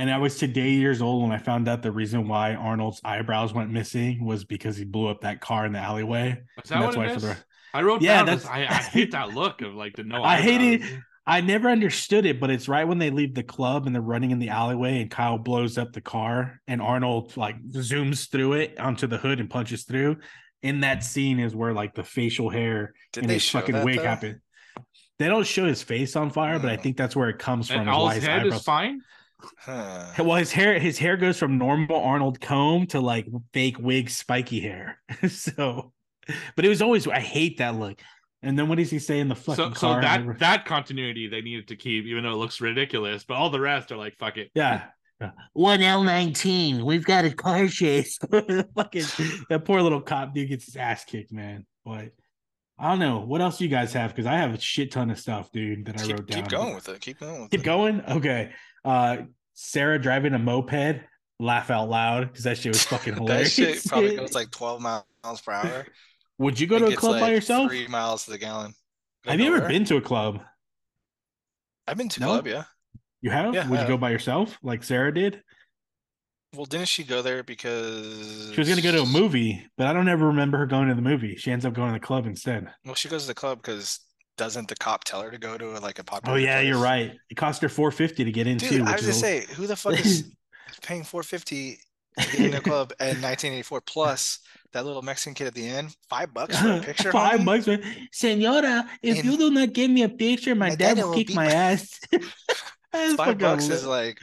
And 0.00 0.10
I 0.10 0.16
was 0.16 0.38
today 0.38 0.70
years 0.70 1.02
old 1.02 1.22
when 1.24 1.30
I 1.30 1.36
found 1.36 1.68
out 1.68 1.82
the 1.82 1.92
reason 1.92 2.26
why 2.26 2.54
Arnold's 2.54 3.02
eyebrows 3.04 3.52
went 3.52 3.68
missing 3.70 4.24
was 4.24 4.44
because 4.44 4.78
he 4.78 4.84
blew 4.86 5.08
up 5.08 5.20
that 5.20 5.42
car 5.42 5.66
in 5.66 5.72
the 5.74 5.78
alleyway. 5.78 6.40
Is 6.64 6.70
that 6.70 6.80
that's 6.80 6.96
what 6.96 7.06
why 7.06 7.12
it 7.12 7.14
for 7.14 7.20
the 7.20 7.36
I 7.74 7.82
wrote 7.82 8.00
Yeah, 8.00 8.16
down. 8.16 8.26
that's- 8.26 8.42
this- 8.44 8.50
I, 8.50 8.60
I 8.62 8.74
hate 8.96 9.10
that 9.12 9.34
look 9.34 9.60
of 9.60 9.74
like 9.74 9.96
the 9.96 10.04
no. 10.04 10.24
I 10.24 10.36
hate 10.36 10.62
it. 10.62 11.00
I 11.26 11.42
never 11.42 11.68
understood 11.68 12.24
it, 12.24 12.40
but 12.40 12.48
it's 12.48 12.66
right 12.66 12.88
when 12.88 12.96
they 12.96 13.10
leave 13.10 13.34
the 13.34 13.42
club 13.42 13.84
and 13.84 13.94
they're 13.94 14.00
running 14.00 14.30
in 14.30 14.38
the 14.38 14.48
alleyway 14.48 15.02
and 15.02 15.10
Kyle 15.10 15.36
blows 15.36 15.76
up 15.76 15.92
the 15.92 16.00
car 16.00 16.62
and 16.66 16.80
Arnold 16.80 17.36
like 17.36 17.62
zooms 17.64 18.30
through 18.30 18.54
it 18.54 18.80
onto 18.80 19.06
the 19.06 19.18
hood 19.18 19.38
and 19.38 19.50
punches 19.50 19.84
through. 19.84 20.16
In 20.62 20.80
that 20.80 21.04
scene 21.04 21.38
is 21.38 21.54
where 21.54 21.74
like 21.74 21.94
the 21.94 22.04
facial 22.04 22.48
hair 22.48 22.94
Did 23.12 23.24
and 23.24 23.30
they 23.30 23.34
his 23.34 23.50
fucking 23.50 23.74
that, 23.74 23.84
wig 23.84 23.98
though? 23.98 24.02
happen. 24.04 24.40
They 25.18 25.26
don't 25.26 25.46
show 25.46 25.66
his 25.66 25.82
face 25.82 26.16
on 26.16 26.30
fire, 26.30 26.58
but 26.58 26.70
I 26.70 26.78
think 26.78 26.96
that's 26.96 27.14
where 27.14 27.28
it 27.28 27.38
comes 27.38 27.68
from. 27.68 27.80
And 27.82 27.90
all 27.90 28.06
why 28.06 28.14
his 28.14 28.22
his 28.22 28.28
head 28.28 28.40
eyebrows- 28.46 28.60
is 28.60 28.64
fine. 28.64 29.00
Huh. 29.58 30.06
Well, 30.18 30.36
his 30.36 30.52
hair 30.52 30.78
his 30.78 30.98
hair 30.98 31.16
goes 31.16 31.38
from 31.38 31.58
normal 31.58 32.02
Arnold 32.02 32.40
comb 32.40 32.86
to 32.88 33.00
like 33.00 33.26
fake 33.52 33.78
wig 33.78 34.10
spiky 34.10 34.60
hair. 34.60 35.00
so, 35.28 35.92
but 36.56 36.64
it 36.64 36.68
was 36.68 36.82
always 36.82 37.06
I 37.06 37.20
hate 37.20 37.58
that 37.58 37.74
look. 37.76 38.00
And 38.42 38.58
then 38.58 38.68
what 38.68 38.78
does 38.78 38.90
he 38.90 38.98
say 38.98 39.20
in 39.20 39.28
the 39.28 39.34
fucking 39.34 39.74
So, 39.74 39.74
so 39.74 39.86
car? 39.88 40.00
that 40.00 40.38
that 40.38 40.64
continuity 40.64 41.28
they 41.28 41.42
needed 41.42 41.68
to 41.68 41.76
keep, 41.76 42.06
even 42.06 42.22
though 42.24 42.32
it 42.32 42.36
looks 42.36 42.60
ridiculous. 42.60 43.22
But 43.24 43.34
all 43.34 43.50
the 43.50 43.60
rest 43.60 43.92
are 43.92 43.96
like, 43.96 44.16
fuck 44.18 44.36
it. 44.38 44.50
yeah. 44.54 44.84
One 45.52 45.82
L 45.82 46.02
nineteen. 46.02 46.84
We've 46.86 47.04
got 47.04 47.26
a 47.26 47.30
car 47.30 47.68
chase. 47.68 48.16
fucking 48.30 49.04
that 49.50 49.62
poor 49.66 49.82
little 49.82 50.00
cop 50.00 50.32
dude 50.34 50.48
gets 50.48 50.64
his 50.64 50.76
ass 50.76 51.04
kicked, 51.04 51.30
man. 51.30 51.66
But 51.84 52.12
I 52.78 52.88
don't 52.88 52.98
know 53.00 53.18
what 53.20 53.42
else 53.42 53.60
you 53.60 53.68
guys 53.68 53.92
have 53.92 54.12
because 54.16 54.24
I 54.24 54.36
have 54.38 54.54
a 54.54 54.58
shit 54.58 54.90
ton 54.90 55.10
of 55.10 55.18
stuff, 55.18 55.52
dude, 55.52 55.84
that 55.84 56.00
I 56.00 56.04
Keep, 56.06 56.16
wrote 56.16 56.26
down. 56.26 56.42
keep 56.42 56.50
going 56.50 56.74
with 56.74 56.88
it. 56.88 57.00
Keep 57.02 57.20
going 57.20 57.42
with 57.42 57.50
Keep 57.50 57.60
it. 57.60 57.64
going. 57.64 58.00
Okay. 58.08 58.52
Uh, 58.84 59.18
Sarah 59.54 60.00
driving 60.00 60.34
a 60.34 60.38
moped. 60.38 61.02
Laugh 61.38 61.70
out 61.70 61.88
loud 61.88 62.28
because 62.28 62.44
that 62.44 62.58
shit 62.58 62.72
was 62.72 62.82
fucking 62.82 63.14
hilarious. 63.14 63.56
that 63.56 63.74
shit 63.74 63.84
probably 63.86 64.14
goes 64.14 64.34
like 64.34 64.50
12 64.50 64.82
miles 64.82 65.40
per 65.40 65.52
hour. 65.52 65.86
Would 66.36 66.60
you 66.60 66.66
go 66.66 66.78
to 66.78 66.86
a 66.86 66.96
club 66.96 67.18
by 67.18 67.30
yourself? 67.30 67.68
Three 67.68 67.86
miles 67.86 68.26
to 68.26 68.30
the 68.30 68.38
gallon. 68.38 68.74
Have 69.24 69.40
you 69.40 69.54
ever 69.54 69.66
been 69.66 69.84
to 69.86 69.96
a 69.96 70.02
club? 70.02 70.42
I've 71.88 71.96
been 71.96 72.10
to 72.10 72.20
No? 72.20 72.26
club, 72.26 72.46
yeah. 72.46 72.64
You 73.22 73.30
have? 73.30 73.54
Yeah, 73.54 73.68
Would 73.68 73.78
I 73.78 73.82
you 73.82 73.88
go 73.88 73.96
by 73.96 74.10
yourself 74.10 74.58
like 74.62 74.82
Sarah 74.82 75.12
did? 75.12 75.42
Well, 76.54 76.66
didn't 76.66 76.88
she 76.88 77.04
go 77.04 77.22
there 77.22 77.42
because 77.42 78.50
She 78.54 78.60
was 78.60 78.68
gonna 78.68 78.82
go 78.82 78.92
to 78.92 79.02
a 79.02 79.06
movie, 79.06 79.66
but 79.76 79.86
I 79.86 79.92
don't 79.92 80.08
ever 80.08 80.26
remember 80.26 80.58
her 80.58 80.66
going 80.66 80.88
to 80.88 80.94
the 80.94 81.02
movie. 81.02 81.36
She 81.36 81.52
ends 81.52 81.64
up 81.64 81.72
going 81.74 81.92
to 81.92 81.98
the 81.98 82.04
club 82.04 82.26
instead. 82.26 82.68
Well, 82.84 82.94
she 82.94 83.08
goes 83.08 83.22
to 83.22 83.28
the 83.28 83.34
club 83.34 83.62
because 83.62 84.00
doesn't 84.40 84.68
the 84.68 84.74
cop 84.76 85.04
tell 85.04 85.20
her 85.22 85.30
to 85.30 85.38
go 85.38 85.56
to 85.58 85.78
like 85.80 85.98
a 85.98 86.04
popular? 86.04 86.36
Oh 86.36 86.40
yeah, 86.40 86.60
you're 86.60 86.78
right. 86.78 87.12
It 87.28 87.36
cost 87.36 87.60
her 87.62 87.68
four 87.68 87.90
fifty 87.92 88.24
to 88.24 88.32
get 88.32 88.46
in 88.46 88.56
Dude, 88.56 88.70
too. 88.70 88.84
I 88.86 88.92
was 88.92 89.02
gonna 89.02 89.12
say, 89.12 89.44
who 89.54 89.66
the 89.66 89.76
fuck 89.76 90.00
is 90.00 90.24
paying 90.82 91.04
450 91.04 91.78
to 92.18 92.36
get 92.36 92.40
in 92.40 92.54
a 92.54 92.60
club 92.60 92.92
in 93.00 93.20
1984 93.20 93.80
plus 93.82 94.38
that 94.72 94.86
little 94.86 95.02
Mexican 95.02 95.34
kid 95.34 95.46
at 95.46 95.54
the 95.54 95.66
end? 95.66 95.94
Five 96.08 96.32
bucks 96.32 96.58
for 96.58 96.72
a 96.72 96.80
picture. 96.90 97.12
Five 97.12 97.44
bucks, 97.44 97.66
man. 97.66 97.82
Senora, 98.12 98.88
if 99.02 99.18
And 99.18 99.24
you 99.26 99.36
do 99.36 99.50
not 99.50 99.72
give 99.74 99.90
me 99.90 100.02
a 100.04 100.08
picture, 100.08 100.54
my, 100.54 100.70
my 100.70 100.74
dad 100.74 100.96
will 100.96 101.12
kick 101.14 101.34
my 101.34 101.46
my- 101.46 101.52
ass. 101.52 102.00
Five 103.16 103.38
bucks 103.38 103.68
is 103.68 103.84
like, 103.86 104.20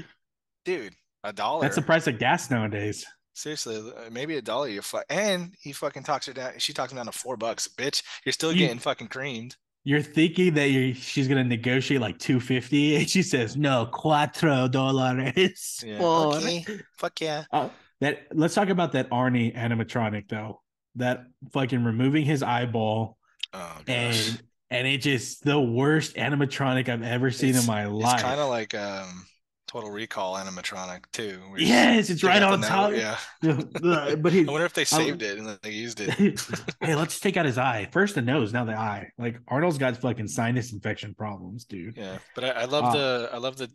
dude, 0.65 0.94
a 1.23 1.31
dollar. 1.31 1.61
That's 1.61 1.76
the 1.76 1.81
price 1.84 2.07
of 2.07 2.18
gas 2.19 2.49
nowadays. 2.52 3.06
Seriously, 3.34 3.77
uh, 3.77 4.10
maybe 4.11 4.35
a 4.38 4.41
dollar. 4.41 4.68
You 4.68 4.81
fuck, 4.81 5.06
and 5.10 5.53
he 5.61 5.72
fucking 5.73 6.03
talks 6.03 6.26
her 6.26 6.34
down. 6.34 6.53
She 6.57 6.73
talks 6.73 6.91
him 6.91 6.95
down 6.98 7.06
to 7.06 7.11
four 7.11 7.38
bucks, 7.38 7.68
bitch. 7.68 8.02
You're 8.26 8.34
still 8.34 8.52
You- 8.52 8.60
getting 8.65 8.80
fucking 8.80 9.07
creamed. 9.10 9.56
You're 9.88 10.02
thinking 10.02 10.56
that 10.56 10.70
you're, 10.70 10.94
she's 10.94 11.30
gonna 11.30 11.46
negotiate 11.46 12.02
like 12.02 12.20
two 12.20 12.42
fifty, 12.42 12.98
and 12.98 13.10
she 13.10 13.22
says 13.24 13.56
no, 13.56 13.88
cuatro 13.90 14.70
dólares. 14.70 15.82
Yeah. 15.86 15.98
por." 15.98 16.36
Okay. 16.36 16.66
Fuck 16.98 17.22
yeah. 17.22 17.46
Uh, 17.54 17.70
that 18.02 18.28
let's 18.34 18.54
talk 18.54 18.68
about 18.68 18.92
that 18.92 19.10
Arnie 19.12 19.56
animatronic 19.56 20.28
though. 20.28 20.62
That 20.96 21.24
fucking 21.54 21.86
removing 21.86 22.26
his 22.26 22.44
eyeball 22.44 23.18
Oh 23.54 23.78
gosh. 23.86 24.30
and 24.30 24.42
and 24.70 24.88
it 24.88 24.98
just 25.02 25.46
the 25.46 25.58
worst 25.60 26.16
animatronic 26.18 26.90
I've 26.90 27.02
ever 27.04 27.32
seen 27.32 27.52
It's- 27.52 27.64
in 27.64 27.68
my 27.68 27.86
life 27.86 28.04
It's 28.04 28.14
life. 28.14 28.22
kind 28.24 28.40
of 28.42 28.50
like 28.50 28.74
um 28.76 29.26
Total 29.68 29.91
Recall 29.91 30.35
animatronic 30.35 31.03
too. 31.11 31.41
yes, 31.57 32.10
it's 32.10 32.23
right 32.23 32.41
on 32.41 32.61
the 32.61 32.68
top. 32.68 32.94
Yeah. 32.94 33.18
but 34.15 34.31
he, 34.31 34.48
I 34.48 34.52
wonder 34.52 34.65
if 34.65 34.73
they 34.73 34.85
saved 34.85 35.22
it 35.22 35.38
and 35.38 35.45
then 35.48 35.57
they 35.61 35.72
used 35.72 35.99
it. 35.99 36.10
hey, 36.81 36.95
let's 36.95 37.19
take 37.19 37.35
out 37.35 37.45
his 37.45 37.57
eye. 37.57 37.89
First 37.91 38.15
the 38.15 38.22
nose, 38.22 38.53
now 38.53 38.64
the 38.64 38.73
eye. 38.73 39.10
Like 39.18 39.39
Arnold's 39.49 39.77
got 39.77 39.98
fucking 39.98 40.30
sinus 40.30 40.72
infection 40.72 41.14
problems, 41.15 41.65
dude. 41.65 41.98
Yeah, 41.98 42.18
but 42.34 42.45
I, 42.45 42.49
I 42.49 42.65
love 42.65 42.85
Ah. 42.85 42.91
the 42.94 43.30
I 43.34 43.38
love 43.39 43.57
the 43.57 43.69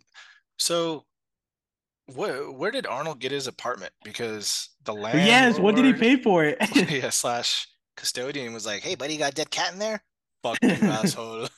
so 0.58 1.04
where 2.14 2.50
where 2.50 2.70
did 2.70 2.86
Arnold 2.86 3.20
get 3.20 3.30
his 3.30 3.46
apartment? 3.46 3.92
Because 4.02 4.70
the 4.84 4.94
land 4.94 5.18
yes, 5.18 5.58
what 5.58 5.76
did 5.76 5.84
he 5.84 5.92
pay 5.92 6.16
for 6.16 6.44
it? 6.44 6.56
yeah, 6.90 7.10
slash 7.10 7.68
custodian 7.98 8.54
was 8.54 8.64
like, 8.64 8.82
Hey 8.82 8.94
buddy, 8.94 9.12
you 9.12 9.18
got 9.18 9.32
a 9.32 9.34
dead 9.34 9.50
cat 9.50 9.72
in 9.74 9.78
there? 9.78 10.02
Fuck 10.42 10.58
you, 10.62 10.70
asshole. 10.70 11.48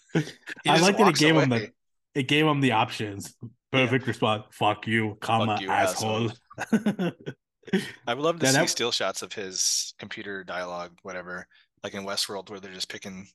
I 0.67 0.79
like 0.81 0.97
that 0.99 1.05
walks 1.05 1.21
gave 1.21 1.37
him 1.37 1.49
the 1.49 1.57
away. 1.57 1.71
It 2.15 2.25
gave 2.29 2.47
him 2.47 2.61
the 2.61 2.73
options. 2.73 3.35
Perfect 3.73 4.07
response. 4.07 4.45
Fuck 4.53 4.87
you, 4.87 5.17
comma 5.21 5.59
you, 5.61 5.69
asshole. 5.69 6.31
I 6.73 8.15
would 8.15 8.19
love 8.19 8.37
to 8.37 8.47
That- 8.47 8.53
see 8.55 8.59
that- 8.61 8.69
still 8.71 8.93
shots 8.93 9.23
of 9.23 9.33
his 9.33 9.95
computer 9.99 10.45
dialogue, 10.45 10.93
whatever, 11.03 11.47
like 11.83 11.95
in 11.95 12.05
Westworld 12.05 12.51
where 12.51 12.61
they're 12.61 12.73
just 12.73 12.89
picking 12.91 13.27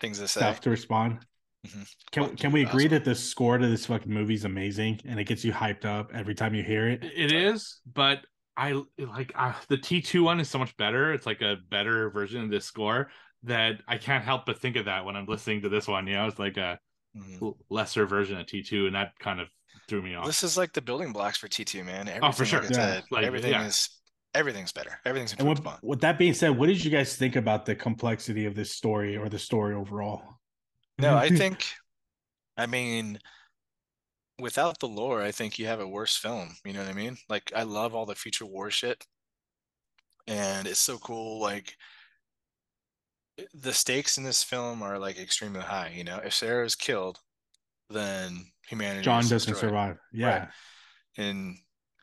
things 0.00 0.18
to 0.18 0.28
say. 0.28 0.40
Stuff 0.40 0.60
to 0.62 0.70
respond. 0.70 1.18
Mhm. 1.66 1.94
Can 2.10 2.24
Fuck 2.28 2.36
can 2.36 2.52
we 2.52 2.62
agree 2.62 2.84
asshole. 2.86 2.98
that 2.98 3.04
the 3.04 3.14
score 3.14 3.56
to 3.58 3.66
this 3.66 3.86
fucking 3.86 4.12
movie 4.12 4.34
is 4.34 4.44
amazing 4.44 5.00
and 5.06 5.18
it 5.18 5.24
gets 5.24 5.44
you 5.44 5.52
hyped 5.52 5.84
up 5.86 6.10
every 6.12 6.34
time 6.34 6.54
you 6.54 6.62
hear 6.62 6.88
it? 6.88 7.04
It 7.04 7.32
is, 7.32 7.80
but 7.90 8.20
I 8.56 8.82
like 8.98 9.32
uh, 9.34 9.54
the 9.68 9.78
T2 9.78 10.22
one 10.22 10.40
is 10.40 10.48
so 10.50 10.58
much 10.58 10.76
better. 10.76 11.12
It's 11.12 11.26
like 11.26 11.40
a 11.40 11.56
better 11.70 12.10
version 12.10 12.42
of 12.42 12.50
this 12.50 12.64
score 12.66 13.10
that 13.44 13.80
I 13.88 13.96
can't 13.98 14.24
help 14.24 14.44
but 14.46 14.58
think 14.60 14.76
of 14.76 14.84
that 14.86 15.04
when 15.04 15.16
I'm 15.16 15.26
listening 15.26 15.62
to 15.62 15.68
this 15.68 15.88
one. 15.88 16.06
You 16.06 16.14
know, 16.14 16.26
it's 16.26 16.38
like 16.38 16.56
a 16.56 16.78
Mhm. 17.16 17.56
lesser 17.70 18.06
version 18.06 18.38
of 18.38 18.46
T2, 18.46 18.86
and 18.86 18.94
that 18.94 19.18
kind 19.18 19.40
of 19.40 19.48
threw 19.88 20.02
me 20.02 20.14
off. 20.14 20.26
This 20.26 20.42
is 20.42 20.56
like 20.56 20.72
the 20.72 20.82
building 20.82 21.12
blocks 21.12 21.38
for 21.38 21.48
T2, 21.48 21.84
man. 21.84 22.08
Everything, 22.08 22.22
Oh, 22.22 22.32
for 22.32 22.44
sure. 22.44 22.60
Like 22.60 22.70
Yeah. 22.70 22.76
said, 22.76 23.04
Like, 23.10 23.24
everything 23.24 23.52
yeah. 23.52 23.66
is 23.66 23.88
everything's 24.34 24.72
better. 24.72 25.00
Everything's 25.04 25.32
And 25.32 25.40
improved 25.42 25.60
with, 25.60 25.66
upon. 25.66 25.78
with 25.82 26.00
that 26.00 26.18
being 26.18 26.34
said, 26.34 26.50
what 26.50 26.66
did 26.66 26.84
you 26.84 26.90
guys 26.90 27.16
think 27.16 27.36
about 27.36 27.66
the 27.66 27.76
complexity 27.76 28.46
of 28.46 28.54
this 28.56 28.72
story 28.72 29.16
or 29.16 29.28
the 29.28 29.38
story 29.38 29.74
overall? 29.74 30.40
No, 30.98 31.16
I 31.16 31.28
think, 31.28 31.64
I 32.56 32.66
mean, 32.66 33.20
without 34.38 34.80
the 34.80 34.88
lore, 34.88 35.22
I 35.22 35.30
think 35.32 35.58
you 35.58 35.66
have 35.66 35.80
a 35.80 35.86
worse 35.88 36.16
film. 36.16 36.56
You 36.64 36.72
know 36.72 36.80
what 36.80 36.88
I 36.88 36.94
mean? 36.94 37.16
Like, 37.28 37.52
I 37.54 37.62
love 37.62 37.94
all 37.94 38.06
the 38.06 38.14
future 38.14 38.46
war 38.46 38.70
shit, 38.70 39.06
and 40.26 40.66
it's 40.66 40.80
so 40.80 40.98
cool. 40.98 41.40
Like, 41.40 41.76
the 43.52 43.72
stakes 43.72 44.18
in 44.18 44.24
this 44.24 44.42
film 44.42 44.82
are 44.82 44.98
like 44.98 45.18
extremely 45.18 45.60
high. 45.60 45.92
You 45.94 46.04
know, 46.04 46.20
if 46.24 46.34
Sarah 46.34 46.64
is 46.64 46.74
killed, 46.74 47.20
then 47.90 48.46
humanity 48.68 49.02
John 49.02 49.22
doesn't 49.28 49.50
destroyed. 49.50 49.58
survive. 49.58 49.98
Yeah. 50.12 50.38
Right. 50.38 50.48
And 51.16 51.56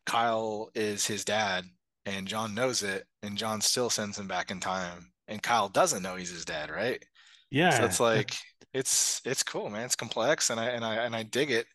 Kyle 0.05 0.71
is 0.75 1.05
his 1.05 1.25
dad, 1.25 1.65
and 2.05 2.27
John 2.27 2.53
knows 2.55 2.83
it, 2.83 3.05
and 3.23 3.37
John 3.37 3.61
still 3.61 3.89
sends 3.89 4.17
him 4.17 4.27
back 4.27 4.51
in 4.51 4.59
time, 4.59 5.11
and 5.27 5.43
Kyle 5.43 5.69
doesn't 5.69 6.03
know 6.03 6.15
he's 6.15 6.31
his 6.31 6.45
dad, 6.45 6.69
right? 6.69 7.03
Yeah. 7.49 7.71
So 7.71 7.85
it's 7.85 7.99
like 7.99 8.35
it's 8.73 9.21
it's 9.25 9.43
cool, 9.43 9.69
man. 9.69 9.85
It's 9.85 9.95
complex, 9.95 10.49
and 10.49 10.59
I 10.59 10.67
and 10.67 10.85
I 10.85 10.95
and 10.95 11.15
I 11.15 11.23
dig 11.23 11.51
it 11.51 11.67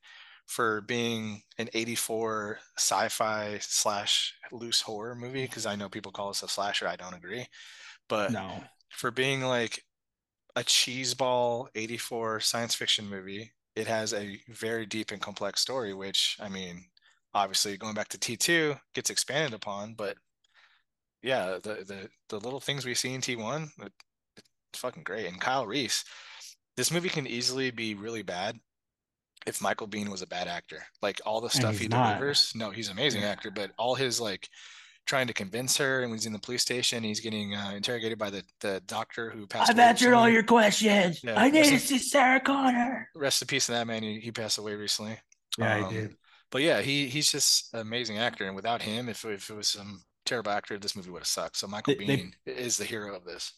for 0.46 0.80
being 0.82 1.42
an 1.58 1.68
'84 1.74 2.58
sci-fi 2.78 3.58
slash 3.60 4.34
loose 4.52 4.80
horror 4.80 5.14
movie 5.14 5.44
because 5.44 5.66
I 5.66 5.76
know 5.76 5.88
people 5.88 6.12
call 6.12 6.28
this 6.28 6.42
a 6.42 6.48
slasher. 6.48 6.88
I 6.88 6.96
don't 6.96 7.14
agree, 7.14 7.46
but 8.08 8.32
no. 8.32 8.62
For 8.90 9.10
being 9.10 9.42
like 9.42 9.84
a 10.54 10.60
cheeseball 10.62 11.68
84 11.74 12.40
science 12.40 12.74
fiction 12.74 13.08
movie, 13.08 13.52
it 13.74 13.86
has 13.86 14.14
a 14.14 14.40
very 14.48 14.86
deep 14.86 15.10
and 15.12 15.20
complex 15.20 15.60
story, 15.60 15.92
which 15.94 16.36
I 16.40 16.48
mean, 16.48 16.84
obviously 17.34 17.76
going 17.76 17.94
back 17.94 18.08
to 18.08 18.18
T2 18.18 18.80
gets 18.94 19.10
expanded 19.10 19.52
upon, 19.54 19.94
but 19.94 20.16
yeah, 21.22 21.58
the 21.62 21.84
the 21.86 22.08
the 22.28 22.40
little 22.40 22.60
things 22.60 22.84
we 22.86 22.94
see 22.94 23.12
in 23.14 23.20
T1, 23.20 23.68
it- 23.82 23.92
it's 24.72 24.80
fucking 24.80 25.04
great. 25.04 25.26
And 25.26 25.40
Kyle 25.40 25.66
Reese, 25.66 26.04
this 26.76 26.90
movie 26.90 27.08
can 27.08 27.26
easily 27.26 27.70
be 27.70 27.94
really 27.94 28.22
bad 28.22 28.58
if 29.46 29.60
Michael 29.62 29.88
Biehn 29.88 30.08
was 30.08 30.22
a 30.22 30.26
bad 30.26 30.48
actor. 30.48 30.82
Like 31.02 31.20
all 31.24 31.40
the 31.40 31.48
stuff 31.50 31.78
he 31.78 31.88
not. 31.88 32.18
delivers, 32.18 32.52
no, 32.54 32.70
he's 32.70 32.88
an 32.88 32.92
amazing 32.94 33.24
actor, 33.24 33.50
but 33.50 33.70
all 33.78 33.94
his 33.94 34.20
like 34.20 34.48
trying 35.06 35.26
to 35.28 35.32
convince 35.32 35.76
her 35.76 36.02
and 36.02 36.10
when 36.10 36.18
he's 36.18 36.26
in 36.26 36.32
the 36.32 36.38
police 36.38 36.62
station 36.62 37.02
he's 37.02 37.20
getting 37.20 37.54
uh, 37.54 37.72
interrogated 37.74 38.18
by 38.18 38.28
the, 38.30 38.42
the 38.60 38.82
doctor 38.86 39.30
who 39.30 39.46
passed 39.46 39.70
I've 39.70 39.76
away 39.78 39.84
answered 39.86 40.12
all 40.14 40.28
your 40.28 40.42
questions. 40.42 41.22
Yeah, 41.22 41.40
I 41.40 41.48
need 41.50 41.64
to 41.64 41.70
listen- 41.70 41.78
see 41.78 41.98
Sarah 41.98 42.40
Connor. 42.40 43.08
rest 43.14 43.40
in 43.42 43.46
peace 43.48 43.66
to 43.66 43.72
that 43.72 43.86
man 43.86 44.02
he, 44.02 44.20
he 44.20 44.32
passed 44.32 44.58
away 44.58 44.74
recently 44.74 45.18
Yeah, 45.58 45.84
Um, 45.86 45.90
he 45.94 46.00
did. 46.00 46.16
but 46.50 46.62
yeah 46.62 46.80
he 46.82 47.06
he's 47.06 47.30
just 47.30 47.72
an 47.74 47.80
amazing 47.80 48.18
actor 48.18 48.46
and 48.46 48.56
without 48.56 48.82
him 48.82 49.08
if, 49.08 49.24
if 49.24 49.48
it 49.48 49.54
was 49.56 49.68
some 49.68 50.02
terrible 50.24 50.50
actor 50.50 50.76
this 50.78 50.96
movie 50.96 51.10
would 51.10 51.20
have 51.22 51.26
sucked 51.28 51.56
so 51.56 51.66
michael 51.68 51.94
They- 51.96 52.04
they- 52.04 52.16
bean 52.16 52.32
is 52.46 52.76
the 52.76 52.84
hero 52.84 53.14
of 53.14 53.24
this 53.24 53.52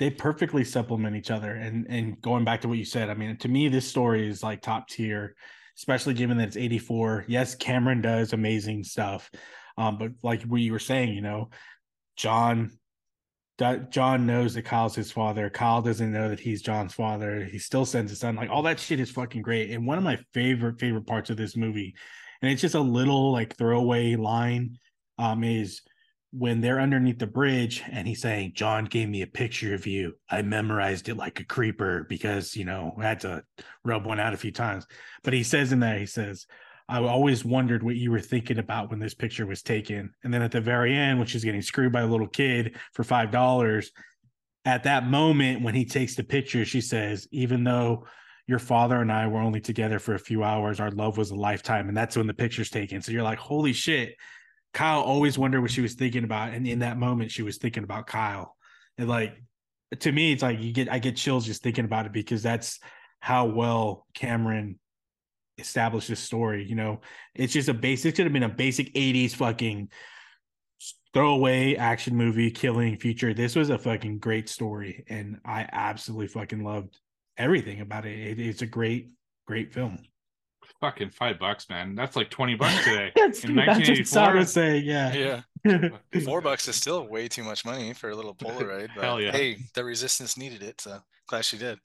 They 0.00 0.10
perfectly 0.10 0.64
supplement 0.64 1.14
each 1.16 1.30
other. 1.30 1.52
And 1.54 1.86
and 1.88 2.20
going 2.20 2.44
back 2.44 2.60
to 2.62 2.68
what 2.68 2.78
you 2.78 2.84
said, 2.84 3.10
I 3.10 3.14
mean, 3.14 3.36
to 3.36 3.48
me, 3.48 3.68
this 3.68 3.86
story 3.88 4.28
is 4.28 4.42
like 4.42 4.60
top 4.60 4.88
tier, 4.88 5.36
especially 5.78 6.14
given 6.14 6.36
that 6.38 6.48
it's 6.48 6.56
84. 6.56 7.26
Yes, 7.28 7.54
Cameron 7.54 8.00
does 8.02 8.32
amazing 8.32 8.82
stuff. 8.82 9.30
Um, 9.76 9.98
but 9.98 10.12
like 10.22 10.42
what 10.42 10.60
you 10.60 10.72
were 10.72 10.78
saying, 10.78 11.14
you 11.14 11.20
know, 11.20 11.50
John 12.16 12.70
John 13.56 14.26
knows 14.26 14.54
that 14.54 14.62
Kyle's 14.62 14.96
his 14.96 15.12
father. 15.12 15.48
Kyle 15.48 15.80
doesn't 15.80 16.12
know 16.12 16.28
that 16.28 16.40
he's 16.40 16.60
John's 16.60 16.92
father. 16.92 17.44
He 17.44 17.58
still 17.58 17.84
sends 17.84 18.10
his 18.10 18.18
son. 18.18 18.34
Like 18.34 18.50
all 18.50 18.62
that 18.62 18.80
shit 18.80 18.98
is 18.98 19.10
fucking 19.10 19.42
great. 19.42 19.70
And 19.70 19.86
one 19.86 19.96
of 19.96 20.02
my 20.02 20.18
favorite 20.32 20.80
favorite 20.80 21.06
parts 21.06 21.30
of 21.30 21.36
this 21.36 21.56
movie, 21.56 21.94
and 22.42 22.50
it's 22.50 22.62
just 22.62 22.74
a 22.74 22.80
little 22.80 23.32
like 23.32 23.56
throwaway 23.56 24.16
line, 24.16 24.78
um, 25.18 25.44
is 25.44 25.82
when 26.32 26.60
they're 26.60 26.80
underneath 26.80 27.20
the 27.20 27.28
bridge 27.28 27.80
and 27.88 28.08
he's 28.08 28.20
saying, 28.20 28.54
John 28.56 28.86
gave 28.86 29.08
me 29.08 29.22
a 29.22 29.26
picture 29.26 29.72
of 29.72 29.86
you. 29.86 30.14
I 30.28 30.42
memorized 30.42 31.08
it 31.08 31.16
like 31.16 31.38
a 31.38 31.44
creeper 31.44 32.06
because, 32.08 32.56
you 32.56 32.64
know, 32.64 32.92
I 32.98 33.04
had 33.04 33.20
to 33.20 33.44
rub 33.84 34.04
one 34.04 34.18
out 34.18 34.34
a 34.34 34.36
few 34.36 34.50
times. 34.50 34.84
But 35.22 35.32
he 35.32 35.44
says 35.44 35.70
in 35.70 35.78
there, 35.78 35.96
he 35.96 36.06
says, 36.06 36.46
I 36.88 36.98
always 36.98 37.44
wondered 37.44 37.82
what 37.82 37.96
you 37.96 38.10
were 38.10 38.20
thinking 38.20 38.58
about 38.58 38.90
when 38.90 38.98
this 38.98 39.14
picture 39.14 39.46
was 39.46 39.62
taken. 39.62 40.12
And 40.22 40.32
then 40.32 40.42
at 40.42 40.52
the 40.52 40.60
very 40.60 40.94
end, 40.94 41.18
when 41.18 41.26
she's 41.26 41.44
getting 41.44 41.62
screwed 41.62 41.92
by 41.92 42.02
a 42.02 42.06
little 42.06 42.28
kid 42.28 42.76
for 42.92 43.04
five 43.04 43.30
dollars, 43.30 43.90
at 44.64 44.84
that 44.84 45.06
moment 45.06 45.62
when 45.62 45.74
he 45.74 45.84
takes 45.84 46.14
the 46.14 46.24
picture, 46.24 46.64
she 46.64 46.80
says, 46.80 47.26
"Even 47.30 47.64
though 47.64 48.06
your 48.46 48.58
father 48.58 49.00
and 49.00 49.10
I 49.10 49.26
were 49.26 49.40
only 49.40 49.60
together 49.60 49.98
for 49.98 50.14
a 50.14 50.18
few 50.18 50.44
hours, 50.44 50.78
our 50.78 50.90
love 50.90 51.16
was 51.16 51.30
a 51.30 51.36
lifetime." 51.36 51.88
And 51.88 51.96
that's 51.96 52.16
when 52.16 52.26
the 52.26 52.34
picture's 52.34 52.70
taken. 52.70 53.00
So 53.00 53.12
you're 53.12 53.22
like, 53.22 53.38
"Holy 53.38 53.72
shit!" 53.72 54.16
Kyle 54.74 55.00
always 55.00 55.38
wondered 55.38 55.62
what 55.62 55.70
she 55.70 55.80
was 55.80 55.94
thinking 55.94 56.24
about, 56.24 56.52
and 56.52 56.66
in 56.66 56.80
that 56.80 56.98
moment, 56.98 57.30
she 57.30 57.42
was 57.42 57.58
thinking 57.58 57.84
about 57.84 58.06
Kyle. 58.06 58.56
And 58.98 59.08
like 59.08 59.34
to 60.00 60.12
me, 60.12 60.32
it's 60.32 60.42
like 60.42 60.60
you 60.60 60.72
get 60.72 60.90
I 60.90 60.98
get 60.98 61.16
chills 61.16 61.46
just 61.46 61.62
thinking 61.62 61.84
about 61.84 62.06
it 62.06 62.12
because 62.12 62.42
that's 62.42 62.78
how 63.20 63.46
well 63.46 64.06
Cameron 64.14 64.78
established 65.58 66.08
this 66.08 66.20
story. 66.20 66.64
You 66.64 66.74
know, 66.74 67.00
it's 67.34 67.52
just 67.52 67.68
a 67.68 67.74
basic. 67.74 68.10
It 68.10 68.16
could 68.16 68.26
have 68.26 68.32
been 68.32 68.42
a 68.42 68.48
basic 68.48 68.92
'80s 68.94 69.34
fucking 69.34 69.90
throwaway 71.12 71.76
action 71.76 72.16
movie, 72.16 72.50
killing 72.50 72.96
feature. 72.96 73.32
This 73.32 73.56
was 73.56 73.70
a 73.70 73.78
fucking 73.78 74.18
great 74.18 74.48
story, 74.48 75.04
and 75.08 75.38
I 75.44 75.66
absolutely 75.72 76.28
fucking 76.28 76.62
loved 76.62 76.98
everything 77.38 77.80
about 77.80 78.06
it. 78.06 78.18
it 78.18 78.40
it's 78.40 78.62
a 78.62 78.66
great, 78.66 79.10
great 79.46 79.72
film. 79.72 79.98
Fucking 80.80 81.10
five 81.10 81.38
bucks, 81.38 81.68
man. 81.70 81.94
That's 81.94 82.16
like 82.16 82.30
twenty 82.30 82.56
bucks 82.56 82.84
today. 82.84 83.12
that's, 83.16 83.44
In 83.44 83.54
that's 83.54 83.78
what 83.78 84.06
Sam 84.06 84.34
1984? 84.34 84.34
was 84.34 84.52
saying. 84.52 84.84
Yeah. 84.84 85.42
Yeah. 85.64 86.20
Four 86.24 86.40
bucks 86.40 86.68
is 86.68 86.76
still 86.76 87.06
way 87.08 87.28
too 87.28 87.42
much 87.42 87.64
money 87.64 87.94
for 87.94 88.10
a 88.10 88.16
little 88.16 88.34
Polaroid. 88.34 88.90
But 88.94 89.04
Hell 89.04 89.20
yeah. 89.20 89.32
hey, 89.32 89.58
the 89.74 89.84
resistance 89.84 90.36
needed 90.36 90.62
it, 90.62 90.80
so 90.80 90.98
glad 91.26 91.44
she 91.44 91.56
did. 91.56 91.78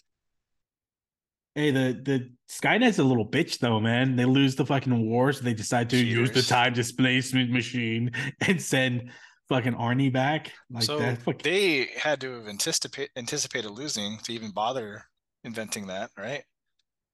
Hey, 1.59 1.71
the 1.71 1.99
the 2.01 2.31
Skynet's 2.49 2.99
a 2.99 3.03
little 3.03 3.27
bitch 3.27 3.59
though, 3.59 3.81
man. 3.81 4.15
They 4.15 4.23
lose 4.23 4.55
the 4.55 4.65
fucking 4.65 5.09
war, 5.09 5.33
so 5.33 5.43
they 5.43 5.53
decide 5.53 5.89
to 5.89 5.97
use 5.97 6.31
the 6.31 6.41
time 6.41 6.71
displacement 6.73 7.51
machine 7.51 8.11
and 8.47 8.61
send 8.61 9.11
fucking 9.49 9.73
Arnie 9.73 10.13
back. 10.13 10.53
Like 10.71 10.83
so 10.83 10.99
that. 10.99 11.21
Fuck, 11.21 11.41
they 11.41 11.89
had 11.97 12.21
to 12.21 12.31
have 12.35 12.47
anticipate 12.47 13.09
anticipated 13.17 13.71
losing 13.71 14.19
to 14.19 14.31
even 14.31 14.51
bother 14.51 15.03
inventing 15.43 15.87
that, 15.87 16.11
right? 16.17 16.43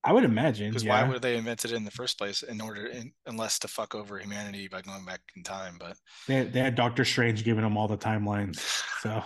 I 0.03 0.13
would 0.13 0.23
imagine. 0.23 0.69
Because 0.69 0.83
yeah. 0.83 1.01
why 1.01 1.09
would 1.09 1.23
they 1.23 1.37
invent 1.37 1.65
it 1.65 1.71
in 1.71 1.83
the 1.83 1.89
first 1.89 2.19
place 2.19 2.43
in 2.43 2.61
order 2.61 2.85
in, 2.85 3.13
unless 3.25 3.57
to 3.59 3.67
fuck 3.67 3.95
over 3.95 4.19
humanity 4.19 4.67
by 4.67 4.83
going 4.83 5.05
back 5.05 5.21
in 5.35 5.41
time? 5.41 5.77
But 5.79 5.97
They, 6.27 6.43
they 6.43 6.59
had 6.59 6.75
Doctor 6.75 7.03
Strange 7.03 7.43
giving 7.43 7.63
them 7.63 7.77
all 7.77 7.87
the 7.87 7.97
timelines. 7.97 8.59
So, 9.01 9.23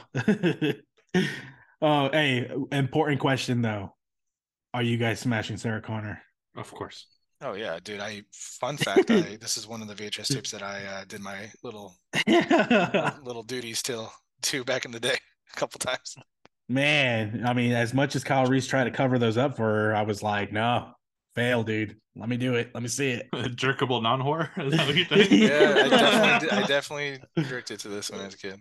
oh, 1.82 2.10
hey, 2.10 2.50
important 2.72 3.20
question 3.20 3.62
though. 3.62 3.96
Are 4.74 4.84
you 4.84 4.98
guys 4.98 5.20
smashing 5.20 5.58
Sarah 5.58 5.82
Connor? 5.82 6.22
Of 6.56 6.72
course. 6.72 7.08
oh 7.42 7.54
yeah, 7.54 7.80
dude. 7.84 8.00
I 8.00 8.22
fun 8.34 8.78
fact, 8.78 9.10
I 9.10 9.38
this 9.42 9.58
is 9.58 9.68
one 9.68 9.82
of 9.82 9.88
the 9.88 9.96
VHS 9.96 10.34
tapes 10.34 10.52
that 10.52 10.62
I 10.62 10.86
uh, 10.86 11.06
did 11.08 11.22
my 11.22 11.50
little 11.64 11.96
little 13.24 13.44
duties 13.44 13.82
till 13.82 14.12
to 14.44 14.64
back 14.64 14.86
in 14.86 14.92
the 14.92 15.00
day 15.00 15.18
a 15.54 15.60
couple 15.60 15.80
times. 15.80 16.16
Man, 16.68 17.44
I 17.48 17.54
mean, 17.54 17.72
as 17.72 17.96
much 17.96 18.16
as 18.16 18.24
Kyle 18.24 18.46
Reese 18.46 18.68
tried 18.68 18.84
to 18.84 18.92
cover 18.92 19.18
those 19.18 19.38
up 19.38 19.56
for 19.56 19.64
her, 19.64 19.96
I 19.96 20.04
was 20.04 20.22
like, 20.22 20.52
no, 20.52 20.92
fail, 21.34 21.64
dude. 21.64 21.98
Let 22.16 22.30
me 22.30 22.38
do 22.38 22.54
it. 22.54 22.70
Let 22.76 22.84
me 22.84 22.90
see 22.90 23.12
it. 23.12 23.32
Jerkable 23.56 24.04
non 24.04 24.22
whore. 24.22 24.50
Is 24.64 24.74
that 24.74 24.86
what 24.86 24.96
you 24.96 25.06
think? 25.06 25.32
Yeah, 25.32 25.84
I 25.86 25.90
definitely 25.90 26.40
did, 26.48 26.50
I 26.52 26.68
definitely 26.68 27.20
drifted 27.48 27.80
to 27.80 27.88
this 27.88 28.12
when 28.12 28.22
I 28.22 28.26
was 28.26 28.36
a 28.36 28.38
kid. 28.38 28.60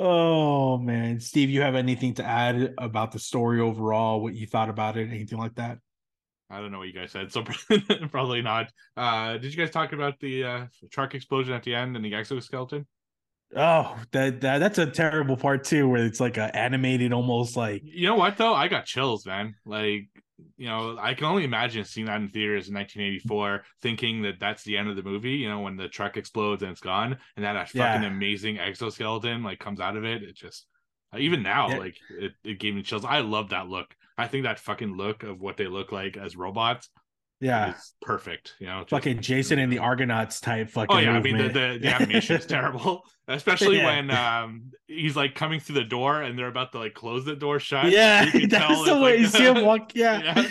Oh 0.00 0.78
man, 0.78 1.18
Steve, 1.18 1.50
you 1.50 1.60
have 1.62 1.74
anything 1.74 2.14
to 2.14 2.24
add 2.24 2.72
about 2.78 3.10
the 3.10 3.18
story 3.18 3.60
overall? 3.60 4.22
What 4.22 4.32
you 4.32 4.46
thought 4.46 4.68
about 4.68 4.96
it? 4.96 5.10
Anything 5.10 5.38
like 5.38 5.56
that? 5.56 5.78
I 6.48 6.60
don't 6.60 6.70
know 6.70 6.78
what 6.78 6.86
you 6.86 6.94
guys 6.94 7.10
said, 7.10 7.32
so 7.32 7.42
probably 8.12 8.40
not. 8.40 8.70
Uh, 8.96 9.38
did 9.38 9.52
you 9.52 9.58
guys 9.58 9.72
talk 9.72 9.92
about 9.92 10.20
the 10.20 10.44
uh, 10.44 10.66
truck 10.92 11.16
explosion 11.16 11.52
at 11.52 11.64
the 11.64 11.74
end 11.74 11.96
and 11.96 12.04
the 12.04 12.14
exoskeleton? 12.14 12.86
Oh, 13.56 13.98
that, 14.12 14.40
that 14.42 14.58
that's 14.58 14.78
a 14.78 14.86
terrible 14.86 15.36
part 15.36 15.64
too, 15.64 15.88
where 15.88 16.06
it's 16.06 16.20
like 16.20 16.36
a 16.36 16.54
animated, 16.56 17.12
almost 17.12 17.56
like 17.56 17.82
You 17.84 18.06
know 18.06 18.14
what 18.14 18.36
though? 18.36 18.54
I 18.54 18.68
got 18.68 18.84
chills, 18.84 19.26
man. 19.26 19.56
Like, 19.66 20.10
you 20.56 20.68
know, 20.68 20.96
I 21.00 21.14
can 21.14 21.24
only 21.26 21.44
imagine 21.44 21.84
seeing 21.84 22.06
that 22.06 22.20
in 22.20 22.28
theaters 22.28 22.68
in 22.68 22.74
1984, 22.74 23.64
thinking 23.82 24.22
that 24.22 24.38
that's 24.38 24.62
the 24.64 24.76
end 24.76 24.88
of 24.88 24.96
the 24.96 25.02
movie. 25.02 25.32
You 25.32 25.48
know, 25.48 25.60
when 25.60 25.76
the 25.76 25.88
truck 25.88 26.16
explodes 26.16 26.62
and 26.62 26.72
it's 26.72 26.80
gone, 26.80 27.16
and 27.36 27.44
that, 27.44 27.54
that 27.54 27.70
fucking 27.70 28.04
amazing 28.04 28.58
exoskeleton 28.58 29.42
like 29.42 29.58
comes 29.58 29.80
out 29.80 29.96
of 29.96 30.04
it. 30.04 30.22
It 30.22 30.36
just 30.36 30.66
even 31.16 31.42
now, 31.42 31.68
Yeah. 31.70 31.78
like 31.78 31.96
it, 32.10 32.32
it 32.44 32.58
gave 32.60 32.74
me 32.74 32.82
chills. 32.82 33.04
I 33.04 33.20
love 33.20 33.50
that 33.50 33.68
look. 33.68 33.94
I 34.16 34.26
think 34.28 34.44
that 34.44 34.58
fucking 34.58 34.96
look 34.96 35.22
of 35.22 35.40
what 35.40 35.56
they 35.56 35.66
look 35.66 35.92
like 35.92 36.16
as 36.16 36.36
robots 36.36 36.88
yeah, 37.40 37.74
perfect. 38.02 38.54
You 38.58 38.66
know, 38.66 38.80
just- 38.80 38.90
fucking 38.90 39.20
Jason 39.20 39.58
and 39.58 39.72
the 39.72 39.78
Argonauts 39.78 40.40
type 40.40 40.70
fucking. 40.70 40.96
Oh 40.96 40.98
yeah, 41.00 41.12
I 41.12 41.20
mean 41.20 41.36
the, 41.38 41.44
the, 41.48 41.78
the 41.80 41.88
animation 41.94 42.36
is 42.36 42.46
terrible, 42.46 43.02
especially 43.28 43.78
Yeah. 43.78 43.86
when 43.86 44.10
um 44.10 44.72
he's 44.86 45.16
like 45.16 45.34
coming 45.34 45.60
through 45.60 45.76
the 45.76 45.84
door 45.84 46.22
and 46.22 46.38
they're 46.38 46.48
about 46.48 46.72
to 46.72 46.78
like 46.78 46.94
close 46.94 47.24
the 47.24 47.36
door 47.36 47.60
shut. 47.60 47.90
Yeah, 47.90 48.24
You 48.34 48.46
that's 48.48 48.84
the 48.84 48.94
way 48.94 49.12
like- 49.12 49.18
you 49.20 49.26
see 49.26 49.44
him 49.44 49.64
walk. 49.64 49.92
Yeah. 49.94 50.22
Yeah. 50.36 50.48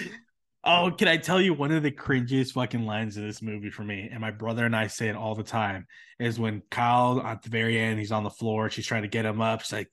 Oh, 0.70 0.92
can 0.92 1.08
I 1.08 1.16
tell 1.16 1.40
you 1.40 1.54
one 1.54 1.72
of 1.72 1.82
the 1.82 1.92
cringiest 1.92 2.52
fucking 2.52 2.86
lines 2.86 3.16
of 3.16 3.24
this 3.24 3.42
movie 3.42 3.70
for 3.70 3.84
me? 3.86 4.10
And 4.12 4.20
my 4.20 4.32
brother 4.32 4.66
and 4.66 4.76
I 4.76 4.88
say 4.88 5.08
it 5.08 5.16
all 5.16 5.34
the 5.34 5.44
time 5.44 5.88
is 6.20 6.40
when 6.42 6.62
Kyle 6.70 7.22
at 7.22 7.42
the 7.42 7.50
very 7.50 7.80
end, 7.80 8.00
he's 8.00 8.12
on 8.12 8.24
the 8.26 8.30
floor, 8.30 8.70
she's 8.70 8.86
trying 8.86 9.04
to 9.04 9.08
get 9.08 9.24
him 9.26 9.40
up. 9.40 9.62
She's 9.62 9.72
like, 9.72 9.90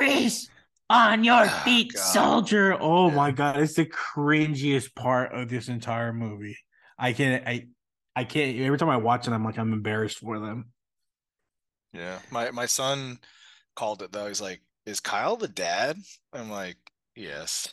Reese, 0.00 0.48
on 0.88 1.24
your 1.24 1.48
Oh, 1.48 1.48
feet, 1.48 1.98
soldier. 1.98 2.76
Oh 2.80 3.10
Yeah. 3.10 3.12
my 3.12 3.30
god, 3.32 3.60
it's 3.60 3.74
the 3.74 3.86
cringiest 3.86 4.94
part 4.94 5.32
of 5.32 5.48
this 5.48 5.68
entire 5.68 6.12
movie. 6.12 6.56
I 6.98 7.12
can't 7.12 7.46
I 7.46 7.68
I 8.14 8.24
can't 8.24 8.58
every 8.58 8.78
time 8.78 8.88
I 8.90 8.96
watch 8.98 9.26
it, 9.28 9.32
I'm 9.32 9.44
like 9.44 9.58
I'm 9.58 9.72
embarrassed 9.72 10.18
for 10.18 10.38
them. 10.38 10.72
Yeah, 11.92 12.20
my 12.30 12.50
my 12.50 12.66
son 12.66 13.18
called 13.74 14.02
it 14.02 14.12
though. 14.12 14.28
He's 14.28 14.40
like, 14.40 14.62
"Is 14.86 15.00
Kyle 15.00 15.36
the 15.36 15.48
dad?" 15.48 15.98
I'm 16.32 16.50
like, 16.50 16.76
"Yes." 17.16 17.72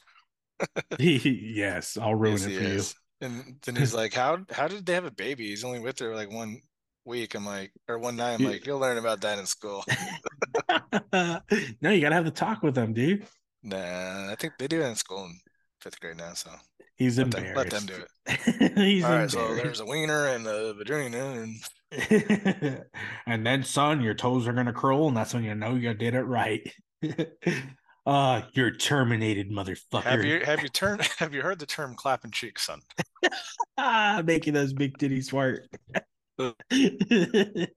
yes, 1.00 1.98
I'll 1.98 2.16
ruin 2.16 2.42
Yes, 2.42 2.48
it 2.48 2.52
for 2.52 2.64
is. 2.64 2.96
And 3.22 3.60
then 3.64 3.76
he's 3.76 3.94
like, 3.94 4.14
"How 4.14 4.46
how 4.52 4.68
did 4.68 4.86
they 4.86 4.94
have 4.94 5.06
a 5.06 5.12
baby? 5.12 5.48
He's 5.48 5.64
only 5.64 5.80
with 5.80 6.00
her 6.00 6.16
like 6.16 6.32
one 6.32 6.62
week." 7.06 7.36
I'm 7.36 7.46
like, 7.46 7.72
or 7.88 7.98
one 8.00 8.16
night. 8.16 8.34
I'm 8.36 8.42
Yeah. 8.42 8.50
like, 8.50 8.66
"You'll 8.66 8.80
learn 8.80 8.98
about 8.98 9.22
that 9.22 9.40
in 9.40 9.46
school." 9.46 9.84
no, 11.82 11.90
you 11.92 12.02
gotta 12.02 12.16
have 12.16 12.26
the 12.26 12.32
talk 12.32 12.64
with 12.64 12.76
them, 12.76 12.94
dude. 12.94 13.26
Nah, 13.64 14.32
I 14.32 14.36
think 14.40 14.54
they 14.58 14.68
do 14.68 14.82
it 14.82 14.88
in 14.88 14.96
school 14.96 15.26
in 15.26 15.40
fifth 15.82 16.00
grade 16.00 16.18
now. 16.18 16.34
So 16.34 16.50
He's 16.96 17.18
let 17.18 17.32
them, 17.32 17.46
embarrassed. 17.46 17.72
let 17.72 17.88
them 17.88 17.98
do 17.98 18.04
it. 18.04 18.72
He's 18.78 19.04
All 19.04 19.12
right, 19.12 19.32
so 19.32 19.56
there's 19.56 19.80
a 19.80 19.86
wiener 19.86 20.28
and 20.28 20.46
a 20.48 20.74
vagina, 20.74 21.18
and 21.42 21.56
and 23.28 23.46
then, 23.46 23.64
son, 23.64 24.02
your 24.02 24.14
toes 24.14 24.48
are 24.48 24.54
gonna 24.54 24.74
curl, 24.74 25.08
and 25.08 25.18
that's 25.18 25.34
when 25.34 25.44
you 25.44 25.56
know 25.56 25.76
you 25.76 25.94
did 25.94 26.14
it 26.16 26.24
right. 26.24 26.72
uh, 28.06 28.42
you're 28.54 28.72
terminated, 28.72 29.52
motherfucker. 29.52 30.04
have 30.04 30.24
you 30.24 30.42
have 30.46 30.62
you 30.62 30.70
turned 30.70 31.02
have 31.20 31.34
you 31.34 31.42
heard 31.42 31.60
the 31.60 31.66
term 31.66 31.96
clapping 31.96 32.32
cheeks, 32.32 32.66
son? 32.66 32.80
ah, 33.78 34.22
making 34.26 34.54
those 34.54 34.74
big 34.74 34.98
titties 34.98 35.30
fart. 35.30 35.68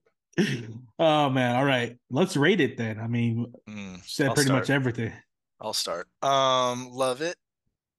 oh 0.99 1.29
man, 1.29 1.55
all 1.55 1.65
right. 1.65 1.97
Let's 2.09 2.37
rate 2.37 2.61
it 2.61 2.77
then. 2.77 2.99
I 2.99 3.07
mean, 3.07 3.53
Mm, 3.69 4.01
said 4.05 4.27
I'll 4.27 4.35
pretty 4.35 4.51
much 4.51 4.69
everything. 4.69 5.13
I'll 5.59 5.73
start. 5.73 6.07
Um, 6.21 6.89
love 6.91 7.21
it. 7.21 7.37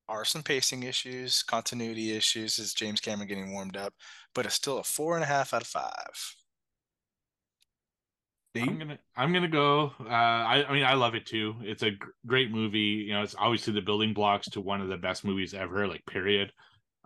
Are 0.09 0.25
some 0.25 0.43
pacing 0.43 0.85
issues, 0.85 1.43
continuity 1.43 2.13
issues, 2.17 2.59
is 2.59 2.75
James 2.75 3.01
Cameron 3.01 3.29
getting 3.29 3.53
warmed 3.53 3.77
up, 3.77 3.95
but 4.35 4.47
it's 4.47 4.55
still 4.55 4.79
a 4.79 4.85
four 4.85 5.17
and 5.17 5.25
a 5.25 5.27
half 5.27 5.55
out 5.55 5.63
of 5.63 5.69
five. 5.69 6.35
I'm 8.61 8.79
gonna 8.79 8.99
I'm 9.17 9.33
gonna 9.33 9.49
go. 9.49 9.93
Uh, 10.01 10.09
I 10.09 10.65
I 10.69 10.73
mean 10.73 10.83
I 10.85 10.95
love 10.95 11.15
it 11.15 11.27
too. 11.27 11.55
It's 11.63 11.83
a 11.83 11.93
great 12.27 12.51
movie. 12.51 13.05
You 13.07 13.13
know, 13.15 13.23
it's 13.23 13.37
obviously 13.39 13.73
the 13.73 13.83
building 13.83 14.15
blocks 14.15 14.49
to 14.51 14.61
one 14.61 14.81
of 14.81 14.89
the 14.89 14.97
best 14.97 15.25
movies 15.25 15.55
ever. 15.55 15.87
Like 15.87 16.05
period. 16.07 16.53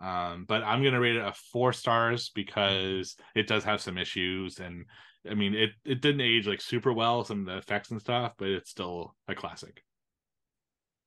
Um, 0.03 0.43
but 0.45 0.63
I'm 0.63 0.83
gonna 0.83 0.99
rate 0.99 1.15
it 1.15 1.25
a 1.25 1.33
four 1.51 1.71
stars 1.71 2.29
because 2.35 3.15
it 3.35 3.47
does 3.47 3.63
have 3.63 3.79
some 3.79 3.97
issues, 3.97 4.59
and 4.59 4.85
I 5.29 5.33
mean 5.33 5.53
it 5.55 5.69
it 5.85 6.01
didn't 6.01 6.21
age 6.21 6.45
like 6.45 6.59
super 6.59 6.91
well 6.91 7.23
some 7.23 7.41
of 7.41 7.45
the 7.45 7.57
effects 7.57 7.89
and 7.89 8.01
stuff, 8.01 8.33
but 8.37 8.49
it's 8.49 8.69
still 8.69 9.15
a 9.29 9.35
classic. 9.35 9.81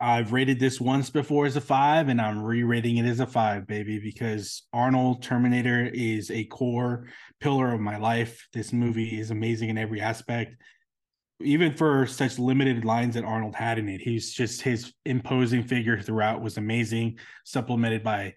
I've 0.01 0.33
rated 0.33 0.61
this 0.61 0.81
once 0.81 1.11
before 1.11 1.47
as 1.47 1.57
a 1.57 1.61
five, 1.61 2.09
and 2.09 2.21
I'm 2.21 2.43
re-rating 2.43 2.99
it 2.99 3.07
as 3.07 3.21
a 3.21 3.27
five, 3.27 3.67
baby, 3.67 3.99
because 3.99 4.63
Arnold 4.73 5.23
Terminator 5.23 5.91
is 5.93 6.31
a 6.31 6.45
core 6.45 7.07
pillar 7.41 7.73
of 7.73 7.81
my 7.81 7.97
life. 7.97 8.47
This 8.53 8.75
movie 8.75 9.19
is 9.19 9.31
amazing 9.31 9.71
in 9.71 9.79
every 9.79 10.03
aspect. 10.03 10.57
Even 11.41 11.73
for 11.75 12.07
such 12.07 12.39
limited 12.39 12.85
lines 12.85 13.15
that 13.15 13.25
Arnold 13.25 13.55
had 13.55 13.79
in 13.79 13.89
it, 13.89 14.03
he's 14.03 14.33
just 14.33 14.61
his 14.63 14.93
imposing 15.07 15.63
figure 15.63 16.01
throughout 16.01 16.43
was 16.43 16.59
amazing, 16.59 17.19
supplemented 17.45 18.03
by 18.03 18.35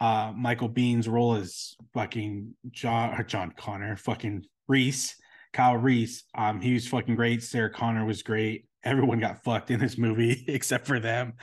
uh 0.00 0.32
Michael 0.36 0.68
Biehn's 0.68 1.08
role 1.08 1.34
as 1.34 1.74
fucking 1.94 2.54
John 2.70 3.18
or 3.20 3.22
John 3.24 3.52
Connor, 3.56 3.96
fucking 3.96 4.44
Reese, 4.68 5.16
Kyle 5.52 5.76
Reese. 5.76 6.24
Um, 6.36 6.60
he 6.60 6.72
was 6.72 6.86
fucking 6.88 7.16
great. 7.16 7.42
Sarah 7.42 7.70
Connor 7.72 8.04
was 8.04 8.22
great. 8.22 8.66
Everyone 8.84 9.20
got 9.20 9.42
fucked 9.44 9.70
in 9.70 9.78
this 9.80 9.98
movie 9.98 10.44
except 10.48 10.86
for 10.86 11.00
them. 11.00 11.34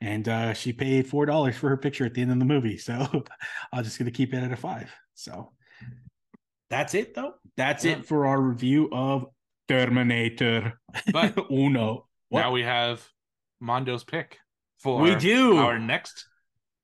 And 0.00 0.28
uh 0.28 0.52
she 0.54 0.72
paid 0.72 1.06
four 1.06 1.26
dollars 1.26 1.56
for 1.56 1.68
her 1.68 1.76
picture 1.76 2.04
at 2.06 2.14
the 2.14 2.22
end 2.22 2.32
of 2.32 2.38
the 2.38 2.44
movie. 2.44 2.78
So 2.78 3.24
I'm 3.72 3.84
just 3.84 3.98
gonna 3.98 4.10
keep 4.10 4.32
it 4.34 4.42
at 4.42 4.52
a 4.52 4.56
five. 4.56 4.90
So 5.14 5.52
that's 6.70 6.94
it 6.94 7.14
though. 7.14 7.34
That's 7.56 7.84
Yeah. 7.84 7.92
it 7.92 8.06
for 8.06 8.26
our 8.26 8.40
review 8.40 8.88
of 8.92 9.26
Terminator 9.68 10.74
But 11.12 11.36
Uno. 11.50 12.06
What? 12.28 12.40
now 12.40 12.50
we 12.52 12.62
have 12.62 13.06
Mondo's 13.60 14.04
pick 14.04 14.38
for 14.80 15.00
we 15.00 15.14
do. 15.14 15.56
our 15.58 15.78
next 15.78 16.26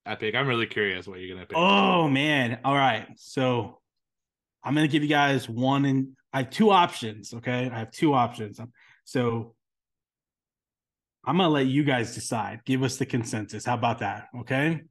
epic. 0.07 0.35
I'm 0.35 0.47
really 0.47 0.67
curious 0.67 1.07
what 1.07 1.21
you're 1.21 1.35
gonna 1.35 1.47
pick. 1.47 1.57
Oh 1.57 2.09
man. 2.09 2.61
All 2.65 2.75
right. 2.75 3.07
So 3.17 3.81
I'm 4.63 4.75
gonna 4.75 4.89
give 4.89 5.03
you 5.03 5.09
guys 5.09 5.49
one 5.49 5.85
and 5.85 6.09
I 6.33 6.39
have 6.39 6.51
two 6.51 6.71
options. 6.71 7.35
Okay. 7.35 7.71
I 7.73 7.79
have 7.79 7.91
two 7.91 8.15
options. 8.15 8.61
So 9.05 9.55
I'm 11.25 11.37
gonna 11.37 11.49
let 11.49 11.67
you 11.67 11.85
guys 11.85 12.15
decide. 12.15 12.61
Give 12.65 12.83
us 12.83 12.97
the 12.97 13.07
consensus. 13.07 13.65
How 13.65 13.75
about 13.75 14.01
that? 14.01 14.29
Okay. 14.41 14.83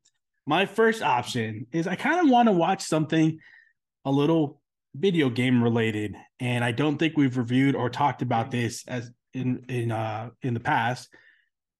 My 0.45 0.65
first 0.65 1.01
option 1.01 1.67
is 1.71 1.87
I 1.87 1.95
kind 1.95 2.19
of 2.19 2.29
want 2.29 2.47
to 2.47 2.53
watch 2.53 2.83
something 2.83 3.39
a 4.05 4.11
little 4.11 4.61
video 4.95 5.29
game 5.29 5.63
related, 5.63 6.15
and 6.39 6.63
I 6.63 6.71
don't 6.71 6.97
think 6.97 7.15
we've 7.15 7.37
reviewed 7.37 7.75
or 7.75 7.89
talked 7.89 8.21
about 8.21 8.51
this 8.51 8.83
as 8.87 9.11
in 9.33 9.65
in 9.69 9.91
uh 9.91 10.29
in 10.41 10.53
the 10.53 10.59
past. 10.59 11.09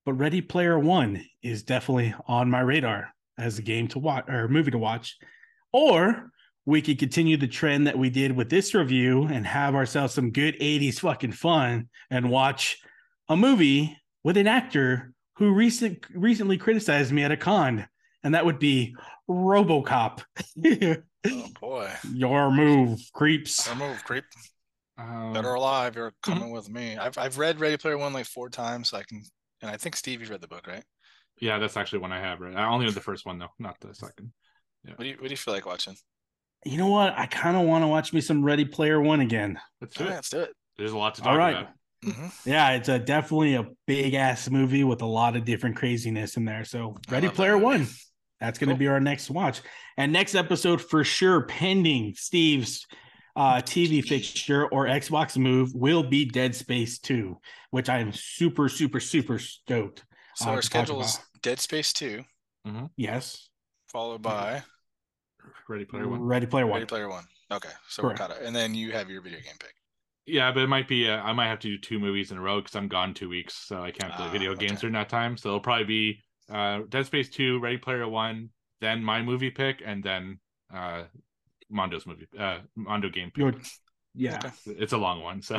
But 0.06 0.14
Ready 0.14 0.42
Player 0.42 0.78
One 0.78 1.24
is 1.42 1.64
definitely 1.64 2.14
on 2.28 2.50
my 2.50 2.62
radar 2.62 3.14
as 3.42 3.60
a 3.60 3.62
game 3.62 3.88
to 3.90 4.00
watch 4.00 4.26
or 4.30 4.48
movie 4.48 4.72
to 4.72 4.78
watch. 4.78 5.18
Or 5.74 6.32
we 6.66 6.82
could 6.82 7.00
continue 7.00 7.38
the 7.38 7.48
trend 7.48 7.88
that 7.88 7.98
we 7.98 8.10
did 8.10 8.36
with 8.36 8.50
this 8.50 8.74
review 8.74 9.24
and 9.24 9.46
have 9.48 9.76
ourselves 9.76 10.14
some 10.14 10.32
good 10.32 10.56
80s 10.60 11.00
fucking 11.00 11.32
fun 11.32 11.90
and 12.10 12.30
watch 12.30 12.78
a 13.30 13.36
movie 13.36 13.98
with 14.24 14.38
an 14.38 14.48
actor 14.48 15.14
who 15.38 15.54
recent 15.54 16.06
recently 16.14 16.58
criticized 16.58 17.12
me 17.12 17.24
at 17.24 17.32
a 17.32 17.38
con, 17.38 17.88
and 18.24 18.36
that 18.36 18.46
would 18.46 18.60
be 18.60 18.96
RoboCop. 19.30 20.22
Oh 21.24 21.48
boy. 21.60 21.92
Your 22.12 22.52
move, 22.52 23.00
creeps. 23.14 23.54
Some 23.54 23.78
move, 23.78 24.04
creep. 24.04 24.24
Um, 24.98 25.34
Dead 25.34 25.46
or 25.46 25.54
alive, 25.54 25.96
you're 25.96 26.14
coming 26.24 26.50
with 26.50 26.68
me. 26.68 26.98
I've 26.98 27.18
I've 27.18 27.38
read 27.38 27.60
Ready 27.60 27.78
Player 27.78 27.98
One 27.98 28.12
like 28.12 28.26
four 28.26 28.50
times, 28.50 28.90
so 28.90 28.98
I 28.98 29.04
can. 29.04 29.24
And 29.62 29.70
I 29.70 29.78
think 29.78 29.96
Steve, 29.96 30.22
you've 30.22 30.32
read 30.32 30.42
the 30.42 30.48
book, 30.48 30.66
right? 30.66 30.84
Yeah, 31.42 31.60
that's 31.60 31.76
actually 31.78 32.00
one 32.00 32.12
I 32.12 32.20
have. 32.20 32.40
Right, 32.40 32.56
I 32.56 32.68
only 32.68 32.86
know 32.86 32.92
the 32.92 33.02
first 33.02 33.26
one 33.26 33.40
though, 33.40 33.52
not 33.60 33.80
the 33.82 33.94
second. 33.94 34.32
What 34.86 35.00
do 35.00 35.06
you 35.08 35.16
What 35.16 35.26
do 35.28 35.32
you 35.32 35.38
feel 35.38 35.54
like 35.54 35.66
watching? 35.66 35.98
You 36.64 36.78
know 36.78 36.88
what? 36.88 37.18
I 37.18 37.26
kind 37.26 37.58
of 37.58 37.64
want 37.64 37.84
to 37.84 37.88
watch 37.88 38.14
me 38.14 38.22
some 38.22 38.44
Ready 38.44 38.66
Player 38.66 39.02
One 39.02 39.20
again. 39.20 39.60
Let's 39.82 39.96
do 39.96 40.04
All 40.04 40.10
right, 40.10 40.14
it. 40.14 40.18
let's 40.18 40.30
do 40.30 40.40
it. 40.42 40.52
There's 40.78 40.92
a 40.92 40.98
lot 40.98 41.16
to 41.16 41.22
talk 41.22 41.32
All 41.32 41.38
right. 41.38 41.58
about. 41.58 41.74
hmm 42.04 42.28
Yeah, 42.46 42.72
it's 42.72 42.90
a 42.90 43.00
definitely 43.00 43.56
a 43.56 43.66
big 43.88 44.14
ass 44.14 44.50
movie 44.50 44.84
with 44.84 45.02
a 45.02 45.06
lot 45.08 45.36
of 45.36 45.46
different 45.46 45.76
craziness 45.76 46.38
in 46.38 46.46
there. 46.46 46.64
So 46.66 46.98
Ready 47.10 47.28
love 47.28 47.36
that 47.36 47.36
Player. 47.36 47.58
One. 47.58 47.88
That's 48.40 48.58
going 48.58 48.70
to 48.70 48.74
Cool. 48.74 48.80
be 48.80 48.88
our 48.88 49.00
next 49.00 49.30
watch. 49.30 49.62
And 49.98 50.12
next 50.12 50.34
episode 50.34 50.82
for 50.82 51.04
sure, 51.04 51.44
pending 51.44 52.16
Steve's 52.16 52.88
uh, 53.36 53.62
TV 53.62 54.02
fixture 54.02 54.66
or 54.68 54.86
Xbox 54.88 55.38
move, 55.38 55.74
will 55.76 56.04
be 56.04 56.26
Dead 56.26 56.56
Space 56.56 56.98
2, 57.00 57.38
which 57.70 57.88
I 57.88 58.00
am 58.00 58.12
super, 58.12 58.68
super, 58.68 59.00
super 59.00 59.38
stoked. 59.40 60.04
So 60.36 60.50
Uh, 60.50 60.54
our 60.54 60.62
to 60.62 60.70
talk 60.70 60.90
schedule 60.90 61.02
is 61.02 61.20
Dead 61.44 61.60
Space 61.60 61.94
Two, 61.94 62.24
Yes. 62.98 63.50
followed 63.88 64.22
by 64.22 64.64
Ready 65.68 65.86
Player 65.86 66.08
One. 66.08 66.22
Ready 66.22 66.46
Player 66.46 66.66
One. 66.68 66.76
Ready 66.76 66.86
Player 66.86 67.10
One. 67.10 67.26
Okay, 67.52 67.70
so 67.90 68.02
Correct. 68.04 68.20
we're 68.20 68.28
caught 68.28 68.36
up. 68.38 68.44
And 68.44 68.56
then 68.56 68.74
you 68.76 68.92
have 68.92 69.10
your 69.10 69.22
video 69.22 69.40
game 69.40 69.56
pick. 69.60 69.74
Yeah, 70.26 70.52
but 70.52 70.62
it 70.64 70.68
might 70.68 70.88
be. 70.88 71.10
Uh, 71.10 71.18
I 71.22 71.34
might 71.34 71.48
have 71.48 71.60
to 71.60 71.68
do 71.68 71.78
two 71.78 72.00
movies 72.00 72.32
in 72.32 72.38
a 72.38 72.42
row 72.42 72.62
because 72.62 72.76
I'm 72.76 72.88
gone 72.88 73.14
two 73.14 73.28
weeks, 73.28 73.56
so 73.56 73.82
I 73.84 73.92
can't 73.92 74.14
play 74.14 74.28
Ah, 74.28 74.32
video 74.32 74.54
games 74.56 74.74
okay. 74.74 74.82
during 74.82 74.94
that 74.94 75.10
time. 75.10 75.36
So 75.36 75.50
it'll 75.50 75.60
probably 75.60 75.86
be 75.86 76.24
uh, 76.50 76.82
Dead 76.90 77.06
Space 77.08 77.30
Two, 77.30 77.60
Ready 77.60 77.78
Player 77.78 78.08
One, 78.08 78.50
then 78.82 79.04
my 79.04 79.22
movie 79.22 79.50
pick, 79.50 79.82
and 79.84 80.04
then 80.04 80.40
uh, 80.74 81.04
Mondo's 81.70 82.06
movie, 82.06 82.28
uh, 82.40 82.60
Mondo 82.76 83.10
game 83.10 83.32
pick. 83.32 83.38
Your- 83.40 83.54
yeah, 84.14 84.38
Okay. 84.46 84.52
It's 84.68 84.94
a 84.94 84.98
long 84.98 85.22
one, 85.24 85.42
so 85.42 85.58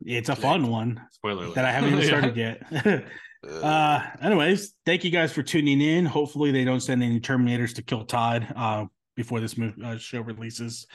it's 0.00 0.28
a 0.28 0.36
fun 0.36 0.68
one 0.68 1.00
spoiler 1.10 1.44
alert. 1.44 1.56
that 1.56 1.64
I 1.64 1.72
haven't 1.72 1.90
even 1.92 2.00
Yeah. 2.02 2.06
started 2.08 2.36
yet. 2.36 3.04
uh 3.46 4.00
anyways 4.20 4.74
thank 4.84 5.04
you 5.04 5.10
guys 5.10 5.32
for 5.32 5.42
tuning 5.42 5.80
in. 5.80 6.04
Hopefully 6.04 6.50
they 6.50 6.64
don't 6.64 6.80
send 6.80 7.02
any 7.02 7.20
terminators 7.20 7.74
to 7.74 7.82
kill 7.82 8.04
todd 8.04 8.52
uh 8.56 8.84
before 9.16 9.40
this 9.40 9.56
movie 9.56 9.82
uh, 9.84 9.96
show 9.96 10.20
releases. 10.20 10.86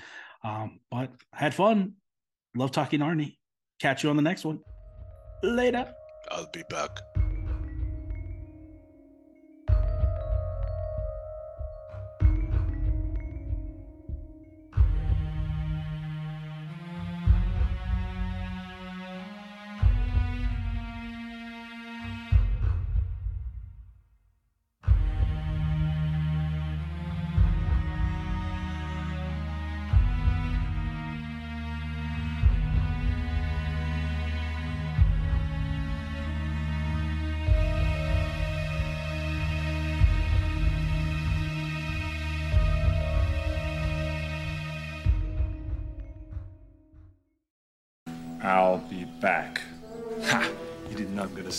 Um 0.44 0.80
but 0.92 1.12
had 1.32 1.54
fun. 1.54 1.94
Love 2.56 2.72
talking 2.72 3.00
arnie. 3.00 3.38
Catch 3.80 4.04
you 4.04 4.10
on 4.10 4.16
the 4.16 4.22
next 4.22 4.46
one. 4.46 4.60
Later. 5.42 5.94
I'll 6.32 6.50
be 6.52 6.64
back. 6.70 7.00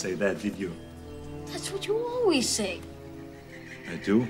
Say 0.05 0.13
that, 0.13 0.39
did 0.43 0.59
you? 0.59 0.71
That's 1.47 1.73
what 1.73 1.87
you 1.87 1.97
always 1.97 2.47
say. 2.47 2.79
I 3.91 3.97
do? 3.97 4.29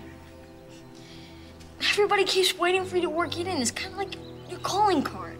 Everybody 1.90 2.22
keeps 2.22 2.56
waiting 2.56 2.84
for 2.84 2.94
you 2.94 3.02
to 3.02 3.10
work 3.10 3.36
it 3.40 3.48
in. 3.48 3.60
It's 3.60 3.72
kind 3.72 3.92
of 3.92 3.98
like 3.98 4.14
your 4.48 4.60
calling 4.60 5.02
card. 5.02 5.33